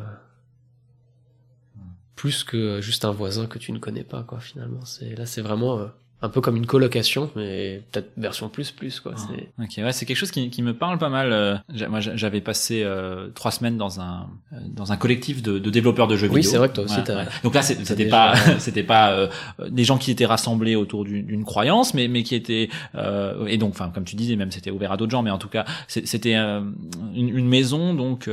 Euh, 2.13 2.23
plus 2.23 2.43
que 2.43 2.81
juste 2.81 3.05
un 3.05 3.11
voisin 3.11 3.47
que 3.47 3.59
tu 3.59 3.71
ne 3.71 3.79
connais 3.79 4.03
pas 4.03 4.23
quoi 4.23 4.39
finalement 4.39 4.85
c'est 4.85 5.15
là 5.15 5.25
c'est 5.25 5.41
vraiment 5.41 5.79
euh, 5.79 5.87
un 6.23 6.29
peu 6.29 6.39
comme 6.39 6.55
une 6.55 6.65
colocation, 6.65 7.29
mais 7.35 7.81
peut-être 7.91 8.11
version 8.15 8.47
plus 8.47 8.71
plus 8.71 9.01
quoi. 9.01 9.13
Ah, 9.17 9.63
ok, 9.63 9.73
ouais, 9.79 9.91
c'est 9.91 10.05
quelque 10.05 10.17
chose 10.17 10.31
qui, 10.31 10.49
qui, 10.49 10.61
me 10.61 10.73
parle 10.73 10.97
pas 10.97 11.09
mal. 11.09 11.33
Euh, 11.33 11.57
moi, 11.89 11.99
j'avais 11.99 12.39
passé 12.39 12.81
euh, 12.81 13.27
trois 13.35 13.51
semaines 13.51 13.77
dans 13.77 13.99
un 13.99 14.29
euh, 14.53 14.57
dans 14.69 14.93
un 14.93 14.97
collectif 14.97 15.43
de, 15.43 15.59
de 15.59 15.69
développeurs 15.69 16.07
de 16.07 16.15
jeux 16.15 16.29
oui, 16.29 16.39
vidéo. 16.39 16.43
Oui, 16.43 16.49
c'est 16.49 16.57
vrai 16.57 16.69
que 16.69 16.75
toi 16.75 16.85
aussi. 16.85 16.95
Ouais, 16.95 17.25
Donc 17.43 17.53
là, 17.53 17.61
c'était 17.61 18.07
pas 18.07 18.35
c'était 18.57 18.83
pas 18.83 19.29
des 19.69 19.83
gens 19.83 19.97
qui 19.97 20.11
étaient 20.11 20.25
rassemblés 20.25 20.77
autour 20.77 21.03
d'une 21.03 21.43
croyance, 21.43 21.93
mais 21.93 22.07
mais 22.07 22.23
qui 22.23 22.35
étaient 22.35 22.69
et 22.95 23.57
donc, 23.57 23.71
enfin, 23.71 23.91
comme 23.93 24.05
tu 24.05 24.15
disais, 24.15 24.37
même 24.37 24.51
c'était 24.51 24.71
ouvert 24.71 24.93
à 24.93 24.97
d'autres 24.97 25.11
gens, 25.11 25.23
mais 25.23 25.31
en 25.31 25.37
tout 25.37 25.49
cas, 25.49 25.65
c'était 25.87 26.35
une, 26.35 26.73
une, 27.13 27.49
maison 27.49 27.93
donc 27.93 28.29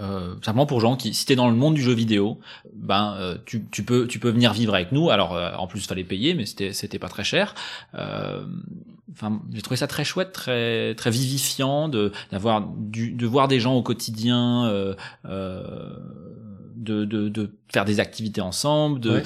euh, 0.00 0.34
simplement 0.42 0.66
pour 0.66 0.80
gens 0.80 0.96
qui, 0.96 1.14
si 1.14 1.26
t'es 1.26 1.36
dans 1.36 1.48
le 1.48 1.56
monde 1.56 1.74
du 1.74 1.82
jeu 1.82 1.92
vidéo, 1.92 2.38
ben 2.74 3.14
euh, 3.18 3.36
tu, 3.46 3.64
tu, 3.70 3.82
peux 3.82 4.06
tu 4.06 4.18
peux 4.18 4.30
venir 4.30 4.52
vivre 4.52 4.74
avec 4.74 4.92
nous. 4.92 5.10
Alors 5.10 5.34
euh, 5.34 5.52
en 5.56 5.66
plus 5.66 5.86
fallait 5.86 6.04
payer, 6.04 6.34
mais 6.34 6.46
c'était 6.46 6.72
c'était 6.72 6.98
pas 6.98 7.08
très 7.08 7.24
cher. 7.24 7.54
Euh, 7.94 8.44
enfin, 9.12 9.40
j'ai 9.52 9.62
trouvé 9.62 9.76
ça 9.76 9.86
très 9.86 10.04
chouette, 10.04 10.32
très 10.32 10.94
très 10.94 11.10
vivifiant 11.10 11.88
de 11.88 12.12
d'avoir 12.30 12.66
du 12.76 13.12
de 13.12 13.26
voir 13.26 13.48
des 13.48 13.60
gens 13.60 13.74
au 13.74 13.82
quotidien. 13.82 14.66
Euh, 14.66 14.94
de, 16.76 17.04
de, 17.04 17.28
de 17.28 17.50
faire 17.70 17.84
des 17.84 17.98
activités 17.98 18.40
ensemble, 18.40 19.00
de 19.00 19.10
ouais, 19.10 19.22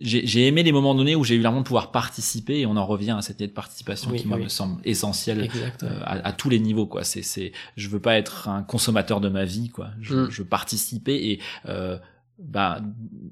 j'ai 0.00 0.46
aimé 0.46 0.62
les 0.62 0.72
moments 0.72 0.94
donnés 0.94 1.14
où 1.14 1.24
j'ai 1.24 1.36
eu 1.36 1.40
vraiment 1.40 1.58
de 1.58 1.64
pouvoir 1.64 1.90
participer 1.90 2.60
et 2.60 2.66
on 2.66 2.76
en 2.76 2.86
revient 2.86 3.14
à 3.18 3.22
cette 3.22 3.36
idée 3.36 3.48
de 3.48 3.52
participation 3.52 4.10
qui 4.12 4.26
moi 4.26 4.38
me 4.38 4.48
semble 4.48 4.80
essentielle 4.84 5.50
euh, 5.82 6.00
à, 6.04 6.28
à, 6.28 6.32
tous 6.32 6.48
les 6.48 6.58
niveaux 6.58 6.86
quoi. 6.86 7.04
C'est 7.04 7.22
c'est 7.22 7.52
je 7.76 7.88
veux 7.88 8.00
pas 8.00 8.16
être 8.16 8.48
un 8.48 8.62
consommateur 8.62 9.20
de 9.20 9.28
ma 9.28 9.44
vie 9.44 9.68
quoi. 9.68 9.88
Je, 10.00 10.14
mm. 10.14 10.30
je 10.30 10.42
veux 10.42 10.48
participer 10.48 11.14
et 11.14 11.40
euh, 11.68 11.98
bah 12.38 12.80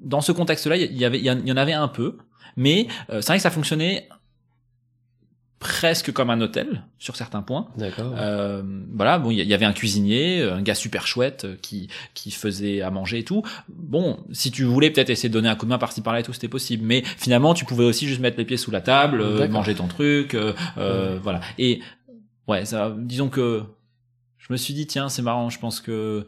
dans 0.05 0.21
ce 0.21 0.33
contexte 0.33 0.67
là 0.67 0.77
il 0.77 0.97
y 0.97 1.05
avait 1.05 1.19
il 1.19 1.25
y 1.25 1.53
en 1.53 1.57
avait 1.57 1.73
un 1.73 1.89
peu 1.89 2.19
mais 2.57 2.89
euh, 3.11 3.21
c'est 3.21 3.29
vrai 3.29 3.37
que 3.37 3.43
ça 3.43 3.51
fonctionnait 3.51 4.09
presque 5.59 6.13
comme 6.13 6.31
un 6.31 6.41
hôtel 6.41 6.85
sur 6.99 7.17
certains 7.17 7.43
points. 7.43 7.69
D'accord. 7.77 8.15
Euh, 8.17 8.63
voilà, 8.93 9.19
bon, 9.19 9.31
il 9.31 9.39
y, 9.39 9.55
avait 9.55 9.65
un 9.65 9.73
cuisinier, 9.73 10.43
un 10.43 10.63
gars 10.63 10.75
super 10.75 11.07
chouette 11.07 11.45
euh, 11.45 11.57
qui 11.61 11.89
qui 12.15 12.31
faisait 12.31 12.81
à 12.81 12.91
manger 12.91 13.19
et 13.19 13.25
tout. 13.25 13.43
Bon, 13.69 14.19
si 14.33 14.51
tu 14.51 14.65
voulais 14.65 14.91
peut-être 14.91 15.11
essayer 15.11 15.29
de 15.29 15.35
donner 15.35 15.49
un 15.49 15.57
coup 15.57 15.67
de 15.67 15.71
main 15.71 15.79
par-ci 15.79 16.01
par-là 16.01 16.21
et 16.21 16.23
tout, 16.23 16.33
c'était 16.33 16.49
possible. 16.49 16.85
Mais 16.85 17.03
finalement, 17.05 17.55
tu 17.55 17.65
pouvais 17.65 17.85
aussi 17.85 18.07
juste 18.07 18.21
mettre 18.21 18.39
les 18.39 18.45
pieds 18.45 18.57
sous 18.57 18.71
la 18.71 18.81
table, 18.81 19.21
euh, 19.21 19.49
manger 19.49 19.75
ton 19.75 19.89
truc, 19.89 20.35
euh, 20.35 20.53
euh, 20.77 21.19
voilà. 21.23 21.41
Et 21.59 21.81
ouais, 22.47 22.65
ça, 22.65 22.95
disons 22.97 23.29
que 23.29 23.65
je 24.39 24.53
me 24.53 24.57
suis 24.57 24.75
dit 24.75 24.87
tiens, 24.87 25.09
c'est 25.09 25.23
marrant. 25.23 25.51
Je 25.51 25.59
pense 25.59 25.81
que 25.81 26.27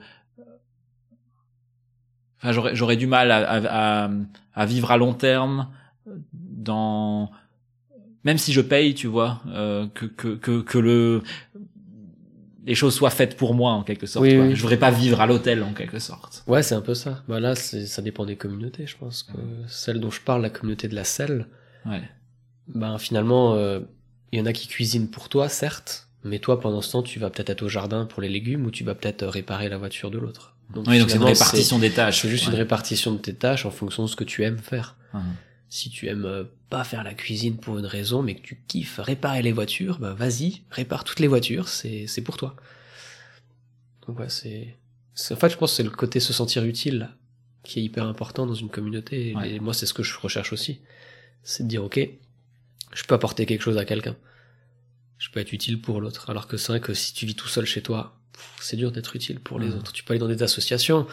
enfin 2.39 2.53
j'aurais 2.53 2.75
j'aurais 2.75 2.97
du 2.97 3.07
mal 3.07 3.31
à, 3.31 4.05
à, 4.05 4.11
à 4.55 4.67
vivre 4.67 4.91
à 4.91 4.97
long 4.97 5.15
terme 5.15 5.69
dans 6.33 7.31
même 8.25 8.39
si 8.39 8.53
je 8.53 8.61
paye, 8.61 8.95
tu 8.95 9.07
vois, 9.07 9.41
euh, 9.49 9.87
que, 9.95 10.07
que, 10.07 10.35
que, 10.37 10.61
que 10.61 10.79
le 10.79 11.23
les 12.67 12.75
choses 12.75 12.95
soient 12.95 13.11
faites 13.11 13.37
pour 13.37 13.55
moi 13.55 13.73
en 13.73 13.83
quelque 13.83 14.07
sorte. 14.07 14.25
Oui, 14.25 14.55
Je 14.55 14.61
voudrais 14.61 14.77
pas 14.77 14.91
vivre 14.91 15.21
à 15.21 15.27
l'hôtel 15.27 15.63
en 15.63 15.73
quelque 15.73 15.99
sorte. 15.99 16.45
Ouais, 16.47 16.63
c'est 16.63 16.75
un 16.75 16.83
peu 16.83 16.95
ça. 16.95 17.23
Bah 17.27 17.41
là, 17.41 17.55
ça 17.55 18.03
dépend 18.03 18.27
des 18.27 18.37
communautés, 18.37 18.87
je 18.87 18.97
pense. 18.97 19.23
Que 19.23 19.39
celle 19.67 19.99
dont 19.99 20.11
je 20.11 20.21
parle, 20.21 20.43
la 20.43 20.51
communauté 20.51 20.87
de 20.87 20.95
la 20.95 21.05
selle. 21.05 21.47
Ouais. 21.87 22.03
Ben 22.69 22.99
finalement, 22.99 23.55
il 23.55 23.61
euh, 23.61 23.81
y 24.33 24.41
en 24.41 24.47
a 24.47 24.53
qui 24.53 24.69
cuisinent 24.69 25.09
pour 25.09 25.29
toi, 25.29 25.49
certes, 25.49 26.09
mais 26.23 26.39
toi 26.39 26.61
pendant 26.61 26.83
ce 26.83 26.93
temps, 26.93 27.03
tu 27.03 27.19
vas 27.19 27.31
peut-être 27.31 27.51
être 27.51 27.63
au 27.63 27.69
jardin 27.69 28.05
pour 28.05 28.21
les 28.23 28.29
légumes 28.29 28.67
ou 28.67 28.71
tu 28.71 28.85
vas 28.85 28.95
peut-être 28.95 29.27
réparer 29.27 29.69
la 29.69 29.79
voiture 29.79 30.11
de 30.11 30.19
l'autre. 30.19 30.55
Donc, 30.73 30.87
oui, 30.87 31.01
donc 31.01 31.11
c'est 31.11 31.17
une 31.17 31.25
répartition 31.25 31.79
des 31.79 31.91
tâches. 31.91 32.21
C'est 32.23 32.29
juste 32.29 32.47
une 32.47 32.55
répartition 32.55 33.13
de 33.13 33.19
tes 33.19 33.35
tâches 33.35 33.67
en 33.67 33.71
fonction 33.71 34.05
de 34.05 34.09
ce 34.09 34.15
que 34.17 34.25
tu 34.25 34.45
aimes 34.45 34.59
faire. 34.59 34.97
Si 35.71 35.89
tu 35.89 36.09
aimes 36.09 36.27
euh, 36.27 36.45
pas 36.69 36.83
faire 36.85 37.05
la 37.05 37.15
cuisine 37.15 37.57
pour 37.57 37.79
une 37.79 37.87
raison, 37.87 38.23
mais 38.23 38.35
que 38.35 38.43
tu 38.43 38.61
kiffes 38.67 38.99
réparer 38.99 39.41
les 39.41 39.53
voitures, 39.53 39.99
bah 40.01 40.13
vas-y, 40.13 40.63
répare 40.69 41.05
toutes 41.05 41.21
les 41.21 41.29
voitures, 41.29 41.69
c'est 41.69 42.07
c'est 42.09 42.23
pour 42.23 42.37
toi. 42.37 42.57
Donc 44.07 44.19
ouais, 44.19 44.29
c'est 44.29 44.77
en 45.31 45.37
fait 45.37 45.49
je 45.49 45.57
pense 45.57 45.71
que 45.71 45.77
c'est 45.77 45.83
le 45.85 45.91
côté 45.91 46.19
se 46.19 46.33
sentir 46.33 46.65
utile 46.65 47.11
qui 47.63 47.79
est 47.79 47.83
hyper 47.85 48.05
important 48.05 48.47
dans 48.47 48.55
une 48.55 48.69
communauté. 48.69 49.35
Et 49.45 49.61
moi 49.61 49.73
c'est 49.73 49.87
ce 49.87 49.95
que 49.95 50.03
je 50.03 50.19
recherche 50.19 50.53
aussi, 50.53 50.81
c'est 51.45 51.63
de 51.63 51.69
dire 51.69 51.85
ok, 51.85 52.01
je 52.93 53.05
peux 53.05 53.15
apporter 53.15 53.47
quelque 53.47 53.63
chose 53.63 53.79
à 53.79 53.85
quelqu'un, 53.85 54.17
je 55.19 55.31
peux 55.31 55.39
être 55.39 55.53
utile 55.53 55.81
pour 55.81 56.01
l'autre. 56.01 56.29
Alors 56.31 56.49
que 56.49 56.57
c'est 56.57 56.73
vrai 56.73 56.81
que 56.81 56.95
si 56.95 57.15
tu 57.15 57.27
vis 57.27 57.37
tout 57.37 57.49
seul 57.49 57.65
chez 57.65 57.81
toi, 57.81 58.20
c'est 58.61 58.77
dur 58.77 58.93
d'être 58.93 59.17
utile 59.17 59.41
pour 59.41 59.59
les 59.59 59.69
mmh. 59.69 59.79
autres. 59.79 59.93
Tu 59.93 60.05
peux 60.05 60.13
aller 60.13 60.21
dans 60.21 60.29
des 60.29 60.43
associations, 60.43 61.07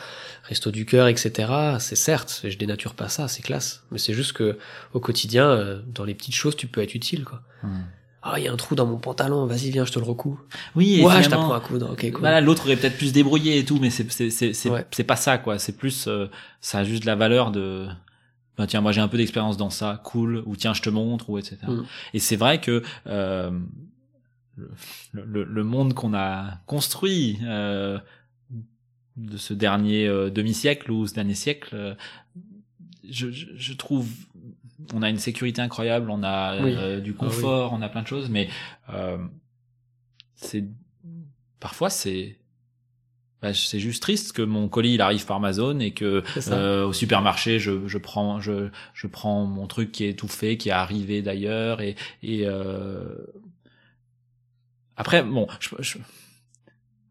Resto 0.44 0.72
du 0.72 0.86
cœur, 0.86 1.08
etc. 1.08 1.52
C'est 1.80 1.96
certes, 1.96 2.42
je 2.44 2.58
dénature 2.58 2.94
pas 2.94 3.10
ça, 3.10 3.28
c'est 3.28 3.42
classe. 3.42 3.84
Mais 3.92 3.98
c'est 3.98 4.14
juste 4.14 4.34
que 4.34 4.58
au 4.94 5.00
quotidien, 5.00 5.50
euh, 5.50 5.82
dans 5.86 6.04
les 6.04 6.14
petites 6.14 6.36
choses, 6.36 6.56
tu 6.56 6.68
peux 6.68 6.82
être 6.82 6.96
utile, 6.96 7.24
quoi. 7.24 7.42
Mmh. 7.64 7.70
Ah, 8.30 8.40
il 8.40 8.44
y 8.44 8.48
a 8.48 8.52
un 8.52 8.58
trou 8.58 8.76
dans 8.76 8.86
mon 8.86 8.98
pantalon, 8.98 9.46
vas-y, 9.46 9.72
viens, 9.72 9.86
je 9.86 9.92
te 9.92 10.00
le 10.00 10.06
recouds. 10.06 10.38
Oui, 10.76 11.00
et 11.00 11.06
ouais, 11.06 11.24
je 11.24 11.30
t'apprends 11.30 11.54
un 11.54 11.60
coup. 11.60 11.76
Ok, 11.76 12.12
cool. 12.12 12.20
Voilà, 12.20 12.42
l'autre 12.42 12.66
aurait 12.66 12.76
peut-être 12.76 12.98
plus 12.98 13.14
débrouillé 13.14 13.60
et 13.60 13.64
tout, 13.66 13.80
mais 13.80 13.90
c'est 13.90 14.12
c'est 14.12 14.30
c'est 14.30 14.52
c'est 14.54 15.04
pas 15.04 15.16
ça, 15.16 15.38
quoi. 15.38 15.60
C'est 15.60 15.78
plus, 15.78 16.08
euh, 16.08 16.28
ça 16.60 16.80
a 16.80 16.84
juste 16.84 17.06
la 17.06 17.16
valeur 17.16 17.52
de. 17.52 17.88
Bah, 18.58 18.66
tiens, 18.68 18.82
moi 18.82 18.92
j'ai 18.92 19.02
un 19.02 19.08
peu 19.08 19.18
d'expérience 19.18 19.56
dans 19.56 19.70
ça, 19.70 20.02
cool. 20.04 20.44
Ou 20.46 20.56
tiens, 20.56 20.74
je 20.74 20.82
te 20.82 20.90
montre, 20.90 21.30
ou 21.30 21.38
etc. 21.38 21.58
Mmh. 21.68 21.84
Et 22.14 22.20
c'est 22.20 22.36
vrai 22.36 22.60
que. 22.60 22.82
Euh, 23.06 23.52
le, 25.12 25.44
le, 25.44 25.64
monde 25.64 25.94
qu'on 25.94 26.14
a 26.14 26.60
construit 26.66 27.40
euh, 27.44 28.00
de 29.16 29.38
ce 29.38 29.54
dernier 29.54 30.08
euh, 30.08 30.30
demi-siècle 30.30 30.92
ou 30.92 31.08
ce 31.08 31.14
dernier 31.14 31.36
siècle, 31.36 31.70
euh, 31.74 31.96
je, 33.10 33.32
je, 33.32 33.48
je, 33.56 33.74
trouve 33.74 34.10
on 34.94 35.02
a 35.02 35.10
une 35.10 35.18
sécurité 35.18 35.62
incroyable, 35.62 36.10
on 36.10 36.24
a 36.24 36.56
euh, 36.56 37.00
du 37.00 37.16
ah 37.18 37.20
confort, 37.26 37.74
on 37.74 37.82
a 37.82 37.90
plein 37.90 38.02
de 38.02 38.08
choses, 38.08 38.30
mais 38.30 38.50
c'est 40.36 40.66
parfois 41.60 41.90
c'est 41.90 42.38
bah, 43.42 43.54
c'est 43.54 43.80
juste 43.80 44.02
triste 44.02 44.32
que 44.32 44.42
mon 44.42 44.68
colis 44.68 44.96
il 44.96 45.02
arrive 45.02 45.26
par 45.28 45.38
Amazon 45.38 45.80
et 45.80 45.92
que 45.92 46.24
euh, 46.48 46.88
au 46.88 46.94
supermarché 46.94 47.60
je, 47.60 47.88
je 47.88 47.98
prends 48.00 48.40
je, 48.40 48.70
je 48.96 49.06
prends 49.06 49.46
mon 49.46 49.68
truc 49.68 49.92
qui 49.92 50.06
est 50.06 50.18
tout 50.18 50.28
fait 50.28 50.58
qui 50.58 50.70
est 50.70 50.74
arrivé 50.74 51.22
d'ailleurs 51.22 51.82
et 51.82 51.96
et 52.24 52.48
euh... 52.48 53.04
après 54.98 55.24
bon 55.24 55.48
je, 55.60 55.70
je- 55.80 55.98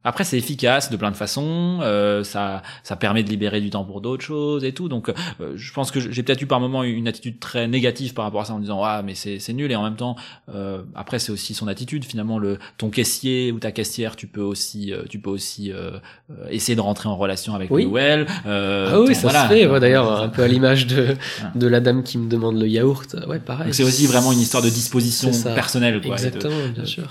après 0.07 0.24
c'est 0.24 0.38
efficace 0.38 0.90
de 0.90 0.96
plein 0.96 1.11
de 1.11 1.16
façons 1.16 1.80
euh, 1.82 2.24
ça 2.24 2.62
ça 2.82 2.96
permet 2.96 3.22
de 3.22 3.28
libérer 3.28 3.61
du 3.61 3.68
temps 3.70 3.84
pour 3.84 4.00
d'autres 4.00 4.24
choses 4.24 4.64
et 4.64 4.72
tout 4.72 4.88
donc 4.88 5.11
euh, 5.11 5.52
je 5.57 5.72
pense 5.74 5.90
que 5.90 6.00
j'ai 6.00 6.22
peut-être 6.22 6.40
eu 6.40 6.46
par 6.46 6.61
moment 6.61 6.82
une 6.82 7.09
attitude 7.09 7.38
très 7.40 7.68
négative 7.68 8.14
par 8.14 8.24
rapport 8.24 8.40
à 8.40 8.44
ça 8.46 8.54
en 8.54 8.59
disant 8.61 8.82
ah 8.82 9.02
mais 9.04 9.14
c'est 9.14 9.38
c'est 9.38 9.52
nul 9.52 9.70
et 9.70 9.76
en 9.76 9.82
même 9.82 9.96
temps 9.96 10.16
euh, 10.54 10.82
après 10.94 11.18
c'est 11.18 11.32
aussi 11.32 11.52
son 11.52 11.68
attitude 11.68 12.04
finalement 12.04 12.38
le 12.38 12.59
ton 12.78 12.88
caissier 12.88 13.52
ou 13.52 13.59
ta 13.59 13.72
caissière 13.72 14.16
tu 14.16 14.26
peux 14.26 14.40
aussi 14.40 14.92
euh, 14.92 15.02
tu 15.11 15.18
peux 15.18 15.30
aussi 15.30 15.72
euh, 15.72 15.98
euh, 16.30 16.46
essayer 16.50 16.76
de 16.76 16.80
rentrer 16.80 17.09
en 17.09 17.16
relation 17.16 17.54
avec 17.54 17.70
Oui. 17.70 17.82
le 17.84 17.90
well 17.90 18.26
euh, 18.46 18.90
ah 18.94 19.00
oui, 19.00 19.14
ça 19.14 19.22
voilà. 19.22 19.42
se 19.44 19.48
fait. 19.54 19.66
Ouais, 19.66 19.80
D'ailleurs, 19.80 20.22
un 20.22 20.28
peu 20.28 20.42
à 20.42 20.48
l'image 20.48 20.86
de, 20.86 21.16
de 21.54 21.66
la 21.66 21.80
dame 21.80 22.02
qui 22.02 22.16
me 22.18 22.28
demande 22.28 22.59
le 22.61 22.68
yaourt. 22.68 23.16
Ouais, 23.26 23.38
pareil. 23.40 23.74
c'est 23.74 23.82
aussi 23.82 24.07
vraiment 24.07 24.32
une 24.32 24.38
histoire 24.40 24.62
de 24.62 24.68
disposition 24.68 25.30
personnelle 25.54 26.00
quoi, 26.00 26.16
et 26.16 26.22
de- 26.22 26.26
Exactement, 26.26 26.68
bien 26.74 26.84
sûr. 26.84 27.04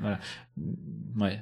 voilà. 0.00 0.18
ouais 1.18 1.40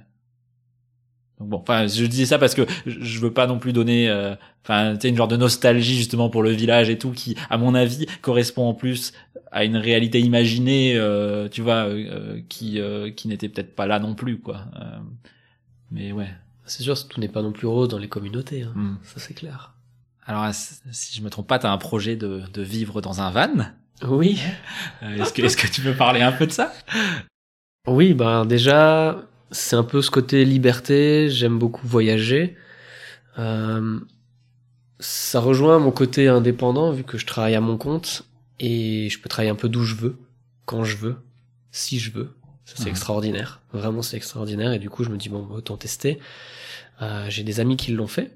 donc 1.44 1.48
bon 1.48 1.58
enfin 1.58 1.86
je 1.86 2.04
disais 2.06 2.26
ça 2.26 2.38
parce 2.38 2.54
que 2.54 2.62
je 2.86 3.20
veux 3.20 3.32
pas 3.32 3.46
non 3.46 3.58
plus 3.58 3.72
donner 3.72 4.08
euh, 4.08 4.34
enfin 4.64 4.94
tu 4.94 5.02
sais 5.02 5.08
une 5.10 5.16
genre 5.16 5.28
de 5.28 5.36
nostalgie 5.36 5.96
justement 5.96 6.28
pour 6.30 6.42
le 6.42 6.50
village 6.50 6.90
et 6.90 6.98
tout 6.98 7.10
qui 7.12 7.36
à 7.50 7.58
mon 7.58 7.74
avis 7.74 8.06
correspond 8.22 8.66
en 8.68 8.74
plus 8.74 9.12
à 9.52 9.64
une 9.64 9.76
réalité 9.76 10.20
imaginée 10.20 10.94
euh, 10.96 11.48
tu 11.48 11.60
vois 11.62 11.86
euh, 11.86 12.40
qui 12.48 12.80
euh, 12.80 13.10
qui 13.10 13.28
n'était 13.28 13.48
peut-être 13.48 13.74
pas 13.76 13.86
là 13.86 13.98
non 14.00 14.14
plus 14.14 14.38
quoi 14.40 14.66
Euh, 14.80 14.98
mais 15.90 16.12
ouais 16.12 16.28
C'est 16.66 16.82
sûr, 16.82 16.96
tout 17.08 17.20
n'est 17.20 17.28
pas 17.28 17.42
non 17.42 17.52
plus 17.52 17.66
rose 17.66 17.88
dans 17.88 17.98
les 17.98 18.08
communautés. 18.08 18.62
hein. 18.62 18.72
Hmm. 18.74 18.96
Ça, 19.02 19.20
c'est 19.20 19.34
clair. 19.34 19.74
alors 20.26 20.46
si 20.54 21.14
je 21.16 21.22
me 21.22 21.28
trompe 21.30 21.46
pas 21.46 21.58
t'as 21.58 21.70
un 21.70 21.78
projet 21.78 22.16
de 22.16 22.42
de 22.52 22.62
vivre 22.62 23.00
dans 23.00 23.20
un 23.20 23.30
van? 23.30 23.66
Oui. 24.02 24.40
Euh, 25.02 25.16
est-ce 25.22 25.32
que 25.32 25.42
est-ce 25.42 25.56
que 25.56 25.68
tu 25.68 25.80
peux 25.82 25.94
parler 25.94 26.20
un 26.22 26.32
peu 26.32 26.46
de 26.46 26.52
ça? 26.52 26.72
Oui, 27.86 28.14
ben 28.14 28.44
déjà, 28.46 29.22
c'est 29.50 29.76
un 29.76 29.84
peu 29.84 30.02
ce 30.02 30.10
côté 30.10 30.44
liberté. 30.44 31.28
J'aime 31.30 31.58
beaucoup 31.58 31.86
voyager. 31.86 32.56
Euh, 33.38 34.00
ça 35.00 35.40
rejoint 35.40 35.78
mon 35.78 35.90
côté 35.90 36.28
indépendant 36.28 36.92
vu 36.92 37.04
que 37.04 37.18
je 37.18 37.26
travaille 37.26 37.54
à 37.54 37.60
mon 37.60 37.76
compte 37.76 38.24
et 38.60 39.08
je 39.10 39.18
peux 39.20 39.28
travailler 39.28 39.50
un 39.50 39.56
peu 39.56 39.68
d'où 39.68 39.82
je 39.82 39.94
veux, 39.96 40.16
quand 40.66 40.84
je 40.84 40.96
veux, 40.96 41.16
si 41.72 41.98
je 41.98 42.10
veux. 42.12 42.30
Ça, 42.64 42.74
c'est 42.76 42.84
Mhm. 42.84 42.90
extraordinaire. 42.90 43.60
Vraiment, 43.72 44.00
c'est 44.02 44.16
extraordinaire. 44.16 44.72
Et 44.72 44.78
du 44.78 44.88
coup, 44.88 45.04
je 45.04 45.10
me 45.10 45.16
dis, 45.18 45.28
bon, 45.28 45.46
autant 45.50 45.76
tester. 45.76 46.18
Euh, 47.02 47.26
j'ai 47.28 47.42
des 47.42 47.60
amis 47.60 47.76
qui 47.76 47.92
l'ont 47.92 48.06
fait. 48.06 48.30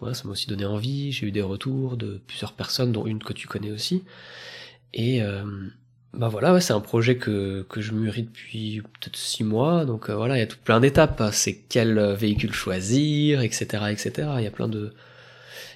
Voilà, 0.00 0.14
ça 0.14 0.24
m'a 0.24 0.32
aussi 0.32 0.48
donné 0.48 0.66
envie. 0.66 1.12
J'ai 1.12 1.26
eu 1.28 1.30
des 1.30 1.40
retours 1.42 1.96
de 1.96 2.20
plusieurs 2.26 2.52
personnes, 2.52 2.92
dont 2.92 3.06
une 3.06 3.20
que 3.22 3.32
tu 3.32 3.46
connais 3.46 3.70
aussi. 3.70 4.02
Et 4.92 5.22
euh, 5.22 5.44
bah 6.14 6.28
voilà, 6.28 6.60
c'est 6.60 6.74
un 6.74 6.80
projet 6.80 7.16
que, 7.16 7.64
que 7.70 7.80
je 7.80 7.92
mûris 7.92 8.24
depuis 8.24 8.82
peut-être 8.82 9.16
six 9.16 9.44
mois. 9.44 9.86
Donc 9.86 10.10
euh, 10.10 10.14
voilà, 10.14 10.36
il 10.36 10.40
y 10.40 10.42
a 10.42 10.46
tout 10.46 10.58
plein 10.62 10.78
d'étapes. 10.78 11.22
C'est 11.32 11.54
quel 11.68 11.98
euh, 11.98 12.14
véhicule 12.14 12.52
choisir, 12.52 13.40
etc., 13.40 13.84
etc. 13.90 14.28
Il 14.38 14.44
y 14.44 14.46
a 14.46 14.50
plein 14.50 14.68
de. 14.68 14.92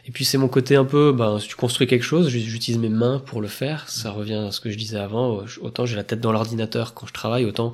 Et 0.05 0.13
puis 0.13 0.25
c'est 0.25 0.39
mon 0.39 0.49
côté 0.49 0.77
un 0.77 0.85
peu, 0.85 1.13
ben, 1.13 1.39
si 1.41 1.49
tu 1.49 1.57
construis 1.57 1.87
quelque 1.87 2.05
chose, 2.05 2.29
j'utilise 2.29 2.79
mes 2.79 2.91
mains 2.91 3.19
pour 3.19 3.41
le 3.41 3.49
faire. 3.49 3.89
Ça 3.89 4.13
revient 4.13 4.35
à 4.35 4.53
ce 4.53 4.61
que 4.61 4.71
je 4.71 4.77
disais 4.79 4.99
avant. 4.99 5.43
Autant 5.61 5.87
j'ai 5.87 5.97
la 5.97 6.05
tête 6.05 6.21
dans 6.21 6.33
l'ordinateur 6.33 6.95
quand 6.95 7.07
je 7.07 7.13
travaille, 7.13 7.45
autant 7.45 7.73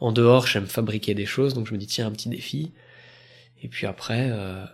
en 0.00 0.12
dehors 0.12 0.46
j'aime 0.46 0.66
fabriquer 0.66 1.14
des 1.14 1.26
choses. 1.26 1.54
Donc 1.54 1.66
je 1.66 1.72
me 1.72 1.78
dis 1.78 1.86
tiens 1.86 2.06
un 2.06 2.12
petit 2.12 2.28
défi. 2.28 2.72
Et 3.62 3.68
puis 3.68 3.86
après, 3.86 4.28
euh, 4.30 4.64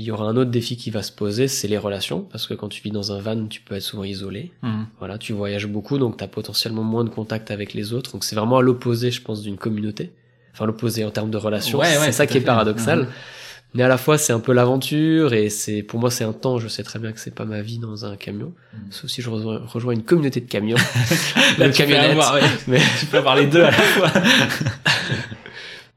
il 0.00 0.06
y 0.06 0.10
aura 0.10 0.24
un 0.24 0.36
autre 0.36 0.50
défi 0.50 0.76
qui 0.76 0.90
va 0.90 1.02
se 1.02 1.12
poser, 1.12 1.46
c'est 1.46 1.68
les 1.68 1.78
relations, 1.78 2.22
parce 2.22 2.46
que 2.46 2.54
quand 2.54 2.68
tu 2.68 2.82
vis 2.82 2.90
dans 2.90 3.12
un 3.12 3.20
van, 3.20 3.46
tu 3.46 3.60
peux 3.60 3.74
être 3.74 3.82
souvent 3.82 4.04
isolé. 4.04 4.50
Mhm. 4.62 4.86
Voilà, 4.98 5.18
tu 5.18 5.32
voyages 5.32 5.66
beaucoup, 5.66 5.98
donc 5.98 6.16
tu 6.16 6.24
as 6.24 6.28
potentiellement 6.28 6.82
moins 6.82 7.04
de 7.04 7.10
contact 7.10 7.50
avec 7.50 7.74
les 7.74 7.92
autres. 7.92 8.12
Donc 8.12 8.24
c'est 8.24 8.34
vraiment 8.36 8.58
à 8.58 8.62
l'opposé, 8.62 9.10
je 9.10 9.20
pense, 9.22 9.42
d'une 9.42 9.56
communauté. 9.58 10.12
Enfin, 10.52 10.66
l'opposé 10.66 11.04
en 11.04 11.10
termes 11.10 11.30
de 11.30 11.36
relations. 11.36 11.78
Ouais, 11.78 11.86
ouais, 11.98 12.06
c'est 12.06 12.12
ça 12.12 12.26
tout 12.26 12.32
qui 12.32 12.38
est 12.38 12.40
fait. 12.40 12.46
paradoxal. 12.46 13.00
Mhm. 13.00 13.06
Mais 13.74 13.84
à 13.84 13.88
la 13.88 13.98
fois, 13.98 14.18
c'est 14.18 14.32
un 14.32 14.40
peu 14.40 14.52
l'aventure 14.52 15.32
et 15.32 15.48
c'est, 15.48 15.84
pour 15.84 16.00
moi, 16.00 16.10
c'est 16.10 16.24
un 16.24 16.32
temps. 16.32 16.58
Je 16.58 16.66
sais 16.66 16.82
très 16.82 16.98
bien 16.98 17.12
que 17.12 17.20
c'est 17.20 17.32
pas 17.34 17.44
ma 17.44 17.62
vie 17.62 17.78
dans 17.78 18.04
un 18.04 18.16
camion. 18.16 18.52
Mhm. 18.74 18.80
Sauf 18.90 19.10
si 19.10 19.22
je 19.22 19.30
rejoins, 19.30 19.60
rejoins 19.66 19.92
une 19.92 20.02
communauté 20.02 20.40
de 20.40 20.48
camions. 20.48 20.76
Là, 21.58 21.66
Une 21.66 21.72
tu 21.72 21.82
peux 21.82 21.88
camionnette. 21.88 22.10
avoir, 22.10 22.34
ouais. 22.34 22.40
Mais 22.66 22.80
tu 22.98 23.06
peux 23.06 23.18
avoir 23.18 23.36
les 23.36 23.46
deux 23.46 23.62
à 23.62 23.70
la 23.70 23.72
fois. 23.72 24.10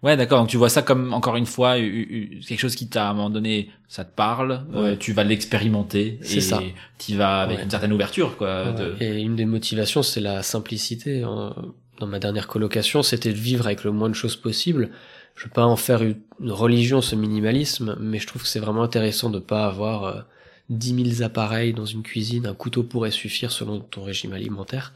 ouais, 0.03 0.15
d'accord. 0.17 0.39
Donc 0.39 0.49
tu 0.49 0.57
vois 0.57 0.69
ça 0.69 0.81
comme 0.81 1.13
encore 1.13 1.35
une 1.37 1.45
fois 1.45 1.75
quelque 1.77 2.57
chose 2.59 2.75
qui 2.75 2.87
t'a 2.87 3.07
à 3.07 3.11
un 3.11 3.13
moment 3.13 3.29
donné, 3.29 3.69
ça 3.87 4.03
te 4.05 4.13
parle. 4.15 4.65
euh, 4.75 4.91
Ouais. 4.91 4.97
tu 4.97 5.13
vas 5.13 5.23
l'expérimenter 5.23 6.19
C'est 6.21 6.37
et 6.37 6.41
ça. 6.41 6.61
tu 6.99 7.15
vas 7.15 7.41
avec 7.41 7.57
Ouais. 7.57 7.63
une 7.63 7.69
certaine 7.69 7.93
ouverture, 7.93 8.37
quoi. 8.37 8.71
de- 8.71 8.95
Et 8.99 9.21
une 9.21 9.35
des 9.35 9.45
motivations, 9.45 10.03
c'est 10.03 10.21
la 10.21 10.43
simplicité. 10.43 11.23
hein. 11.23 11.55
Dans 11.99 12.07
ma 12.07 12.19
dernière 12.19 12.47
colocation, 12.47 13.03
c'était 13.03 13.31
de 13.31 13.37
vivre 13.37 13.65
avec 13.67 13.83
le 13.83 13.91
moins 13.91 14.09
de 14.09 14.15
choses 14.15 14.35
possible. 14.35 14.89
Je 15.35 15.45
veux 15.45 15.49
pas 15.51 15.65
en 15.65 15.75
faire 15.75 16.01
une 16.03 16.51
religion, 16.51 17.01
ce 17.01 17.15
minimalisme, 17.15 17.95
mais 17.99 18.19
je 18.19 18.27
trouve 18.27 18.41
que 18.41 18.47
c'est 18.47 18.59
vraiment 18.59 18.83
intéressant 18.83 19.29
de 19.29 19.39
pas 19.39 19.65
avoir 19.65 20.03
euh, 20.03 20.21
10 20.69 21.13
000 21.17 21.23
appareils 21.23 21.73
dans 21.73 21.85
une 21.85 22.01
cuisine. 22.03 22.47
Un 22.47 22.53
couteau 22.55 22.83
pourrait 22.83 23.11
suffire 23.11 23.51
selon 23.51 23.79
ton 23.79 24.03
régime 24.03 24.33
alimentaire. 24.33 24.93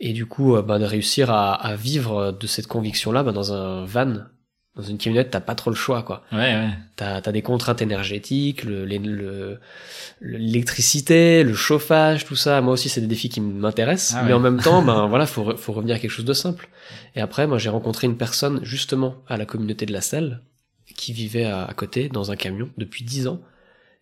Et 0.00 0.12
du 0.12 0.26
coup, 0.26 0.56
euh, 0.56 0.62
bah, 0.62 0.78
de 0.78 0.84
réussir 0.84 1.30
à, 1.30 1.54
à 1.54 1.74
vivre 1.74 2.32
de 2.38 2.46
cette 2.46 2.66
conviction-là, 2.66 3.22
bah, 3.22 3.32
dans 3.32 3.52
un 3.52 3.84
van, 3.86 4.14
dans 4.76 4.82
une 4.82 4.98
camionnette, 4.98 5.30
t'as 5.30 5.40
pas 5.40 5.54
trop 5.54 5.70
le 5.70 5.76
choix, 5.76 6.02
quoi. 6.02 6.22
Ouais, 6.32 6.38
ouais. 6.54 6.68
T'as 6.96 7.16
as 7.16 7.32
des 7.32 7.42
contraintes 7.42 7.80
énergétiques, 7.82 8.62
le- 8.64 8.84
le- 8.84 8.98
le- 8.98 9.58
l'électricité, 10.20 11.42
le, 11.44 11.54
chauffage, 11.54 12.24
tout 12.24 12.36
ça. 12.36 12.60
Moi 12.60 12.74
aussi, 12.74 12.88
c'est 12.88 13.00
des 13.00 13.06
défis 13.06 13.28
qui 13.28 13.40
m'intéressent. 13.40 14.16
Ah 14.18 14.22
mais 14.22 14.28
ouais. 14.28 14.34
en 14.34 14.40
même 14.40 14.60
temps, 14.60 14.82
ben 14.86 15.06
voilà, 15.06 15.26
faut, 15.26 15.44
re- 15.44 15.56
faut 15.56 15.72
revenir 15.72 15.96
à 15.96 15.98
quelque 15.98 16.10
chose 16.10 16.24
de 16.24 16.32
simple. 16.32 16.68
Et 17.14 17.20
après, 17.20 17.46
moi, 17.46 17.58
j'ai 17.58 17.70
rencontré 17.70 18.06
une 18.06 18.16
personne 18.16 18.60
justement 18.64 19.16
à 19.28 19.36
la 19.36 19.46
communauté 19.46 19.86
de 19.86 19.92
la 19.92 20.00
selle 20.00 20.40
qui 20.94 21.12
vivait 21.12 21.44
à, 21.44 21.64
à 21.64 21.72
côté 21.74 22.08
dans 22.08 22.30
un 22.30 22.36
camion 22.36 22.68
depuis 22.76 23.04
dix 23.04 23.26
ans. 23.26 23.40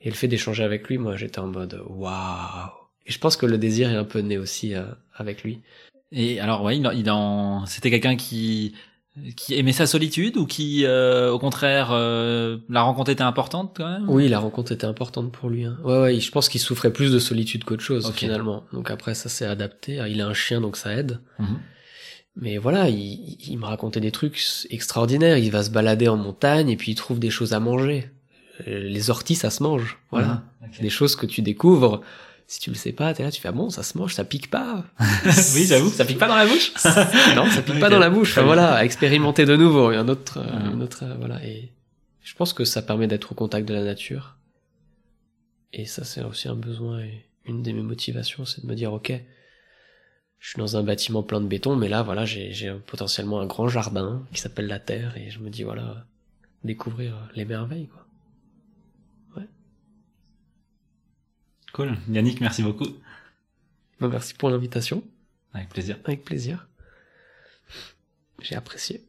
Et 0.01 0.09
le 0.11 0.15
fait 0.15 0.29
d'échanger 0.29 0.65
avec 0.65 0.89
lui, 0.89 0.99
moi, 0.99 1.17
j'étais 1.17 1.39
en 1.39 1.47
mode 1.47 1.81
waouh. 1.89 2.71
Et 3.07 3.13
je 3.13 3.19
pense 3.19 3.37
que 3.37 3.47
le 3.47 3.59
désir 3.59 3.91
est 3.91 3.97
un 3.97 4.05
peu 4.05 4.21
né 4.21 4.39
aussi 4.39 4.75
euh, 4.75 4.85
avec 5.15 5.43
lui. 5.45 5.61
Et 6.13 6.41
alors, 6.41 6.63
ouais, 6.63 6.77
il, 6.77 6.89
il 6.95 7.11
en, 7.11 7.65
c'était 7.67 7.91
quelqu'un 7.91 8.17
qui 8.17 8.75
qui 9.37 9.55
aimait 9.55 9.73
sa 9.73 9.87
solitude 9.87 10.37
ou 10.37 10.47
qui, 10.47 10.85
euh, 10.85 11.31
au 11.31 11.39
contraire, 11.39 11.91
euh, 11.93 12.59
la 12.69 12.83
rencontre 12.83 13.11
était 13.13 13.23
importante 13.23 13.73
quand 13.77 13.89
même? 13.89 14.09
Oui, 14.11 14.29
la 14.29 14.41
rencontre 14.41 14.73
était 14.73 14.87
importante 14.87 15.31
pour 15.31 15.51
lui. 15.51 15.65
Hein. 15.65 15.77
Ouais, 15.85 16.01
ouais, 16.01 16.21
je 16.21 16.31
pense 16.33 16.49
qu'il 16.49 16.61
souffrait 16.61 16.93
plus 16.93 17.13
de 17.13 17.19
solitude 17.19 17.65
qu'autre 17.65 17.83
chose 17.83 18.13
finalement. 18.13 18.65
Donc 18.73 18.91
après, 18.91 19.15
ça 19.15 19.29
s'est 19.29 19.47
adapté. 19.47 20.01
Il 20.09 20.21
a 20.21 20.27
un 20.27 20.35
chien, 20.35 20.61
donc 20.61 20.77
ça 20.77 20.93
aide. 20.93 21.21
Mhm. 21.39 21.59
Mais 22.37 22.59
voilà, 22.59 22.89
il, 22.89 23.37
il 23.49 23.57
me 23.59 23.67
racontait 23.67 24.01
des 24.01 24.11
trucs 24.11 24.41
extraordinaires. 24.71 25.39
Il 25.39 25.53
va 25.53 25.63
se 25.63 25.71
balader 25.71 26.09
en 26.09 26.17
montagne 26.17 26.69
et 26.69 26.77
puis 26.77 26.91
il 26.93 26.95
trouve 26.97 27.21
des 27.21 27.31
choses 27.31 27.53
à 27.53 27.61
manger. 27.61 28.11
Euh, 28.67 28.81
Les 28.81 29.11
orties, 29.11 29.37
ça 29.37 29.51
se 29.51 29.63
mange. 29.63 29.99
Voilà. 30.11 30.43
Mhm. 30.63 30.69
Des 30.81 30.91
choses 30.91 31.15
que 31.15 31.27
tu 31.27 31.41
découvres. 31.43 32.01
Si 32.55 32.61
tu 32.61 32.71
le 32.71 32.77
sais 32.77 32.93
pas, 32.93 33.13
t'es 33.13 33.25
là, 33.25 33.33
tu 33.33 33.41
fais 33.41 33.49
ah 33.49 33.53
bon, 33.53 33.69
ça 33.69 33.83
se 33.83 33.99
mange, 33.99 34.15
ça 34.15 34.25
pique 34.25 34.49
pas. 34.49 34.85
oui, 35.57 35.67
j'avoue, 35.67 35.91
ça 35.91 36.05
pique 36.05 36.21
pas 36.21 36.29
dans 36.29 36.37
la 36.37 36.47
bouche. 36.47 36.73
non, 37.35 37.51
ça 37.51 37.63
pique 37.63 37.81
pas 37.81 37.89
dans 37.89 37.99
la 37.99 38.11
bouche. 38.11 38.31
Enfin, 38.31 38.45
voilà, 38.45 38.75
à 38.75 38.85
expérimenter 38.85 39.45
de 39.45 39.57
nouveau. 39.57 39.89
Un 39.89 40.07
autre, 40.07 40.39
euh, 40.39 40.73
une 40.73 40.81
autre, 40.81 41.03
euh, 41.03 41.17
voilà. 41.19 41.45
Et 41.45 41.73
je 42.23 42.33
pense 42.37 42.53
que 42.53 42.65
ça 42.65 42.81
permet 42.81 43.09
d'être 43.09 43.33
au 43.33 43.35
contact 43.35 43.67
de 43.67 43.75
la 43.75 43.83
nature. 43.83 44.37
Et 45.73 45.85
ça, 45.85 46.05
c'est 46.05 46.23
aussi 46.23 46.47
un 46.47 46.55
besoin 46.55 47.01
et 47.01 47.27
une 47.45 47.65
de 47.65 47.73
mes 47.73 47.83
motivations, 47.83 48.45
c'est 48.45 48.63
de 48.63 48.69
me 48.69 48.77
dire, 48.77 48.93
ok, 48.93 49.13
je 50.39 50.49
suis 50.49 50.59
dans 50.61 50.77
un 50.77 50.85
bâtiment 50.85 51.25
plein 51.25 51.41
de 51.41 51.49
béton, 51.49 51.75
mais 51.75 51.89
là, 51.89 52.05
voilà, 52.05 52.25
j'ai 52.25 52.53
j'ai 52.53 52.73
potentiellement 52.87 53.41
un 53.41 53.47
grand 53.47 53.67
jardin 53.67 54.25
qui 54.33 54.41
s'appelle 54.41 54.69
la 54.69 54.79
terre, 54.79 55.17
et 55.17 55.29
je 55.29 55.41
me 55.41 55.51
dis, 55.51 55.65
voilà, 55.65 56.07
découvrir 56.63 57.17
les 57.35 57.47
merveilles, 57.47 57.89
quoi. 57.89 58.07
Cool. 61.75 61.97
Yannick, 62.09 62.41
merci 62.41 62.63
beaucoup. 62.63 62.87
Bah, 64.01 64.09
merci 64.09 64.33
pour 64.35 64.49
l'invitation, 64.49 65.03
Avec 65.53 65.69
plaisir. 65.69 65.99
avec 66.05 66.25
plaisir. 66.25 66.69
J'ai 68.41 68.55
apprécié. 68.55 69.05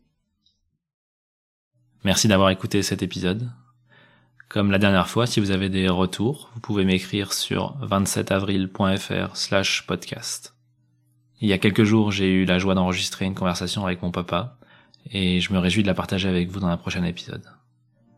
Merci 2.03 2.27
d'avoir 2.27 2.49
écouté 2.49 2.81
cet 2.81 3.03
épisode. 3.03 3.49
Comme 4.49 4.71
la 4.71 4.79
dernière 4.79 5.07
fois, 5.09 5.27
si 5.27 5.39
vous 5.39 5.51
avez 5.51 5.69
des 5.69 5.87
retours, 5.89 6.49
vous 6.53 6.59
pouvez 6.59 6.85
m'écrire 6.85 7.33
sur 7.33 7.77
27avril.fr 7.85 9.35
slash 9.37 9.85
podcast. 9.85 10.55
Il 11.41 11.49
y 11.49 11.53
a 11.53 11.57
quelques 11.57 11.83
jours, 11.83 12.11
j'ai 12.11 12.31
eu 12.31 12.45
la 12.45 12.57
joie 12.59 12.73
d'enregistrer 12.75 13.25
une 13.25 13.35
conversation 13.35 13.85
avec 13.85 14.01
mon 14.01 14.11
papa 14.11 14.57
et 15.11 15.39
je 15.39 15.53
me 15.53 15.59
réjouis 15.59 15.83
de 15.83 15.87
la 15.87 15.93
partager 15.93 16.29
avec 16.29 16.49
vous 16.49 16.59
dans 16.59 16.67
un 16.67 16.77
prochain 16.77 17.03
épisode. 17.03 17.45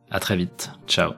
À 0.09 0.19
très 0.19 0.37
vite. 0.37 0.71
Ciao. 0.87 1.13